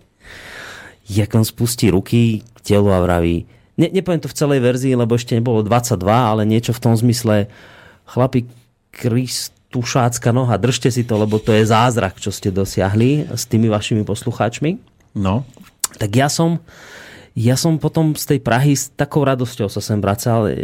jak 1.07 1.31
on 1.31 1.47
spustí 1.47 1.87
ruky 1.87 2.43
k 2.43 2.59
telu 2.59 2.91
a 2.91 2.99
vraví, 2.99 3.47
ne, 3.79 3.87
nepoviem 3.87 4.19
to 4.19 4.27
v 4.27 4.35
celej 4.35 4.59
verzii, 4.59 4.99
lebo 4.99 5.15
ešte 5.15 5.39
nebolo 5.39 5.63
22, 5.63 5.95
ale 6.03 6.43
niečo 6.43 6.75
v 6.75 6.83
tom 6.83 6.93
zmysle, 6.99 7.47
chlapi, 8.11 8.43
Kristušácka 8.91 10.35
noha, 10.35 10.59
držte 10.59 10.91
si 10.91 11.07
to, 11.07 11.15
lebo 11.15 11.39
to 11.39 11.55
je 11.55 11.63
zázrak, 11.63 12.19
čo 12.19 12.27
ste 12.27 12.51
dosiahli 12.51 13.31
s 13.31 13.47
tými 13.47 13.71
vašimi 13.71 14.03
poslucháčmi. 14.03 14.75
No. 15.15 15.47
Tak 15.95 16.11
ja 16.11 16.27
som, 16.27 16.59
ja 17.31 17.55
som 17.55 17.79
potom 17.79 18.11
z 18.19 18.35
tej 18.35 18.39
Prahy 18.43 18.75
s 18.75 18.91
takou 18.91 19.23
radosťou 19.23 19.71
sa 19.71 19.79
sem 19.79 20.03
vracal. 20.03 20.51
E, 20.51 20.55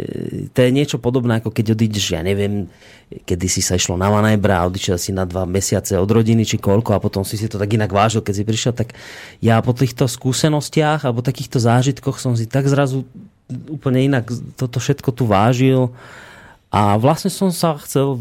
to 0.52 0.60
je 0.60 0.70
niečo 0.72 1.00
podobné, 1.00 1.40
ako 1.40 1.48
keď 1.48 1.72
odídeš, 1.72 2.12
ja 2.12 2.20
neviem, 2.20 2.68
kedy 3.08 3.48
si 3.48 3.64
sa 3.64 3.80
išlo 3.80 3.96
na 3.96 4.12
Manebra 4.12 4.60
a 4.60 4.68
odišiel 4.68 5.00
si 5.00 5.16
na 5.16 5.24
dva 5.24 5.48
mesiace 5.48 5.96
od 5.96 6.08
rodiny, 6.08 6.44
či 6.44 6.60
koľko 6.60 6.92
a 6.92 7.00
potom 7.00 7.24
si 7.24 7.40
si 7.40 7.48
to 7.48 7.56
tak 7.56 7.72
inak 7.72 7.88
vážil, 7.88 8.20
keď 8.20 8.34
si 8.36 8.44
prišiel, 8.44 8.72
tak 8.76 8.92
ja 9.40 9.56
po 9.64 9.72
týchto 9.72 10.04
skúsenostiach 10.04 11.08
alebo 11.08 11.24
takýchto 11.24 11.56
zážitkoch 11.56 12.20
som 12.20 12.36
si 12.36 12.44
tak 12.44 12.68
zrazu 12.68 13.08
úplne 13.48 14.04
inak 14.04 14.28
toto 14.60 14.76
všetko 14.76 15.08
tu 15.16 15.24
vážil 15.24 15.88
a 16.68 17.00
vlastne 17.00 17.32
som 17.32 17.48
sa 17.48 17.80
chcel 17.80 18.20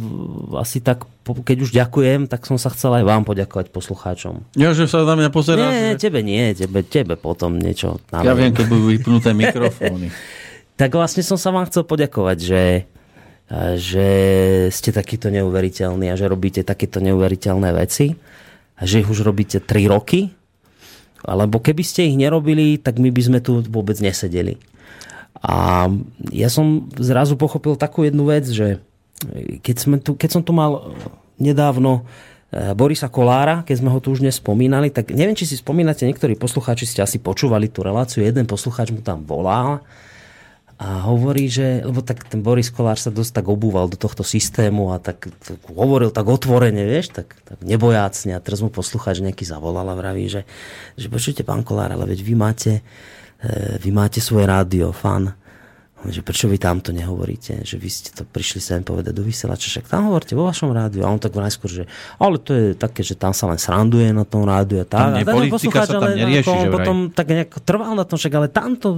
asi 0.56 0.80
tak, 0.80 1.04
keď 1.28 1.58
už 1.68 1.72
ďakujem, 1.76 2.32
tak 2.32 2.48
som 2.48 2.56
sa 2.56 2.72
chcel 2.72 2.96
aj 2.96 3.04
vám 3.04 3.28
poďakovať 3.28 3.76
poslucháčom. 3.76 4.48
Ja, 4.56 4.72
že 4.72 4.88
sa 4.88 5.04
na 5.04 5.20
mňa 5.20 5.30
pozeráš? 5.36 5.72
Nie, 5.76 6.00
že... 6.00 6.08
tebe 6.08 6.24
nie, 6.24 6.56
tebe, 6.56 6.80
tebe 6.88 7.20
potom 7.20 7.60
niečo. 7.60 8.00
Ja 8.08 8.32
viem, 8.32 8.56
keď 8.56 8.66
budú 8.72 8.88
vypnuté 8.88 9.36
mikrofóny. 9.44 10.16
tak 10.80 10.96
vlastne 10.96 11.28
som 11.28 11.36
sa 11.36 11.52
vám 11.52 11.68
chcel 11.68 11.84
poďakovať, 11.84 12.38
že, 12.40 12.64
že 13.76 14.08
ste 14.72 14.96
takýto 14.96 15.28
neuveriteľní 15.28 16.08
a 16.08 16.16
že 16.16 16.32
robíte 16.32 16.64
takéto 16.64 17.04
neuveriteľné 17.04 17.76
veci 17.76 18.16
a 18.80 18.88
že 18.88 19.04
ich 19.04 19.12
už 19.12 19.28
robíte 19.28 19.60
3 19.60 19.92
roky. 19.92 20.32
Alebo 21.28 21.60
keby 21.60 21.84
ste 21.84 22.08
ich 22.08 22.16
nerobili, 22.16 22.80
tak 22.80 22.96
my 22.96 23.12
by 23.12 23.22
sme 23.28 23.40
tu 23.44 23.60
vôbec 23.68 24.00
nesedeli. 24.00 24.56
A 25.42 25.88
ja 26.34 26.50
som 26.50 26.90
zrazu 26.98 27.38
pochopil 27.38 27.78
takú 27.78 28.06
jednu 28.06 28.26
vec, 28.26 28.50
že 28.50 28.82
keď, 29.62 29.76
sme 29.78 29.96
tu, 30.02 30.14
keď 30.14 30.30
som 30.30 30.42
tu 30.46 30.54
mal 30.54 30.94
nedávno 31.38 32.06
e, 32.50 32.74
Borisa 32.74 33.10
Kolára, 33.10 33.62
keď 33.66 33.76
sme 33.82 33.90
ho 33.94 34.00
tu 34.02 34.14
už 34.14 34.22
nespomínali, 34.22 34.90
tak 34.90 35.14
neviem, 35.14 35.38
či 35.38 35.50
si 35.50 35.58
spomínate, 35.58 36.06
niektorí 36.06 36.38
poslucháči 36.38 36.86
ste 36.90 37.02
asi 37.02 37.18
počúvali 37.22 37.70
tú 37.70 37.86
reláciu, 37.86 38.26
jeden 38.26 38.46
poslucháč 38.50 38.94
mu 38.94 39.02
tam 39.02 39.26
volal 39.26 39.82
a 40.78 41.10
hovorí, 41.10 41.50
že, 41.50 41.82
lebo 41.82 42.06
tak 42.06 42.30
ten 42.30 42.46
Boris 42.46 42.70
Kolár 42.70 43.02
sa 43.02 43.10
dosť 43.10 43.42
tak 43.42 43.46
obúval 43.50 43.90
do 43.90 43.98
tohto 43.98 44.22
systému 44.22 44.94
a 44.94 45.02
tak, 45.02 45.26
tak 45.42 45.58
hovoril 45.74 46.14
tak 46.14 46.30
otvorene, 46.30 46.86
vieš, 46.86 47.18
tak, 47.18 47.34
tak 47.50 47.58
nebojácne 47.66 48.38
a 48.38 48.44
teraz 48.44 48.62
mu 48.62 48.70
poslucháč 48.70 49.26
nejaký 49.26 49.42
zavolal 49.42 49.90
a 49.90 49.98
vraví, 49.98 50.30
že, 50.30 50.46
že 50.94 51.10
počujte, 51.10 51.42
pán 51.42 51.66
Kolár, 51.66 51.90
ale 51.90 52.06
veď 52.06 52.22
vy 52.22 52.34
máte 52.38 52.72
vy 53.82 53.90
máte 53.94 54.18
svoje 54.24 54.50
rádio, 54.50 54.90
fan. 54.94 55.34
Že 55.98 56.22
prečo 56.22 56.46
vy 56.46 56.62
tamto 56.62 56.94
nehovoríte? 56.94 57.66
Že 57.66 57.76
vy 57.82 57.90
ste 57.90 58.10
to 58.14 58.22
prišli 58.22 58.62
sem 58.62 58.86
povedať 58.86 59.18
do 59.18 59.26
vysielača, 59.26 59.66
však 59.68 59.90
tam 59.90 60.14
hovorte 60.14 60.38
vo 60.38 60.46
vašom 60.46 60.70
rádiu. 60.70 61.02
A 61.02 61.10
on 61.10 61.18
tak 61.18 61.34
najskôr, 61.34 61.70
že 61.74 61.84
ale 62.22 62.38
to 62.38 62.54
je 62.54 62.66
také, 62.78 63.02
že 63.02 63.18
tam 63.18 63.34
sa 63.34 63.50
len 63.50 63.58
sranduje 63.58 64.14
na 64.14 64.22
tom 64.22 64.46
rádiu 64.46 64.82
a 64.82 64.86
tak. 64.86 65.26
Tam 65.26 65.26
a 65.26 65.26
politika 65.26 65.90
sa 65.90 65.98
tam 65.98 66.14
nerieši, 66.14 66.70
že 66.70 66.70
potom 66.70 67.10
tak 67.10 67.34
nejak 67.34 67.50
trval 67.66 67.98
na 67.98 68.06
tom, 68.06 68.22
však 68.22 68.34
ale 68.38 68.48
tamto... 68.54 68.94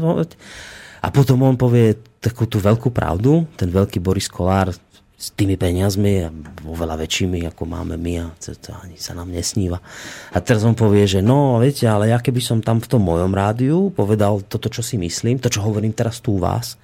A 1.00 1.08
potom 1.16 1.40
on 1.48 1.56
povie 1.56 1.96
takú 2.20 2.44
tú 2.44 2.60
veľkú 2.60 2.92
pravdu, 2.92 3.48
ten 3.56 3.72
veľký 3.72 4.04
Boris 4.04 4.28
Kolár, 4.28 4.76
s 5.20 5.36
tými 5.36 5.60
peniazmi, 5.60 6.32
oveľa 6.64 6.96
väčšími, 7.04 7.44
ako 7.52 7.68
máme 7.68 8.00
my 8.00 8.14
a 8.24 8.26
to, 8.40 8.56
to 8.56 8.72
ani 8.72 8.96
sa 8.96 9.12
nám 9.12 9.28
nesníva. 9.28 9.84
A 10.32 10.40
teraz 10.40 10.64
on 10.64 10.80
povie, 10.80 11.04
že 11.04 11.20
no, 11.20 11.60
viete, 11.60 11.84
ale 11.92 12.16
ja 12.16 12.24
keby 12.24 12.40
som 12.40 12.64
tam 12.64 12.80
v 12.80 12.88
tom 12.88 13.04
mojom 13.04 13.36
rádiu 13.36 13.92
povedal 13.92 14.40
toto, 14.48 14.72
čo 14.72 14.80
si 14.80 14.96
myslím, 14.96 15.36
to, 15.44 15.52
čo 15.52 15.60
hovorím 15.60 15.92
teraz 15.92 16.24
tu 16.24 16.40
u 16.40 16.40
vás, 16.40 16.80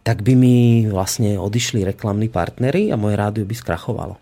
tak 0.00 0.24
by 0.24 0.32
mi 0.32 0.88
vlastne 0.88 1.36
odišli 1.36 1.84
reklamní 1.84 2.32
partnery 2.32 2.88
a 2.88 2.96
moje 2.96 3.20
rádio 3.20 3.44
by 3.44 3.52
skrachovalo. 3.52 4.16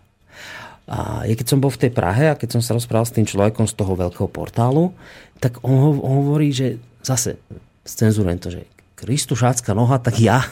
A 0.87 1.23
keď 1.23 1.47
som 1.47 1.63
bol 1.63 1.71
v 1.71 1.87
tej 1.87 1.91
Prahe 1.95 2.27
a 2.27 2.35
keď 2.35 2.59
som 2.59 2.61
sa 2.63 2.75
rozprával 2.75 3.07
s 3.07 3.15
tým 3.15 3.23
človekom 3.23 3.63
z 3.63 3.79
toho 3.79 3.95
veľkého 3.95 4.27
portálu, 4.27 4.91
tak 5.39 5.63
on, 5.63 5.95
on 6.03 6.13
hovorí, 6.27 6.51
že 6.51 6.83
zase, 6.99 7.39
cenzurujem 7.87 8.39
to, 8.43 8.51
že 8.51 8.67
Kristušácka 8.99 9.71
noha, 9.71 10.03
tak 10.03 10.19
ja 10.19 10.43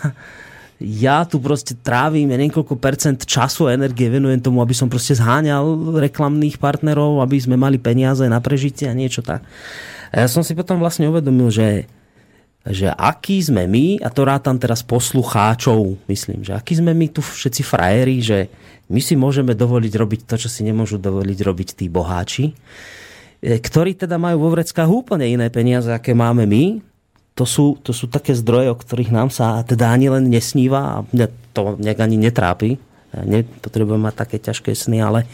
ja 0.79 1.23
tu 1.23 1.39
proste 1.39 1.71
trávim 1.71 2.27
ja 2.27 2.35
niekoľko 2.35 2.75
percent 2.75 3.19
času 3.23 3.71
a 3.71 3.75
energie 3.75 4.11
venujem 4.11 4.43
tomu, 4.43 4.59
aby 4.59 4.75
som 4.75 4.91
proste 4.91 5.15
zháňal 5.15 5.95
reklamných 6.03 6.59
partnerov, 6.59 7.23
aby 7.23 7.39
sme 7.39 7.55
mali 7.55 7.79
peniaze 7.79 8.27
na 8.27 8.43
prežitie 8.43 8.91
a 8.91 8.97
niečo 8.97 9.23
tak. 9.23 9.47
A 10.11 10.23
ja 10.23 10.27
som 10.27 10.43
si 10.43 10.51
potom 10.51 10.75
vlastne 10.79 11.07
uvedomil, 11.07 11.47
že, 11.47 11.87
že 12.67 12.91
aký 12.91 13.39
sme 13.39 13.71
my, 13.71 14.03
a 14.03 14.11
to 14.11 14.27
rátam 14.27 14.59
teraz 14.59 14.83
poslucháčov, 14.83 15.95
myslím, 16.11 16.43
že 16.43 16.51
aký 16.51 16.75
sme 16.75 16.91
my 16.91 17.07
tu 17.07 17.23
všetci 17.23 17.61
frajeri, 17.63 18.17
že 18.19 18.39
my 18.91 18.99
si 18.99 19.15
môžeme 19.15 19.55
dovoliť 19.55 19.93
robiť 19.95 20.19
to, 20.27 20.35
čo 20.35 20.49
si 20.51 20.61
nemôžu 20.67 20.99
dovoliť 20.99 21.39
robiť 21.39 21.69
tí 21.79 21.87
boháči, 21.87 22.51
e, 23.41 23.57
ktorí 23.57 23.95
teda 23.95 24.19
majú 24.19 24.45
vo 24.45 24.53
vreckách 24.53 24.91
úplne 24.91 25.25
iné 25.25 25.47
peniaze, 25.47 25.87
aké 25.89 26.11
máme 26.11 26.43
my, 26.45 26.94
to 27.35 27.43
sú, 27.43 27.75
to 27.83 27.91
sú 27.91 28.07
také 28.07 28.31
zdroje, 28.31 28.71
o 28.71 28.79
ktorých 28.79 29.11
nám 29.11 29.27
sa 29.27 29.59
teda 29.67 29.91
ani 29.91 30.07
len 30.07 30.31
nesníva 30.31 30.79
a 30.79 30.95
mňa 31.11 31.27
to 31.51 31.75
nejak 31.83 31.99
ani 31.99 32.15
netrápi. 32.15 32.79
Ja 33.11 33.21
nepotrebujem 33.27 34.07
mať 34.07 34.15
také 34.15 34.37
ťažké 34.39 34.71
sny, 34.71 35.03
ale 35.03 35.27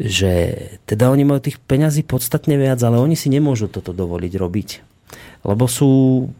že 0.00 0.56
teda 0.88 1.12
oni 1.12 1.28
majú 1.28 1.44
tých 1.44 1.60
peňazí 1.60 2.08
podstatne 2.08 2.56
viac, 2.56 2.80
ale 2.80 2.96
oni 2.96 3.20
si 3.20 3.28
nemôžu 3.28 3.68
toto 3.68 3.92
dovoliť 3.92 4.32
robiť. 4.32 4.70
lebo 5.40 5.64
sú 5.64 5.92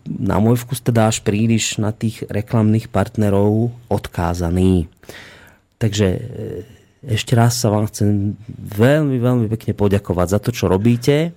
na 0.05 0.37
môj 0.41 0.61
vkus 0.61 0.85
teda 0.85 1.09
až 1.09 1.25
príliš 1.25 1.81
na 1.81 1.89
tých 1.89 2.25
reklamných 2.29 2.93
partnerov 2.93 3.73
odkázaní. 3.89 4.93
Takže 5.81 6.09
e, 6.09 6.21
ešte 7.09 7.33
raz 7.33 7.57
sa 7.57 7.73
vám 7.73 7.89
chcem 7.89 8.37
veľmi, 8.61 9.17
veľmi 9.17 9.47
pekne 9.49 9.73
poďakovať 9.73 10.27
za 10.29 10.39
to, 10.41 10.53
čo 10.53 10.69
robíte, 10.69 11.33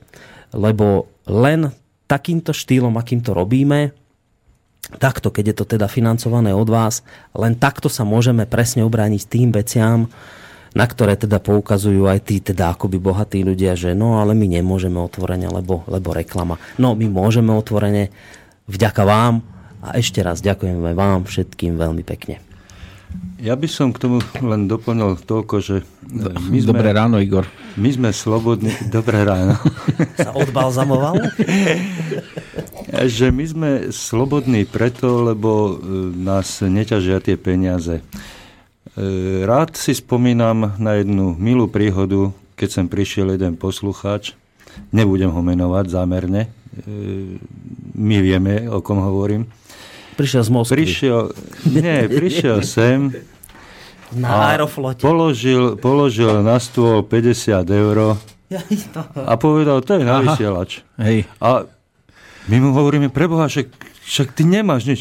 lebo 0.52 1.08
len 1.24 1.72
takýmto 2.08 2.52
štýlom, 2.52 2.96
akým 2.96 3.24
to 3.24 3.32
robíme, 3.36 3.96
takto, 5.00 5.32
keď 5.32 5.54
je 5.54 5.56
to 5.56 5.66
teda 5.78 5.88
financované 5.88 6.52
od 6.52 6.68
vás, 6.68 7.02
len 7.34 7.56
takto 7.56 7.88
sa 7.88 8.04
môžeme 8.04 8.44
presne 8.44 8.84
obrániť 8.84 9.22
tým 9.26 9.50
veciam, 9.56 10.12
na 10.74 10.86
ktoré 10.90 11.14
teda 11.14 11.38
poukazujú 11.38 12.10
aj 12.10 12.20
tí 12.26 12.42
teda 12.42 12.74
akoby 12.74 12.98
bohatí 12.98 13.46
ľudia, 13.46 13.78
že 13.78 13.94
no 13.94 14.18
ale 14.18 14.34
my 14.34 14.58
nemôžeme 14.58 14.98
otvorene, 14.98 15.46
lebo, 15.46 15.86
lebo 15.86 16.10
reklama. 16.12 16.58
No 16.82 16.98
my 16.98 17.06
môžeme 17.08 17.54
otvorene, 17.54 18.10
vďaka 18.66 19.06
vám 19.06 19.46
a 19.86 20.00
ešte 20.02 20.26
raz 20.26 20.42
ďakujeme 20.42 20.98
vám 20.98 21.30
všetkým 21.30 21.78
veľmi 21.78 22.02
pekne. 22.02 22.42
Ja 23.44 23.60
by 23.60 23.68
som 23.68 23.92
k 23.92 24.00
tomu 24.00 24.24
len 24.40 24.72
doplnil 24.72 25.20
toľko, 25.20 25.56
že... 25.60 25.76
My 26.48 26.64
sme, 26.64 26.80
Dobré 26.80 26.96
ráno, 26.96 27.20
Igor. 27.20 27.44
My 27.76 27.92
sme 27.92 28.16
slobodní... 28.16 28.72
Dobré 28.88 29.28
ráno. 29.28 29.60
Sa 30.16 30.32
odbalzamoval? 30.32 31.20
že 33.04 33.34
my 33.36 33.44
sme 33.44 33.70
slobodní 33.92 34.64
preto, 34.64 35.28
lebo 35.28 35.76
e, 35.76 36.14
nás 36.14 36.64
neťažia 36.64 37.20
tie 37.20 37.36
peniaze. 37.36 38.00
E, 38.00 38.04
rád 39.44 39.76
si 39.76 39.98
spomínam 39.98 40.78
na 40.78 41.02
jednu 41.02 41.36
milú 41.36 41.68
príhodu, 41.68 42.32
keď 42.56 42.70
sem 42.70 42.86
prišiel 42.88 43.36
jeden 43.36 43.58
poslucháč, 43.58 44.38
nebudem 44.94 45.34
ho 45.34 45.42
menovať 45.42 45.86
zámerne, 45.90 46.48
e, 46.48 46.50
my 47.98 48.18
vieme, 48.22 48.70
o 48.70 48.80
kom 48.80 49.02
hovorím. 49.02 49.50
Prišiel 50.14 50.42
z 50.46 50.50
Moskvy. 50.54 50.76
Prišiel, 50.86 51.20
nie, 51.74 51.98
prišiel 52.10 52.58
sem 52.62 53.10
na 54.14 54.54
aeroflote. 54.54 55.02
Položil, 55.02 55.76
položil 55.82 56.46
na 56.46 56.62
stôl 56.62 57.02
50 57.02 57.66
eur 57.70 58.18
a 59.18 59.34
povedal, 59.42 59.82
to 59.82 59.98
je 59.98 60.04
na 60.06 60.22
vysielač. 60.22 60.86
Hej. 61.02 61.26
A 61.42 61.66
my 62.46 62.58
mu 62.62 62.70
hovoríme, 62.78 63.10
preboha, 63.10 63.50
však, 63.50 63.68
však 64.06 64.28
ty 64.38 64.46
nemáš 64.46 64.86
nič. 64.86 65.00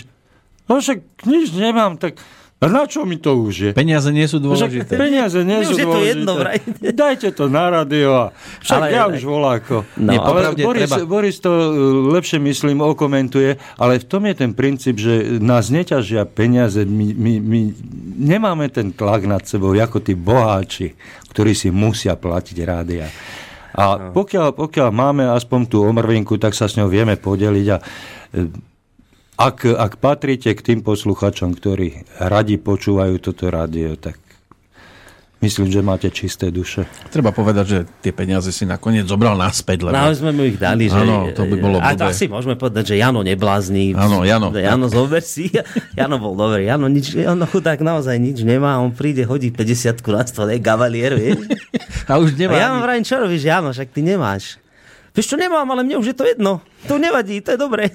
No 0.70 0.80
však 0.80 1.04
nič 1.28 1.52
nemám, 1.52 2.00
tak 2.00 2.16
a 2.62 2.70
na 2.70 2.86
čo 2.86 3.02
mi 3.02 3.18
to 3.18 3.34
už 3.42 3.54
je? 3.58 3.70
Peniaze 3.74 4.06
nie 4.14 4.22
sú 4.30 4.38
dôležité. 4.38 4.86
Však 4.86 5.02
peniaze 5.02 5.42
nie 5.42 5.66
sú 5.66 5.74
už 5.74 5.82
dôležité. 5.82 5.98
to 5.98 5.98
jedno, 6.06 6.32
vraj. 6.38 6.58
Dajte 6.78 7.28
to 7.34 7.50
na 7.50 7.66
radio 7.74 8.08
a 8.14 8.24
však 8.62 8.78
ale, 8.78 8.94
ja 8.94 9.04
už 9.10 9.22
voláko. 9.26 9.82
No, 9.98 10.14
ale 10.22 10.54
Boris, 10.54 10.86
treba... 10.86 11.02
Boris 11.02 11.36
to 11.42 11.50
uh, 11.50 11.66
lepšie 12.14 12.38
myslím 12.38 12.78
okomentuje, 12.78 13.58
ale 13.82 13.98
v 13.98 14.06
tom 14.06 14.22
je 14.30 14.34
ten 14.38 14.54
princíp, 14.54 15.02
že 15.02 15.42
nás 15.42 15.74
neťažia 15.74 16.22
peniaze. 16.22 16.86
My, 16.86 17.10
my, 17.10 17.32
my 17.42 17.60
nemáme 18.30 18.70
ten 18.70 18.94
tlak 18.94 19.26
nad 19.26 19.42
sebou, 19.42 19.74
ako 19.74 19.98
tí 19.98 20.14
boháči, 20.14 20.94
ktorí 21.34 21.58
si 21.58 21.74
musia 21.74 22.14
platiť 22.14 22.56
rádia. 22.62 23.10
A 23.74 24.14
pokiaľ, 24.14 24.54
pokiaľ 24.54 24.88
máme 24.94 25.26
aspoň 25.34 25.60
tú 25.66 25.82
omrvinku, 25.82 26.38
tak 26.38 26.54
sa 26.54 26.70
s 26.70 26.78
ňou 26.78 26.86
vieme 26.86 27.18
podeliť 27.18 27.66
a 27.74 27.76
uh, 27.82 28.71
ak, 29.42 29.66
ak 29.66 29.92
patríte 29.98 30.54
k 30.54 30.60
tým 30.62 30.80
posluchačom, 30.86 31.58
ktorí 31.58 32.06
radi 32.22 32.56
počúvajú 32.62 33.18
toto 33.18 33.50
rádio, 33.50 33.98
tak 33.98 34.22
myslím, 35.42 35.66
že 35.68 35.82
máte 35.82 36.08
čisté 36.14 36.54
duše. 36.54 36.86
Treba 37.10 37.34
povedať, 37.34 37.64
že 37.66 37.78
tie 37.98 38.14
peniaze 38.14 38.54
si 38.54 38.62
nakoniec 38.62 39.10
zobral 39.10 39.34
naspäť. 39.34 39.90
Lebo... 39.90 39.98
No, 39.98 40.14
sme 40.14 40.30
mu 40.30 40.46
ich 40.46 40.56
dali. 40.56 40.86
Že... 40.86 41.02
Áno, 41.02 41.34
to 41.34 41.42
by 41.50 41.56
bolo 41.58 41.76
A 41.82 41.98
to 41.98 42.06
asi 42.06 42.30
môžeme 42.30 42.54
povedať, 42.54 42.94
že 42.94 43.02
Jano 43.02 43.26
neblázní. 43.26 43.98
Áno, 43.98 44.22
Jano. 44.22 44.54
Jano 44.54 44.86
zober 44.86 45.26
si. 45.26 45.50
Jano 45.98 46.22
bol 46.22 46.38
dobrý. 46.38 46.70
Jano, 46.70 46.86
nič, 46.86 47.18
Jano 47.18 47.44
chudák 47.50 47.82
naozaj 47.82 48.16
nič 48.22 48.46
nemá. 48.46 48.78
On 48.78 48.94
príde, 48.94 49.26
hodí 49.26 49.50
50 49.50 49.98
na 50.06 50.22
stole, 50.22 50.62
gavalier, 50.62 51.18
vie? 51.18 51.34
A 52.10 52.22
už 52.22 52.38
nemá. 52.38 52.54
A 52.54 52.62
ja 52.62 52.66
vám 52.70 52.82
vrajím, 52.86 53.04
čo 53.04 53.18
robíš, 53.18 53.42
Jano, 53.42 53.74
však 53.74 53.90
ty 53.90 54.06
nemáš. 54.06 54.61
Vieš 55.12 55.28
čo, 55.28 55.36
nemám, 55.36 55.68
ale 55.68 55.84
mne 55.84 56.00
už 56.00 56.12
je 56.12 56.16
to 56.16 56.24
jedno. 56.24 56.64
To 56.88 56.96
nevadí, 56.96 57.44
to 57.44 57.52
je 57.52 57.58
dobré. 57.60 57.92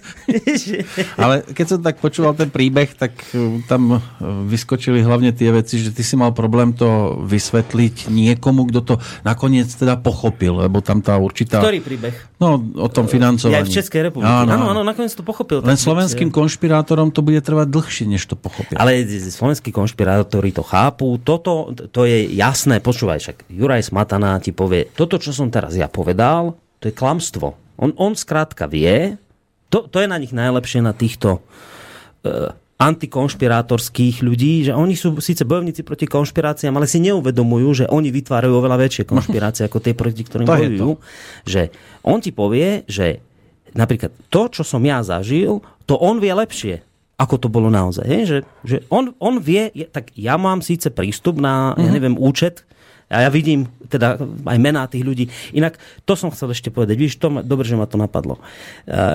ale 1.22 1.42
keď 1.50 1.66
som 1.66 1.80
tak 1.82 1.98
počúval 1.98 2.38
ten 2.38 2.48
príbeh, 2.54 2.94
tak 2.94 3.18
e, 3.34 3.66
tam 3.66 3.98
e, 3.98 4.00
vyskočili 4.48 5.02
hlavne 5.02 5.34
tie 5.34 5.50
veci, 5.50 5.82
že 5.82 5.90
ty 5.90 6.06
si 6.06 6.14
mal 6.14 6.32
problém 6.32 6.78
to 6.78 7.20
vysvetliť 7.26 8.08
niekomu, 8.08 8.70
kto 8.70 8.80
to 8.86 8.96
nakoniec 9.26 9.66
teda 9.66 9.98
pochopil, 9.98 10.62
lebo 10.62 10.80
tam 10.86 11.02
tá 11.02 11.18
určitá... 11.18 11.58
Ktorý 11.58 11.82
príbeh? 11.82 12.16
No, 12.38 12.62
o 12.62 12.88
tom 12.88 13.10
financovaní. 13.10 13.60
Ja 13.60 13.66
v 13.66 13.74
Českej 13.74 14.14
republike. 14.14 14.30
Áno, 14.30 14.54
áno, 14.54 14.66
áno, 14.78 14.82
nakoniec 14.86 15.12
to 15.18 15.26
pochopil. 15.26 15.66
Len 15.66 15.74
slovenským 15.74 16.30
konšpirátorom 16.30 17.10
to 17.10 17.26
bude 17.26 17.42
trvať 17.42 17.66
dlhšie, 17.66 18.06
než 18.06 18.30
to 18.30 18.38
pochopia. 18.38 18.78
Ale 18.78 19.02
slovenskí 19.10 19.74
konšpirátori 19.74 20.54
to 20.54 20.62
chápu. 20.62 21.18
Toto, 21.26 21.74
to 21.74 22.06
je 22.06 22.30
jasné. 22.38 22.78
Počúvaj, 22.78 23.20
však 23.26 23.38
Juraj 23.50 23.90
Smatana 23.90 24.38
ti 24.38 24.54
povie, 24.54 24.86
toto, 24.94 25.18
čo 25.18 25.34
som 25.34 25.50
teraz 25.50 25.74
ja 25.74 25.90
povedal, 25.90 26.67
to 26.80 26.90
je 26.90 26.94
klamstvo. 26.94 27.58
On, 27.78 27.94
on 27.98 28.14
skrátka 28.18 28.66
vie, 28.66 29.18
to, 29.70 29.86
to 29.90 30.02
je 30.02 30.08
na 30.08 30.18
nich 30.18 30.34
najlepšie 30.34 30.82
na 30.82 30.96
týchto 30.96 31.42
uh, 31.42 32.54
antikonšpirátorských 32.78 34.22
ľudí, 34.22 34.70
že 34.70 34.74
oni 34.74 34.94
sú 34.94 35.18
síce 35.18 35.42
bojovníci 35.42 35.82
proti 35.82 36.06
konšpiráciám, 36.06 36.78
ale 36.78 36.86
si 36.86 37.02
neuvedomujú, 37.02 37.84
že 37.84 37.86
oni 37.90 38.14
vytvárajú 38.14 38.54
oveľa 38.54 38.78
väčšie 38.86 39.04
konšpirácie 39.10 39.66
ako 39.70 39.82
tie, 39.82 39.98
proti 39.98 40.22
ktorým 40.22 40.46
bojujú. 40.46 41.02
Že 41.50 41.74
on 42.06 42.22
ti 42.22 42.30
povie, 42.30 42.86
že 42.86 43.20
napríklad 43.74 44.14
to, 44.30 44.42
čo 44.54 44.62
som 44.62 44.82
ja 44.86 45.02
zažil, 45.02 45.66
to 45.90 45.98
on 45.98 46.22
vie 46.22 46.34
lepšie 46.34 46.86
ako 47.18 47.36
to 47.42 47.48
bolo 47.50 47.74
naozaj. 47.74 48.06
Že, 48.06 48.38
že 48.62 48.78
on, 48.94 49.18
on 49.18 49.42
vie, 49.42 49.74
tak 49.90 50.14
ja 50.14 50.38
mám 50.38 50.62
síce 50.62 50.94
prístup 50.94 51.42
na, 51.42 51.74
mm-hmm. 51.74 51.82
ja 51.82 51.90
mhm. 51.90 51.96
neviem, 51.98 52.16
účet, 52.16 52.62
a 53.08 53.24
ja 53.24 53.30
vidím 53.32 53.72
teda 53.88 54.20
aj 54.44 54.58
mená 54.60 54.84
tých 54.92 55.08
ľudí. 55.08 55.26
Inak 55.56 55.80
to 56.04 56.20
som 56.20 56.28
chcel 56.28 56.52
ešte 56.52 56.68
povedať. 56.68 57.00
Víš, 57.00 57.16
to 57.16 57.32
ma, 57.32 57.40
dobre, 57.40 57.64
že 57.64 57.80
ma 57.80 57.88
to 57.88 57.96
napadlo. 57.96 58.36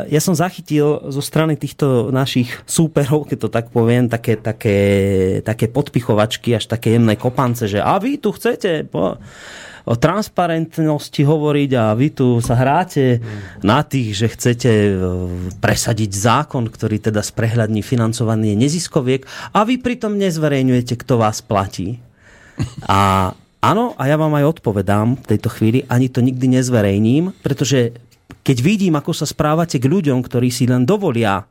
Ja 0.09 0.21
som 0.25 0.33
zachytil 0.33 1.13
zo 1.13 1.21
strany 1.21 1.61
týchto 1.61 2.09
našich 2.09 2.57
súperov, 2.65 3.29
keď 3.29 3.39
to 3.45 3.49
tak 3.53 3.69
poviem, 3.69 4.09
také, 4.09 4.41
také, 4.41 4.79
také 5.45 5.69
podpichovačky, 5.69 6.57
až 6.57 6.73
také 6.73 6.97
jemné 6.97 7.21
kopance, 7.21 7.69
že 7.69 7.85
a 7.85 8.01
vy 8.01 8.17
tu 8.17 8.33
chcete 8.33 8.89
po, 8.89 9.21
o 9.85 9.95
transparentnosti 9.99 11.21
hovoriť 11.21 11.71
a 11.77 11.93
vy 11.93 12.09
tu 12.15 12.39
sa 12.39 12.55
hráte 12.55 13.19
na 13.61 13.83
tých, 13.83 14.15
že 14.15 14.27
chcete 14.31 14.71
e, 14.71 14.93
presadiť 15.59 16.11
zákon, 16.15 16.71
ktorý 16.71 17.03
teda 17.03 17.19
sprehľadní 17.21 17.83
financovanie 17.83 18.55
neziskoviek 18.55 19.27
a 19.53 19.67
vy 19.67 19.83
pritom 19.83 20.15
nezverejňujete, 20.17 20.95
kto 20.97 21.19
vás 21.19 21.43
platí. 21.43 21.99
A 22.87 23.33
Áno, 23.63 23.95
a 23.95 24.11
ja 24.11 24.19
vám 24.19 24.35
aj 24.35 24.59
odpovedám 24.59 25.23
v 25.23 25.29
tejto 25.31 25.47
chvíli, 25.47 25.87
ani 25.87 26.11
to 26.11 26.19
nikdy 26.19 26.51
nezverejním, 26.51 27.31
pretože 27.47 27.95
keď 28.43 28.57
vidím, 28.59 28.99
ako 28.99 29.15
sa 29.15 29.23
správate 29.23 29.79
k 29.79 29.87
ľuďom, 29.87 30.19
ktorí 30.19 30.51
si 30.51 30.67
len 30.67 30.83
dovolia 30.83 31.47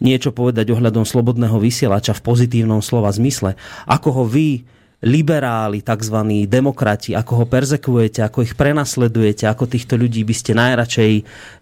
niečo 0.00 0.32
povedať 0.32 0.72
ohľadom 0.72 1.04
slobodného 1.04 1.60
vysielača 1.60 2.16
v 2.16 2.24
pozitívnom 2.24 2.80
slova 2.80 3.12
zmysle, 3.12 3.52
ako 3.84 4.08
ho 4.16 4.24
vy 4.24 4.64
liberáli, 5.06 5.86
tzv. 5.86 6.18
demokrati, 6.50 7.14
ako 7.14 7.32
ho 7.38 7.44
perzekujete, 7.46 8.26
ako 8.26 8.42
ich 8.42 8.58
prenasledujete, 8.58 9.46
ako 9.46 9.70
týchto 9.70 9.94
ľudí 9.94 10.26
by 10.26 10.34
ste 10.34 10.58
najradšej 10.58 11.12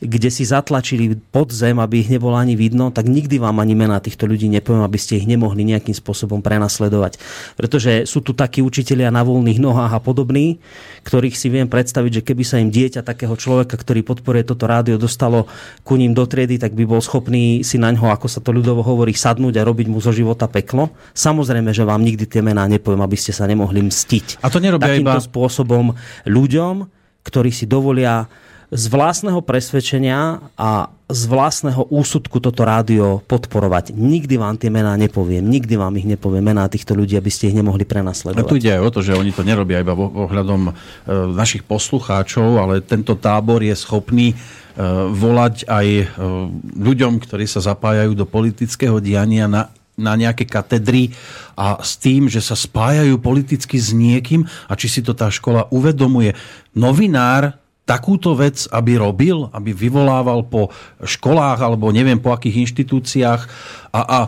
kde 0.00 0.28
si 0.32 0.48
zatlačili 0.48 1.16
pod 1.32 1.52
zem, 1.52 1.76
aby 1.76 2.00
ich 2.00 2.08
nebolo 2.08 2.38
ani 2.38 2.56
vidno, 2.56 2.88
tak 2.88 3.04
nikdy 3.04 3.36
vám 3.36 3.60
ani 3.60 3.76
mená 3.76 4.00
týchto 4.00 4.24
ľudí 4.24 4.48
nepoviem, 4.48 4.86
aby 4.86 4.98
ste 5.00 5.20
ich 5.20 5.28
nemohli 5.28 5.66
nejakým 5.66 5.92
spôsobom 5.92 6.40
prenasledovať. 6.40 7.20
Pretože 7.58 8.08
sú 8.08 8.24
tu 8.24 8.32
takí 8.32 8.64
učitelia 8.64 9.12
na 9.12 9.20
voľných 9.26 9.60
nohách 9.60 9.92
a 9.92 10.00
podobní, 10.00 10.62
ktorých 11.04 11.36
si 11.36 11.52
viem 11.52 11.68
predstaviť, 11.68 12.20
že 12.20 12.24
keby 12.24 12.42
sa 12.46 12.56
im 12.62 12.72
dieťa 12.72 13.04
takého 13.04 13.36
človeka, 13.36 13.76
ktorý 13.76 14.00
podporuje 14.06 14.44
toto 14.48 14.64
rádio, 14.64 14.96
dostalo 14.96 15.50
ku 15.84 16.00
ním 16.00 16.16
do 16.16 16.24
triedy, 16.24 16.56
tak 16.56 16.72
by 16.72 16.88
bol 16.88 17.02
schopný 17.04 17.60
si 17.66 17.76
na 17.76 17.92
ňo, 17.92 18.08
ako 18.08 18.26
sa 18.30 18.40
to 18.40 18.54
ľudovo 18.54 18.80
hovorí, 18.80 19.12
sadnúť 19.12 19.60
a 19.60 19.66
robiť 19.66 19.90
mu 19.90 20.00
zo 20.00 20.14
života 20.14 20.48
peklo. 20.48 20.94
Samozrejme, 21.12 21.74
že 21.74 21.84
vám 21.84 22.00
nikdy 22.00 22.24
tie 22.24 22.40
mená 22.40 22.64
nepoviem, 22.64 23.04
aby 23.04 23.16
ste 23.18 23.33
sa 23.34 23.50
nemohli 23.50 23.82
mstiť. 23.82 24.40
A 24.40 24.48
to 24.48 24.62
nerobia 24.62 24.94
Takýmto 24.94 25.18
iba... 25.18 25.26
spôsobom 25.26 25.98
ľuďom, 26.24 26.86
ktorí 27.26 27.50
si 27.50 27.66
dovolia 27.66 28.30
z 28.74 28.84
vlastného 28.90 29.38
presvedčenia 29.44 30.40
a 30.58 30.90
z 31.04 31.22
vlastného 31.28 31.92
úsudku 31.92 32.40
toto 32.40 32.64
rádio 32.64 33.20
podporovať. 33.28 33.92
Nikdy 33.92 34.34
vám 34.40 34.56
tie 34.56 34.72
mená 34.72 34.96
nepoviem, 34.96 35.44
nikdy 35.44 35.76
vám 35.76 35.94
ich 36.00 36.08
nepoviem, 36.08 36.42
mená 36.42 36.64
týchto 36.66 36.96
ľudí, 36.96 37.14
aby 37.14 37.28
ste 37.28 37.52
ich 37.52 37.56
nemohli 37.56 37.84
prenasledovať. 37.84 38.40
A 38.40 38.48
tu 38.48 38.56
ide 38.56 38.72
aj 38.72 38.82
o 38.82 38.90
to, 38.90 39.00
že 39.04 39.14
oni 39.14 39.30
to 39.30 39.44
nerobia 39.44 39.84
iba 39.84 39.92
ohľadom 39.94 40.60
e, 40.66 40.72
našich 41.36 41.62
poslucháčov, 41.68 42.56
ale 42.56 42.80
tento 42.80 43.14
tábor 43.20 43.60
je 43.60 43.76
schopný 43.76 44.32
e, 44.32 44.36
volať 45.12 45.68
aj 45.68 45.86
e, 45.86 46.04
ľuďom, 46.80 47.20
ktorí 47.20 47.44
sa 47.44 47.60
zapájajú 47.60 48.16
do 48.16 48.24
politického 48.24 48.96
diania 48.98 49.44
na 49.44 49.68
na 49.94 50.18
nejaké 50.18 50.46
katedry 50.46 51.14
a 51.54 51.78
s 51.78 51.94
tým, 51.98 52.26
že 52.26 52.42
sa 52.42 52.58
spájajú 52.58 53.18
politicky 53.22 53.78
s 53.78 53.94
niekým 53.94 54.46
a 54.66 54.72
či 54.74 54.90
si 54.90 55.00
to 55.06 55.14
tá 55.14 55.30
škola 55.30 55.70
uvedomuje. 55.70 56.34
Novinár 56.74 57.62
takúto 57.84 58.32
vec, 58.32 58.64
aby 58.72 58.96
robil, 58.96 59.46
aby 59.52 59.70
vyvolával 59.76 60.48
po 60.48 60.72
školách 61.04 61.60
alebo 61.60 61.92
neviem 61.92 62.18
po 62.18 62.32
akých 62.32 62.64
inštitúciách 62.66 63.42
a, 63.92 64.00
a 64.00 64.18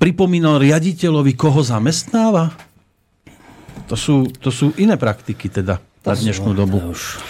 pripomínal 0.00 0.58
riaditeľovi, 0.58 1.36
koho 1.36 1.60
zamestnáva? 1.60 2.56
To 3.86 3.94
sú, 3.94 4.32
to 4.40 4.50
sú 4.50 4.74
iné 4.80 4.98
praktiky 4.98 5.46
teda 5.52 5.78
na 5.78 6.14
dnešnú 6.16 6.56
dobu. 6.56 6.90
Už 6.90 7.20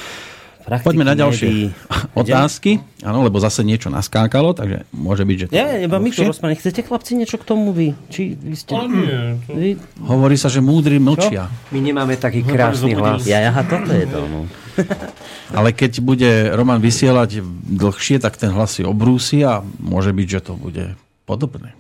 Poďme 0.66 1.06
na 1.06 1.14
ďalšie 1.14 1.70
otázky. 2.18 2.82
Áno, 3.06 3.22
lebo 3.22 3.38
zase 3.38 3.62
niečo 3.62 3.86
naskákalo, 3.86 4.51
takže 4.51 4.82
môže 4.90 5.22
byť, 5.22 5.36
že 5.38 5.47
to 5.47 5.52
Ja, 5.55 5.78
iba 5.78 6.02
dlhšie. 6.02 6.26
rozprávame. 6.26 6.59
Chcete 6.59 6.82
chlapci 6.82 7.14
niečo 7.14 7.38
k 7.38 7.44
tomu 7.47 7.70
vy? 7.70 7.94
Či 8.10 8.34
vy 8.34 8.56
ste... 8.59 8.74
Vy... 9.47 9.78
Hovorí 10.02 10.34
sa, 10.34 10.51
že 10.51 10.59
múdri 10.59 10.98
mlčia. 10.98 11.47
My 11.70 11.78
nemáme 11.78 12.18
taký 12.18 12.43
krásny 12.43 12.98
hlas. 12.98 13.22
Ja, 13.22 13.47
aha, 13.47 13.62
toto 13.62 13.94
je 13.94 14.10
to. 14.10 14.26
No. 14.26 14.51
Ale 15.56 15.70
keď 15.70 16.02
bude 16.02 16.51
Roman 16.52 16.82
vysielať 16.82 17.40
dlhšie, 17.70 18.18
tak 18.18 18.34
ten 18.34 18.51
hlas 18.51 18.74
si 18.74 18.82
obrúsi 18.82 19.47
a 19.47 19.62
môže 19.78 20.10
byť, 20.10 20.28
že 20.28 20.40
to 20.43 20.52
bude 20.59 20.98
podobné. 21.30 21.78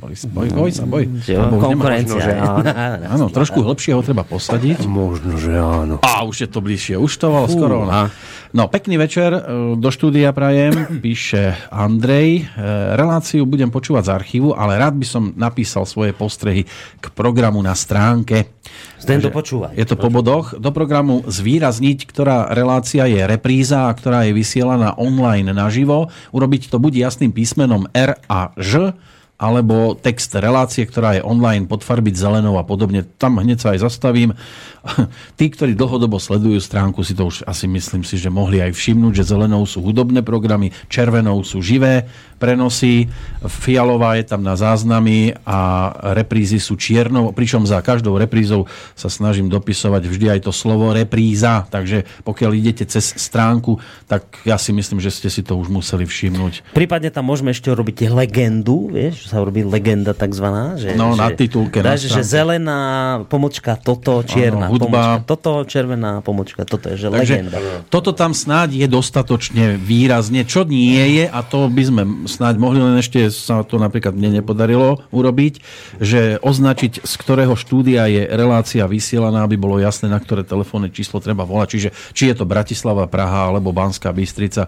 Boj, 0.00 0.16
boj, 0.32 0.48
boj 0.56 0.70
sa, 0.72 0.88
boj. 0.88 1.04
Nemá- 1.04 1.60
konkurencia. 1.60 2.16
možno, 2.16 2.24
že 2.24 2.32
áno. 2.40 2.64
Áno, 3.04 3.24
trošku 3.28 3.60
hlbšie 3.60 3.92
ho 3.92 4.00
treba 4.00 4.24
posadiť. 4.24 4.88
Možno, 4.88 5.36
že 5.36 5.52
áno. 5.52 6.00
A 6.00 6.24
už 6.24 6.36
je 6.40 6.48
to 6.48 6.64
bližšie, 6.64 6.96
už 6.96 7.12
to 7.20 7.28
bolo 7.28 7.44
skoro. 7.44 7.84
ona. 7.84 8.08
No, 8.50 8.66
pekný 8.66 8.96
večer, 8.96 9.30
e, 9.30 9.40
do 9.76 9.90
štúdia 9.92 10.32
prajem, 10.32 10.72
píše 11.04 11.52
Andrej. 11.68 12.48
E, 12.48 12.66
Reláciu 12.96 13.44
budem 13.44 13.68
počúvať 13.68 14.08
z 14.08 14.10
archívu, 14.16 14.56
ale 14.56 14.80
rád 14.80 14.96
by 14.96 15.04
som 15.06 15.36
napísal 15.36 15.84
svoje 15.84 16.16
postrehy 16.16 16.64
k 16.96 17.06
programu 17.12 17.60
na 17.60 17.76
stránke. 17.76 18.56
Zden 18.98 19.20
to 19.20 19.28
počúvaj. 19.28 19.76
Je 19.76 19.84
to 19.84 20.00
po 20.00 20.08
bodoch. 20.08 20.56
Do 20.56 20.72
programu 20.72 21.20
zvýrazniť, 21.28 22.08
ktorá 22.08 22.48
relácia 22.50 23.04
je 23.04 23.20
repríza 23.20 23.86
a 23.86 23.94
ktorá 23.94 24.24
je 24.24 24.32
vysielaná 24.32 24.96
online 24.96 25.52
naživo. 25.52 26.08
Urobiť 26.32 26.72
to 26.72 26.80
buď 26.80 27.04
jasným 27.04 27.36
písmenom 27.36 27.84
R 27.92 28.16
a 28.26 28.56
Ž, 28.56 28.96
alebo 29.40 29.96
text 29.96 30.36
relácie, 30.36 30.84
ktorá 30.84 31.16
je 31.16 31.24
online, 31.24 31.64
podfarbiť 31.64 32.12
zelenou 32.12 32.60
a 32.60 32.64
podobne. 32.68 33.08
Tam 33.16 33.40
hneď 33.40 33.58
sa 33.64 33.72
aj 33.72 33.88
zastavím. 33.88 34.36
Tí, 35.40 35.48
ktorí 35.48 35.72
dlhodobo 35.72 36.20
sledujú 36.20 36.60
stránku, 36.60 37.00
si 37.00 37.16
to 37.16 37.32
už 37.32 37.48
asi 37.48 37.64
myslím 37.64 38.04
si, 38.04 38.20
že 38.20 38.28
mohli 38.28 38.60
aj 38.60 38.76
všimnúť, 38.76 39.24
že 39.24 39.32
zelenou 39.32 39.64
sú 39.64 39.80
hudobné 39.80 40.20
programy, 40.20 40.76
červenou 40.92 41.40
sú 41.40 41.64
živé 41.64 42.04
prenosy, 42.40 43.08
fialová 43.44 44.16
je 44.16 44.24
tam 44.24 44.40
na 44.40 44.56
záznamy 44.56 45.36
a 45.44 45.92
reprízy 46.16 46.56
sú 46.56 46.80
čiernou, 46.80 47.36
pričom 47.36 47.68
za 47.68 47.84
každou 47.84 48.16
reprízou 48.16 48.64
sa 48.96 49.12
snažím 49.12 49.52
dopisovať 49.52 50.02
vždy 50.08 50.26
aj 50.32 50.40
to 50.48 50.52
slovo 50.52 50.88
repríza, 50.96 51.68
takže 51.68 52.08
pokiaľ 52.24 52.50
idete 52.56 52.88
cez 52.88 53.12
stránku, 53.12 53.76
tak 54.08 54.40
ja 54.48 54.56
si 54.56 54.72
myslím, 54.72 55.04
že 55.04 55.12
ste 55.12 55.28
si 55.28 55.44
to 55.44 55.60
už 55.60 55.68
museli 55.68 56.08
všimnúť. 56.08 56.72
Prípadne 56.72 57.12
tam 57.12 57.28
môžeme 57.28 57.52
ešte 57.52 57.68
robiť 57.68 58.08
legendu, 58.08 58.88
vieš, 58.88 59.28
sa 59.30 59.38
robí 59.38 59.62
legenda 59.62 60.10
takzvaná. 60.10 60.74
Že, 60.74 60.88
No, 60.92 61.14
že, 61.14 61.20
na 61.20 61.28
titulke, 61.30 61.78
na 61.78 61.94
Dáš, 61.94 62.04
že 62.04 62.18
stránke. 62.18 62.26
zelená 62.28 62.78
pomočka 63.24 63.72
toto, 63.74 64.20
čierna 64.20 64.66
hudba. 64.66 64.84
pomočka 64.84 65.16
toto, 65.24 65.52
červená 65.64 66.12
pomočka 66.18 66.62
toto 66.64 66.90
je, 66.90 66.96
že 66.96 67.06
Takže 67.06 67.34
legenda. 67.38 67.58
toto 67.86 68.10
tam 68.10 68.32
snáď 68.32 68.74
je 68.76 68.86
dostatočne 68.86 69.64
výrazne, 69.76 70.42
čo 70.42 70.62
nie 70.62 70.98
je, 71.16 71.24
a 71.24 71.40
to 71.40 71.66
by 71.66 71.82
sme 71.82 72.02
snáď 72.26 72.54
mohli, 72.56 72.78
len 72.78 72.98
ešte 72.98 73.30
sa 73.30 73.62
to 73.62 73.76
napríklad 73.76 74.12
mne 74.12 74.36
nepodarilo 74.36 75.06
urobiť, 75.08 75.54
že 75.96 76.20
označiť, 76.38 77.00
z 77.00 77.14
ktorého 77.14 77.54
štúdia 77.54 78.04
je 78.04 78.26
relácia 78.26 78.82
vysielaná, 78.84 79.42
aby 79.42 79.54
bolo 79.54 79.76
jasné, 79.76 80.06
na 80.06 80.16
ktoré 80.16 80.42
telefónne 80.42 80.88
číslo 80.88 81.20
treba 81.20 81.44
volať. 81.44 81.68
Čiže 81.70 81.88
či 82.10 82.24
je 82.26 82.34
to 82.34 82.42
Bratislava, 82.42 83.06
Praha 83.06 83.46
alebo 83.46 83.70
Banská 83.70 84.10
Bystrica. 84.10 84.66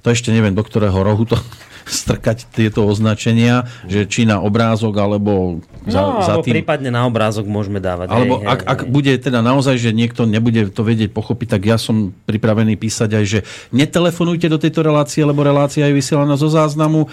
To 0.00 0.08
ešte 0.08 0.30
neviem, 0.30 0.54
do 0.54 0.62
ktorého 0.62 0.94
rohu 0.94 1.26
to 1.26 1.34
strkať 1.86 2.48
tieto 2.50 2.86
označenia, 2.88 3.68
že 3.86 4.08
či 4.08 4.24
na 4.24 4.40
obrázok 4.42 4.94
alebo 4.98 5.62
za, 5.86 6.00
no, 6.00 6.20
za 6.20 6.32
alebo 6.38 6.44
tým 6.44 6.54
prípadne 6.62 6.90
na 6.90 7.06
obrázok 7.06 7.46
môžeme 7.48 7.78
dávať. 7.78 8.10
alebo 8.10 8.42
hej, 8.42 8.48
ak, 8.48 8.60
hej, 8.60 8.68
ak 8.68 8.80
hej. 8.84 8.90
bude 8.90 9.12
teda 9.20 9.40
naozaj, 9.40 9.76
že 9.78 9.90
niekto 9.94 10.28
nebude 10.28 10.68
to 10.68 10.82
vedieť 10.84 11.10
pochopiť, 11.14 11.58
tak 11.58 11.62
ja 11.64 11.76
som 11.80 12.12
pripravený 12.28 12.76
písať 12.76 13.10
aj, 13.14 13.24
že 13.24 13.38
netelefonujte 13.70 14.46
do 14.50 14.58
tejto 14.60 14.84
relácie, 14.84 15.22
lebo 15.24 15.40
relácia 15.44 15.86
je 15.88 15.94
vysielaná 15.94 16.36
zo 16.36 16.50
záznamu. 16.50 17.08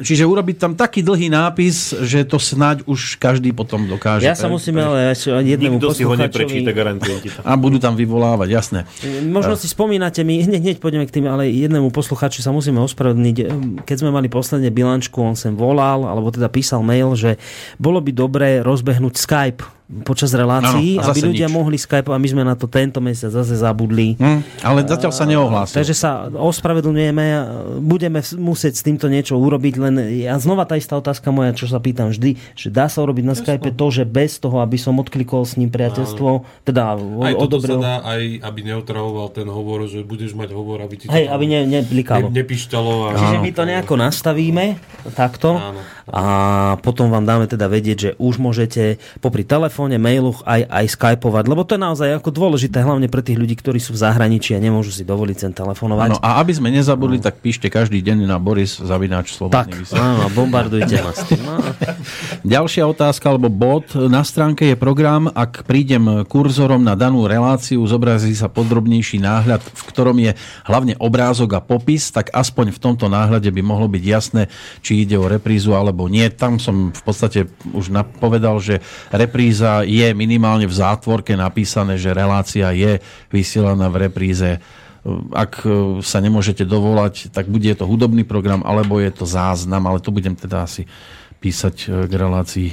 Čiže 0.00 0.24
urobiť 0.24 0.56
tam 0.56 0.72
taký 0.72 1.04
dlhý 1.04 1.28
nápis, 1.28 1.92
že 2.04 2.24
to 2.24 2.40
snáď 2.40 2.86
už 2.88 3.20
každý 3.20 3.52
potom 3.52 3.84
dokáže. 3.84 4.24
Ja 4.24 4.32
sa 4.32 4.48
musím 4.48 4.80
ale 4.80 5.12
jednému 5.12 5.76
Nikto 5.76 5.92
si 5.92 6.04
ho 6.08 6.14
neprečíta, 6.16 6.72
garantujem 6.72 7.18
ti 7.20 7.28
to. 7.28 7.40
A 7.44 7.52
budú 7.60 7.76
tam 7.76 7.92
vyvolávať, 7.92 8.48
jasné. 8.48 8.80
Možno 9.28 9.58
si 9.58 9.68
spomínate 9.68 10.24
mi, 10.24 10.40
hneď, 10.46 10.60
hneď 10.62 10.76
pôjdeme 10.80 11.04
k 11.04 11.12
tým, 11.12 11.26
ale 11.28 11.52
jednému 11.52 11.92
posluchaču 11.92 12.40
sa 12.40 12.54
musíme 12.54 12.80
ospravedlniť. 12.80 13.36
Keď 13.84 13.96
sme 14.02 14.10
mali 14.10 14.26
posledne 14.26 14.74
bilančku, 14.74 15.22
on 15.22 15.38
sem 15.38 15.54
volal, 15.54 16.02
alebo 16.02 16.34
teda 16.34 16.50
písal 16.50 16.82
mail, 16.82 17.14
že 17.14 17.38
bolo 17.78 18.02
by 18.02 18.10
dobré 18.10 18.48
rozbehnúť 18.60 19.14
Skype 19.14 19.62
počas 20.00 20.32
relácií, 20.32 20.96
Áno, 20.96 21.04
a 21.04 21.12
aby 21.12 21.20
ľudia 21.28 21.52
nič. 21.52 21.54
mohli 21.54 21.76
Skype 21.76 22.08
a 22.08 22.16
my 22.16 22.28
sme 22.28 22.42
na 22.48 22.56
to 22.56 22.64
tento 22.64 23.04
mesiac 23.04 23.28
zase 23.28 23.60
zabudli. 23.60 24.16
Hm, 24.16 24.64
ale 24.64 24.88
zatiaľ 24.88 25.12
sa 25.12 25.28
neohlásil. 25.28 25.76
Takže 25.76 25.92
sa 25.92 26.32
ospravedlňujeme, 26.32 27.24
budeme 27.84 28.24
musieť 28.40 28.80
s 28.80 28.82
týmto 28.82 29.12
niečo 29.12 29.36
urobiť, 29.36 29.74
len 29.76 29.94
ja 30.24 30.40
znova 30.40 30.64
tá 30.64 30.80
istá 30.80 30.96
otázka 30.96 31.28
moja, 31.28 31.52
čo 31.52 31.68
sa 31.68 31.76
pýtam 31.76 32.08
vždy, 32.08 32.40
že 32.56 32.72
dá 32.72 32.88
sa 32.88 33.04
urobiť 33.04 33.24
na 33.28 33.36
Skype 33.36 33.76
to, 33.76 33.86
že 33.92 34.08
bez 34.08 34.40
toho, 34.40 34.64
aby 34.64 34.80
som 34.80 34.96
odklikol 34.96 35.44
s 35.44 35.60
ním 35.60 35.68
priateľstvo, 35.68 36.64
teda 36.64 36.96
Aj 36.96 37.34
toto 37.36 37.60
sa 37.60 37.76
odobril. 37.76 37.78
dá, 37.84 37.94
aj 38.00 38.22
aby 38.48 38.60
neotravoval 38.72 39.28
ten 39.36 39.48
hovor, 39.52 39.84
že 39.84 40.00
budeš 40.00 40.32
mať 40.32 40.56
hovor, 40.56 40.80
aby 40.80 40.94
ti 40.96 41.04
to 41.06 41.12
Hej, 41.12 41.28
aby 41.28 41.44
ne, 41.44 41.60
neblikalo. 41.68 42.32
ne. 42.32 42.40
A... 42.40 43.16
Čiže 43.18 43.36
my 43.42 43.50
to 43.52 43.62
nejako 43.68 43.94
nastavíme 43.98 44.64
takto 45.12 45.58
Áno. 45.58 45.80
a 46.08 46.22
potom 46.80 47.10
vám 47.10 47.26
dáme 47.26 47.44
teda 47.50 47.66
vedieť, 47.66 47.96
že 47.98 48.10
už 48.16 48.38
môžete 48.38 49.02
popri 49.20 49.42
telefóne, 49.82 49.98
mailoch 49.98 50.46
aj, 50.46 50.62
aj 50.70 50.86
skypovať, 50.94 51.44
lebo 51.50 51.66
to 51.66 51.74
je 51.74 51.80
naozaj 51.82 52.08
ako 52.22 52.30
dôležité, 52.30 52.78
hlavne 52.86 53.10
pre 53.10 53.18
tých 53.18 53.34
ľudí, 53.34 53.58
ktorí 53.58 53.82
sú 53.82 53.98
v 53.98 54.02
zahraničí 54.06 54.54
a 54.54 54.62
nemôžu 54.62 54.94
si 54.94 55.02
dovoliť 55.02 55.36
sem 55.42 55.52
telefonovať. 55.52 56.08
Áno, 56.14 56.18
a 56.22 56.38
aby 56.38 56.52
sme 56.54 56.70
nezabudli, 56.70 57.18
tak 57.18 57.42
píšte 57.42 57.66
každý 57.66 57.98
deň 57.98 58.30
na 58.30 58.38
Boris 58.38 58.78
Zavináč 58.78 59.34
tak, 59.34 59.38
Slobodný 59.42 59.74
vysielač. 59.82 60.06
áno, 60.06 60.22
bombardujte 60.30 60.96
ma 61.02 61.10
s 61.10 61.22
tým. 61.26 61.42
No. 61.42 61.58
Ďalšia 62.54 62.84
otázka 62.86 63.26
alebo 63.26 63.50
bod. 63.50 63.90
Na 63.96 64.22
stránke 64.22 64.70
je 64.70 64.76
program, 64.78 65.26
ak 65.26 65.66
prídem 65.66 66.22
kurzorom 66.30 66.86
na 66.86 66.94
danú 66.94 67.26
reláciu, 67.26 67.82
zobrazí 67.90 68.38
sa 68.38 68.46
podrobnejší 68.46 69.18
náhľad, 69.18 69.66
v 69.66 69.82
ktorom 69.90 70.16
je 70.22 70.32
hlavne 70.68 70.94
obrázok 71.02 71.58
a 71.58 71.60
popis, 71.64 72.14
tak 72.14 72.30
aspoň 72.30 72.70
v 72.70 72.78
tomto 72.78 73.10
náhľade 73.10 73.50
by 73.50 73.62
mohlo 73.66 73.90
byť 73.90 74.04
jasné, 74.04 74.42
či 74.84 75.02
ide 75.02 75.18
o 75.18 75.26
reprízu 75.26 75.74
alebo 75.74 76.06
nie. 76.06 76.30
Tam 76.30 76.62
som 76.62 76.94
v 76.94 77.02
podstate 77.02 77.50
už 77.72 77.90
napovedal, 77.90 78.60
že 78.62 78.84
repríza 79.10 79.61
je 79.86 80.08
minimálne 80.12 80.66
v 80.66 80.74
zátvorke 80.74 81.38
napísané, 81.38 81.96
že 81.96 82.16
relácia 82.16 82.70
je 82.74 82.98
vysielaná 83.30 83.88
v 83.88 84.08
repríze. 84.08 84.60
Ak 85.34 85.66
e, 85.66 85.98
sa 86.02 86.22
nemôžete 86.22 86.62
dovolať, 86.62 87.34
tak 87.34 87.50
bude 87.50 87.70
to 87.74 87.86
hudobný 87.86 88.22
program, 88.22 88.62
alebo 88.62 89.02
je 89.02 89.10
to 89.10 89.26
záznam, 89.26 89.82
ale 89.90 89.98
to 89.98 90.14
budem 90.14 90.38
teda 90.38 90.66
asi 90.66 90.86
písať 91.42 91.76
e, 91.86 91.86
k 92.06 92.12
relácii 92.14 92.68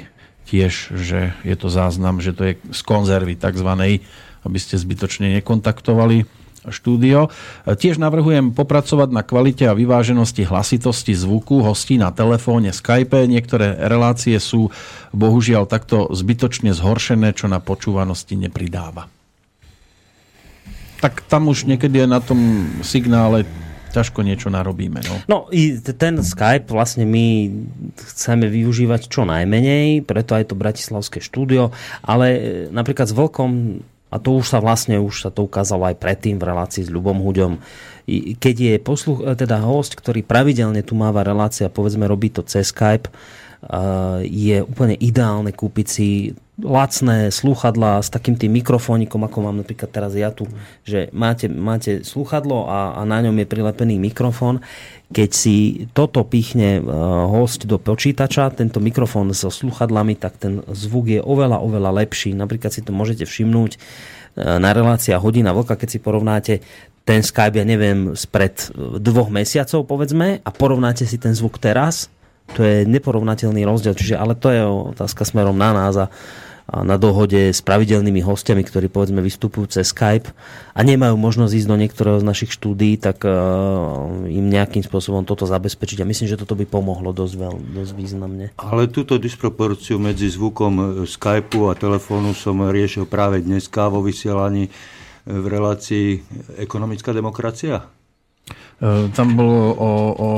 tiež, 0.50 0.74
že 0.98 1.34
je 1.46 1.56
to 1.58 1.70
záznam, 1.70 2.22
že 2.22 2.34
to 2.34 2.42
je 2.50 2.54
z 2.74 2.82
konzervy 2.86 3.38
takzvanej, 3.38 4.02
aby 4.46 4.58
ste 4.58 4.78
zbytočne 4.78 5.30
nekontaktovali 5.42 6.39
štúdio. 6.68 7.32
Tiež 7.64 7.96
navrhujem 7.96 8.52
popracovať 8.52 9.10
na 9.16 9.24
kvalite 9.24 9.64
a 9.70 9.78
vyváženosti 9.78 10.44
hlasitosti 10.44 11.16
zvuku 11.16 11.64
hostí 11.64 11.96
na 11.96 12.12
telefóne 12.12 12.76
Skype. 12.76 13.30
Niektoré 13.30 13.80
relácie 13.80 14.36
sú 14.44 14.68
bohužiaľ 15.16 15.70
takto 15.72 16.12
zbytočne 16.12 16.76
zhoršené, 16.76 17.32
čo 17.32 17.48
na 17.48 17.64
počúvanosti 17.64 18.36
nepridáva. 18.36 19.08
Tak 21.00 21.24
tam 21.32 21.48
už 21.48 21.64
niekedy 21.64 22.04
je 22.04 22.08
na 22.12 22.20
tom 22.20 22.68
signále 22.84 23.48
ťažko 23.90 24.22
niečo 24.22 24.54
narobíme. 24.54 25.02
No. 25.02 25.16
No 25.26 25.38
i 25.50 25.82
ten 25.82 26.22
Skype 26.22 26.70
vlastne 26.70 27.10
my 27.10 27.50
chceme 27.98 28.46
využívať 28.46 29.10
čo 29.10 29.26
najmenej, 29.26 30.06
preto 30.06 30.38
aj 30.38 30.54
to 30.54 30.56
bratislavské 30.56 31.20
štúdio, 31.20 31.74
ale 32.06 32.26
e, 32.30 32.40
napríklad 32.70 33.10
s 33.10 33.18
Vlkom, 33.18 33.82
a 34.10 34.16
to 34.18 34.42
už 34.42 34.50
sa 34.50 34.58
vlastne, 34.58 34.98
už 34.98 35.26
sa 35.26 35.30
to 35.30 35.46
ukázalo 35.46 35.86
aj 35.86 36.02
predtým 36.02 36.42
v 36.42 36.48
relácii 36.50 36.84
s 36.86 36.90
Ľubom 36.90 37.22
Huďom, 37.22 37.62
keď 38.42 38.56
je 38.58 38.74
posluch, 38.82 39.22
e, 39.22 39.38
teda 39.38 39.62
host, 39.62 39.94
ktorý 39.94 40.26
pravidelne 40.26 40.82
tu 40.82 40.98
máva 40.98 41.22
relácia, 41.22 41.70
povedzme 41.70 42.10
robí 42.10 42.34
to 42.34 42.42
cez 42.42 42.74
Skype, 42.74 43.06
e, 43.06 43.12
je 44.26 44.66
úplne 44.66 44.98
ideálne 44.98 45.54
kúpiť 45.54 45.88
si 45.88 46.34
lacné 46.60 47.32
slúchadlá 47.32 48.04
s 48.04 48.12
takým 48.12 48.36
tým 48.36 48.54
mikrofónikom, 48.60 49.24
ako 49.26 49.38
mám 49.44 49.60
napríklad 49.60 49.90
teraz 49.90 50.12
ja 50.16 50.30
tu, 50.30 50.46
že 50.84 51.08
máte, 51.16 51.48
máte 51.48 52.04
slúchadlo 52.04 52.68
a, 52.68 53.00
a 53.00 53.02
na 53.08 53.24
ňom 53.24 53.36
je 53.40 53.48
prilepený 53.48 53.96
mikrofón. 53.98 54.62
Keď 55.10 55.30
si 55.34 55.88
toto 55.96 56.22
pichne 56.22 56.80
e, 56.80 56.82
host 57.30 57.66
do 57.66 57.82
počítača, 57.82 58.54
tento 58.54 58.78
mikrofón 58.78 59.34
so 59.34 59.50
slúchadlami, 59.50 60.20
tak 60.20 60.38
ten 60.38 60.62
zvuk 60.70 61.10
je 61.10 61.20
oveľa, 61.24 61.64
oveľa 61.64 62.06
lepší. 62.06 62.38
Napríklad 62.38 62.70
si 62.70 62.86
to 62.86 62.94
môžete 62.94 63.26
všimnúť 63.26 63.82
na 64.40 64.72
relácia 64.72 65.20
Hodina 65.20 65.52
Vlka, 65.52 65.76
keď 65.76 65.90
si 65.90 66.00
porovnáte 66.00 66.54
ten 67.04 67.26
Skype, 67.26 67.58
ja 67.58 67.66
neviem, 67.66 68.14
spred 68.14 68.70
dvoch 69.02 69.34
mesiacov, 69.34 69.90
povedzme, 69.90 70.46
a 70.46 70.50
porovnáte 70.54 71.10
si 71.10 71.18
ten 71.18 71.34
zvuk 71.34 71.58
teraz, 71.58 72.08
to 72.54 72.62
je 72.62 72.86
neporovnateľný 72.86 73.66
rozdiel. 73.66 73.98
Čiže, 73.98 74.16
ale 74.18 74.38
to 74.38 74.54
je 74.54 74.62
otázka 74.94 75.26
smerom 75.26 75.58
na 75.58 75.74
nás 75.74 75.98
a 75.98 76.06
na 76.70 76.96
dohode 77.02 77.50
s 77.50 77.60
pravidelnými 77.66 78.22
hostiami, 78.22 78.62
ktorí 78.62 78.88
povedzme 78.88 79.20
vystupujú 79.26 79.70
cez 79.74 79.90
Skype 79.90 80.30
a 80.74 80.80
nemajú 80.86 81.18
možnosť 81.18 81.54
ísť 81.54 81.70
do 81.70 81.78
niektorého 81.78 82.18
z 82.22 82.26
našich 82.26 82.52
štúdí, 82.54 83.02
tak 83.02 83.26
uh, 83.26 83.34
im 84.30 84.48
nejakým 84.48 84.86
spôsobom 84.86 85.26
toto 85.26 85.50
zabezpečiť. 85.50 86.02
A 86.02 86.10
myslím, 86.10 86.30
že 86.30 86.40
toto 86.40 86.54
by 86.54 86.70
pomohlo 86.70 87.10
dosť, 87.10 87.34
veľ, 87.36 87.56
dosť 87.82 87.92
významne. 87.98 88.46
Ale 88.56 88.88
túto 88.88 89.18
disproporciu 89.18 89.98
medzi 89.98 90.30
zvukom 90.30 91.06
Skypeu 91.10 91.74
a 91.74 91.78
telefónu 91.78 92.38
som 92.38 92.62
riešil 92.62 93.10
práve 93.10 93.42
dneska 93.42 93.90
vo 93.90 94.06
vysielaní 94.06 94.70
v 95.30 95.46
relácii 95.46 96.08
Ekonomická 96.58 97.14
demokracia. 97.14 97.99
E, 98.80 99.12
tam 99.12 99.36
bolo 99.36 99.76
o, 99.76 99.92
o 100.16 100.30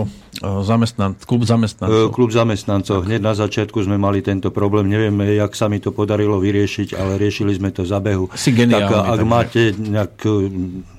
zamestnan- 0.65 1.13
klub 1.13 1.45
zamestnancov. 1.45 2.09
E, 2.09 2.13
klub 2.13 2.29
zamestnancov. 2.33 3.05
Hneď 3.05 3.21
na 3.21 3.33
začiatku 3.37 3.77
sme 3.85 4.01
mali 4.01 4.25
tento 4.25 4.49
problém. 4.49 4.89
Neviem, 4.89 5.13
jak 5.37 5.53
sa 5.53 5.69
mi 5.69 5.77
to 5.77 5.93
podarilo 5.93 6.41
vyriešiť, 6.41 6.97
ale 6.97 7.21
riešili 7.21 7.53
sme 7.53 7.69
to 7.69 7.85
za 7.85 8.01
behu. 8.01 8.33
Si 8.33 8.49
geniálny, 8.49 8.81
tak 8.81 8.97
ak 8.97 9.21
takže. 9.21 9.29
máte 9.29 9.61
nejakú 9.77 10.33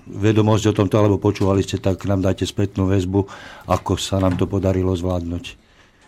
vedomosť 0.07 0.65
o 0.71 0.77
tomto, 0.77 0.95
alebo 1.03 1.19
počúvali 1.19 1.67
ste, 1.67 1.83
tak 1.83 1.99
nám 2.07 2.23
dajte 2.23 2.47
spätnú 2.47 2.87
väzbu, 2.87 3.27
ako 3.67 3.99
sa 3.99 4.23
nám 4.23 4.39
to 4.39 4.47
podarilo 4.47 4.95
zvládnuť. 4.95 5.62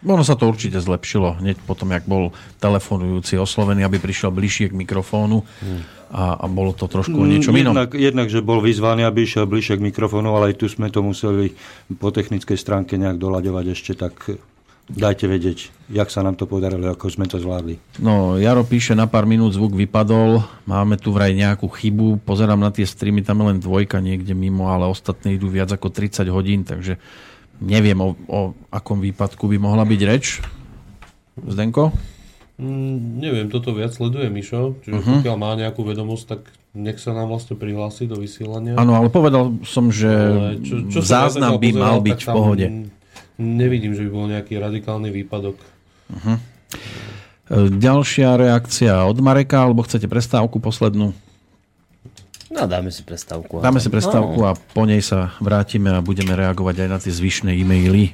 Ono 0.05 0.20
sa 0.20 0.36
to 0.36 0.44
určite 0.48 0.78
zlepšilo 0.78 1.40
hneď 1.40 1.56
potom, 1.64 1.90
jak 1.90 2.05
bol 2.05 2.36
telefonujúci 2.60 3.40
oslovený, 3.40 3.89
aby 3.89 3.97
prišiel 3.97 4.28
bližšie 4.31 4.70
k 4.70 4.74
mikrofónu 4.76 5.43
a, 6.12 6.39
a 6.39 6.47
bolo 6.47 6.76
to 6.76 6.86
trošku 6.86 7.16
o 7.16 7.26
niečom 7.26 7.56
inom. 7.56 7.72
Jednak, 7.72 7.90
jednak, 7.97 8.28
že 8.28 8.44
bol 8.44 8.60
vyzvaný, 8.60 9.02
aby 9.02 9.24
išiel 9.24 9.48
bližšie 9.48 9.81
k 9.81 9.86
mikrofónu, 9.89 10.31
ale 10.36 10.52
aj 10.52 10.60
tu 10.60 10.66
sme 10.68 10.93
to 10.93 11.01
museli 11.01 11.56
po 11.97 12.12
technickej 12.12 12.55
stránke 12.55 13.01
nejak 13.01 13.16
doľaďovať 13.16 13.64
ešte, 13.72 13.93
tak 13.97 14.39
dajte 14.85 15.24
vedieť, 15.24 15.72
jak 15.89 16.12
sa 16.12 16.20
nám 16.20 16.36
to 16.36 16.44
podarilo, 16.44 16.93
ako 16.93 17.09
sme 17.09 17.24
to 17.24 17.40
zvládli. 17.40 17.81
No, 18.05 18.36
Jaro 18.36 18.68
píše, 18.68 18.93
na 18.93 19.09
pár 19.09 19.24
minút 19.24 19.56
zvuk 19.56 19.72
vypadol, 19.72 20.44
máme 20.68 21.01
tu 21.01 21.09
vraj 21.09 21.32
nejakú 21.32 21.72
chybu, 21.72 22.20
pozerám 22.20 22.60
na 22.60 22.68
tie 22.68 22.85
streamy, 22.85 23.24
tam 23.24 23.40
je 23.40 23.56
len 23.56 23.59
dvojka 23.64 24.05
niekde 24.05 24.36
mimo, 24.36 24.68
ale 24.68 24.85
ostatné 24.85 25.40
idú 25.40 25.48
viac 25.48 25.72
ako 25.72 25.89
30 25.89 26.28
hodín, 26.28 26.68
takže 26.68 27.01
neviem, 27.60 27.98
o, 28.01 28.18
o 28.26 28.40
akom 28.70 28.98
výpadku 28.98 29.47
by 29.51 29.56
mohla 29.59 29.85
byť 29.86 30.01
reč. 30.06 30.43
Zdenko? 31.39 31.90
Mm, 32.55 33.18
neviem, 33.18 33.47
toto 33.51 33.74
viac 33.74 33.90
sleduje 33.90 34.31
Mišo, 34.31 34.78
čiže 34.86 34.94
uh-huh. 34.94 35.14
pokiaľ 35.18 35.36
má 35.39 35.59
nejakú 35.59 35.82
vedomosť, 35.82 36.24
tak 36.31 36.40
nech 36.74 37.02
sa 37.02 37.10
nám 37.10 37.35
vlastne 37.35 37.59
prihlási 37.59 38.06
do 38.06 38.18
vysielania. 38.18 38.78
Áno, 38.78 38.94
ale 38.94 39.10
povedal 39.10 39.59
som, 39.66 39.90
že 39.90 40.10
Ale 40.10 40.62
čo, 40.62 40.86
čo 40.86 41.02
ja 41.02 41.26
záznam 41.26 41.59
by 41.59 41.70
pozeral, 41.74 41.82
mal 41.82 41.98
byť 42.02 42.20
v 42.22 42.28
pohode. 42.31 42.66
Nevidím, 43.43 43.98
že 43.98 44.06
by 44.06 44.10
bol 44.14 44.26
nejaký 44.31 44.55
radikálny 44.62 45.10
výpadok. 45.10 45.59
Uh-huh. 46.14 46.39
Ďalšia 47.74 48.39
reakcia 48.39 49.02
od 49.02 49.18
Mareka, 49.18 49.66
alebo 49.66 49.82
chcete 49.82 50.06
prestávku 50.06 50.62
poslednú? 50.62 51.10
No, 52.50 52.66
dáme 52.66 52.92
si 52.92 53.02
prestávku. 53.02 53.60
Dáme 53.60 53.80
si 53.80 53.88
prestávku 53.88 54.44
a 54.44 54.52
po 54.52 54.84
nej 54.84 55.00
sa 55.00 55.32
vrátime 55.40 55.96
a 55.96 56.04
budeme 56.04 56.36
reagovať 56.36 56.84
aj 56.84 56.88
na 56.88 56.98
tie 57.00 57.12
zvyšné 57.12 57.56
e-maily. 57.56 58.12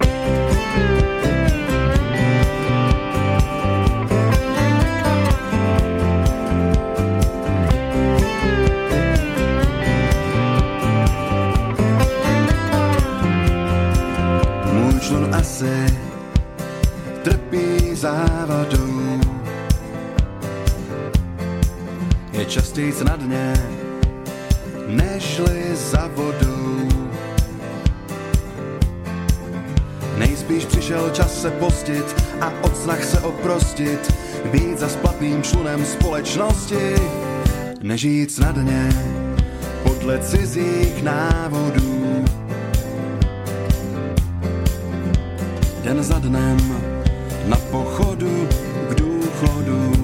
Je 22.32 22.46
častějc 22.46 23.02
na 23.02 23.16
dně, 23.16 23.52
nežli 24.90 25.62
za 25.74 26.10
vodou. 26.14 26.88
Nejspíš 30.16 30.64
přišel 30.64 31.10
čas 31.10 31.42
se 31.42 31.50
postit 31.50 32.22
a 32.40 32.52
od 32.62 32.76
snah 32.76 33.04
se 33.04 33.20
oprostit, 33.20 34.14
být 34.52 34.78
za 34.78 34.88
splatným 34.88 35.42
člunem 35.42 35.84
společnosti, 35.84 36.94
nežít 37.82 38.32
snadně 38.32 38.88
podle 39.82 40.18
cizích 40.18 41.02
návodů. 41.02 42.24
Den 45.84 46.02
za 46.02 46.18
dnem 46.18 46.82
na 47.46 47.56
pochodu 47.56 48.48
k 48.88 48.94
důchodu. 48.94 49.99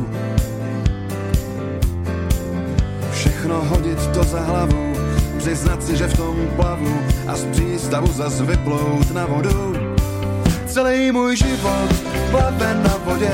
Všechno 3.47 3.65
hodit 3.65 4.07
to 4.07 4.25
za 4.25 4.41
hlavu, 4.41 4.93
přiznat 5.39 5.83
si, 5.83 5.97
že 5.97 6.07
v 6.07 6.17
tom 6.17 6.37
plavu 6.57 6.99
a 7.27 7.37
z 7.37 7.45
přístavu 7.45 8.13
zas 8.13 8.41
vyplout 8.41 9.11
na 9.15 9.27
vodu. 9.27 9.75
Celý 10.67 11.13
můj 11.13 11.37
život 11.37 11.91
plave 12.31 12.75
na 12.75 12.95
vodě, 13.05 13.31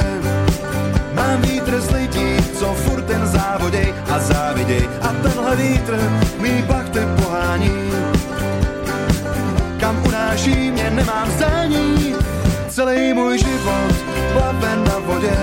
mám 1.15 1.41
vítr 1.41 1.81
z 1.81 1.91
lidí, 1.91 2.37
co 2.59 2.75
furt 2.75 3.03
ten 3.03 3.27
závoděj 3.27 3.95
a 4.11 4.19
záviděj 4.19 4.89
a 5.03 5.09
tenhle 5.09 5.57
vítr 5.57 5.99
mý 6.41 6.63
pachty 6.63 7.01
pohání. 7.23 7.73
Kam 9.81 10.03
unáší 10.07 10.71
mě 10.71 10.91
nemám 10.91 11.31
zdání, 11.31 12.12
celý 12.73 13.13
můj 13.13 13.39
život 13.39 13.95
plave 14.33 14.77
na 14.77 14.99
vodě. 14.99 15.37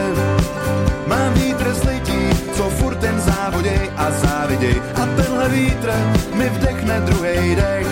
Mám 1.08 1.34
vítr 1.34 1.74
z 1.74 1.84
lidí, 1.84 2.30
co 2.54 2.70
furt 2.70 2.96
ten 2.96 3.20
závoděj 3.20 3.92
a 3.98 4.12
záviděj 4.12 4.82
a 4.96 5.06
tenhle 5.06 5.50
vítr 5.50 5.92
mi 6.34 6.50
vdechne 6.50 7.02
druhý 7.02 7.56
dech. 7.56 7.88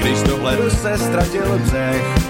Když 0.00 0.22
do 0.22 0.36
hledu 0.36 0.70
se 0.70 0.98
ztratil 0.98 1.58
břeh. 1.58 2.25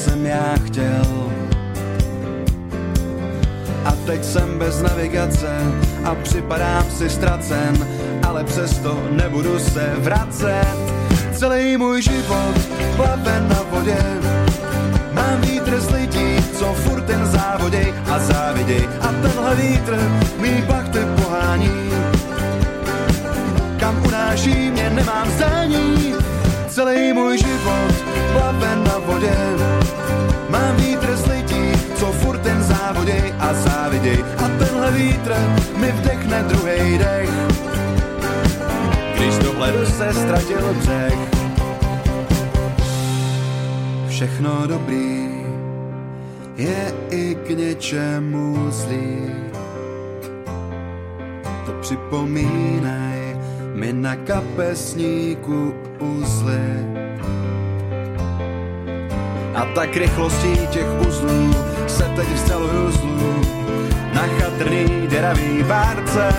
Jsem 0.00 0.26
já 0.26 0.54
chtěl. 0.66 1.32
A 3.84 3.92
teď 4.06 4.24
jsem 4.24 4.58
bez 4.58 4.82
navigace 4.82 5.48
a 6.04 6.14
připadám 6.14 6.90
si 6.90 7.10
ztracen, 7.10 7.88
ale 8.28 8.44
přesto 8.44 9.02
nebudu 9.10 9.58
se 9.58 9.92
vracet. 9.98 10.76
Celý 11.32 11.76
můj 11.76 12.02
život 12.02 12.54
plave 12.96 13.40
na 13.40 13.62
vodě, 13.70 13.98
Mám 15.12 15.40
vítr 15.40 15.80
z 15.80 15.90
lidí, 15.90 16.36
co 16.58 16.64
furt 16.74 17.02
ten 17.02 17.26
závoděj 17.26 17.94
a 18.10 18.18
záviděj 18.18 18.88
a 19.00 19.06
tenhle 19.22 19.54
vítr 19.54 19.98
mý 20.38 20.62
pachty 20.66 20.98
pohání. 21.22 21.90
Kam 23.80 24.02
unáší 24.06 24.70
mě 24.70 24.90
nemám 24.90 25.30
zdání, 25.30 26.14
celý 26.68 27.12
můj 27.12 27.38
život 27.38 27.94
plave 28.32 28.76
na 28.76 28.98
vodě. 28.98 29.36
Mám 30.50 30.76
vítr 30.76 31.16
z 31.16 31.26
lidí, 31.26 31.72
co 31.94 32.12
furt 32.12 32.38
ten 32.38 32.62
závoděj 32.62 33.34
a 33.38 33.54
záviděj 33.54 34.24
a 34.38 34.48
tenhle 34.58 34.90
vítr 34.90 35.34
mi 35.76 35.92
vdechne 35.92 36.42
druhý 36.42 36.98
dech. 36.98 37.30
Když 39.16 39.38
do 39.38 39.52
hledu 39.52 39.86
se 39.86 40.12
ztratil 40.12 40.74
břeh, 40.74 41.18
všechno 44.08 44.66
dobrý 44.66 45.30
je 46.56 46.94
i 47.10 47.34
k 47.34 47.48
něčemu 47.48 48.70
zlý. 48.70 49.18
To 51.66 51.72
připomínaj 51.80 53.36
mi 53.74 53.92
na 53.92 54.16
kapesníku 54.16 55.74
uzly. 55.98 57.00
A 59.60 59.66
tak 59.74 59.96
rychlostí 59.96 60.66
těch 60.70 60.86
uzlů 61.08 61.54
se 61.86 62.04
teď 62.16 62.26
vstěluju 62.34 62.90
zlů 62.90 63.40
na 64.14 64.22
chatrný 64.22 65.06
deravý 65.10 65.62
bárce. 65.62 66.32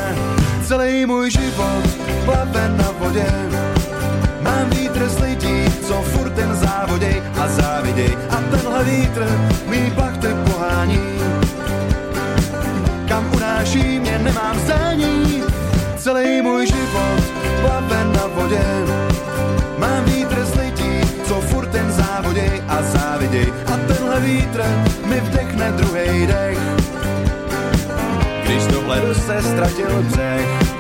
Celý 0.63 1.05
můj 1.05 1.31
život 1.31 1.83
plave 2.25 2.69
na 2.77 2.91
vodě. 2.99 3.25
Mám 4.41 4.69
vítr 4.69 5.09
z 5.09 5.19
lidí, 5.19 5.65
co 5.87 5.93
furt 6.01 6.29
ten 6.29 6.55
závodej 6.55 7.23
a 7.39 7.47
záviděj. 7.47 8.17
A 8.29 8.35
tenhle 8.35 8.83
vítr 8.83 9.27
mý 9.65 9.91
plachty 9.91 10.27
pohání. 10.51 10.99
Kam 13.07 13.31
unáší 13.35 13.99
mě 13.99 14.19
nemám 14.19 14.59
zdání. 14.59 15.43
Celý 15.97 16.41
můj 16.41 16.67
život 16.67 17.23
plave 17.61 18.03
na 18.05 18.27
vodě. 18.27 19.00
Záviděj. 23.31 23.53
A 23.65 23.77
tenhle 23.87 24.19
vítr 24.19 24.63
mi 25.05 25.19
vdechne 25.19 25.71
druhý 25.71 26.27
dech. 26.27 26.57
Když 28.43 28.63
ledu 28.87 29.13
se 29.13 29.41
ztratil 29.41 30.03
břeh. 30.03 30.70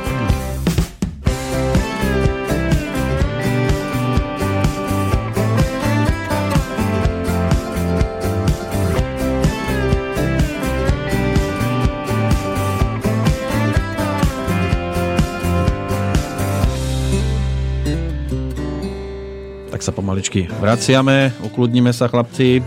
Tak 19.81 19.89
sa 19.89 19.97
pomaličky 19.97 20.45
vraciame, 20.61 21.33
ukludníme 21.41 21.89
sa 21.89 22.05
chlapci, 22.05 22.61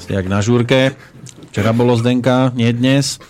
ste 0.00 0.16
jak 0.16 0.24
na 0.24 0.40
žúrke. 0.40 0.96
Včera 1.52 1.76
bolo 1.76 1.92
Zdenka, 2.00 2.48
nie 2.56 2.72
dnes. 2.72 3.20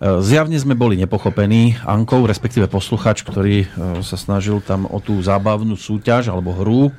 E, 0.00 0.24
Zjavne 0.24 0.56
sme 0.56 0.72
boli 0.72 0.96
nepochopení 0.96 1.76
Ankou, 1.84 2.24
respektíve 2.24 2.72
posluchač, 2.72 3.28
ktorý 3.28 3.68
e, 3.68 4.00
sa 4.00 4.16
snažil 4.16 4.64
tam 4.64 4.88
o 4.88 5.04
tú 5.04 5.20
zábavnú 5.20 5.76
súťaž 5.76 6.32
alebo 6.32 6.56
hru. 6.56 6.88
E, 6.88 6.90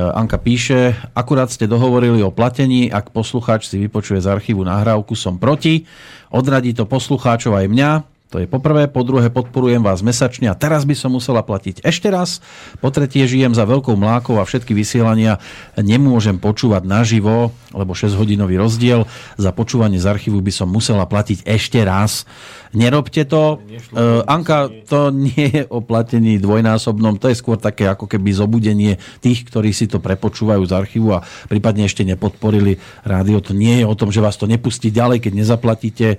Anka 0.00 0.40
píše, 0.40 0.96
akurát 1.12 1.52
ste 1.52 1.68
dohovorili 1.68 2.24
o 2.24 2.32
platení, 2.32 2.88
ak 2.88 3.12
poslucháč 3.12 3.68
si 3.68 3.76
vypočuje 3.84 4.16
z 4.16 4.32
archívu 4.32 4.64
nahrávku, 4.64 5.12
som 5.12 5.36
proti. 5.36 5.84
Odradí 6.32 6.72
to 6.72 6.88
poslucháčov 6.88 7.52
aj 7.52 7.68
mňa, 7.68 7.90
to 8.32 8.40
je 8.40 8.48
poprvé, 8.48 8.88
po 8.88 9.04
druhé 9.04 9.28
podporujem 9.28 9.84
vás 9.84 10.00
mesačne 10.00 10.48
a 10.48 10.56
teraz 10.56 10.88
by 10.88 10.96
som 10.96 11.12
musela 11.12 11.44
platiť 11.44 11.84
ešte 11.84 12.08
raz. 12.08 12.40
Po 12.80 12.88
tretie 12.88 13.28
žijem 13.28 13.52
za 13.52 13.68
veľkou 13.68 13.92
mlákou 13.92 14.40
a 14.40 14.48
všetky 14.48 14.72
vysielania 14.72 15.36
nemôžem 15.76 16.40
počúvať 16.40 16.88
naživo, 16.88 17.52
lebo 17.76 17.92
6 17.92 18.16
hodinový 18.16 18.56
rozdiel. 18.56 19.04
Za 19.36 19.52
počúvanie 19.52 20.00
z 20.00 20.08
archívu 20.08 20.40
by 20.40 20.48
som 20.48 20.72
musela 20.72 21.04
platiť 21.04 21.44
ešte 21.44 21.84
raz. 21.84 22.24
Nerobte 22.72 23.28
to. 23.28 23.60
Uh, 23.92 24.24
Anka, 24.24 24.72
to 24.88 25.12
nie 25.12 25.52
je 25.52 25.68
o 25.68 25.84
platení 25.84 26.40
dvojnásobnom, 26.40 27.20
to 27.20 27.28
je 27.28 27.36
skôr 27.36 27.60
také 27.60 27.84
ako 27.84 28.08
keby 28.08 28.32
zobudenie 28.32 28.96
tých, 29.20 29.44
ktorí 29.44 29.76
si 29.76 29.84
to 29.92 30.00
prepočúvajú 30.00 30.64
z 30.64 30.72
archívu 30.72 31.12
a 31.12 31.20
prípadne 31.52 31.84
ešte 31.84 32.00
nepodporili 32.00 32.80
rádio. 33.04 33.44
To 33.44 33.52
nie 33.52 33.84
je 33.84 33.88
o 33.88 33.92
tom, 33.92 34.08
že 34.08 34.24
vás 34.24 34.40
to 34.40 34.48
nepustí 34.48 34.88
ďalej, 34.88 35.20
keď 35.20 35.32
nezaplatíte 35.36 36.16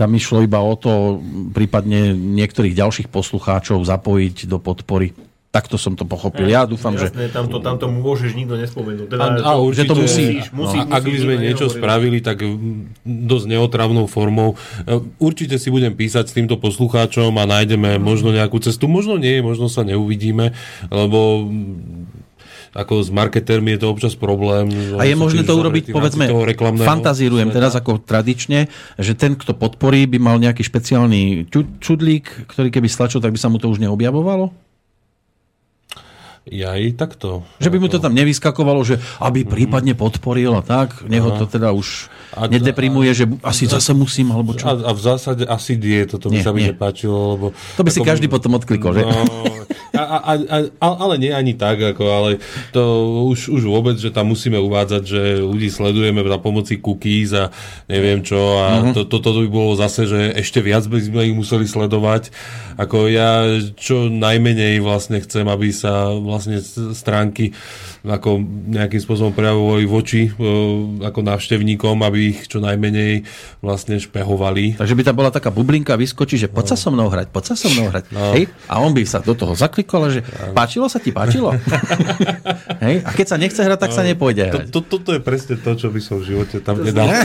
tam 0.00 0.16
išlo 0.16 0.40
iba 0.40 0.64
o 0.64 0.72
to 0.80 1.20
prípadne 1.52 2.16
niektorých 2.16 2.72
ďalších 2.72 3.12
poslucháčov 3.12 3.84
zapojiť 3.84 4.48
do 4.48 4.56
podpory. 4.56 5.12
Takto 5.50 5.74
som 5.74 5.98
to 5.98 6.06
pochopil. 6.06 6.46
Ja 6.46 6.62
dúfam, 6.62 6.94
Jasné, 6.94 7.26
že... 7.26 7.34
Tam 7.34 7.50
to, 7.50 7.58
tam 7.58 7.74
to 7.74 7.90
môžeš 7.90 8.38
nikto 8.38 8.54
nespomenúť. 8.54 9.10
Teda, 9.10 9.42
A, 9.42 9.50
a 9.50 9.52
určite, 9.58 9.82
že 9.82 9.90
to 9.90 9.96
musí. 9.98 10.24
No, 10.54 10.70
a 10.70 10.94
ak 10.94 11.02
by 11.02 11.18
sme 11.18 11.34
niečo 11.42 11.66
spravili, 11.66 12.22
tak 12.22 12.46
dosť 13.02 13.46
neotravnou 13.50 14.06
formou. 14.06 14.54
E, 14.86 15.02
Určite 15.18 15.58
si 15.58 15.74
budem 15.74 15.90
písať 15.98 16.30
s 16.30 16.36
týmto 16.38 16.54
poslucháčom 16.54 17.34
a 17.34 17.50
nájdeme 17.50 17.98
možno 17.98 18.30
nejakú 18.30 18.62
cestu. 18.62 18.86
Možno 18.86 19.18
nie, 19.18 19.42
možno 19.42 19.66
sa 19.66 19.82
neuvidíme, 19.82 20.54
lebo 20.86 21.50
ako 22.70 23.02
s 23.02 23.10
marketermi 23.10 23.74
je 23.74 23.80
to 23.82 23.86
občas 23.90 24.14
problém. 24.14 24.70
A 24.94 25.02
je 25.02 25.18
možné 25.18 25.42
to 25.42 25.58
urobiť, 25.58 25.90
povedzme, 25.90 26.30
fantazírujem 26.86 27.50
teraz 27.50 27.74
ako 27.74 27.98
tradične, 27.98 28.70
že 28.94 29.12
ten, 29.18 29.34
kto 29.34 29.58
podporí, 29.58 30.06
by 30.06 30.18
mal 30.22 30.36
nejaký 30.38 30.62
špeciálny 30.62 31.50
ču- 31.50 31.70
čudlík, 31.82 32.46
ktorý 32.46 32.70
keby 32.70 32.86
stlačil, 32.86 33.18
tak 33.18 33.34
by 33.34 33.38
sa 33.42 33.50
mu 33.50 33.58
to 33.58 33.66
už 33.66 33.82
neobjavovalo? 33.82 34.69
Ja 36.50 36.74
i 36.74 36.90
takto. 36.90 37.46
Že 37.56 37.70
by 37.70 37.78
mu 37.78 37.86
to 37.86 37.96
tam 37.96 38.10
nevyskakovalo, 38.10 38.82
že 38.82 38.98
aby 39.18 39.42
prípadne 39.42 39.94
podporil 39.94 40.50
a 40.52 40.60
tak, 40.60 41.06
nech 41.06 41.20
ho 41.20 41.30
to 41.32 41.46
teda 41.46 41.70
už 41.70 42.10
A- 42.32 42.46
nedeprimuje, 42.46 43.10
že 43.12 43.24
asi 43.40 43.64
zase 43.64 43.90
musím, 43.92 44.30
alebo 44.30 44.52
čo. 44.52 44.66
A, 44.66 44.74
a 44.74 44.90
v 44.90 44.98
zásade 45.00 45.42
asi 45.44 45.74
die, 45.74 46.02
toto 46.04 46.26
by 46.26 46.36
Nie, 46.36 46.42
sa 46.42 46.50
mi 46.50 46.62
nepáčilo, 46.64 47.16
lebo... 47.32 47.46
To 47.76 47.82
by 47.82 47.88
si 47.88 47.98
ako- 47.98 48.08
každý 48.08 48.26
potom 48.26 48.50
odklikol, 48.52 48.90
že? 48.92 49.02
No, 49.02 49.22
a, 49.92 50.02
a, 50.02 50.32
a, 50.34 50.56
a, 50.72 50.86
ale 50.96 51.14
nie 51.16 51.30
ani 51.30 51.54
tak, 51.54 51.78
ako, 51.84 52.04
ale 52.04 52.30
to 52.70 52.82
už, 53.28 53.46
už 53.48 53.62
vôbec, 53.64 53.94
že 53.94 54.10
tam 54.10 54.26
musíme 54.28 54.56
uvádzať, 54.56 55.02
že 55.02 55.22
ľudí 55.38 55.68
sledujeme 55.68 56.18
za 56.20 56.38
pomoci 56.38 56.74
cookies 56.76 57.30
a 57.32 57.54
neviem 57.86 58.20
čo 58.20 58.38
a 58.56 58.66
Mhm. 58.80 58.92
to, 58.92 59.00
toto 59.04 59.36
by 59.36 59.46
bolo 59.46 59.72
zase, 59.74 60.02
že 60.04 60.18
ešte 60.32 60.58
viac 60.58 60.82
by 60.82 60.98
sme 60.98 61.20
ich 61.24 61.36
museli 61.36 61.62
sledovať. 61.62 62.32
Ako 62.76 63.06
ja 63.06 63.44
čo 63.74 64.08
najmenej 64.08 64.80
vlastne 64.80 65.20
chcem, 65.20 65.44
aby 65.44 65.68
sa 65.68 66.08
vlastne 66.10 66.39
s- 66.40 66.72
stránky 66.92 67.52
ako 68.00 68.40
nejakým 68.66 68.96
spôsobom 68.96 69.30
prejavovali 69.30 69.84
voči 69.84 70.20
e, 70.24 70.30
ako 71.00 71.20
návštevníkom, 71.20 72.00
aby 72.00 72.18
ich 72.30 72.46
čo 72.46 72.58
najmenej 72.58 73.28
vlastne 73.58 73.96
špehovali. 73.96 74.76
Takže 74.76 74.94
by 74.94 75.02
tam 75.02 75.16
bola 75.16 75.28
taká 75.28 75.48
bublinka, 75.48 75.94
vyskočí, 75.94 76.36
že 76.36 76.48
poď 76.48 76.72
sa 76.72 76.76
so 76.78 76.88
mnou 76.88 77.06
hrať, 77.06 77.28
poď 77.28 77.44
sa 77.46 77.54
so 77.56 77.68
mnou 77.68 77.88
hrať. 77.88 78.04
No. 78.08 78.32
Hej? 78.32 78.48
A 78.64 78.78
on 78.78 78.90
by 78.90 79.02
sa 79.02 79.18
do 79.18 79.32
toho 79.32 79.52
zaklikol, 79.52 80.08
že 80.08 80.24
páčilo 80.50 80.86
sa 80.86 80.96
ti, 80.96 81.10
páčilo? 81.10 81.52
Hej? 82.84 83.02
A 83.02 83.10
keď 83.10 83.26
sa 83.26 83.36
nechce 83.36 83.58
hrať, 83.58 83.78
tak 83.78 83.92
sa 83.92 84.00
nepôjde 84.00 84.44
To, 84.46 84.56
hrať. 84.56 84.68
to, 84.70 84.80
toto 84.80 85.10
je 85.10 85.20
presne 85.20 85.54
to, 85.56 85.70
čo 85.74 85.88
by 85.88 86.00
som 86.00 86.16
v 86.16 86.24
živote 86.26 86.56
tam 86.60 86.80
nedal. 86.80 87.04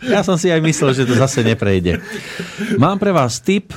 Ja 0.00 0.22
som 0.22 0.34
si 0.34 0.48
aj 0.48 0.60
myslel, 0.60 0.94
že 0.94 1.04
to 1.04 1.14
zase 1.14 1.42
neprejde. 1.42 2.00
Mám 2.76 2.96
pre 2.96 3.10
vás 3.10 3.38
tip, 3.38 3.70
e, 3.70 3.76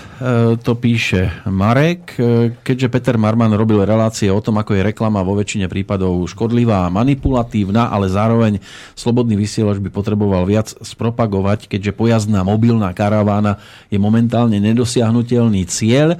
to 0.58 0.74
píše 0.74 1.28
Marek, 1.45 2.16
e, 2.16 2.56
keďže 2.58 2.88
Peter 2.88 3.16
Marman 3.16 3.52
robil 3.52 3.84
relácie 4.11 4.27
o 4.27 4.43
tom, 4.43 4.59
ako 4.59 4.75
je 4.75 4.91
reklama 4.91 5.23
vo 5.23 5.39
väčšine 5.39 5.71
prípadov 5.71 6.19
škodlivá 6.27 6.83
a 6.83 6.91
manipulatívna, 6.91 7.88
ale 7.88 8.11
zároveň 8.11 8.59
slobodný 8.91 9.39
vysielač 9.39 9.79
by 9.79 9.88
potreboval 9.88 10.43
viac 10.43 10.67
spropagovať, 10.83 11.71
keďže 11.71 11.95
pojazdná 11.95 12.43
mobilná 12.43 12.91
karavána 12.91 13.63
je 13.88 13.95
momentálne 13.95 14.59
nedosiahnutelný 14.59 15.63
cieľ, 15.63 16.19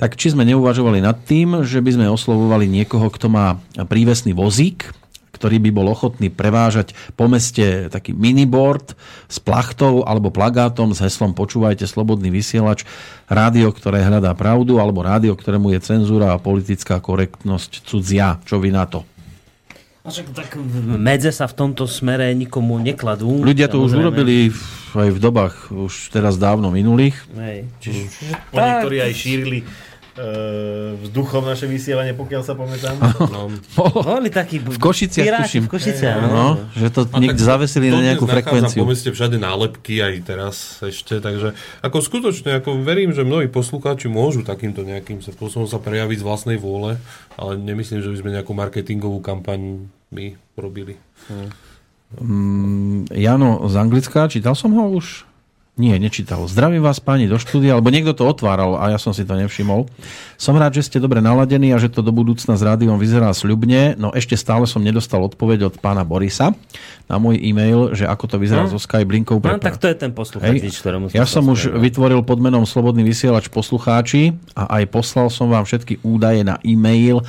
tak 0.00 0.16
či 0.16 0.32
sme 0.32 0.48
neuvažovali 0.48 1.04
nad 1.04 1.20
tým, 1.28 1.60
že 1.60 1.84
by 1.84 2.00
sme 2.00 2.06
oslovovali 2.08 2.72
niekoho, 2.72 3.12
kto 3.12 3.28
má 3.28 3.60
prívesný 3.84 4.32
vozík, 4.32 4.96
ktorý 5.36 5.60
by 5.60 5.70
bol 5.70 5.92
ochotný 5.92 6.32
prevážať 6.32 6.96
po 7.12 7.28
meste 7.28 7.92
taký 7.92 8.16
miniboard 8.16 8.96
s 9.28 9.36
plachtou 9.36 10.02
alebo 10.02 10.32
plagátom 10.32 10.96
s 10.96 11.04
heslom 11.04 11.36
Počúvajte 11.36 11.84
slobodný 11.84 12.32
vysielač, 12.32 12.88
rádio, 13.28 13.68
ktoré 13.68 14.00
hľadá 14.00 14.32
pravdu, 14.32 14.80
alebo 14.80 15.04
rádio, 15.04 15.36
ktorému 15.36 15.76
je 15.76 15.84
cenzúra 15.84 16.32
a 16.32 16.40
politická 16.40 16.96
korektnosť 16.96 17.84
cudzia. 17.84 18.40
Čo 18.48 18.56
vy 18.56 18.72
na 18.72 18.88
to? 18.88 19.04
A 20.06 20.14
však 20.14 20.38
tak 20.38 20.54
medze 21.02 21.34
sa 21.34 21.50
v 21.50 21.54
tomto 21.66 21.90
smere 21.90 22.30
nikomu 22.30 22.78
nekladú. 22.78 23.42
Ľudia 23.42 23.66
to 23.66 23.82
už 23.82 23.98
urobili 23.98 24.54
v- 24.54 24.62
aj 24.94 25.10
v 25.10 25.18
dobách 25.18 25.54
už 25.74 26.14
teraz 26.14 26.38
dávno 26.38 26.70
minulých. 26.70 27.18
Hej. 27.34 27.66
Čiže, 27.82 28.02
čiže 28.14 28.32
Po 28.54 28.56
niektorí 28.62 28.96
aj 29.02 29.12
šírili 29.12 29.58
vzduchom 31.04 31.44
naše 31.44 31.68
vysielanie, 31.68 32.16
pokiaľ 32.16 32.42
sa 32.42 32.56
pamätám. 32.56 32.96
No. 33.28 33.52
Boli 34.00 34.32
takí 34.32 34.56
V 34.64 34.80
Košiciach, 34.80 35.24
piráti 35.28 35.44
tuším. 35.44 35.62
V 35.68 35.70
Košiciach, 35.76 36.16
no. 36.24 36.28
No, 36.32 36.46
že 36.72 36.88
to 36.88 37.04
A 37.12 37.20
niekde 37.20 37.42
zavesili 37.44 37.92
na 37.92 38.00
nejakú 38.00 38.24
frekvenciu. 38.24 38.80
po 38.80 38.88
meste 38.88 39.12
všade 39.12 39.36
nálepky 39.36 40.00
aj 40.00 40.14
teraz 40.24 40.80
ešte, 40.80 41.20
takže 41.20 41.52
ako 41.84 42.00
skutočne, 42.00 42.56
ako 42.56 42.80
verím, 42.80 43.12
že 43.12 43.28
mnohí 43.28 43.52
poslucháči 43.52 44.08
môžu 44.08 44.40
takýmto 44.40 44.88
nejakým 44.88 45.20
spôsobom 45.20 45.68
sa 45.68 45.76
prejaviť 45.76 46.18
z 46.20 46.24
vlastnej 46.24 46.56
vôle, 46.56 46.96
ale 47.36 47.60
nemyslím, 47.60 48.00
že 48.00 48.08
by 48.08 48.16
sme 48.24 48.30
nejakú 48.40 48.56
marketingovú 48.56 49.20
kampaň 49.20 49.84
my 50.08 50.32
robili. 50.56 50.96
Mm, 52.16 53.10
Jano 53.12 53.68
z 53.68 53.74
Anglicka, 53.76 54.30
čítal 54.32 54.56
som 54.56 54.72
ho 54.72 54.96
už? 54.96 55.28
Nie, 55.76 56.00
nečítal. 56.00 56.40
Zdravím 56.48 56.80
vás 56.80 57.04
páni 57.04 57.28
do 57.28 57.36
štúdia, 57.36 57.76
lebo 57.76 57.92
niekto 57.92 58.16
to 58.16 58.24
otváral 58.24 58.80
a 58.80 58.88
ja 58.88 58.96
som 58.96 59.12
si 59.12 59.28
to 59.28 59.36
nevšimol. 59.36 59.84
Som 60.40 60.56
rád, 60.56 60.72
že 60.72 60.88
ste 60.88 60.96
dobre 60.96 61.20
naladení 61.20 61.68
a 61.68 61.76
že 61.76 61.92
to 61.92 62.00
do 62.00 62.16
budúcna 62.16 62.56
s 62.56 62.64
rádiom 62.64 62.96
vyzerá 62.96 63.28
sľubne, 63.36 63.92
no 64.00 64.08
ešte 64.08 64.40
stále 64.40 64.64
som 64.64 64.80
nedostal 64.80 65.20
odpoveď 65.28 65.68
od 65.68 65.74
pána 65.76 66.00
Borisa 66.00 66.56
na 67.12 67.20
môj 67.20 67.36
e-mail, 67.44 67.92
že 67.92 68.08
ako 68.08 68.24
to 68.24 68.36
vyzerá 68.40 68.64
No. 68.64 68.72
so 68.72 68.80
Skyblinkou. 68.80 69.36
No, 69.36 69.60
tak 69.60 69.76
to 69.76 69.84
je 69.84 70.00
ten 70.00 70.16
posluchač, 70.16 70.64
Hej. 70.64 70.80
ktorému 70.80 71.12
Ja 71.12 71.28
som 71.28 71.44
už 71.44 71.76
vytvoril 71.76 72.24
pod 72.24 72.40
menom 72.40 72.64
Slobodný 72.64 73.04
vysielač 73.04 73.52
poslucháči 73.52 74.32
a 74.56 74.80
aj 74.80 74.88
poslal 74.88 75.28
som 75.28 75.52
vám 75.52 75.68
všetky 75.68 76.00
údaje 76.00 76.40
na 76.40 76.56
e-mail 76.64 77.20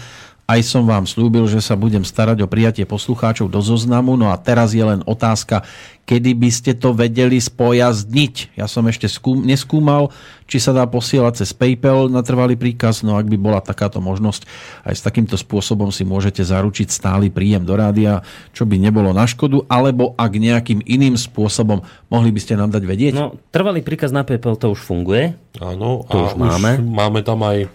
Aj 0.48 0.64
som 0.64 0.88
vám 0.88 1.04
slúbil, 1.04 1.44
že 1.52 1.60
sa 1.60 1.76
budem 1.76 2.08
starať 2.08 2.40
o 2.40 2.48
prijatie 2.48 2.88
poslucháčov 2.88 3.52
do 3.52 3.60
zoznamu, 3.60 4.16
no 4.16 4.32
a 4.32 4.40
teraz 4.40 4.72
je 4.72 4.80
len 4.80 5.04
otázka, 5.04 5.68
kedy 6.08 6.40
by 6.40 6.48
ste 6.48 6.72
to 6.72 6.96
vedeli 6.96 7.36
spojazniť. 7.36 8.56
Ja 8.56 8.64
som 8.72 8.88
ešte 8.88 9.12
skúm, 9.12 9.44
neskúmal, 9.44 10.08
či 10.48 10.64
sa 10.64 10.72
dá 10.72 10.88
posielať 10.88 11.44
cez 11.44 11.52
PayPal 11.52 12.08
na 12.08 12.24
trvalý 12.24 12.56
príkaz, 12.56 13.04
no 13.04 13.20
ak 13.20 13.28
by 13.28 13.36
bola 13.36 13.60
takáto 13.60 14.00
možnosť, 14.00 14.48
aj 14.88 14.96
s 14.96 15.04
takýmto 15.04 15.36
spôsobom 15.36 15.92
si 15.92 16.08
môžete 16.08 16.40
zaručiť 16.48 16.88
stály 16.96 17.28
príjem 17.28 17.68
do 17.68 17.76
rádia, 17.76 18.24
čo 18.56 18.64
by 18.64 18.80
nebolo 18.80 19.12
na 19.12 19.28
škodu, 19.28 19.68
alebo 19.68 20.16
ak 20.16 20.32
nejakým 20.32 20.80
iným 20.88 21.20
spôsobom 21.20 21.84
mohli 22.08 22.32
by 22.32 22.40
ste 22.40 22.56
nám 22.56 22.72
dať 22.72 22.88
vedieť? 22.88 23.14
No, 23.20 23.36
trvalý 23.52 23.84
príkaz 23.84 24.16
na 24.16 24.24
PayPal 24.24 24.56
to 24.56 24.72
už 24.72 24.80
funguje. 24.80 25.36
Áno, 25.60 26.08
To 26.08 26.24
a 26.24 26.32
už 26.32 26.40
máme. 26.40 26.80
máme 26.80 27.20
tam 27.20 27.44
aj, 27.44 27.68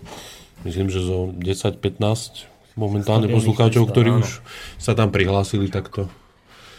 myslím, 0.65 0.89
že 0.89 1.05
zo 1.05 1.37
10-15 1.37 2.49
momentálne 2.75 3.29
poslucháčov, 3.29 3.91
ktorí 3.91 4.11
áno. 4.13 4.21
už 4.25 4.41
sa 4.81 4.93
tam 4.97 5.13
prihlásili 5.13 5.69
takto. 5.69 6.09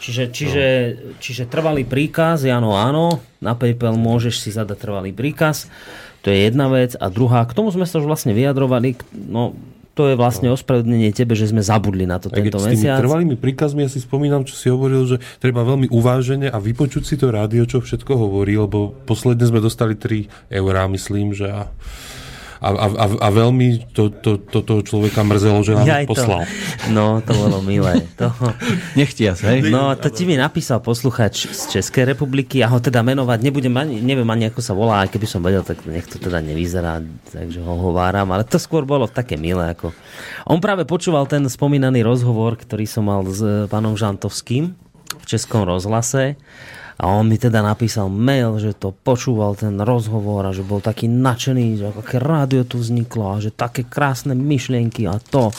Čiže, 0.04 0.24
čiže, 0.36 0.66
čiže 1.24 1.44
trvalý 1.48 1.88
príkaz, 1.88 2.44
áno, 2.44 2.76
áno, 2.76 3.24
na 3.40 3.56
PayPal 3.56 3.96
môžeš 3.96 4.36
si 4.44 4.50
zadať 4.52 4.76
trvalý 4.76 5.16
príkaz, 5.16 5.72
to 6.20 6.28
je 6.28 6.52
jedna 6.52 6.68
vec. 6.68 7.00
A 7.00 7.08
druhá, 7.08 7.48
k 7.48 7.56
tomu 7.56 7.72
sme 7.72 7.88
sa 7.88 8.04
už 8.04 8.12
vlastne 8.12 8.36
vyjadrovali, 8.36 9.00
no 9.16 9.56
to 9.94 10.10
je 10.10 10.18
vlastne 10.18 10.50
ospravedlnenie 10.50 11.14
tebe, 11.14 11.38
že 11.38 11.54
sme 11.54 11.62
zabudli 11.62 12.10
na 12.10 12.18
to 12.18 12.34
keď 12.34 12.50
tento 12.50 12.58
s 12.60 12.66
tými 12.66 12.82
mesiac. 12.82 12.98
trvalými 13.00 13.38
príkazmi 13.38 13.86
ja 13.86 13.90
si 13.94 14.02
spomínam, 14.02 14.42
čo 14.42 14.58
si 14.58 14.68
hovoril, 14.74 15.06
že 15.06 15.18
treba 15.38 15.62
veľmi 15.62 15.88
uvážene 15.94 16.50
a 16.50 16.58
vypočuť 16.58 17.04
si 17.06 17.16
to 17.16 17.30
rádio, 17.30 17.70
čo 17.70 17.78
všetko 17.80 18.18
hovorí, 18.18 18.58
lebo 18.58 18.98
posledne 19.06 19.46
sme 19.46 19.62
dostali 19.62 19.94
3 19.94 20.50
eurá, 20.50 20.90
myslím, 20.90 21.38
že 21.38 21.46
a, 21.46 21.70
a, 22.64 22.70
a, 22.88 23.06
a, 23.20 23.30
veľmi 23.30 23.92
to, 23.92 24.08
to, 24.08 24.40
to, 24.40 24.64
toho 24.64 24.82
človeka 24.88 25.20
mrzelo, 25.20 25.60
že 25.68 25.76
nám 25.76 25.84
Jaj, 25.84 26.06
to. 26.08 26.16
poslal. 26.16 26.42
No, 26.96 27.20
to 27.20 27.36
bolo 27.36 27.60
milé. 27.60 28.08
To... 28.16 28.32
Nechtia 28.96 29.36
sa, 29.36 29.52
hej? 29.52 29.68
No, 29.68 29.92
to 30.00 30.08
ti 30.08 30.24
mi 30.24 30.40
napísal 30.40 30.80
posluchač 30.80 31.52
z 31.52 31.62
Českej 31.76 32.16
republiky 32.16 32.64
a 32.64 32.72
ho 32.72 32.80
teda 32.80 33.04
menovať 33.04 33.44
nebudem 33.44 33.76
ani, 33.76 34.00
neviem 34.00 34.28
ani 34.32 34.48
ako 34.48 34.64
sa 34.64 34.72
volá, 34.72 35.04
aj 35.04 35.12
keby 35.12 35.28
som 35.28 35.44
vedel, 35.44 35.68
tak 35.68 35.84
nech 35.84 36.08
to 36.08 36.16
teda 36.24 36.40
nevyzerá, 36.40 37.04
takže 37.36 37.60
ho 37.60 37.76
hováram, 37.76 38.32
ale 38.32 38.48
to 38.48 38.56
skôr 38.56 38.88
bolo 38.88 39.12
také 39.12 39.36
milé. 39.36 39.76
Ako... 39.76 39.92
On 40.48 40.64
práve 40.64 40.88
počúval 40.88 41.28
ten 41.28 41.44
spomínaný 41.44 42.00
rozhovor, 42.08 42.56
ktorý 42.56 42.88
som 42.88 43.12
mal 43.12 43.28
s 43.28 43.44
eh, 43.44 43.68
pánom 43.68 44.00
Žantovským 44.00 44.72
v 45.20 45.26
Českom 45.28 45.68
rozhlase 45.68 46.40
a 47.04 47.20
on 47.20 47.28
mi 47.28 47.36
teda 47.36 47.60
napísal 47.60 48.08
mail, 48.08 48.56
že 48.64 48.72
to 48.72 48.96
počúval 48.96 49.60
ten 49.60 49.76
rozhovor 49.76 50.48
a 50.48 50.56
že 50.56 50.64
bol 50.64 50.80
taký 50.80 51.12
nadšený, 51.12 51.66
že 51.76 51.92
aké 51.92 52.16
rádio 52.16 52.64
tu 52.64 52.80
vzniklo 52.80 53.36
a 53.36 53.44
že 53.44 53.52
také 53.52 53.84
krásne 53.84 54.32
myšlienky 54.32 55.04
a 55.12 55.20
to. 55.20 55.52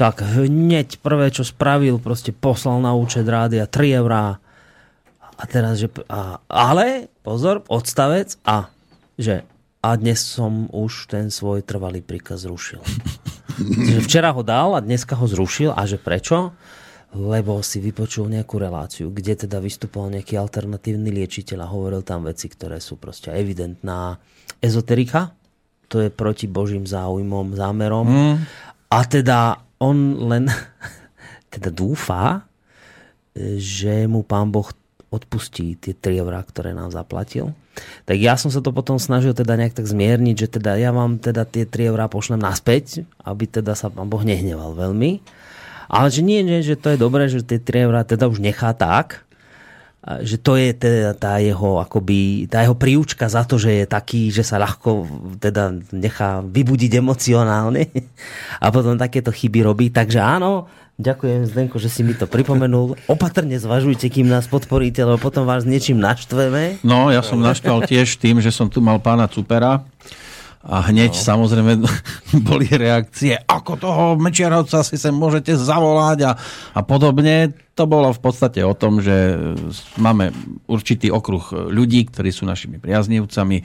Tak 0.00 0.24
hneď 0.24 0.96
prvé, 1.04 1.28
čo 1.28 1.44
spravil, 1.44 2.00
proste 2.00 2.32
poslal 2.32 2.80
na 2.80 2.96
účet 2.96 3.28
rádia 3.28 3.68
3 3.68 4.00
eurá. 4.00 4.40
A 5.36 5.42
teraz, 5.44 5.84
že... 5.84 5.92
A, 6.08 6.40
ale, 6.48 7.12
pozor, 7.20 7.60
odstavec 7.68 8.32
a 8.48 8.72
že 9.20 9.44
a 9.84 10.00
dnes 10.00 10.24
som 10.24 10.72
už 10.72 11.12
ten 11.12 11.28
svoj 11.28 11.60
trvalý 11.60 12.00
príkaz 12.00 12.48
zrušil. 12.48 12.80
Včera 14.08 14.32
ho 14.32 14.40
dal 14.40 14.72
a 14.72 14.80
dneska 14.80 15.12
ho 15.12 15.28
zrušil 15.28 15.76
a 15.76 15.84
že 15.84 16.00
prečo? 16.00 16.56
Lebo 17.16 17.64
si 17.64 17.80
vypočul 17.80 18.28
nejakú 18.28 18.60
reláciu, 18.60 19.08
kde 19.08 19.48
teda 19.48 19.56
vystupoval 19.56 20.12
nejaký 20.12 20.36
alternatívny 20.36 21.08
liečiteľ 21.08 21.64
a 21.64 21.72
hovoril 21.72 22.04
tam 22.04 22.28
veci, 22.28 22.52
ktoré 22.52 22.76
sú 22.76 23.00
proste 23.00 23.32
evidentná 23.32 24.20
ezoterika. 24.60 25.32
To 25.88 26.04
je 26.04 26.12
proti 26.12 26.44
Božím 26.44 26.84
záujmom, 26.84 27.56
zámerom. 27.56 28.06
Mm. 28.06 28.36
A 28.92 28.98
teda 29.08 29.64
on 29.80 30.28
len 30.28 30.52
teda 31.54 31.72
dúfa, 31.72 32.44
že 33.56 34.04
mu 34.04 34.20
pán 34.20 34.52
Boh 34.52 34.68
odpustí 35.12 35.78
tie 35.78 35.94
3 35.94 36.20
eurá, 36.20 36.42
ktoré 36.42 36.74
nám 36.74 36.90
zaplatil. 36.90 37.54
Tak 38.08 38.16
ja 38.16 38.34
som 38.40 38.48
sa 38.48 38.64
to 38.64 38.72
potom 38.72 38.96
snažil 38.96 39.36
teda 39.36 39.54
nejak 39.54 39.76
tak 39.76 39.86
zmierniť, 39.86 40.36
že 40.36 40.48
teda 40.58 40.80
ja 40.80 40.90
vám 40.90 41.20
teda 41.20 41.44
tie 41.44 41.68
3 41.68 41.92
eurá 41.92 42.08
pošlem 42.08 42.40
naspäť, 42.40 43.04
aby 43.22 43.44
teda 43.46 43.76
sa 43.76 43.92
pán 43.92 44.08
Boh 44.08 44.24
nehneval 44.24 44.72
veľmi. 44.74 45.20
Ale 45.86 46.10
že 46.10 46.22
nie, 46.22 46.42
nie, 46.42 46.62
že 46.62 46.78
to 46.78 46.94
je 46.94 46.98
dobré, 46.98 47.30
že 47.30 47.46
tie 47.46 47.62
3 47.62 47.86
eurá 47.90 48.02
teda 48.02 48.26
už 48.26 48.42
nechá 48.42 48.74
tak, 48.74 49.26
že 50.22 50.38
to 50.38 50.54
je 50.54 50.70
teda 50.70 51.18
tá 51.18 51.42
jeho, 51.42 51.82
akoby, 51.82 52.46
tá 52.46 52.62
jeho 52.62 52.78
príučka 52.78 53.26
za 53.26 53.42
to, 53.42 53.58
že 53.58 53.82
je 53.82 53.86
taký, 53.90 54.30
že 54.30 54.46
sa 54.46 54.62
ľahko 54.62 55.02
teda 55.42 55.74
nechá 55.90 56.46
vybudiť 56.46 57.02
emocionálne 57.02 57.90
a 58.64 58.66
potom 58.70 58.94
takéto 58.94 59.34
chyby 59.34 59.66
robí. 59.66 59.90
Takže 59.90 60.22
áno, 60.22 60.70
ďakujem 61.02 61.50
Zdenko, 61.50 61.82
že 61.82 61.90
si 61.90 62.06
mi 62.06 62.14
to 62.14 62.30
pripomenul. 62.30 62.94
Opatrne 63.10 63.58
zvažujte, 63.58 64.06
kým 64.06 64.30
nás 64.30 64.46
podporíte, 64.46 65.02
lebo 65.02 65.18
potom 65.18 65.42
vás 65.42 65.66
niečím 65.66 65.98
naštveme. 65.98 66.86
No, 66.86 67.10
ja 67.10 67.26
som 67.26 67.42
naštval 67.42 67.90
tiež 67.90 68.22
tým, 68.22 68.38
že 68.38 68.54
som 68.54 68.70
tu 68.70 68.78
mal 68.78 69.02
pána 69.02 69.26
Cupera 69.26 69.82
a 70.66 70.82
hneď 70.90 71.14
no. 71.14 71.22
samozrejme 71.22 71.72
boli 72.48 72.66
reakcie, 72.66 73.38
ako 73.38 73.72
toho 73.78 74.04
Mečiarovca 74.18 74.82
si 74.82 74.98
sem 74.98 75.14
môžete 75.14 75.54
zavolať 75.54 76.18
a, 76.26 76.32
a 76.74 76.80
podobne. 76.82 77.54
To 77.78 77.86
bolo 77.86 78.10
v 78.10 78.20
podstate 78.20 78.64
o 78.66 78.74
tom, 78.74 78.98
že 78.98 79.36
máme 80.00 80.34
určitý 80.66 81.12
okruh 81.12 81.70
ľudí, 81.70 82.08
ktorí 82.10 82.34
sú 82.34 82.48
našimi 82.48 82.82
priaznivcami 82.82 83.62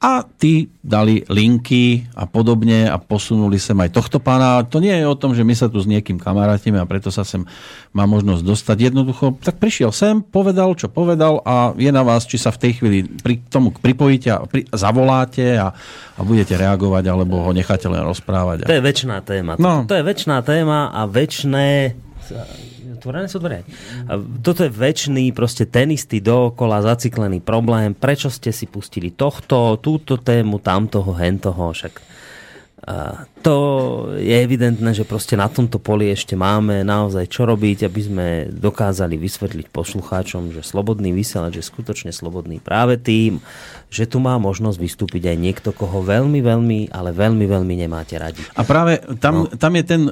a 0.00 0.24
tí 0.24 0.72
dali 0.80 1.20
linky 1.28 2.08
a 2.16 2.24
podobne 2.24 2.88
a 2.88 2.96
posunuli 2.96 3.60
sem 3.60 3.76
aj 3.76 3.92
tohto 3.92 4.16
pána. 4.16 4.64
To 4.64 4.80
nie 4.80 4.96
je 4.96 5.04
o 5.04 5.12
tom, 5.12 5.36
že 5.36 5.44
my 5.44 5.52
sa 5.52 5.68
tu 5.68 5.76
s 5.76 5.84
niekým 5.84 6.16
kamarátime 6.16 6.80
a 6.80 6.88
preto 6.88 7.12
sa 7.12 7.20
sem 7.20 7.44
má 7.92 8.08
možnosť 8.08 8.40
dostať. 8.40 8.76
Jednoducho, 8.88 9.36
tak 9.44 9.60
prišiel 9.60 9.92
sem, 9.92 10.24
povedal, 10.24 10.72
čo 10.72 10.88
povedal 10.88 11.44
a 11.44 11.76
je 11.76 11.92
na 11.92 12.00
vás, 12.00 12.24
či 12.24 12.40
sa 12.40 12.48
v 12.48 12.60
tej 12.64 12.72
chvíli 12.80 12.98
pri 13.20 13.44
tomu 13.52 13.76
pripojíte 13.76 14.28
a 14.32 14.40
pri, 14.48 14.64
zavoláte 14.72 15.60
a, 15.60 15.76
a 16.16 16.20
budete 16.24 16.56
reagovať, 16.56 17.04
alebo 17.04 17.44
ho 17.44 17.52
necháte 17.52 17.84
len 17.84 18.00
rozprávať. 18.00 18.64
To 18.64 18.72
je 18.72 18.80
väčšiná 18.80 19.20
téma. 19.20 19.60
No. 19.60 19.84
To 19.84 19.92
je 19.92 20.00
väčšiná 20.00 20.40
téma 20.40 20.88
a 20.96 21.04
väčšné... 21.04 21.92
Otvorené 23.00 23.32
sú 23.32 23.40
dvere. 23.40 23.64
Toto 24.44 24.60
je 24.60 24.68
väčší, 24.68 25.32
proste 25.32 25.64
ten 25.64 25.88
istý 25.88 26.20
dookola 26.20 26.84
zaciklený 26.84 27.40
problém. 27.40 27.96
Prečo 27.96 28.28
ste 28.28 28.52
si 28.52 28.68
pustili 28.68 29.16
tohto, 29.16 29.80
túto 29.80 30.20
tému, 30.20 30.60
tamtoho, 30.60 31.16
hentoho, 31.16 31.72
však 31.72 32.12
a 32.80 33.28
to 33.40 33.56
je 34.20 34.36
evidentné, 34.36 34.92
že 34.92 35.08
proste 35.08 35.32
na 35.32 35.48
tomto 35.48 35.80
poli 35.80 36.12
ešte 36.12 36.36
máme 36.36 36.84
naozaj 36.84 37.24
čo 37.32 37.48
robiť, 37.48 37.88
aby 37.88 38.00
sme 38.00 38.26
dokázali 38.52 39.16
vysvetliť 39.16 39.72
poslucháčom, 39.72 40.52
že 40.52 40.60
slobodný 40.60 41.16
vysielač 41.16 41.56
je 41.56 41.64
skutočne 41.64 42.12
slobodný 42.12 42.60
práve 42.60 43.00
tým, 43.00 43.40
že 43.90 44.06
tu 44.06 44.20
má 44.22 44.36
možnosť 44.36 44.78
vystúpiť 44.78 45.32
aj 45.32 45.36
niekto, 45.40 45.68
koho 45.72 46.04
veľmi, 46.04 46.38
veľmi, 46.44 46.92
ale 46.92 47.16
veľmi, 47.16 47.44
veľmi 47.48 47.74
nemáte 47.80 48.20
radi. 48.20 48.44
A 48.54 48.62
práve 48.62 49.00
tam, 49.18 49.48
no. 49.48 49.50
tam 49.50 49.72
je 49.74 49.84
ten 49.88 50.02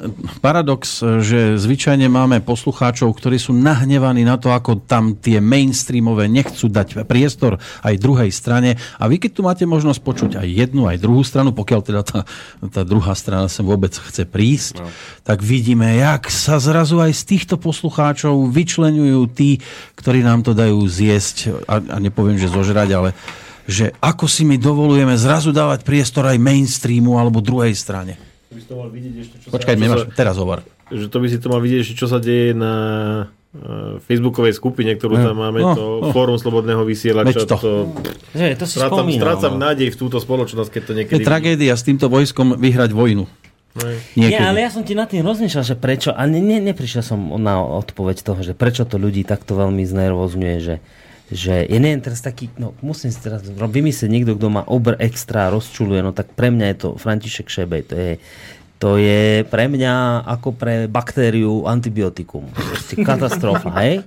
paradox, 0.41 1.05
že 1.23 1.61
zvyčajne 1.61 2.09
máme 2.09 2.41
poslucháčov, 2.43 3.13
ktorí 3.13 3.37
sú 3.37 3.53
nahnevaní 3.53 4.25
na 4.25 4.41
to, 4.41 4.51
ako 4.51 4.83
tam 4.89 5.15
tie 5.21 5.39
mainstreamové 5.39 6.27
nechcú 6.27 6.67
dať 6.67 7.05
priestor 7.05 7.61
aj 7.85 8.01
druhej 8.01 8.33
strane. 8.33 8.81
A 8.99 9.05
vy 9.07 9.21
keď 9.21 9.31
tu 9.37 9.41
máte 9.45 9.65
možnosť 9.69 10.01
počuť 10.01 10.31
aj 10.41 10.49
jednu, 10.49 10.89
aj 10.89 10.99
druhú 10.99 11.23
stranu, 11.23 11.53
pokiaľ 11.53 11.81
teda 11.85 12.03
tá, 12.03 12.21
tá 12.73 12.83
druhá 12.83 13.18
strana 13.19 13.51
sem 13.51 13.66
vôbec 13.66 13.90
chce 13.90 14.23
prísť, 14.23 14.78
no. 14.78 14.86
tak 15.27 15.43
vidíme, 15.43 15.99
jak 15.99 16.31
sa 16.31 16.62
zrazu 16.62 17.03
aj 17.03 17.11
z 17.11 17.23
týchto 17.35 17.59
poslucháčov 17.59 18.47
vyčlenujú 18.55 19.27
tí, 19.35 19.59
ktorí 19.99 20.23
nám 20.23 20.47
to 20.47 20.55
dajú 20.55 20.78
zjesť, 20.86 21.66
a, 21.66 21.82
a 21.82 21.97
nepoviem, 21.99 22.39
že 22.39 22.47
zožrať, 22.47 22.89
ale 22.95 23.11
že 23.69 23.93
ako 24.01 24.24
si 24.24 24.49
my 24.49 24.57
dovolujeme 24.57 25.12
zrazu 25.19 25.53
dávať 25.53 25.85
priestor 25.85 26.24
aj 26.24 26.40
mainstreamu 26.40 27.20
alebo 27.20 27.45
druhej 27.45 27.77
strane. 27.77 28.16
By 28.49 28.61
si 28.62 28.66
to 28.70 28.74
mal 28.81 28.89
vidieť 28.89 29.15
ešte, 29.20 29.36
čo 29.45 29.47
Počkaj, 29.53 29.74
sa, 29.77 29.82
nemáš, 29.82 30.01
teraz 30.16 30.35
hovor. 30.40 30.65
Že 30.89 31.07
to 31.12 31.19
by 31.20 31.27
si 31.28 31.36
to 31.36 31.47
mal 31.53 31.61
vidieť, 31.61 31.81
ešte, 31.85 31.95
čo 32.01 32.09
sa 32.09 32.16
deje 32.16 32.57
na 32.57 32.73
facebookovej 34.05 34.55
skupine, 34.55 34.94
ktorú 34.94 35.18
tam 35.18 35.36
máme, 35.39 35.59
No, 35.60 35.72
to 35.74 35.85
no. 36.05 36.10
Fórum 36.14 36.39
Slobodného 36.39 36.82
vysielača. 36.86 37.44
Veď 37.44 37.51
to. 37.51 37.56
To, 37.59 37.72
Že, 38.32 38.47
to 38.59 38.64
si 38.64 38.76
strácam, 38.78 39.05
spomínal. 39.05 39.22
strácam 39.22 39.52
no. 39.55 39.60
nádej 39.68 39.89
v 39.93 39.97
túto 39.98 40.18
spoločnosť, 40.22 40.70
keď 40.70 40.82
to 40.82 40.93
Je 40.93 40.98
niekedy... 41.02 41.22
tragédia 41.26 41.74
s 41.74 41.82
týmto 41.82 42.06
vojskom 42.06 42.56
vyhrať 42.56 42.90
vojnu. 42.94 43.26
Nie, 44.18 44.35
ale 44.43 44.66
ja 44.66 44.70
som 44.74 44.82
ti 44.82 44.98
nad 44.98 45.06
tým 45.06 45.22
rozmýšľal, 45.22 45.62
že 45.62 45.76
prečo, 45.78 46.10
a 46.10 46.26
ne, 46.26 46.43
ne, 46.43 46.59
neprišiel 46.59 47.05
som 47.05 47.18
na 47.39 47.62
odpoveď 47.62 48.26
toho, 48.26 48.40
že 48.43 48.52
prečo 48.56 48.82
to 48.82 48.98
ľudí 48.98 49.22
takto 49.22 49.55
veľmi 49.55 49.86
znervozňuje, 49.86 50.56
že, 50.59 50.82
že 51.30 51.62
je 51.62 51.78
neviem 51.78 52.02
teraz 52.02 52.18
taký, 52.18 52.51
no 52.59 52.74
musím 52.82 53.14
si 53.14 53.22
teraz 53.22 53.47
vymyslieť 53.47 54.10
niekto, 54.10 54.35
kto 54.35 54.48
má 54.51 54.66
obr 54.66 54.98
extra 54.98 55.47
rozčuluje, 55.55 56.02
no 56.02 56.10
tak 56.10 56.35
pre 56.35 56.51
mňa 56.51 56.66
je 56.74 56.76
to 56.80 56.89
František 56.98 57.47
Šebej, 57.47 57.82
to 57.86 57.94
je, 57.94 58.12
to 58.79 58.95
je 58.95 59.43
pre 59.51 59.67
mňa 59.67 60.23
ako 60.23 60.55
pre 60.55 60.87
baktériu 60.87 61.67
antibiotikum. 61.67 62.47
Proste 62.55 62.95
katastrofa, 63.03 63.75
hej? 63.83 64.07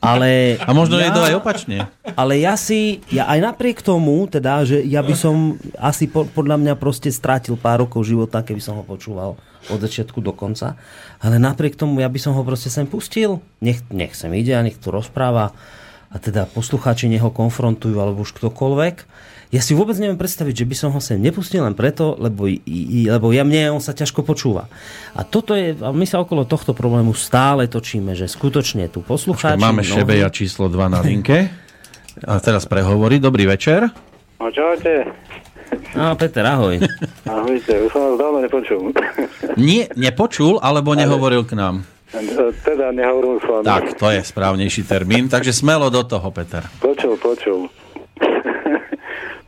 Ale 0.00 0.56
A 0.64 0.72
možno 0.72 0.96
ja, 0.96 1.08
je 1.08 1.10
to 1.12 1.22
aj 1.28 1.34
opačne. 1.36 1.76
Ale 2.16 2.40
ja 2.40 2.56
si, 2.56 3.04
ja 3.12 3.28
aj 3.28 3.52
napriek 3.52 3.84
tomu, 3.84 4.24
teda, 4.24 4.64
že 4.64 4.80
ja 4.80 5.04
by 5.04 5.12
som 5.12 5.60
asi 5.76 6.08
po, 6.08 6.24
podľa 6.24 6.56
mňa 6.56 6.74
proste 6.80 7.12
strátil 7.12 7.60
pár 7.60 7.84
rokov 7.84 8.08
života, 8.08 8.40
keby 8.40 8.64
som 8.64 8.80
ho 8.80 8.84
počúval 8.84 9.36
od 9.68 9.78
začiatku 9.78 10.24
do 10.24 10.32
konca. 10.32 10.80
Ale 11.20 11.36
napriek 11.36 11.76
tomu 11.76 12.00
ja 12.00 12.08
by 12.08 12.16
som 12.16 12.32
ho 12.32 12.40
proste 12.48 12.72
sem 12.72 12.88
pustil. 12.88 13.44
Nech, 13.60 13.84
nech 13.92 14.16
sem 14.16 14.32
ide 14.32 14.56
a 14.56 14.64
nech 14.64 14.80
tu 14.80 14.88
rozpráva 14.88 15.52
a 16.08 16.16
teda 16.16 16.48
poslucháči 16.48 17.12
neho 17.12 17.28
konfrontujú 17.28 18.00
alebo 18.00 18.24
už 18.24 18.32
ktokoľvek 18.40 18.96
ja 19.48 19.64
si 19.64 19.72
vôbec 19.72 19.96
neviem 19.96 20.20
predstaviť, 20.20 20.54
že 20.60 20.68
by 20.68 20.76
som 20.76 20.90
ho 20.92 21.00
sem 21.00 21.16
nepustil 21.16 21.64
len 21.64 21.72
preto, 21.72 22.12
lebo, 22.20 22.44
lebo 22.48 23.26
ja 23.32 23.48
mne 23.48 23.72
on 23.72 23.82
sa 23.82 23.96
ťažko 23.96 24.20
počúva. 24.20 24.68
A 25.16 25.24
toto 25.24 25.56
je, 25.56 25.72
a 25.72 25.88
my 25.88 26.04
sa 26.04 26.20
okolo 26.20 26.44
tohto 26.44 26.76
problému 26.76 27.16
stále 27.16 27.64
točíme, 27.64 28.12
že 28.12 28.28
skutočne 28.28 28.92
tu 28.92 29.00
poslucháči... 29.00 29.56
Máme 29.56 29.80
mnohí... 29.80 29.88
Šebeja 29.88 30.28
číslo 30.28 30.68
2 30.68 30.92
na 30.92 31.00
linke. 31.00 31.48
A 32.28 32.36
teraz 32.44 32.68
prehovorí. 32.68 33.16
Dobrý 33.22 33.48
večer. 33.48 33.88
No 34.36 34.52
čaute. 34.52 35.08
No, 35.96 36.12
Peter, 36.16 36.44
ahoj. 36.44 36.80
Ahojte, 37.28 37.72
už 37.84 37.90
som 37.92 38.00
vás 38.04 38.16
dávno 38.16 38.38
nepočul. 38.40 38.92
Nie, 39.60 39.88
nepočul, 39.96 40.60
alebo 40.60 40.96
nehovoril 40.96 41.44
k 41.44 41.56
nám? 41.56 41.84
Teda 42.64 42.88
nehovoril 42.88 43.36
s 43.36 43.44
vami. 43.44 43.64
Tak, 43.68 43.84
to 44.00 44.08
je 44.08 44.20
správnejší 44.24 44.88
termín, 44.88 45.28
takže 45.28 45.52
smelo 45.52 45.92
do 45.92 46.00
toho, 46.04 46.32
Peter. 46.32 46.64
Počul, 46.80 47.20
počul. 47.20 47.68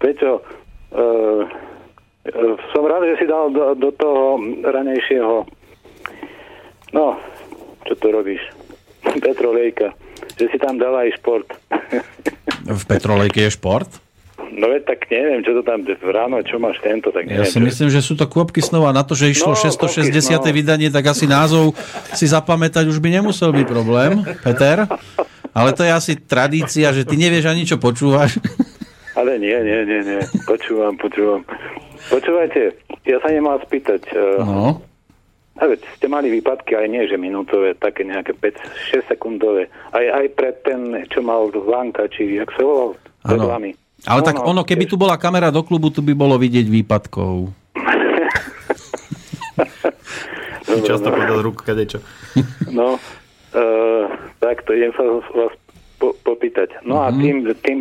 Peťo, 0.01 0.40
uh, 0.40 1.43
som 2.72 2.82
rád, 2.89 3.05
že 3.14 3.24
si 3.24 3.27
dal 3.28 3.52
do, 3.52 3.77
do 3.77 3.90
toho 3.93 4.40
ranejšieho 4.64 5.60
no, 6.93 7.18
čo 7.86 7.94
to 7.98 8.06
robíš? 8.10 8.43
Petrolejka. 9.24 9.94
Že 10.36 10.47
si 10.52 10.59
tam 10.60 10.77
dal 10.77 10.94
aj 10.97 11.16
šport. 11.20 11.48
v 12.81 12.85
Petrolejke 12.86 13.48
je 13.48 13.52
šport? 13.55 13.90
No 14.51 14.66
veď 14.66 14.82
tak 14.93 15.06
neviem, 15.09 15.40
čo 15.47 15.55
to 15.56 15.62
tam 15.62 15.86
ráno, 16.10 16.43
čo 16.43 16.59
máš 16.59 16.82
tento, 16.82 17.14
tak 17.14 17.24
neviem, 17.24 17.47
Ja 17.47 17.48
si 17.48 17.62
myslím, 17.62 17.89
že 17.89 18.02
sú 18.02 18.18
to 18.18 18.27
kôpky 18.27 18.59
snova. 18.59 18.90
Na 18.90 19.06
to, 19.06 19.14
že 19.14 19.31
išlo 19.31 19.55
no, 19.55 19.56
660. 19.56 20.10
no. 20.10 20.51
vydanie, 20.51 20.90
tak 20.90 21.06
asi 21.06 21.24
názov 21.24 21.72
si 22.12 22.27
zapamätať 22.27 22.90
už 22.90 22.98
by 22.98 23.09
nemusel 23.20 23.55
byť 23.55 23.66
problém, 23.70 24.20
Peter. 24.43 24.90
Ale 25.55 25.70
to 25.72 25.86
je 25.86 25.93
asi 25.94 26.12
tradícia, 26.18 26.90
že 26.90 27.06
ty 27.06 27.14
nevieš 27.14 27.47
ani 27.47 27.62
čo 27.62 27.78
počúvaš. 27.78 28.43
Ale 29.19 29.39
nie, 29.43 29.57
nie, 29.65 29.81
nie, 29.87 30.01
nie. 30.07 30.20
Počúvam, 30.47 30.95
počúvam. 30.95 31.43
Počúvajte, 32.11 32.74
ja 33.07 33.19
sa 33.19 33.28
nemám 33.31 33.59
spýtať. 33.66 34.03
Eh, 34.15 34.41
no. 34.43 34.78
A 35.61 35.69
veď 35.69 35.85
ste 35.99 36.09
mali 36.09 36.32
výpadky 36.32 36.73
aj 36.73 36.89
nie, 36.89 37.05
že 37.05 37.20
minútové, 37.20 37.77
také 37.77 38.07
nejaké 38.07 38.32
5-6 38.32 39.12
sekundové. 39.12 39.69
Aj, 39.93 40.01
aj 40.01 40.27
pred 40.32 40.57
ten, 40.65 41.05
čo 41.12 41.20
mal 41.20 41.53
Vanka, 41.53 42.09
či 42.09 42.41
jak 42.41 42.49
sa 42.57 42.65
volal, 42.65 42.97
pred 43.20 43.37
vami. 43.37 43.70
Ale 44.09 44.24
no, 44.24 44.27
tak 44.27 44.41
no, 44.41 44.57
ono, 44.57 44.62
keby 44.65 44.89
tu 44.89 44.97
bola 44.97 45.20
kamera 45.20 45.53
do 45.53 45.61
klubu, 45.61 45.93
tu 45.93 46.01
by 46.01 46.16
bolo 46.16 46.41
vidieť 46.41 46.65
výpadkov. 46.65 47.53
často 50.89 51.12
podal 51.12 51.45
ruku 51.45 51.61
kadečo. 51.61 52.01
no, 52.73 52.97
uh, 52.97 54.05
tak 54.41 54.65
to 54.65 54.73
idem 54.73 54.97
sa 54.97 55.05
vás 55.37 55.55
po, 56.01 56.16
popýtať. 56.24 56.81
No 56.89 56.97
mm-hmm. 56.97 57.06
a 57.06 57.12
mhm. 57.12 57.20
tým, 57.20 57.36
tým 57.60 57.78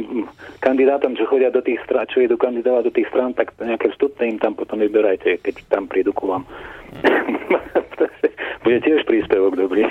kandidátom, 0.60 1.16
čo 1.16 1.24
chodia 1.32 1.48
do 1.48 1.64
tých 1.64 1.80
strán, 1.88 2.06
čo 2.12 2.20
idú 2.20 2.36
kandidovať 2.36 2.91
do 2.91 2.94
tých 2.94 3.08
strán, 3.08 3.32
tak 3.32 3.56
nejaké 3.56 3.88
vstupné 3.96 4.36
im 4.36 4.38
tam 4.44 4.60
potom 4.60 4.84
vyberajte, 4.84 5.40
keď 5.40 5.56
tam 5.72 5.88
prídu 5.88 6.12
ku 6.12 6.28
vám. 6.28 6.44
Bude 8.68 8.84
tiež 8.84 9.08
príspevok 9.08 9.56
dobrý. 9.56 9.88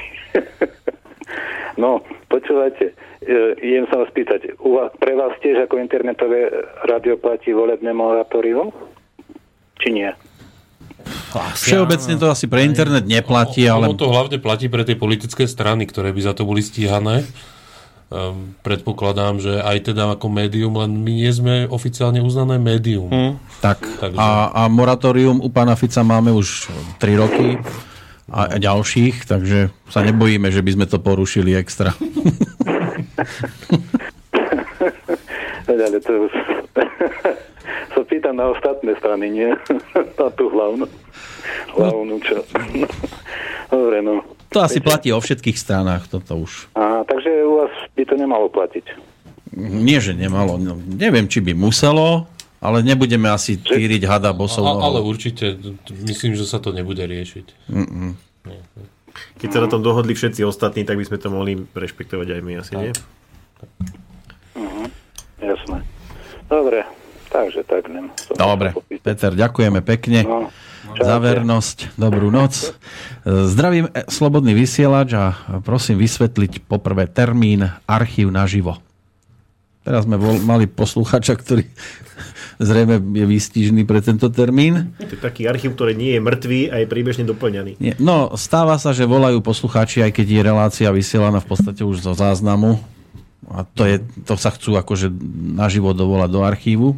no, 1.83 2.05
počúvajte, 2.29 2.93
e, 3.25 3.35
idem 3.65 3.89
sa 3.89 4.05
vás 4.05 4.13
pýtať, 4.13 4.61
u 4.61 4.77
vás, 4.77 4.93
pre 5.01 5.17
vás 5.17 5.33
tiež 5.41 5.65
ako 5.65 5.81
internetové 5.81 6.53
rádio 6.85 7.17
platí 7.17 7.57
volebné 7.57 7.97
moratórium? 7.97 8.69
Či 9.81 9.89
nie? 9.97 10.11
Všeobecne 11.33 12.21
to 12.21 12.29
asi 12.29 12.45
pre 12.45 12.67
internet 12.69 13.09
neplatí, 13.09 13.65
ale... 13.65 13.89
Ono 13.89 13.97
to 13.97 14.13
hlavne 14.13 14.37
platí 14.37 14.69
pre 14.69 14.85
tie 14.85 14.99
politické 14.99 15.49
strany, 15.49 15.89
ktoré 15.89 16.13
by 16.13 16.21
za 16.21 16.33
to 16.37 16.45
boli 16.45 16.61
stíhané 16.61 17.25
um, 18.09 18.55
predpokladám, 18.65 19.41
že 19.41 19.61
aj 19.61 19.93
teda 19.93 20.17
ako 20.17 20.29
médium, 20.29 20.77
len 20.77 21.05
my 21.05 21.13
nie 21.13 21.33
sme 21.33 21.69
oficiálne 21.69 22.21
uznané 22.21 22.61
médium. 22.61 23.09
Hmm. 23.09 23.33
Tak. 23.65 23.81
Takže... 23.81 24.19
A, 24.19 24.53
a 24.53 24.63
moratórium 24.69 25.41
u 25.41 25.49
pána 25.53 25.77
Fica 25.77 26.05
máme 26.05 26.33
už 26.33 26.69
3 27.01 27.23
roky 27.23 27.61
a 28.29 28.61
ďalších, 28.61 29.25
takže 29.25 29.73
sa 29.89 30.05
nebojíme, 30.05 30.53
že 30.53 30.61
by 30.61 30.71
sme 30.77 30.87
to 30.87 31.01
porušili 31.01 31.57
extra. 31.57 31.97
ale 35.89 36.05
to 36.05 36.29
už 36.29 36.33
sa 37.97 38.03
pýtam 38.07 38.37
na 38.37 38.53
ostatné 38.53 38.95
strany, 39.01 39.33
nie? 39.33 39.51
na 40.21 40.29
tú 40.37 40.53
hlavnú. 40.53 40.87
Hlavnú 41.75 42.17
čo. 42.23 42.45
Dobre, 43.73 44.05
no. 44.05 44.23
To 44.57 44.65
asi 44.65 44.81
platí 44.81 45.13
o 45.13 45.21
všetkých 45.21 45.61
stranách, 45.61 46.09
toto 46.09 46.41
už. 46.41 46.73
A, 46.73 47.05
takže 47.05 47.29
u 47.45 47.65
vás 47.65 47.73
by 47.93 48.03
to 48.09 48.15
nemalo 48.17 48.49
platiť. 48.49 48.85
Nie, 49.59 50.01
že 50.01 50.17
nemalo. 50.17 50.57
No, 50.57 50.77
neviem, 50.77 51.29
či 51.29 51.45
by 51.45 51.53
muselo, 51.53 52.25
ale 52.59 52.81
nebudeme 52.81 53.29
asi 53.29 53.61
týriť 53.61 54.09
hada 54.09 54.33
bosov. 54.33 54.65
A, 54.65 54.81
ale 54.81 55.05
určite, 55.05 55.57
myslím, 56.05 56.33
že 56.33 56.49
sa 56.49 56.59
to 56.59 56.73
nebude 56.73 57.05
riešiť. 57.05 57.47
Mm-mm. 57.69 58.17
Keď 59.39 59.49
sa 59.51 59.61
na 59.67 59.69
tom 59.69 59.83
dohodli 59.83 60.15
všetci 60.15 60.47
ostatní, 60.47 60.87
tak 60.87 60.97
by 60.97 61.05
sme 61.05 61.19
to 61.19 61.29
mohli 61.29 61.59
rešpektovať 61.75 62.39
aj 62.39 62.41
my 62.41 62.53
asi, 62.57 62.73
tak. 62.73 62.81
nie? 62.81 62.93
Uh-huh. 64.59 64.87
Jasné. 65.43 65.79
Dobre, 66.49 66.87
takže 67.29 67.63
tak. 67.65 67.87
Nem, 67.89 68.11
Dobre, 68.35 68.75
Peter, 69.01 69.33
ďakujeme 69.33 69.81
pekne. 69.85 70.25
No. 70.25 70.49
Za 70.99 71.21
vernosť, 71.21 72.01
dobrú 72.01 72.33
noc. 72.33 72.73
Zdravím 73.23 73.93
e, 73.93 74.09
Slobodný 74.09 74.57
vysielač 74.57 75.13
a 75.13 75.37
prosím 75.61 76.01
vysvetliť 76.01 76.65
poprvé 76.65 77.05
termín 77.05 77.69
archív 77.85 78.33
naživo. 78.33 78.81
Teraz 79.85 80.05
sme 80.05 80.21
mali 80.45 80.69
posluchača, 80.69 81.33
ktorý 81.39 81.65
zrejme 82.69 83.01
je 83.01 83.25
výstižný 83.25 83.89
pre 83.89 84.05
tento 84.05 84.29
termín. 84.29 84.93
To 85.01 85.17
je 85.17 85.21
taký 85.21 85.47
archív, 85.47 85.79
ktorý 85.79 85.97
nie 85.97 86.19
je 86.19 86.21
mŕtvý 86.21 86.61
a 86.73 86.75
je 86.83 86.87
príbežne 86.91 87.25
doplňaný. 87.25 87.81
Nie. 87.81 87.95
No, 87.97 88.35
stáva 88.37 88.77
sa, 88.77 88.93
že 88.93 89.09
volajú 89.09 89.41
poslucháči, 89.41 90.03
aj 90.03 90.13
keď 90.13 90.27
je 90.29 90.41
relácia 90.43 90.89
vysielaná 90.91 91.41
v 91.41 91.49
podstate 91.49 91.87
už 91.87 92.05
zo 92.05 92.13
záznamu. 92.13 92.81
A 93.49 93.65
to, 93.65 93.89
je, 93.89 94.05
to 94.29 94.37
sa 94.37 94.53
chcú 94.53 94.77
akože 94.77 95.09
naživo 95.57 95.97
dovolať 95.97 96.31
do 96.31 96.41
archívu. 96.45 96.89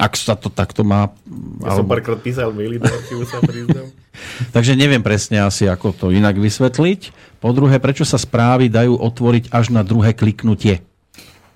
Ak 0.00 0.16
sa 0.16 0.32
to 0.32 0.48
takto 0.48 0.88
má... 0.88 1.12
Ja 1.60 1.76
alebo... 1.76 1.84
som 1.84 1.92
párkrát 1.92 2.16
písal 2.16 2.48
maily 2.56 2.80
do 2.80 2.88
archívu, 2.88 3.28
sa 3.28 3.44
priznám. 3.44 3.92
Takže 4.56 4.72
neviem 4.72 5.04
presne 5.04 5.44
asi, 5.44 5.68
ako 5.68 5.92
to 5.92 6.06
inak 6.08 6.40
vysvetliť. 6.40 7.12
Po 7.44 7.52
druhé, 7.52 7.76
prečo 7.76 8.08
sa 8.08 8.16
správy 8.16 8.72
dajú 8.72 8.96
otvoriť 8.96 9.52
až 9.52 9.68
na 9.68 9.84
druhé 9.84 10.16
kliknutie? 10.16 10.80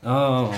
Oh, 0.04 0.52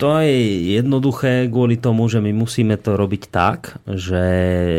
to 0.00 0.24
je 0.24 0.80
jednoduché 0.80 1.52
kvôli 1.52 1.76
tomu, 1.76 2.08
že 2.08 2.24
my 2.24 2.32
musíme 2.32 2.80
to 2.80 2.96
robiť 2.96 3.22
tak, 3.28 3.76
že 3.84 4.22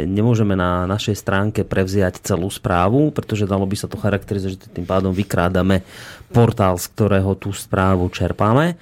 nemôžeme 0.09 0.57
na 0.57 0.89
našej 0.89 1.13
stránke 1.13 1.61
prevziať 1.61 2.25
celú 2.25 2.49
správu, 2.49 3.13
pretože 3.13 3.45
dalo 3.45 3.69
by 3.69 3.77
sa 3.77 3.85
to 3.85 4.01
charakterizovať, 4.01 4.57
že 4.57 4.73
tým 4.73 4.89
pádom 4.89 5.13
vykrádame 5.13 5.85
portál, 6.33 6.81
z 6.81 6.89
ktorého 6.89 7.37
tú 7.37 7.53
správu 7.53 8.09
čerpáme. 8.09 8.81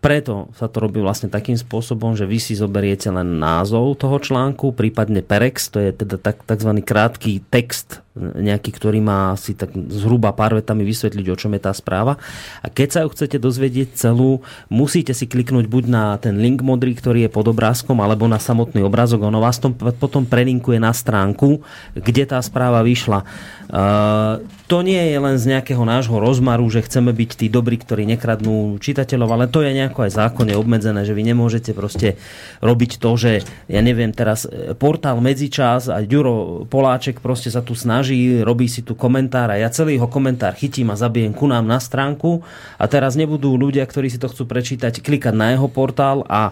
Preto 0.00 0.48
sa 0.56 0.64
to 0.64 0.80
robí 0.80 0.96
vlastne 1.02 1.28
takým 1.28 1.60
spôsobom, 1.60 2.16
že 2.16 2.24
vy 2.24 2.40
si 2.40 2.56
zoberiete 2.56 3.12
len 3.12 3.36
názov 3.36 4.00
toho 4.00 4.16
článku, 4.16 4.72
prípadne 4.72 5.20
perex, 5.20 5.68
to 5.68 5.76
je 5.76 5.92
teda 5.92 6.16
tak, 6.16 6.40
tzv. 6.46 6.72
krátky 6.80 7.44
text 7.52 8.00
nejaký, 8.20 8.70
ktorý 8.70 9.00
má 9.00 9.34
asi 9.34 9.56
tak 9.56 9.72
zhruba 9.72 10.30
pár 10.36 10.54
vetami 10.54 10.84
vysvetliť, 10.84 11.26
o 11.32 11.36
čom 11.38 11.56
je 11.56 11.62
tá 11.64 11.72
správa. 11.72 12.20
A 12.60 12.68
keď 12.68 12.88
sa 12.92 13.00
ju 13.04 13.08
chcete 13.10 13.40
dozvedieť 13.40 13.96
celú, 13.96 14.44
musíte 14.68 15.16
si 15.16 15.24
kliknúť 15.24 15.66
buď 15.66 15.84
na 15.88 16.04
ten 16.20 16.36
link 16.38 16.60
modrý, 16.60 16.92
ktorý 16.92 17.26
je 17.26 17.30
pod 17.32 17.48
obrázkom, 17.48 17.98
alebo 18.04 18.28
na 18.28 18.36
samotný 18.36 18.84
obrázok. 18.84 19.24
Ono 19.24 19.40
vás 19.40 19.56
tom 19.56 19.72
potom 19.74 20.28
prelinkuje 20.28 20.76
na 20.76 20.92
stránku, 20.92 21.64
kde 21.96 22.28
tá 22.28 22.38
správa 22.44 22.84
vyšla. 22.84 23.24
Uh, 23.70 24.42
to 24.66 24.82
nie 24.82 24.98
je 25.14 25.18
len 25.18 25.38
z 25.38 25.50
nejakého 25.50 25.82
nášho 25.86 26.18
rozmaru, 26.18 26.66
že 26.66 26.82
chceme 26.82 27.14
byť 27.14 27.30
tí 27.38 27.46
dobrí, 27.46 27.78
ktorí 27.78 28.02
nekradnú 28.06 28.78
čitateľov, 28.82 29.30
ale 29.30 29.46
to 29.46 29.62
je 29.62 29.70
nejako 29.70 30.06
aj 30.06 30.14
zákonne 30.14 30.58
obmedzené, 30.58 31.06
že 31.06 31.14
vy 31.14 31.22
nemôžete 31.26 31.70
proste 31.70 32.18
robiť 32.58 32.98
to, 32.98 33.10
že 33.14 33.32
ja 33.70 33.80
neviem 33.82 34.10
teraz 34.10 34.46
e, 34.46 34.74
portál 34.74 35.22
Medzičas 35.22 35.86
a 35.86 36.02
Ďuro 36.02 36.66
Poláček 36.66 37.22
proste 37.22 37.50
sa 37.50 37.62
tu 37.62 37.78
snaží 37.78 38.09
snaží, 38.10 38.42
robí 38.42 38.66
si 38.66 38.82
tu 38.82 38.98
komentár 38.98 39.54
a 39.54 39.56
ja 39.56 39.70
celý 39.70 39.94
jeho 39.94 40.10
komentár 40.10 40.58
chytím 40.58 40.90
a 40.90 40.98
zabijem 40.98 41.30
ku 41.30 41.46
nám 41.46 41.62
na 41.62 41.78
stránku 41.78 42.42
a 42.74 42.84
teraz 42.90 43.14
nebudú 43.14 43.54
ľudia, 43.54 43.86
ktorí 43.86 44.10
si 44.10 44.18
to 44.18 44.26
chcú 44.26 44.50
prečítať, 44.50 44.98
klikať 44.98 45.30
na 45.30 45.54
jeho 45.54 45.70
portál 45.70 46.26
a 46.26 46.50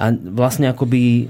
a 0.00 0.16
vlastne 0.16 0.72
akoby 0.72 1.02
e, 1.02 1.24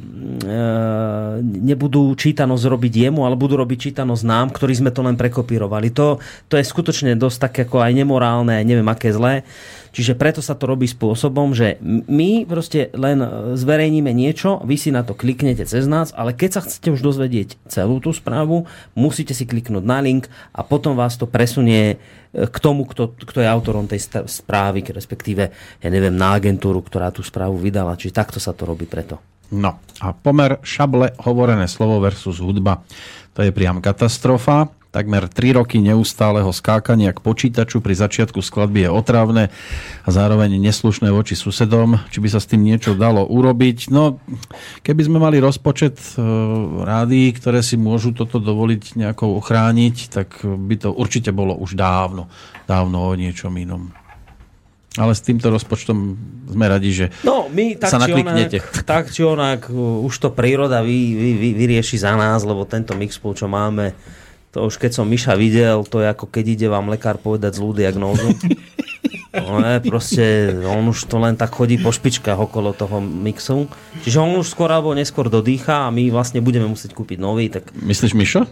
nebudú 1.42 2.14
čítanosť 2.14 2.70
robiť 2.70 3.08
jemu, 3.08 3.26
ale 3.26 3.34
budú 3.34 3.58
robiť 3.58 3.90
čítanosť 3.90 4.22
nám, 4.22 4.54
ktorí 4.54 4.78
sme 4.78 4.94
to 4.94 5.02
len 5.02 5.18
prekopírovali. 5.18 5.90
To, 5.96 6.22
to 6.46 6.54
je 6.54 6.62
skutočne 6.62 7.18
dosť 7.18 7.50
také 7.50 7.60
ako 7.66 7.82
aj 7.82 7.92
nemorálne, 7.98 8.62
neviem 8.62 8.86
aké 8.86 9.10
zlé. 9.10 9.42
Čiže 9.90 10.14
preto 10.14 10.38
sa 10.38 10.54
to 10.54 10.70
robí 10.70 10.86
spôsobom, 10.86 11.50
že 11.50 11.78
my 12.06 12.46
proste 12.46 12.94
len 12.94 13.18
zverejníme 13.58 14.10
niečo, 14.14 14.62
vy 14.62 14.78
si 14.78 14.94
na 14.94 15.02
to 15.02 15.18
kliknete 15.18 15.66
cez 15.66 15.86
nás, 15.90 16.14
ale 16.14 16.34
keď 16.34 16.50
sa 16.58 16.64
chcete 16.64 16.94
už 16.94 17.02
dozvedieť 17.02 17.58
celú 17.66 17.98
tú 17.98 18.14
správu, 18.14 18.70
musíte 18.94 19.34
si 19.34 19.44
kliknúť 19.44 19.82
na 19.82 19.98
link 19.98 20.30
a 20.54 20.62
potom 20.62 20.94
vás 20.94 21.18
to 21.18 21.26
presunie 21.26 21.94
e, 21.94 22.46
k 22.46 22.56
tomu, 22.62 22.86
kto, 22.86 23.18
kto 23.18 23.42
je 23.42 23.48
autorom 23.50 23.90
tej 23.90 24.06
správy, 24.30 24.86
respektíve, 24.86 25.50
ja 25.82 25.88
neviem, 25.90 26.14
na 26.14 26.38
agentúru, 26.38 26.80
ktorá 26.82 27.10
tú 27.10 27.26
správu 27.26 27.58
vydala. 27.58 27.98
Čiže 27.98 28.14
takto 28.14 28.38
sa 28.38 28.54
to 28.54 28.66
robí 28.66 28.86
preto. 28.86 29.18
No 29.50 29.82
a 29.98 30.14
pomer 30.14 30.62
šable 30.62 31.18
hovorené 31.26 31.66
slovo 31.66 31.98
versus 31.98 32.38
hudba. 32.38 32.86
To 33.34 33.42
je 33.42 33.50
priam 33.50 33.82
katastrofa. 33.82 34.70
Takmer 34.90 35.30
3 35.30 35.54
roky 35.54 35.78
neustáleho 35.78 36.50
skákania 36.50 37.14
k 37.14 37.22
počítaču 37.22 37.78
pri 37.78 37.94
začiatku 37.94 38.42
skladby 38.42 38.86
je 38.86 38.90
otravné 38.90 39.44
a 40.02 40.08
zároveň 40.10 40.58
neslušné 40.58 41.14
voči 41.14 41.38
susedom. 41.38 42.02
Či 42.10 42.18
by 42.18 42.28
sa 42.34 42.42
s 42.42 42.50
tým 42.50 42.66
niečo 42.66 42.98
dalo 42.98 43.22
urobiť? 43.22 43.86
No, 43.94 44.18
keby 44.82 45.06
sme 45.06 45.22
mali 45.22 45.38
rozpočet 45.38 45.94
e, 45.94 46.26
rádií, 46.82 47.30
ktoré 47.30 47.62
si 47.62 47.78
môžu 47.78 48.10
toto 48.10 48.42
dovoliť 48.42 48.98
nejako 48.98 49.38
ochrániť, 49.38 49.96
tak 50.10 50.42
by 50.42 50.74
to 50.82 50.90
určite 50.90 51.30
bolo 51.30 51.54
už 51.54 51.78
dávno, 51.78 52.26
dávno 52.66 53.06
o 53.06 53.14
niečom 53.14 53.54
inom. 53.54 53.94
Ale 54.98 55.14
s 55.14 55.22
týmto 55.22 55.54
rozpočtom 55.54 56.18
sme 56.50 56.66
radi, 56.66 56.90
že 56.90 57.06
no, 57.22 57.46
my 57.46 57.78
tak 57.78 57.94
sa 57.94 58.02
nakliknete. 58.02 58.58
Onak, 58.58 58.82
tak 58.82 59.14
či 59.14 59.22
onak, 59.22 59.70
už 59.70 60.14
to 60.18 60.34
príroda 60.34 60.82
vy, 60.82 61.14
vy, 61.14 61.30
vy, 61.38 61.50
vyrieši 61.54 62.02
za 62.02 62.18
nás, 62.18 62.42
lebo 62.42 62.66
tento 62.66 62.98
mixpool, 62.98 63.38
čo 63.38 63.46
máme, 63.46 63.94
to 64.50 64.66
už 64.66 64.82
keď 64.82 64.90
som 64.98 65.06
Miša 65.06 65.38
videl, 65.38 65.86
to 65.86 66.02
je 66.02 66.10
ako 66.10 66.26
keď 66.26 66.44
ide 66.58 66.66
vám 66.66 66.90
lekár 66.90 67.22
povedať 67.22 67.58
zlú 67.58 67.70
diagnózu. 67.70 68.34
No 69.30 69.62
ne, 69.62 69.78
proste 69.78 70.50
on 70.66 70.90
už 70.90 71.06
to 71.06 71.22
len 71.22 71.38
tak 71.38 71.54
chodí 71.54 71.78
po 71.78 71.94
špičkách 71.94 72.34
okolo 72.34 72.74
toho 72.74 72.98
mixu. 72.98 73.70
Čiže 74.02 74.18
on 74.18 74.34
už 74.42 74.50
skôr 74.50 74.66
alebo 74.74 74.90
neskôr 74.90 75.30
dodýcha 75.30 75.86
a 75.86 75.94
my 75.94 76.10
vlastne 76.10 76.42
budeme 76.42 76.66
musieť 76.66 76.98
kúpiť 76.98 77.22
nový. 77.22 77.46
Tak... 77.46 77.70
Myslíš 77.78 78.18
Mišo? 78.18 78.42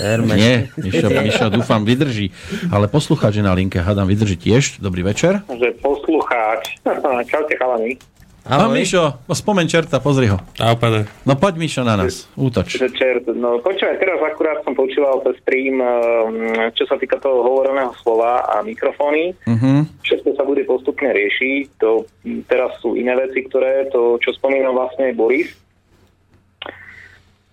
Verme. 0.00 0.32
Nie, 0.32 0.54
Mišo, 0.80 1.12
Mišo 1.12 1.52
dúfam 1.52 1.84
vydrží. 1.84 2.32
Ale 2.72 2.88
poslucháč 2.88 3.36
je 3.36 3.44
na 3.44 3.52
linke, 3.52 3.84
hádam 3.84 4.08
vydrží 4.08 4.40
tiež. 4.40 4.80
Dobrý 4.80 5.04
večer. 5.04 5.44
Že 5.44 5.76
poslucháč. 5.84 6.80
Čaute 7.30 7.60
chalani. 7.60 8.00
Ahoj. 8.44 8.60
No 8.60 8.76
Mišo, 8.76 9.24
spomeň 9.24 9.66
čerta, 9.72 10.04
pozri 10.04 10.28
ho. 10.28 10.36
Ahoj, 10.60 11.08
No 11.24 11.32
poď 11.40 11.56
Mišo 11.56 11.80
na 11.80 11.96
nás, 11.96 12.28
útoč. 12.36 12.76
Čert, 12.76 13.24
no 13.32 13.56
počúvaj, 13.64 13.96
teraz 13.96 14.20
akurát 14.20 14.60
som 14.68 14.76
počúval 14.76 15.24
cez 15.24 15.40
stream, 15.40 15.80
ehm, 15.80 16.68
čo 16.76 16.84
sa 16.84 17.00
týka 17.00 17.16
toho 17.24 17.40
hovoreného 17.40 17.96
slova 18.04 18.44
a 18.44 18.60
mikrofóny. 18.60 19.32
Uh-huh. 19.48 19.88
Všetko 20.04 20.36
sa 20.36 20.44
bude 20.44 20.60
postupne 20.68 21.08
riešiť. 21.08 21.80
To, 21.80 22.04
teraz 22.44 22.76
sú 22.84 23.00
iné 23.00 23.16
veci, 23.16 23.48
ktoré, 23.48 23.88
to, 23.88 24.20
čo 24.20 24.36
spomínal 24.36 24.76
vlastne 24.76 25.16
Boris, 25.16 25.48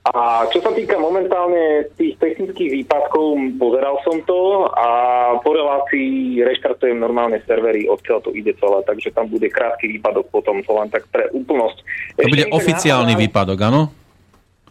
a 0.01 0.49
čo 0.49 0.65
sa 0.65 0.73
týka 0.73 0.97
momentálne 0.97 1.85
tých 1.93 2.17
technických 2.17 2.73
výpadkov, 2.81 3.37
pozeral 3.61 4.01
som 4.01 4.17
to 4.25 4.65
a 4.73 4.87
po 5.45 5.53
relácii 5.53 6.41
reštartujem 6.41 6.97
normálne 6.97 7.37
servery, 7.45 7.85
odkiaľ 7.85 8.25
to 8.25 8.33
ide 8.33 8.49
celé, 8.57 8.81
takže 8.81 9.13
tam 9.13 9.29
bude 9.29 9.45
krátky 9.45 9.85
výpadok 9.85 10.25
potom, 10.33 10.65
to 10.65 10.73
len 10.73 10.89
tak 10.89 11.05
pre 11.13 11.29
úplnosť. 11.29 11.77
To 12.17 12.21
Ešte 12.25 12.33
bude 12.33 12.45
oficiálny 12.49 13.13
náhodou, 13.13 13.23
výpadok, 13.29 13.59
áno? 13.61 13.81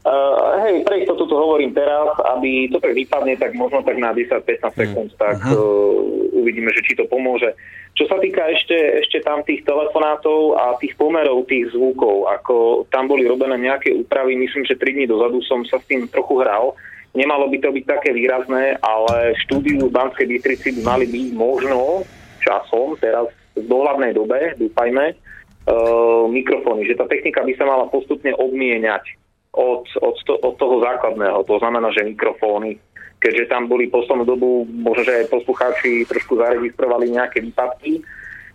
Uh, 0.02 0.66
hej, 0.66 0.82
pre 0.82 1.07
istotu 1.07 1.23
to 1.28 1.36
hovorím 1.39 1.78
teraz, 1.78 2.11
aby 2.35 2.66
to 2.66 2.82
tak 2.82 2.90
vypadne, 2.90 3.39
tak 3.39 3.55
možno 3.55 3.86
tak 3.86 4.02
na 4.02 4.11
10-15 4.11 4.66
sekúnd, 4.74 5.11
tak 5.15 5.39
uh-huh. 5.47 5.55
uh, 5.55 6.43
uvidíme, 6.43 6.74
že 6.74 6.82
či 6.82 6.98
to 6.98 7.07
pomôže. 7.07 7.55
Čo 8.01 8.09
sa 8.09 8.16
týka 8.16 8.40
ešte, 8.48 9.05
ešte 9.05 9.20
tam 9.20 9.44
tých 9.44 9.60
telefonátov 9.68 10.56
a 10.56 10.72
tých 10.81 10.97
pomerov 10.97 11.44
tých 11.44 11.68
zvukov, 11.77 12.32
ako 12.32 12.89
tam 12.89 13.05
boli 13.05 13.28
robené 13.28 13.60
nejaké 13.60 13.93
úpravy, 13.93 14.40
myslím, 14.40 14.64
že 14.64 14.81
3 14.81 14.97
dní 14.97 15.05
dozadu 15.05 15.44
som 15.44 15.60
sa 15.68 15.77
s 15.77 15.85
tým 15.85 16.09
trochu 16.09 16.40
hral, 16.40 16.72
nemalo 17.12 17.52
by 17.52 17.60
to 17.60 17.68
byť 17.68 17.85
také 17.85 18.16
výrazné, 18.16 18.81
ale 18.81 19.36
štúdiu 19.44 19.85
v 19.85 19.93
Banskej 19.93 20.32
Bystrici 20.32 20.81
by 20.81 20.97
mali 20.97 21.12
byť 21.12 21.28
možno 21.36 22.09
časom, 22.40 22.97
teraz 22.97 23.28
v 23.52 23.68
dohľadnej 23.68 24.16
dobe, 24.16 24.56
dúfajme, 24.56 25.05
uh, 25.12 26.24
mikrofóny, 26.24 26.89
že 26.89 26.97
tá 26.97 27.05
technika 27.05 27.44
by 27.44 27.52
sa 27.52 27.68
mala 27.68 27.85
postupne 27.93 28.32
obmieniať 28.32 29.12
od, 29.52 29.85
od, 30.01 30.16
to, 30.24 30.40
od 30.40 30.56
toho 30.56 30.81
základného. 30.81 31.44
To 31.44 31.60
znamená, 31.60 31.93
že 31.93 32.09
mikrofóny, 32.09 32.81
keďže 33.20 33.52
tam 33.52 33.68
boli 33.68 33.92
poslednú 33.92 34.24
dobu, 34.24 34.64
možno, 34.64 35.05
že 35.05 35.22
aj 35.22 35.32
poslucháči 35.32 36.09
trošku 36.09 36.40
zaregistrovali 36.40 37.12
nejaké 37.12 37.44
výpadky 37.44 38.01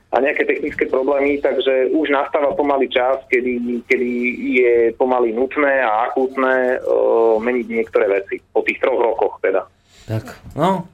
a 0.09 0.21
nejaké 0.21 0.47
technické 0.49 0.89
problémy, 0.89 1.37
takže 1.37 1.93
už 1.93 2.09
nastáva 2.09 2.57
pomaly 2.57 2.89
čas, 2.89 3.21
kedy, 3.29 3.85
kedy 3.85 4.09
je 4.57 4.73
pomaly 4.97 5.35
nutné 5.35 5.85
a 5.85 6.09
akútne 6.09 6.81
uh, 6.81 7.37
meniť 7.37 7.65
niektoré 7.69 8.09
veci. 8.09 8.41
Po 8.41 8.65
tých 8.65 8.81
troch 8.81 8.97
rokoch 8.97 9.37
teda. 9.43 9.69
Tak, 10.05 10.55
no, 10.57 10.87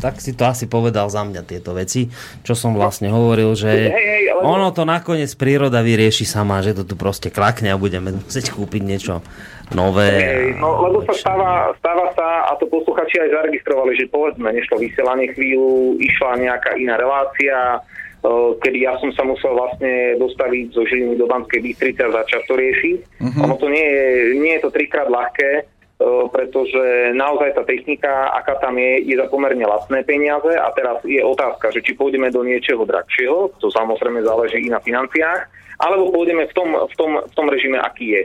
tak 0.00 0.18
si 0.18 0.34
to 0.34 0.48
asi 0.48 0.66
povedal 0.66 1.06
za 1.06 1.22
mňa 1.22 1.42
tieto 1.46 1.70
veci, 1.76 2.10
čo 2.42 2.58
som 2.58 2.74
vlastne 2.74 3.12
hovoril, 3.14 3.54
že 3.54 3.70
hej, 3.70 3.92
hej, 3.94 4.24
ale... 4.34 4.42
ono 4.42 4.68
to 4.74 4.82
nakoniec 4.82 5.30
príroda 5.38 5.84
vyrieši 5.84 6.26
sama, 6.26 6.64
že 6.64 6.74
to 6.74 6.82
tu 6.82 6.98
proste 6.98 7.30
klakne 7.30 7.70
a 7.70 7.78
budeme 7.78 8.10
musieť 8.16 8.50
kúpiť 8.52 8.82
niečo 8.82 9.22
nové. 9.72 10.10
Hej, 10.12 10.60
no, 10.60 10.84
lebo 10.84 11.00
sa 11.08 11.14
stáva, 11.16 11.72
stáva 11.80 12.12
sa, 12.12 12.52
a 12.52 12.58
to 12.60 12.68
posluchači 12.68 13.22
aj 13.24 13.32
zaregistrovali, 13.32 13.96
že 13.96 14.12
povedzme, 14.12 14.52
nešlo 14.52 14.76
vysielanie 14.82 15.32
chvíľu, 15.32 15.96
išla 16.02 16.42
nejaká 16.42 16.76
iná 16.76 17.00
relácia, 17.00 17.80
kedy 18.60 18.88
ja 18.88 18.96
som 19.00 19.12
sa 19.12 19.20
musel 19.24 19.52
vlastne 19.52 20.16
dostaviť 20.16 20.72
zo 20.72 20.88
Žiliny 20.88 21.20
do 21.20 21.28
Banskej 21.28 21.60
Bystrice 21.60 22.08
a 22.08 22.16
začať 22.24 22.42
to 22.48 22.54
riešiť. 22.56 22.98
Uh-huh. 23.20 23.44
Ono 23.44 23.54
to 23.60 23.68
nie 23.68 23.84
je, 23.84 24.06
nie 24.40 24.52
je 24.56 24.64
to 24.64 24.72
trikrát 24.72 25.12
ľahké, 25.12 25.68
pretože 26.32 27.14
naozaj 27.14 27.54
tá 27.54 27.62
technika, 27.68 28.32
aká 28.34 28.58
tam 28.58 28.80
je, 28.80 29.04
je 29.06 29.14
za 29.14 29.28
pomerne 29.28 29.62
lacné 29.62 30.02
peniaze 30.02 30.56
a 30.56 30.68
teraz 30.74 31.04
je 31.04 31.22
otázka, 31.22 31.70
že 31.70 31.84
či 31.84 31.94
pôjdeme 31.94 32.32
do 32.32 32.42
niečoho 32.42 32.82
drahšieho, 32.82 33.60
to 33.62 33.68
samozrejme 33.70 34.24
záleží 34.24 34.58
i 34.66 34.72
na 34.72 34.82
financiách, 34.82 35.46
alebo 35.78 36.10
pôjdeme 36.10 36.48
v 36.48 36.54
tom, 36.56 36.74
v 36.74 36.94
tom, 36.98 37.10
v 37.22 37.32
tom 37.34 37.46
režime, 37.46 37.78
aký 37.78 38.06
je. 38.10 38.22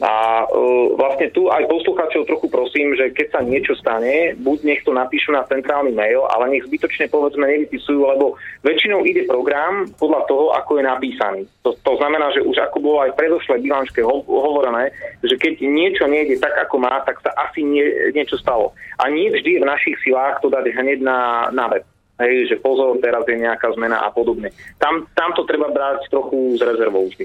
A 0.00 0.48
uh, 0.48 0.96
vlastne 0.96 1.28
tu 1.28 1.52
aj 1.52 1.68
poslucháčov 1.68 2.24
trochu 2.24 2.48
prosím, 2.48 2.96
že 2.96 3.12
keď 3.12 3.26
sa 3.36 3.40
niečo 3.44 3.76
stane, 3.76 4.32
buď 4.40 4.58
nech 4.64 4.80
to 4.80 4.96
napíšu 4.96 5.28
na 5.28 5.44
centrálny 5.44 5.92
mail, 5.92 6.24
ale 6.24 6.56
nech 6.56 6.64
zbytočne 6.64 7.12
povedzme 7.12 7.44
nevypisujú, 7.44 8.08
lebo 8.08 8.40
väčšinou 8.64 9.04
ide 9.04 9.28
program 9.28 9.92
podľa 10.00 10.24
toho, 10.24 10.56
ako 10.56 10.80
je 10.80 10.84
napísaný. 10.88 11.40
To, 11.68 11.76
to 11.76 11.92
znamená, 12.00 12.32
že 12.32 12.40
už 12.40 12.56
ako 12.64 12.80
bolo 12.80 12.98
aj 13.04 13.12
predošlé 13.12 13.60
bilančke 13.60 14.00
ho, 14.00 14.24
hovorené, 14.24 14.88
že 15.20 15.36
keď 15.36 15.60
niečo 15.68 16.08
nejde 16.08 16.40
tak, 16.40 16.56
ako 16.64 16.80
má, 16.80 17.04
tak 17.04 17.20
sa 17.20 17.36
asi 17.36 17.60
nie, 17.60 17.84
niečo 18.16 18.40
stalo. 18.40 18.72
A 18.96 19.12
nie 19.12 19.28
vždy 19.28 19.60
je 19.60 19.62
v 19.62 19.68
našich 19.68 20.00
silách 20.00 20.40
to 20.40 20.48
dať 20.48 20.64
hneď 20.80 21.04
na, 21.04 21.52
na 21.52 21.68
web. 21.68 21.84
Hej, 22.20 22.52
že 22.52 22.56
pozor, 22.60 22.96
teraz 23.04 23.24
je 23.28 23.36
nejaká 23.36 23.68
zmena 23.76 24.00
a 24.00 24.08
podobne. 24.12 24.52
Tam, 24.76 25.08
tam 25.12 25.32
to 25.36 25.44
treba 25.44 25.72
brať 25.72 26.08
trochu 26.08 26.56
z 26.56 26.64
rezervou 26.64 27.08
vždy. 27.08 27.24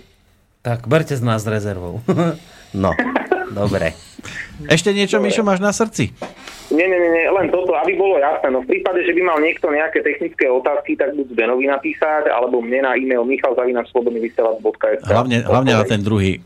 Tak 0.64 0.88
berte 0.88 1.15
z 1.15 1.23
nás 1.23 1.43
rezervou. 1.43 1.99
No, 2.73 2.95
dobre. 3.53 3.93
Ešte 4.65 4.95
niečo, 4.95 5.21
Mišo, 5.21 5.45
máš 5.45 5.61
na 5.61 5.75
srdci? 5.75 6.15
Nie, 6.73 6.89
nie, 6.89 6.97
nie, 6.97 7.29
len 7.29 7.53
toto, 7.53 7.77
aby 7.77 7.93
bolo 7.93 8.17
jasné. 8.17 8.49
No 8.49 8.65
v 8.65 8.73
prípade, 8.73 9.05
že 9.05 9.13
by 9.13 9.21
mal 9.21 9.37
niekto 9.37 9.69
nejaké 9.69 10.01
technické 10.01 10.49
otázky, 10.49 10.97
tak 10.97 11.13
buď 11.13 11.27
Benovi 11.37 11.69
napísať, 11.69 12.25
alebo 12.25 12.57
mne 12.57 12.89
na 12.89 12.97
e-mail 12.97 13.21
michalzavinačslobodnyvysielac.sk 13.29 15.05
Hlavne, 15.05 15.45
hlavne 15.45 15.71
na 15.77 15.85
ten 15.85 16.01
druhý. 16.01 16.41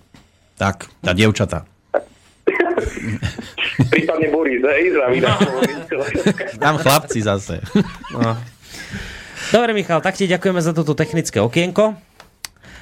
Tak, 0.60 0.92
tá 1.00 1.16
dievčata. 1.16 1.64
Prípadne 3.96 4.28
Boris, 4.28 4.60
hej, 4.60 4.92
Tam 6.64 6.76
chlapci 6.76 7.24
zase. 7.24 7.64
No. 8.12 8.36
Dobre, 9.56 9.72
Michal, 9.72 10.04
tak 10.04 10.20
ti 10.20 10.28
ďakujeme 10.28 10.60
za 10.60 10.76
toto 10.76 10.92
technické 11.00 11.40
okienko. 11.40 12.09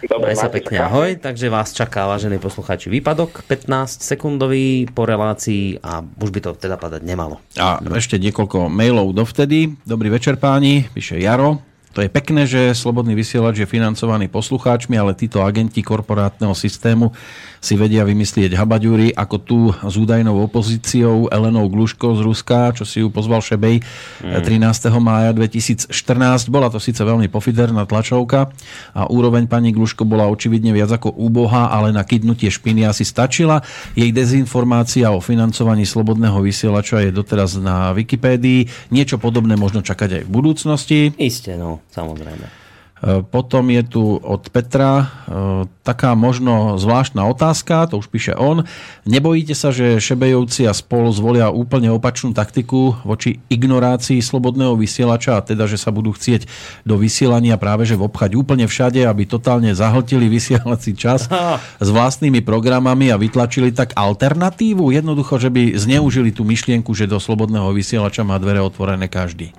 Dobre, 0.06 0.30
Maj 0.30 0.38
sa 0.38 0.54
pekne 0.54 0.78
ahoj, 0.86 1.18
takže 1.18 1.50
vás 1.50 1.74
čaká, 1.74 2.06
vážení 2.06 2.38
poslucháči, 2.38 2.94
výpadok 2.94 3.42
15 3.50 4.06
sekundový 4.06 4.86
po 4.94 5.10
relácii 5.10 5.82
a 5.82 6.06
už 6.06 6.30
by 6.30 6.40
to 6.46 6.50
teda 6.54 6.78
padať 6.78 7.02
nemalo. 7.02 7.42
A 7.58 7.82
ešte 7.98 8.22
niekoľko 8.22 8.70
mailov 8.70 9.18
dovtedy. 9.18 9.74
Dobrý 9.90 10.14
večer 10.14 10.38
páni, 10.38 10.86
píše 10.94 11.18
Jaro, 11.18 11.66
To 11.98 12.06
je 12.06 12.14
pekné, 12.14 12.46
že 12.46 12.78
Slobodný 12.78 13.18
vysielač 13.18 13.58
je 13.58 13.66
financovaný 13.66 14.30
poslucháčmi, 14.30 14.94
ale 15.02 15.18
títo 15.18 15.42
agenti 15.42 15.82
korporátneho 15.82 16.54
systému 16.54 17.10
si 17.58 17.74
vedia 17.74 18.06
vymyslieť 18.06 18.54
habaďúry, 18.54 19.18
ako 19.18 19.36
tu 19.42 19.60
s 19.74 19.98
údajnou 19.98 20.38
opozíciou 20.46 21.26
Elenou 21.34 21.66
Gluško 21.66 22.14
z 22.14 22.22
Ruska, 22.22 22.70
čo 22.78 22.86
si 22.86 23.02
ju 23.02 23.10
pozval 23.10 23.42
Šebej 23.42 23.82
mm. 24.22 24.46
13. 24.46 24.94
mája 25.02 25.34
2014. 25.34 25.90
Bola 26.54 26.70
to 26.70 26.78
síce 26.78 27.02
veľmi 27.02 27.34
pofiderná 27.34 27.90
tlačovka 27.90 28.54
a 28.94 29.10
úroveň 29.10 29.50
pani 29.50 29.74
Gluško 29.74 30.06
bola 30.06 30.30
očividne 30.30 30.78
viac 30.78 30.94
ako 30.94 31.18
úbohá, 31.18 31.74
ale 31.74 31.90
na 31.90 32.06
kydnutie 32.06 32.54
špiny 32.54 32.86
asi 32.86 33.10
stačila. 33.10 33.66
Jej 33.98 34.14
dezinformácia 34.14 35.10
o 35.10 35.18
financovaní 35.18 35.82
slobodného 35.90 36.46
vysielača 36.46 37.02
je 37.02 37.10
doteraz 37.10 37.58
na 37.58 37.90
Wikipédii. 37.98 38.94
Niečo 38.94 39.18
podobné 39.18 39.58
možno 39.58 39.82
čakať 39.82 40.22
aj 40.22 40.24
v 40.24 40.32
budúcnosti. 40.32 41.00
Isté, 41.18 41.58
no, 41.58 41.87
samozrejme. 41.98 42.68
E, 42.98 43.22
potom 43.22 43.70
je 43.70 43.84
tu 43.86 44.04
od 44.18 44.50
Petra 44.50 44.94
e, 44.98 45.06
taká 45.86 46.18
možno 46.18 46.82
zvláštna 46.82 47.30
otázka, 47.30 47.86
to 47.94 48.02
už 48.02 48.10
píše 48.10 48.34
on. 48.34 48.66
Nebojíte 49.06 49.54
sa, 49.54 49.70
že 49.70 50.02
Šebejovci 50.02 50.66
a 50.66 50.74
spol 50.74 51.14
zvolia 51.14 51.54
úplne 51.54 51.94
opačnú 51.94 52.34
taktiku 52.34 52.98
voči 53.06 53.38
ignorácii 53.54 54.18
slobodného 54.18 54.74
vysielača 54.74 55.38
a 55.38 55.46
teda, 55.46 55.70
že 55.70 55.78
sa 55.78 55.94
budú 55.94 56.18
chcieť 56.18 56.50
do 56.90 56.98
vysielania 56.98 57.62
práve 57.62 57.86
že 57.86 57.94
obchať 57.94 58.34
úplne 58.34 58.66
všade, 58.66 59.06
aby 59.06 59.30
totálne 59.30 59.70
zahltili 59.78 60.26
vysielací 60.26 60.98
čas 60.98 61.30
s 61.78 61.90
vlastnými 61.94 62.42
programami 62.42 63.14
a 63.14 63.22
vytlačili 63.22 63.70
tak 63.70 63.94
alternatívu? 63.94 64.90
Jednoducho, 64.90 65.38
že 65.38 65.54
by 65.54 65.78
zneužili 65.78 66.34
tú 66.34 66.42
myšlienku, 66.42 66.98
že 66.98 67.06
do 67.06 67.22
slobodného 67.22 67.70
vysielača 67.78 68.26
má 68.26 68.42
dvere 68.42 68.60
otvorené 68.60 69.06
každý 69.06 69.54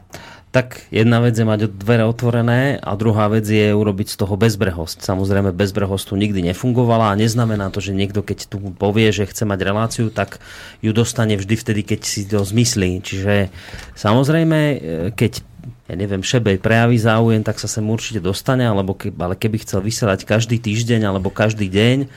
tak 0.59 0.91
jedna 0.91 1.23
vec 1.23 1.39
je 1.39 1.47
mať 1.47 1.71
dvere 1.71 2.03
otvorené 2.03 2.83
a 2.83 2.99
druhá 2.99 3.31
vec 3.31 3.47
je 3.47 3.71
urobiť 3.71 4.11
z 4.11 4.17
toho 4.19 4.35
bezbrehosť. 4.35 5.07
Samozrejme, 5.07 5.55
bezbrehosť 5.55 6.11
tu 6.11 6.15
nikdy 6.19 6.43
nefungovala 6.51 7.15
a 7.15 7.19
neznamená 7.19 7.71
to, 7.71 7.79
že 7.79 7.95
niekto, 7.95 8.27
keď 8.27 8.51
tu 8.51 8.59
povie, 8.75 9.15
že 9.15 9.31
chce 9.31 9.47
mať 9.47 9.61
reláciu, 9.63 10.11
tak 10.11 10.43
ju 10.83 10.91
dostane 10.91 11.39
vždy 11.39 11.55
vtedy, 11.55 11.87
keď 11.87 12.01
si 12.03 12.27
to 12.27 12.43
zmyslí. 12.43 12.99
Čiže 13.07 13.55
samozrejme, 13.95 14.59
e, 14.59 14.77
keď 15.15 15.47
ja 15.87 15.95
neviem, 15.95 16.27
Šebej 16.27 16.59
prejaví 16.59 16.99
záujem, 16.99 17.47
tak 17.47 17.63
sa 17.63 17.71
sem 17.71 17.87
určite 17.87 18.19
dostane, 18.19 18.67
alebo 18.67 18.99
ke, 18.99 19.15
ale 19.15 19.39
keby 19.39 19.63
chcel 19.63 19.79
vysielať 19.79 20.27
každý 20.27 20.59
týždeň 20.59 21.07
alebo 21.07 21.31
každý 21.31 21.71
deň, 21.71 22.11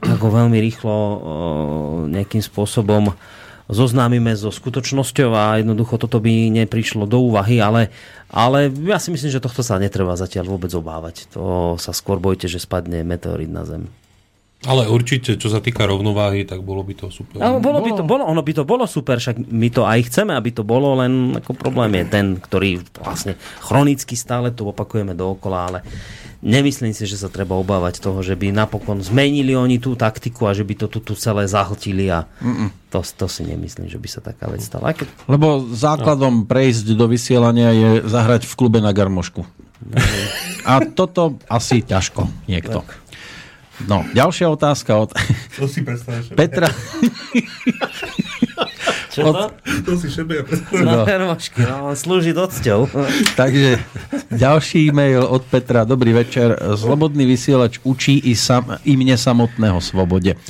tak 0.00 0.16
ho 0.16 0.30
veľmi 0.32 0.56
rýchlo 0.56 0.96
e, 0.96 1.16
nejakým 2.08 2.40
spôsobom 2.40 3.12
zoznámime 3.70 4.34
so 4.34 4.50
skutočnosťou 4.50 5.30
a 5.34 5.62
jednoducho 5.62 5.98
toto 6.00 6.18
by 6.18 6.50
neprišlo 6.64 7.06
do 7.06 7.22
úvahy, 7.22 7.62
ale, 7.62 7.92
ale 8.32 8.70
ja 8.86 8.98
si 8.98 9.14
myslím, 9.14 9.30
že 9.30 9.42
tohto 9.42 9.62
sa 9.62 9.78
netreba 9.78 10.18
zatiaľ 10.18 10.56
vôbec 10.56 10.72
obávať. 10.74 11.30
To 11.36 11.74
sa 11.78 11.94
skôr 11.94 12.18
bojte, 12.18 12.50
že 12.50 12.62
spadne 12.62 13.06
meteorit 13.06 13.50
na 13.50 13.62
Zem. 13.62 13.90
Ale 14.62 14.86
určite, 14.86 15.34
čo 15.34 15.50
sa 15.50 15.58
týka 15.58 15.82
rovnováhy, 15.90 16.46
tak 16.46 16.62
bolo 16.62 16.86
by 16.86 16.94
to 16.94 17.10
super. 17.10 17.42
No, 17.42 17.58
bolo 17.58 17.82
by 17.82 17.98
to, 17.98 18.06
bolo, 18.06 18.22
ono 18.22 18.46
by 18.46 18.52
to 18.54 18.62
bolo 18.62 18.86
super, 18.86 19.18
však 19.18 19.50
my 19.50 19.68
to 19.74 19.82
aj 19.82 20.06
chceme, 20.06 20.38
aby 20.38 20.54
to 20.54 20.62
bolo, 20.62 20.94
len 21.02 21.34
ako 21.34 21.58
problém 21.58 21.98
je 21.98 22.04
ten, 22.06 22.26
ktorý 22.38 22.78
vlastne 23.02 23.34
chronicky 23.58 24.14
stále 24.14 24.54
to 24.54 24.70
opakujeme 24.70 25.18
dookola, 25.18 25.58
ale 25.66 25.78
nemyslím 26.42 26.90
si, 26.90 27.06
že 27.06 27.16
sa 27.16 27.30
treba 27.30 27.54
obávať 27.54 28.02
toho, 28.02 28.20
že 28.20 28.34
by 28.34 28.50
napokon 28.50 28.98
zmenili 28.98 29.54
oni 29.54 29.78
tú 29.78 29.94
taktiku 29.94 30.50
a 30.50 30.52
že 30.52 30.66
by 30.66 30.74
to 30.74 30.86
tu, 30.90 30.98
tu 30.98 31.14
celé 31.14 31.46
zahltili 31.46 32.10
a 32.10 32.26
to, 32.90 33.00
to 33.00 33.26
si 33.30 33.46
nemyslím, 33.46 33.86
že 33.86 33.96
by 33.96 34.08
sa 34.10 34.20
taká 34.20 34.50
vec 34.50 34.60
stala. 34.60 34.92
Keď... 34.92 35.06
Lebo 35.30 35.62
základom 35.70 36.42
no. 36.42 36.46
prejsť 36.50 36.98
do 36.98 37.06
vysielania 37.06 37.70
je 37.72 37.90
zahrať 38.04 38.44
v 38.44 38.54
klube 38.58 38.82
na 38.82 38.90
garmošku. 38.90 39.46
A 40.62 40.82
toto 40.82 41.38
asi 41.46 41.82
ťažko 41.82 42.26
niekto. 42.50 42.82
Tak. 42.82 43.02
No, 43.88 44.06
ďalšia 44.14 44.46
otázka 44.46 44.94
od 44.94 45.10
to 45.58 45.66
si 45.66 45.82
Petra. 46.38 46.70
Čo 49.12 49.28
to? 49.28 49.44
To 49.84 49.92
si 50.00 50.08
šebe 50.08 50.40
No, 50.72 51.04
hermošky, 51.04 51.60
no, 51.68 51.92
on 51.92 51.96
slúži 51.96 52.32
docťou. 52.32 52.88
Takže 53.40 53.76
ďalší 54.32 54.88
e-mail 54.88 55.20
od 55.20 55.44
Petra. 55.44 55.84
Dobrý 55.84 56.16
večer. 56.16 56.56
Slobodný 56.56 57.28
vysielač 57.28 57.76
učí 57.84 58.24
i, 58.24 58.32
sam, 58.32 58.80
i 58.88 58.96
mne 58.96 59.20
samotného 59.20 59.84
svobode. 59.84 60.40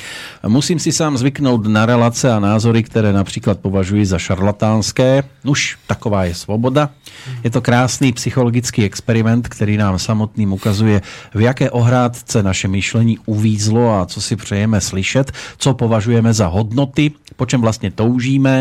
Musím 0.47 0.79
si 0.79 0.95
sám 0.95 1.19
zvyknúť 1.19 1.67
na 1.67 1.83
relace 1.91 2.31
a 2.31 2.39
názory, 2.39 2.87
ktoré 2.87 3.11
napríklad 3.11 3.59
považuji 3.59 4.07
za 4.07 4.23
šarlatánské. 4.23 5.27
Už 5.43 5.83
taková 5.91 6.31
je 6.31 6.39
svoboda. 6.39 6.95
Je 7.43 7.51
to 7.51 7.59
krásný 7.59 8.15
psychologický 8.15 8.87
experiment, 8.87 9.43
který 9.51 9.75
nám 9.75 9.99
samotným 9.99 10.55
ukazuje, 10.55 11.03
v 11.35 11.41
jaké 11.41 11.71
ohrádce 11.71 12.43
naše 12.43 12.71
myšlení 12.71 13.19
uvízlo 13.27 13.99
a 13.99 14.07
co 14.07 14.21
si 14.21 14.37
přejeme 14.37 14.81
slyšet, 14.81 15.33
co 15.59 15.75
považujeme 15.75 16.31
za 16.31 16.47
hodnoty, 16.47 17.11
po 17.37 17.47
čem 17.47 17.61
vlastně 17.61 17.91
toužíme, 17.91 18.52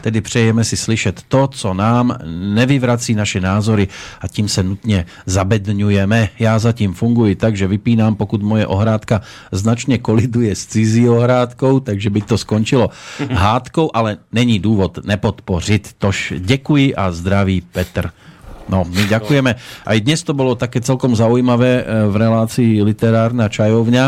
tedy 0.00 0.20
přejeme 0.20 0.64
si 0.64 0.76
slyšet 0.76 1.22
to, 1.28 1.46
co 1.46 1.74
nám 1.74 2.18
nevyvrací 2.54 3.14
naše 3.14 3.40
názory 3.40 3.88
a 4.20 4.28
tím 4.28 4.48
se 4.48 4.62
nutně 4.62 5.06
zabedňujeme. 5.26 6.28
Já 6.38 6.58
zatím 6.58 6.94
funguji 6.94 7.34
tak, 7.34 7.56
že 7.56 7.66
vypínám, 7.66 8.14
pokud 8.14 8.42
moje 8.42 8.66
ohrádka 8.66 9.20
značně 9.52 9.98
koliduje 9.98 10.54
s 10.54 10.66
cizí 10.66 11.08
ohrádkou, 11.08 11.80
takže 11.80 12.10
by 12.10 12.20
to 12.20 12.38
skončilo 12.38 12.90
hádkou, 13.30 13.90
ale 13.94 14.16
není 14.32 14.58
důvod 14.58 14.98
nepodpořit. 15.04 15.94
Tož 15.98 16.32
děkuji 16.38 16.94
a 16.94 17.12
zdraví 17.12 17.60
Petr. 17.60 18.10
No, 18.68 18.84
my 18.84 19.08
ďakujeme. 19.08 19.56
Aj 19.88 19.96
dnes 19.96 20.20
to 20.20 20.36
bolo 20.36 20.52
také 20.52 20.84
celkom 20.84 21.16
zaujímavé 21.16 21.72
eh, 21.80 21.84
v 22.04 22.14
relácii 22.20 22.84
literárna 22.84 23.48
čajovňa 23.48 24.04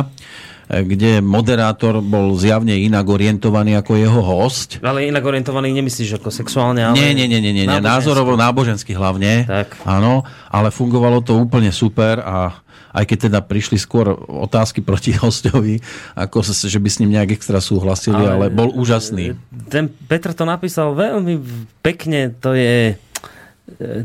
kde 0.71 1.19
moderátor 1.19 1.99
bol 1.99 2.39
zjavne 2.39 2.79
inak 2.79 3.03
orientovaný 3.03 3.75
ako 3.83 3.99
jeho 3.99 4.23
host. 4.23 4.79
Ale 4.79 5.11
inak 5.11 5.27
orientovaný 5.27 5.75
nemyslíš 5.75 6.23
ako 6.23 6.31
sexuálne, 6.31 6.87
ale... 6.87 6.95
Nie, 6.95 7.11
nie, 7.11 7.27
nie, 7.27 7.43
nie, 7.43 7.51
nie, 7.51 7.67
nie. 7.67 7.81
názorovo, 7.83 8.39
nábožensky 8.39 8.95
hlavne. 8.95 9.51
Tak. 9.51 9.83
Áno, 9.83 10.23
ale 10.47 10.71
fungovalo 10.71 11.27
to 11.27 11.35
úplne 11.35 11.75
super 11.75 12.23
a 12.23 12.63
aj 12.91 13.05
keď 13.07 13.19
teda 13.31 13.41
prišli 13.43 13.79
skôr 13.79 14.15
otázky 14.15 14.83
proti 14.83 15.11
hostovi, 15.23 15.83
ako 16.15 16.47
že 16.47 16.79
by 16.79 16.89
s 16.91 16.99
ním 17.03 17.19
nejak 17.19 17.35
extra 17.35 17.59
súhlasili, 17.59 18.23
ale, 18.23 18.47
ale 18.51 18.55
bol 18.55 18.71
úžasný. 18.71 19.35
Ten 19.67 19.91
Petr 19.91 20.35
to 20.35 20.47
napísal 20.47 20.95
veľmi 20.95 21.35
pekne, 21.83 22.31
to 22.39 22.55
je 22.55 22.95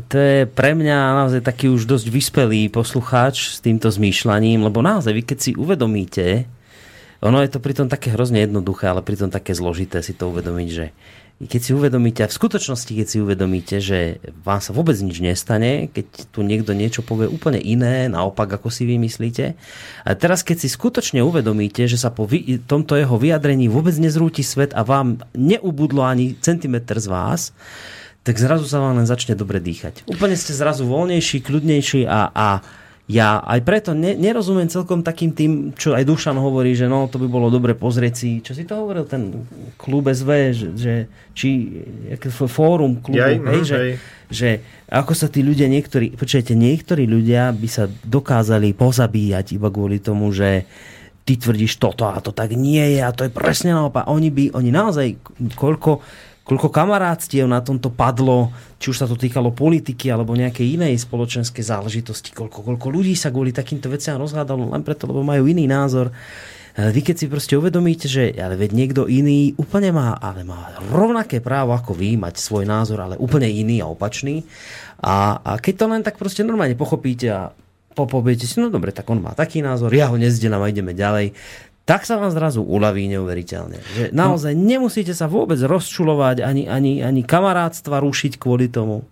to 0.06 0.14
je 0.14 0.46
pre 0.46 0.78
mňa 0.78 1.26
naozaj 1.26 1.42
taký 1.42 1.66
už 1.66 1.90
dosť 1.90 2.06
vyspelý 2.06 2.70
poslucháč 2.70 3.50
s 3.50 3.58
týmto 3.58 3.90
zmýšľaním, 3.90 4.62
lebo 4.62 4.78
naozaj 4.78 5.10
vy 5.10 5.22
keď 5.26 5.38
si 5.42 5.50
uvedomíte, 5.58 6.46
ono 7.24 7.40
je 7.40 7.50
to 7.52 7.62
pritom 7.62 7.88
také 7.88 8.12
hrozne 8.12 8.44
jednoduché, 8.44 8.90
ale 8.90 9.04
pritom 9.04 9.32
také 9.32 9.56
zložité 9.56 10.04
si 10.04 10.12
to 10.12 10.28
uvedomiť, 10.32 10.68
že 10.68 10.86
keď 11.36 11.60
si 11.60 11.76
uvedomíte, 11.76 12.24
a 12.24 12.32
v 12.32 12.38
skutočnosti, 12.40 12.88
keď 12.88 13.06
si 13.12 13.20
uvedomíte, 13.20 13.76
že 13.76 14.24
vám 14.40 14.64
sa 14.64 14.72
vôbec 14.72 14.96
nič 14.96 15.20
nestane, 15.20 15.92
keď 15.92 16.32
tu 16.32 16.40
niekto 16.40 16.72
niečo 16.72 17.04
povie 17.04 17.28
úplne 17.28 17.60
iné, 17.60 18.08
naopak, 18.08 18.48
ako 18.48 18.72
si 18.72 18.88
vymyslíte. 18.88 19.52
A 20.08 20.16
teraz, 20.16 20.40
keď 20.40 20.64
si 20.64 20.72
skutočne 20.72 21.20
uvedomíte, 21.20 21.84
že 21.84 22.00
sa 22.00 22.08
po 22.08 22.24
tomto 22.64 22.96
jeho 22.96 23.20
vyjadrení 23.20 23.68
vôbec 23.68 23.92
nezrúti 24.00 24.40
svet 24.40 24.72
a 24.72 24.80
vám 24.80 25.20
neubudlo 25.36 26.08
ani 26.08 26.40
centimetr 26.40 26.96
z 27.04 27.12
vás, 27.12 27.52
tak 28.24 28.40
zrazu 28.40 28.64
sa 28.64 28.80
vám 28.80 28.96
len 28.96 29.06
začne 29.06 29.36
dobre 29.36 29.60
dýchať. 29.60 30.08
Úplne 30.08 30.40
ste 30.40 30.56
zrazu 30.56 30.88
voľnejší, 30.88 31.44
kľudnejší 31.44 32.08
a, 32.08 32.32
a 32.32 32.48
ja 33.06 33.38
aj 33.38 33.62
preto 33.62 33.94
ne, 33.94 34.18
nerozumiem 34.18 34.66
celkom 34.66 35.06
takým 35.06 35.30
tým, 35.30 35.70
čo 35.78 35.94
aj 35.94 36.02
Dušan 36.02 36.34
hovorí, 36.42 36.74
že 36.74 36.90
no, 36.90 37.06
to 37.06 37.22
by 37.22 37.30
bolo 37.30 37.54
dobre 37.54 37.78
pozrieť 37.78 38.14
si, 38.18 38.42
čo 38.42 38.50
si 38.50 38.66
to 38.66 38.74
hovoril, 38.82 39.06
ten 39.06 39.46
klub 39.78 40.10
SV, 40.10 40.30
že, 40.50 40.68
že 40.74 40.94
či 41.30 41.70
fórum 42.50 42.98
klubu, 42.98 43.22
Jaj, 43.22 43.38
hej, 43.38 43.62
že, 43.62 43.78
že 44.26 44.48
ako 44.90 45.14
sa 45.14 45.30
tí 45.30 45.46
ľudia 45.46 45.70
niektorí, 45.70 46.18
počujete, 46.18 46.58
niektorí 46.58 47.06
ľudia 47.06 47.54
by 47.54 47.68
sa 47.70 47.86
dokázali 47.86 48.74
pozabíjať 48.74 49.54
iba 49.54 49.70
kvôli 49.70 50.02
tomu, 50.02 50.34
že 50.34 50.66
ty 51.22 51.38
tvrdíš 51.38 51.78
toto 51.78 52.10
a 52.10 52.18
to 52.18 52.34
tak 52.34 52.58
nie 52.58 52.98
je 52.98 53.00
a 53.06 53.14
to 53.14 53.22
je 53.22 53.30
presne 53.30 53.70
naopak. 53.70 54.10
Oni 54.10 54.34
by, 54.34 54.50
oni 54.50 54.70
naozaj, 54.74 55.14
koľko 55.54 56.02
koľko 56.46 56.70
kamarátstiev 56.70 57.50
na 57.50 57.58
tomto 57.58 57.90
padlo, 57.90 58.54
či 58.78 58.94
už 58.94 59.02
sa 59.02 59.06
to 59.10 59.18
týkalo 59.18 59.50
politiky 59.50 60.06
alebo 60.14 60.38
nejakej 60.38 60.78
inej 60.78 61.02
spoločenskej 61.02 61.66
záležitosti, 61.66 62.30
koľko, 62.30 62.62
koľko 62.62 62.86
ľudí 62.86 63.18
sa 63.18 63.34
kvôli 63.34 63.50
takýmto 63.50 63.90
veciam 63.90 64.14
rozhádalo 64.14 64.70
len 64.70 64.86
preto, 64.86 65.10
lebo 65.10 65.26
majú 65.26 65.50
iný 65.50 65.66
názor. 65.66 66.14
Vy 66.76 67.00
keď 67.02 67.16
si 67.16 67.26
proste 67.26 67.56
uvedomíte, 67.56 68.06
že 68.06 68.36
ale 68.36 68.54
veď 68.54 68.70
niekto 68.76 69.02
iný 69.08 69.56
úplne 69.56 69.90
má, 69.96 70.12
ale 70.20 70.44
má 70.44 70.76
rovnaké 70.92 71.40
právo 71.40 71.72
ako 71.72 71.96
vy 71.96 72.20
mať 72.20 72.38
svoj 72.38 72.68
názor, 72.68 73.00
ale 73.00 73.16
úplne 73.16 73.48
iný 73.48 73.80
a 73.82 73.90
opačný. 73.90 74.44
A, 75.00 75.40
a 75.40 75.50
keď 75.56 75.74
to 75.82 75.84
len 75.88 76.04
tak 76.04 76.20
proste 76.20 76.44
normálne 76.44 76.76
pochopíte 76.76 77.26
a 77.32 77.50
popoviete 77.96 78.44
si, 78.44 78.60
no 78.60 78.68
dobre, 78.68 78.92
tak 78.92 79.08
on 79.08 79.24
má 79.24 79.32
taký 79.32 79.64
názor, 79.64 79.88
ja 79.96 80.12
ho 80.12 80.20
nezdielam 80.20 80.60
a 80.60 80.68
ideme 80.68 80.92
ďalej, 80.92 81.32
tak 81.86 82.02
sa 82.02 82.18
vám 82.18 82.34
zrazu 82.34 82.66
uľaví 82.66 83.06
neuveriteľne. 83.14 83.78
Že 83.78 84.04
naozaj 84.10 84.58
nemusíte 84.58 85.14
sa 85.14 85.30
vôbec 85.30 85.54
rozčulovať, 85.62 86.42
ani, 86.42 86.66
ani, 86.66 86.98
ani 86.98 87.22
kamarátstva 87.22 88.02
rušiť 88.02 88.42
kvôli 88.42 88.66
tomu. 88.66 89.06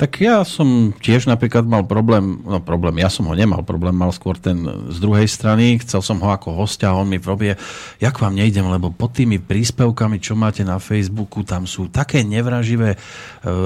Tak 0.00 0.24
ja 0.24 0.40
som 0.48 0.96
tiež 0.96 1.28
napríklad 1.28 1.68
mal 1.68 1.84
problém, 1.84 2.40
no 2.48 2.64
problém, 2.64 2.96
ja 3.04 3.12
som 3.12 3.28
ho 3.28 3.36
nemal, 3.36 3.60
problém 3.60 3.92
mal 3.92 4.08
skôr 4.08 4.40
ten 4.40 4.64
z 4.88 4.98
druhej 5.04 5.28
strany, 5.28 5.76
chcel 5.84 6.00
som 6.00 6.16
ho 6.24 6.32
ako 6.32 6.56
hostia, 6.56 6.96
on 6.96 7.12
mi 7.12 7.20
robie, 7.20 7.60
jak 8.00 8.16
vám 8.16 8.40
nejdem, 8.40 8.72
lebo 8.72 8.88
pod 8.88 9.12
tými 9.12 9.36
príspevkami, 9.36 10.16
čo 10.16 10.32
máte 10.32 10.64
na 10.64 10.80
Facebooku, 10.80 11.44
tam 11.44 11.68
sú 11.68 11.92
také 11.92 12.24
nevraživé 12.24 12.96
e, 12.96 12.98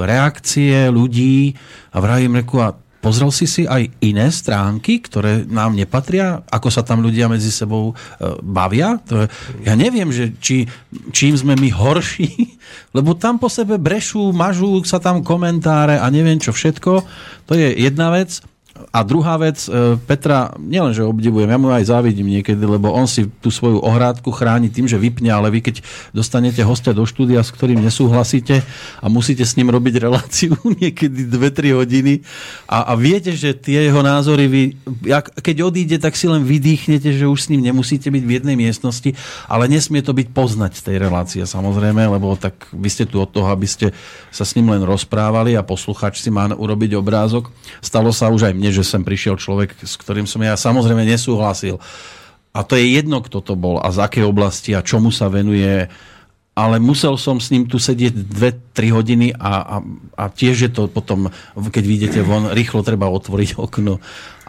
reakcie 0.03 0.91
ľudí 0.91 1.55
a 1.95 2.03
vravím 2.03 2.43
reku, 2.43 2.59
a 2.59 2.75
Pozrel 2.99 3.31
si 3.31 3.47
si 3.47 3.63
aj 3.63 3.87
iné 4.03 4.27
stránky, 4.27 4.99
ktoré 4.99 5.47
nám 5.47 5.71
nepatria? 5.71 6.43
Ako 6.51 6.67
sa 6.67 6.83
tam 6.83 6.99
ľudia 6.99 7.31
medzi 7.31 7.47
sebou 7.47 7.91
e, 7.91 7.93
bavia? 8.43 8.99
To 9.07 9.23
je, 9.23 9.25
ja 9.63 9.73
neviem, 9.79 10.11
že 10.11 10.35
či, 10.43 10.67
čím 11.15 11.39
sme 11.39 11.55
my 11.55 11.71
horší, 11.71 12.27
lebo 12.97 13.15
tam 13.15 13.39
po 13.39 13.47
sebe 13.47 13.79
brešú, 13.79 14.35
mažú 14.35 14.83
sa 14.83 14.99
tam 14.99 15.23
komentáre 15.23 15.95
a 15.95 16.05
neviem 16.11 16.43
čo 16.43 16.51
všetko. 16.51 16.91
To 17.47 17.53
je 17.55 17.71
jedna 17.79 18.11
vec. 18.11 18.43
A 18.89 19.03
druhá 19.03 19.35
vec, 19.35 19.67
e, 19.67 19.99
Petra, 20.07 20.55
nielenže 20.57 21.03
obdivujem, 21.03 21.51
ja 21.51 21.59
mu 21.59 21.69
aj 21.69 21.91
závidím 21.91 22.31
niekedy, 22.31 22.63
lebo 22.63 22.89
on 22.89 23.05
si 23.05 23.27
tú 23.39 23.51
svoju 23.51 23.83
ohrádku 23.83 24.31
chráni 24.31 24.71
tým, 24.71 24.87
že 24.87 24.95
vypne, 24.95 25.29
ale 25.29 25.51
vy 25.51 25.59
keď 25.59 25.83
dostanete 26.15 26.63
hostia 26.63 26.95
do 26.95 27.03
štúdia, 27.03 27.43
s 27.43 27.51
ktorým 27.53 27.83
nesúhlasíte 27.83 28.63
a 29.03 29.05
musíte 29.11 29.43
s 29.43 29.59
ním 29.59 29.69
robiť 29.69 29.95
reláciu 29.99 30.55
niekedy 30.81 31.27
2-3 31.27 31.75
hodiny 31.75 32.23
a, 32.65 32.89
a 32.89 32.93
viete, 32.95 33.35
že 33.35 33.53
tie 33.53 33.91
jeho 33.91 34.01
názory, 34.01 34.45
vy, 34.47 34.63
keď 35.43 35.57
odíde, 35.67 35.97
tak 35.99 36.15
si 36.15 36.31
len 36.31 36.47
vydýchnete, 36.47 37.13
že 37.13 37.29
už 37.29 37.39
s 37.45 37.49
ním 37.51 37.69
nemusíte 37.69 38.09
byť 38.09 38.23
v 38.25 38.31
jednej 38.41 38.55
miestnosti, 38.57 39.13
ale 39.45 39.67
nesmie 39.67 39.99
to 40.01 40.15
byť 40.15 40.27
poznať 40.31 40.81
tej 40.81 40.97
relácie 40.97 41.43
samozrejme, 41.43 42.09
lebo 42.09 42.33
tak 42.39 42.69
vy 42.71 42.89
ste 42.89 43.05
tu 43.05 43.19
od 43.19 43.29
toho, 43.29 43.51
aby 43.51 43.67
ste 43.67 43.91
sa 44.33 44.47
s 44.47 44.55
ním 44.55 44.71
len 44.71 44.81
rozprávali 44.85 45.53
a 45.57 45.65
posluchač 45.65 46.21
si 46.21 46.29
má 46.33 46.49
urobiť 46.49 46.97
obrázok. 46.97 47.49
Stalo 47.81 48.09
sa 48.09 48.29
už 48.29 48.49
aj 48.49 48.53
mne, 48.55 48.68
že 48.71 48.85
sem 48.85 49.01
prišiel 49.01 49.35
človek, 49.35 49.75
s 49.81 49.97
ktorým 49.99 50.25
som 50.25 50.41
ja 50.41 50.55
samozrejme 50.55 51.05
nesúhlasil. 51.05 51.77
A 52.49 52.59
to 52.65 52.73
je 52.73 52.97
jedno, 52.97 53.21
kto 53.21 53.45
to 53.45 53.53
bol 53.53 53.77
a 53.77 53.87
z 53.93 54.01
akej 54.01 54.25
oblasti 54.25 54.73
a 54.73 54.81
čomu 54.81 55.13
sa 55.13 55.29
venuje 55.29 55.85
ale 56.59 56.75
musel 56.83 57.15
som 57.15 57.39
s 57.39 57.55
ním 57.55 57.63
tu 57.63 57.79
sedieť 57.79 58.11
2-3 58.79 58.95
hodiny 58.95 59.27
a, 59.35 59.51
a, 59.59 59.75
a 60.15 60.23
tiež 60.31 60.55
je 60.55 60.71
to 60.71 60.87
potom, 60.87 61.27
keď 61.59 61.83
vidíte 61.83 62.19
von, 62.23 62.55
rýchlo 62.55 62.79
treba 62.79 63.11
otvoriť 63.11 63.59
okno 63.59 63.99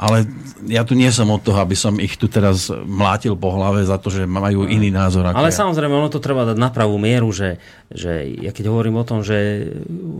ale 0.00 0.24
ja 0.64 0.80
tu 0.80 0.96
nie 0.96 1.12
som 1.12 1.28
od 1.28 1.44
toho, 1.44 1.60
aby 1.60 1.76
som 1.76 2.00
ich 2.00 2.16
tu 2.16 2.24
teraz 2.24 2.72
mlátil 2.72 3.36
po 3.36 3.52
hlave 3.52 3.84
za 3.84 4.00
to, 4.00 4.08
že 4.08 4.24
majú 4.24 4.64
iný 4.64 4.88
názor. 4.88 5.28
Ako 5.28 5.36
ale 5.36 5.52
ja. 5.52 5.60
samozrejme, 5.60 5.92
ono 5.92 6.08
to 6.08 6.24
treba 6.24 6.48
dať 6.48 6.56
na 6.56 6.72
pravú 6.72 6.96
mieru, 6.96 7.28
že, 7.36 7.60
že 7.92 8.24
ja 8.40 8.48
keď 8.48 8.72
hovorím 8.72 8.96
o 8.96 9.04
tom, 9.04 9.20
že 9.20 9.68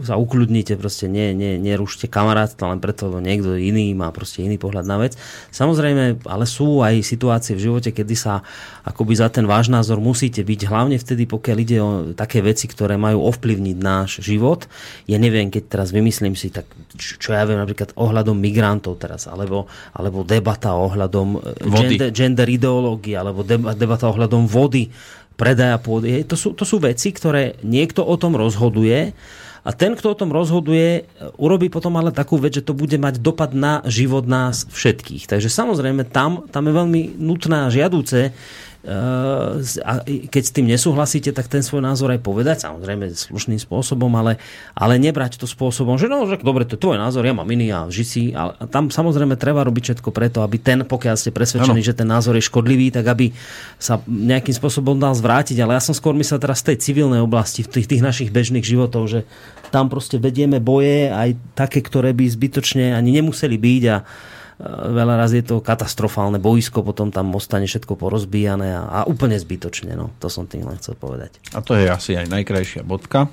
sa 0.04 0.20
ukľudnite, 0.20 0.76
proste 0.76 1.08
ne, 1.08 1.32
ne, 1.32 1.56
nerušte 1.56 2.12
kamarátstva 2.12 2.76
len 2.76 2.80
preto, 2.84 3.08
lebo 3.08 3.24
niekto 3.24 3.56
iný 3.56 3.96
má 3.96 4.12
proste 4.12 4.44
iný 4.44 4.60
pohľad 4.60 4.84
na 4.84 5.00
vec. 5.00 5.16
Samozrejme, 5.48 6.28
ale 6.28 6.44
sú 6.44 6.84
aj 6.84 7.00
situácie 7.00 7.56
v 7.56 7.72
živote, 7.72 7.96
kedy 7.96 8.12
sa 8.12 8.44
akoby 8.84 9.16
za 9.16 9.32
ten 9.32 9.48
váš 9.48 9.72
názor 9.72 9.96
musíte 9.96 10.44
byť, 10.44 10.68
hlavne 10.68 11.00
vtedy, 11.00 11.24
pokiaľ 11.24 11.56
ide 11.56 11.78
o 11.80 11.90
také 12.12 12.44
veci, 12.44 12.68
ktoré 12.68 13.00
majú 13.00 13.24
ovplyvniť 13.32 13.76
náš 14.00 14.24
život. 14.24 14.64
Ja 15.04 15.20
neviem, 15.20 15.52
keď 15.52 15.68
teraz 15.68 15.92
vymyslím 15.92 16.32
si, 16.32 16.48
tak 16.48 16.64
čo, 16.96 17.36
ja 17.36 17.44
viem 17.44 17.60
napríklad 17.60 17.92
ohľadom 18.00 18.36
migrantov 18.36 18.96
teraz, 18.96 19.28
alebo 19.28 19.68
alebo 19.92 20.24
debata 20.24 20.72
ohľadom 20.72 21.28
e, 21.36 21.38
gender, 21.68 22.10
gender 22.10 22.48
ideológie, 22.48 23.14
alebo 23.20 23.44
debata 23.76 24.08
ohľadom 24.08 24.48
vody, 24.48 24.88
predaja 25.36 25.76
pôdy. 25.80 26.24
To 26.28 26.36
sú, 26.36 26.52
to 26.52 26.68
sú 26.68 26.80
veci, 26.80 27.12
ktoré 27.12 27.60
niekto 27.64 28.04
o 28.04 28.16
tom 28.20 28.36
rozhoduje 28.36 29.16
a 29.60 29.70
ten, 29.76 29.92
kto 29.92 30.16
o 30.16 30.18
tom 30.18 30.32
rozhoduje, 30.32 31.04
urobí 31.36 31.68
potom 31.68 31.92
ale 32.00 32.16
takú 32.16 32.40
vec, 32.40 32.56
že 32.56 32.64
to 32.64 32.72
bude 32.72 32.96
mať 32.96 33.20
dopad 33.20 33.52
na 33.52 33.84
život 33.84 34.24
nás 34.24 34.64
všetkých. 34.72 35.28
Takže 35.28 35.52
samozrejme 35.52 36.08
tam, 36.08 36.48
tam 36.48 36.64
je 36.64 36.72
veľmi 36.72 37.00
nutné 37.20 37.68
a 37.68 37.72
žiadúce, 37.72 38.32
a 38.80 40.00
keď 40.08 40.42
s 40.42 40.52
tým 40.56 40.64
nesúhlasíte, 40.64 41.36
tak 41.36 41.52
ten 41.52 41.60
svoj 41.60 41.84
názor 41.84 42.16
aj 42.16 42.24
povedať, 42.24 42.64
samozrejme 42.64 43.12
slušným 43.12 43.60
spôsobom, 43.60 44.08
ale, 44.16 44.40
ale 44.72 44.96
nebrať 44.96 45.36
to 45.36 45.44
spôsobom, 45.44 46.00
že 46.00 46.08
no, 46.08 46.24
že 46.24 46.40
dobre, 46.40 46.64
to 46.64 46.80
je 46.80 46.84
tvoj 46.88 46.96
názor, 46.96 47.28
ja 47.28 47.36
mám 47.36 47.44
iný 47.52 47.76
a 47.76 47.84
ži 47.92 48.04
si. 48.08 48.22
A 48.32 48.56
tam 48.72 48.88
samozrejme 48.88 49.36
treba 49.36 49.60
robiť 49.68 49.92
všetko 49.92 50.08
preto, 50.16 50.40
aby 50.40 50.56
ten, 50.56 50.80
pokiaľ 50.88 51.14
ste 51.20 51.28
presvedčení, 51.28 51.84
ano. 51.84 51.88
že 51.92 51.92
ten 51.92 52.08
názor 52.08 52.40
je 52.40 52.48
škodlivý, 52.48 52.88
tak 52.88 53.04
aby 53.04 53.36
sa 53.76 54.00
nejakým 54.08 54.56
spôsobom 54.56 54.96
dal 54.96 55.12
zvrátiť. 55.12 55.60
Ale 55.60 55.76
ja 55.76 55.82
som 55.84 55.92
skôr 55.92 56.16
myslel 56.16 56.40
teraz 56.40 56.64
z 56.64 56.72
tej 56.72 56.76
civilnej 56.80 57.20
oblasti, 57.20 57.60
v 57.60 57.68
tých, 57.68 57.84
tých 57.84 58.00
našich 58.00 58.32
bežných 58.32 58.64
životov, 58.64 59.12
že 59.12 59.28
tam 59.68 59.92
proste 59.92 60.16
vedieme 60.16 60.56
boje 60.56 61.12
aj 61.12 61.36
také, 61.52 61.84
ktoré 61.84 62.16
by 62.16 62.24
zbytočne 62.32 62.96
ani 62.96 63.20
nemuseli 63.20 63.60
byť 63.60 63.84
a 63.92 63.96
Eh, 64.00 64.39
veľa 64.68 65.16
raz 65.16 65.32
je 65.32 65.40
to 65.40 65.64
katastrofálne 65.64 66.36
boisko, 66.36 66.84
potom 66.84 67.08
tam 67.08 67.32
ostane 67.32 67.64
všetko 67.64 67.96
porozbíjané 67.96 68.76
a, 68.76 68.82
a 68.84 68.98
úplne 69.08 69.40
zbytočne. 69.40 69.96
No. 69.96 70.12
To 70.20 70.28
som 70.28 70.44
tým 70.44 70.68
len 70.68 70.76
chcel 70.76 71.00
povedať. 71.00 71.40
A 71.56 71.64
to 71.64 71.72
je 71.76 71.88
asi 71.88 72.16
aj 72.16 72.28
najkrajšia 72.28 72.84
bodka. 72.84 73.32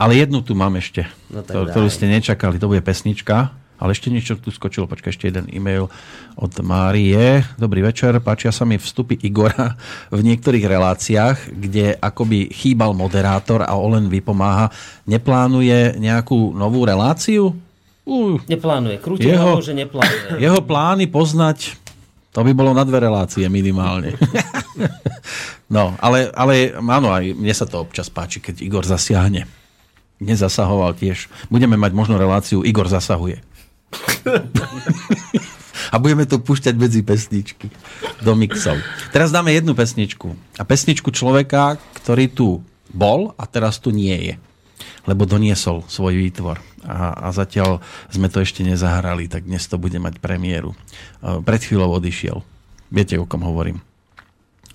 Ale 0.00 0.16
jednu 0.16 0.40
tu 0.40 0.56
mám 0.56 0.74
ešte, 0.80 1.04
no, 1.28 1.44
to, 1.44 1.68
ktorú 1.68 1.86
ste 1.92 2.08
nečakali. 2.08 2.56
To 2.58 2.70
bude 2.72 2.82
pesnička. 2.82 3.52
Ale 3.80 3.96
ešte 3.96 4.12
niečo 4.12 4.36
tu 4.36 4.52
skočilo, 4.52 4.84
počkaj, 4.84 5.08
ešte 5.08 5.32
jeden 5.32 5.48
e-mail 5.48 5.88
od 6.36 6.52
Márie. 6.60 7.40
Dobrý 7.56 7.80
večer, 7.80 8.12
páčia 8.20 8.52
sa 8.52 8.68
mi 8.68 8.76
vstupy 8.76 9.16
Igora 9.24 9.72
v 10.12 10.20
niektorých 10.20 10.68
reláciách, 10.68 11.48
kde 11.48 11.96
akoby 11.96 12.52
chýbal 12.52 12.92
moderátor 12.92 13.64
a 13.64 13.72
Olen 13.80 14.12
vypomáha. 14.12 14.68
Neplánuje 15.08 15.96
nejakú 15.96 16.52
novú 16.52 16.84
reláciu? 16.84 17.56
Uh, 18.10 18.42
neplánuje. 18.50 18.98
Krúti 18.98 19.30
jeho, 19.30 19.54
hlavou, 19.54 19.62
že 19.62 19.70
neplánuje. 19.70 20.34
Jeho 20.44 20.58
plány 20.66 21.06
poznať, 21.06 21.78
to 22.34 22.42
by 22.42 22.50
bolo 22.50 22.74
na 22.74 22.82
dve 22.82 23.06
relácie 23.06 23.46
minimálne. 23.46 24.18
no, 25.74 25.94
ale, 26.02 26.26
ale 26.34 26.74
áno, 26.74 27.14
aj 27.14 27.38
mne 27.38 27.54
sa 27.54 27.70
to 27.70 27.78
občas 27.78 28.10
páči, 28.10 28.42
keď 28.42 28.66
Igor 28.66 28.82
zasiahne. 28.82 29.46
Nezasahoval 30.18 30.98
tiež. 30.98 31.30
Budeme 31.54 31.78
mať 31.78 31.94
možno 31.94 32.18
reláciu 32.18 32.66
Igor 32.66 32.90
zasahuje. 32.90 33.46
a 35.94 35.96
budeme 35.98 36.26
to 36.26 36.42
púšťať 36.42 36.74
medzi 36.74 37.06
pesničky 37.06 37.70
do 38.22 38.34
mixov. 38.34 38.78
Teraz 39.14 39.30
dáme 39.30 39.54
jednu 39.54 39.78
pesničku. 39.78 40.34
A 40.58 40.66
pesničku 40.66 41.14
človeka, 41.14 41.78
ktorý 41.98 42.26
tu 42.30 42.48
bol 42.90 43.38
a 43.38 43.46
teraz 43.46 43.78
tu 43.78 43.94
nie 43.94 44.18
je. 44.18 44.34
Lebo 45.04 45.28
doniesol 45.28 45.84
svoj 45.88 46.16
výtvor 46.16 46.60
a, 46.84 47.12
a 47.16 47.28
zatiaľ 47.32 47.84
sme 48.08 48.32
to 48.32 48.40
ešte 48.40 48.64
nezahrali, 48.64 49.28
tak 49.28 49.44
dnes 49.44 49.64
to 49.68 49.76
bude 49.76 49.96
mať 49.96 50.20
premiéru. 50.20 50.72
Pred 51.20 51.60
chvíľou 51.60 52.00
odišiel. 52.00 52.40
Viete, 52.90 53.20
o 53.20 53.28
kom 53.28 53.44
hovorím. 53.44 53.84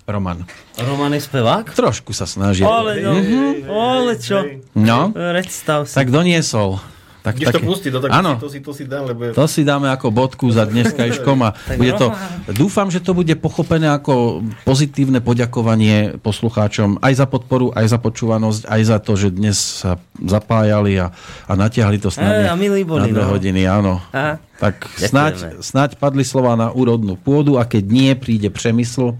Roman. 0.06 0.46
Roman 0.78 1.10
je 1.18 1.22
spevák? 1.26 1.66
Trošku 1.74 2.14
sa 2.14 2.30
snaží. 2.30 2.62
Ale, 2.62 3.02
no, 3.02 3.18
mm-hmm. 3.18 3.50
ale 3.66 4.12
čo? 4.22 4.38
No, 4.78 5.10
Predstav 5.10 5.90
si. 5.90 5.98
Tak 5.98 6.14
doniesol 6.14 6.78
tak, 7.26 7.42
také, 7.42 7.58
to 7.58 7.66
pustiť, 7.66 7.90
no, 7.90 7.98
tak 7.98 8.10
áno, 8.14 8.38
to, 8.38 8.46
si, 8.46 8.62
to, 8.62 8.70
si 8.70 8.86
dám, 8.86 9.10
lebo 9.10 9.26
je... 9.26 9.30
to 9.34 9.50
si 9.50 9.66
dáme 9.66 9.90
ako 9.90 10.14
bodku 10.14 10.46
za 10.54 10.62
dneskajškom 10.62 11.38
a 11.46 11.58
bude 11.74 11.90
to, 11.98 12.14
dúfam, 12.54 12.86
že 12.86 13.02
to 13.02 13.18
bude 13.18 13.34
pochopené 13.42 13.90
ako 13.90 14.46
pozitívne 14.62 15.18
poďakovanie 15.18 16.22
poslucháčom 16.22 17.02
aj 17.02 17.12
za 17.18 17.26
podporu, 17.26 17.74
aj 17.74 17.90
za 17.90 17.98
počúvanosť, 17.98 18.70
aj 18.70 18.80
za 18.86 18.98
to, 19.02 19.18
že 19.18 19.34
dnes 19.34 19.58
sa 19.58 19.98
zapájali 20.22 21.02
a, 21.02 21.10
a 21.50 21.52
natiahli 21.58 21.98
to 21.98 22.14
s 22.14 22.22
nami 22.22 22.46
a 22.46 22.54
boli, 22.54 22.86
na 22.86 23.10
dve 23.10 23.24
no. 23.26 23.30
hodiny, 23.34 23.66
áno. 23.66 23.98
A? 24.14 24.38
Tak 24.62 24.86
snáď, 24.94 25.58
snáď 25.66 25.98
padli 25.98 26.22
slova 26.22 26.54
na 26.54 26.70
úrodnú 26.70 27.18
pôdu 27.18 27.58
a 27.58 27.66
keď 27.66 27.84
nie, 27.90 28.14
príde 28.14 28.54
přemysl 28.54 29.18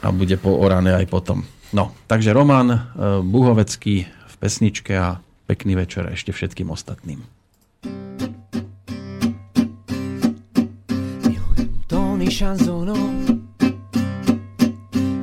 a 0.00 0.08
bude 0.08 0.40
poorané 0.40 0.96
aj 0.96 1.06
potom. 1.12 1.44
No, 1.76 1.92
takže 2.08 2.32
Roman 2.32 2.72
eh, 2.72 2.80
Buhovecký 3.20 4.08
v 4.08 4.34
pesničke 4.40 4.96
a 4.96 5.20
Pekný 5.48 5.80
večer 5.80 6.04
ešte 6.12 6.28
všetkým 6.28 6.68
ostatným. 6.68 7.24
Tóny 11.88 12.28
šanzónov, 12.28 13.00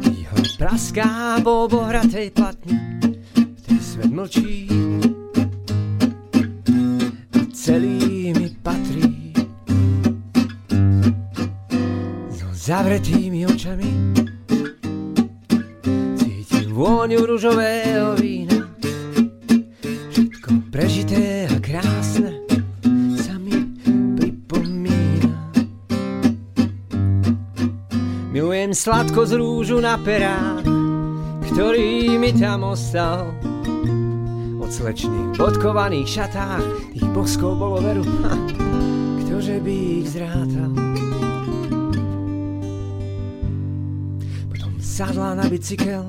keď 0.02 0.18
ho 0.34 0.40
praská 0.58 1.38
po 1.46 1.70
bohratej 1.70 2.34
platni, 2.34 2.74
ten 3.70 3.78
svet 3.78 4.10
mlčí 4.10 4.66
a 7.38 7.42
celý 7.54 8.34
mi 8.34 8.50
patrí. 8.66 9.30
So 12.34 12.50
zavretými 12.50 13.46
očami 13.46 13.90
cítim 16.18 16.74
vôňu 16.74 17.30
ružového 17.30 18.18
vína 18.18 18.45
prežité 20.76 21.48
a 21.48 21.56
krásne 21.64 22.36
sa 23.16 23.40
mi 23.40 23.56
pripomína. 24.20 25.32
Milujem 28.36 28.76
sladko 28.76 29.24
z 29.24 29.40
rúžu 29.40 29.80
na 29.80 29.96
perách, 29.96 30.68
ktorý 31.48 32.20
mi 32.20 32.36
tam 32.36 32.68
ostal. 32.68 33.32
Od 34.60 34.68
slečných 34.68 35.40
bodkovaných 35.40 36.12
šatách, 36.12 36.68
tých 36.92 37.08
boskov 37.16 37.56
bolo 37.56 37.80
veru, 37.80 38.04
ha, 38.28 38.36
ktože 39.24 39.64
by 39.64 39.76
ich 40.04 40.12
zrátal. 40.12 40.76
Potom 44.52 44.76
sadla 44.84 45.40
na 45.40 45.48
bicykel, 45.48 46.04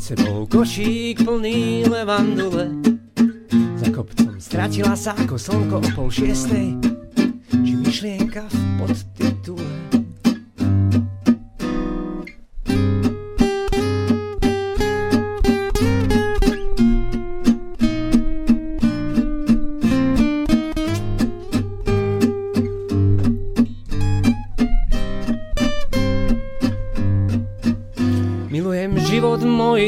pred 0.00 0.16
sebou 0.16 0.46
košík 0.48 1.24
plný 1.28 1.84
levandule, 1.84 2.72
za 3.76 3.88
kopcom 3.92 4.40
stratila 4.40 4.96
sa 4.96 5.12
ako 5.12 5.36
slnko 5.36 5.76
o 5.76 5.88
pol 5.92 6.08
šiestej, 6.08 6.72
či 7.52 7.72
myšlienka 7.76 8.48
v 8.48 8.60
podtitule. 8.80 9.99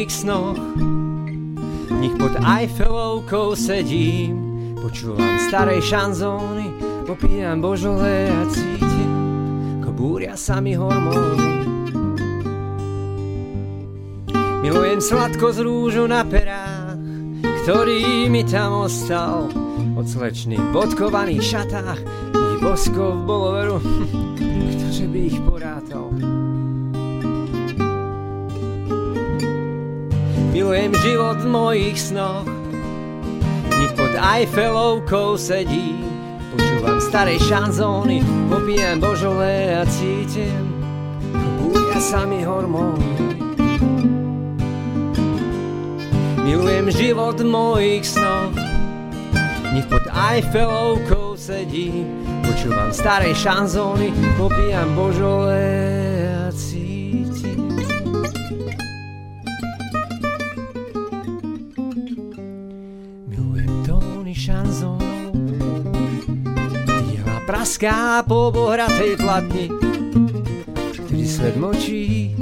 V 0.03 0.05
mojich 0.05 0.19
snoch, 0.19 0.59
v 1.87 2.11
pod 2.19 2.35
Eiffelovkou 2.43 3.55
sedím, 3.55 4.35
počúvam 4.83 5.39
starej 5.47 5.79
šanzóny, 5.79 6.75
popíjam 7.07 7.63
božole 7.63 8.27
a 8.27 8.43
cítim, 8.51 9.11
ako 9.79 9.91
búria 9.95 10.35
sa 10.35 10.59
mi 10.59 10.75
hormóny. 10.75 11.55
Milujem 14.67 14.99
sladko 14.99 15.55
z 15.55 15.59
rúžu 15.63 16.11
na 16.11 16.27
perách, 16.27 16.99
ktorý 17.63 18.27
mi 18.27 18.43
tam 18.43 18.83
ostal, 18.83 19.55
od 19.95 20.07
slečných 20.11 20.75
bodkovaných 20.75 21.47
šatách, 21.47 22.03
ich 22.35 22.59
boskov 22.59 23.23
bolo 23.23 23.55
veru, 23.55 23.79
ktože 24.75 25.07
by 25.07 25.19
ich 25.31 25.39
porátal. 25.47 26.11
Milujem 30.53 30.93
život 31.01 31.41
v 31.41 31.49
mojich 31.49 31.97
snoch, 31.97 32.45
v 32.45 33.73
nich 33.73 33.93
pod 33.97 34.13
Eiffelovkou 34.13 35.41
sedím, 35.41 36.05
počúvam 36.53 37.01
staré 37.01 37.41
šanzóny, 37.41 38.21
popíjam 38.53 39.01
božole 39.01 39.81
a 39.81 39.89
cítim, 39.89 40.77
búria 41.57 41.97
sa 41.97 42.29
mi 42.29 42.45
hormóny. 42.45 43.33
Milujem 46.45 46.93
život 47.01 47.41
v 47.41 47.49
mojich 47.49 48.05
snoch, 48.13 48.53
v 49.33 49.69
nich 49.73 49.89
pod 49.89 50.05
Eiffelovkou 50.05 51.33
sedím, 51.41 52.29
počúvam 52.45 52.93
staré 52.93 53.33
šanzóny, 53.33 54.13
popíjam 54.37 54.93
božole 54.93 56.02
praská 67.63 68.27
po 68.27 68.51
bohratej 68.51 69.15
platni, 69.23 69.71
ktorý 70.99 71.23
svet 71.23 71.55
močí. 71.55 72.35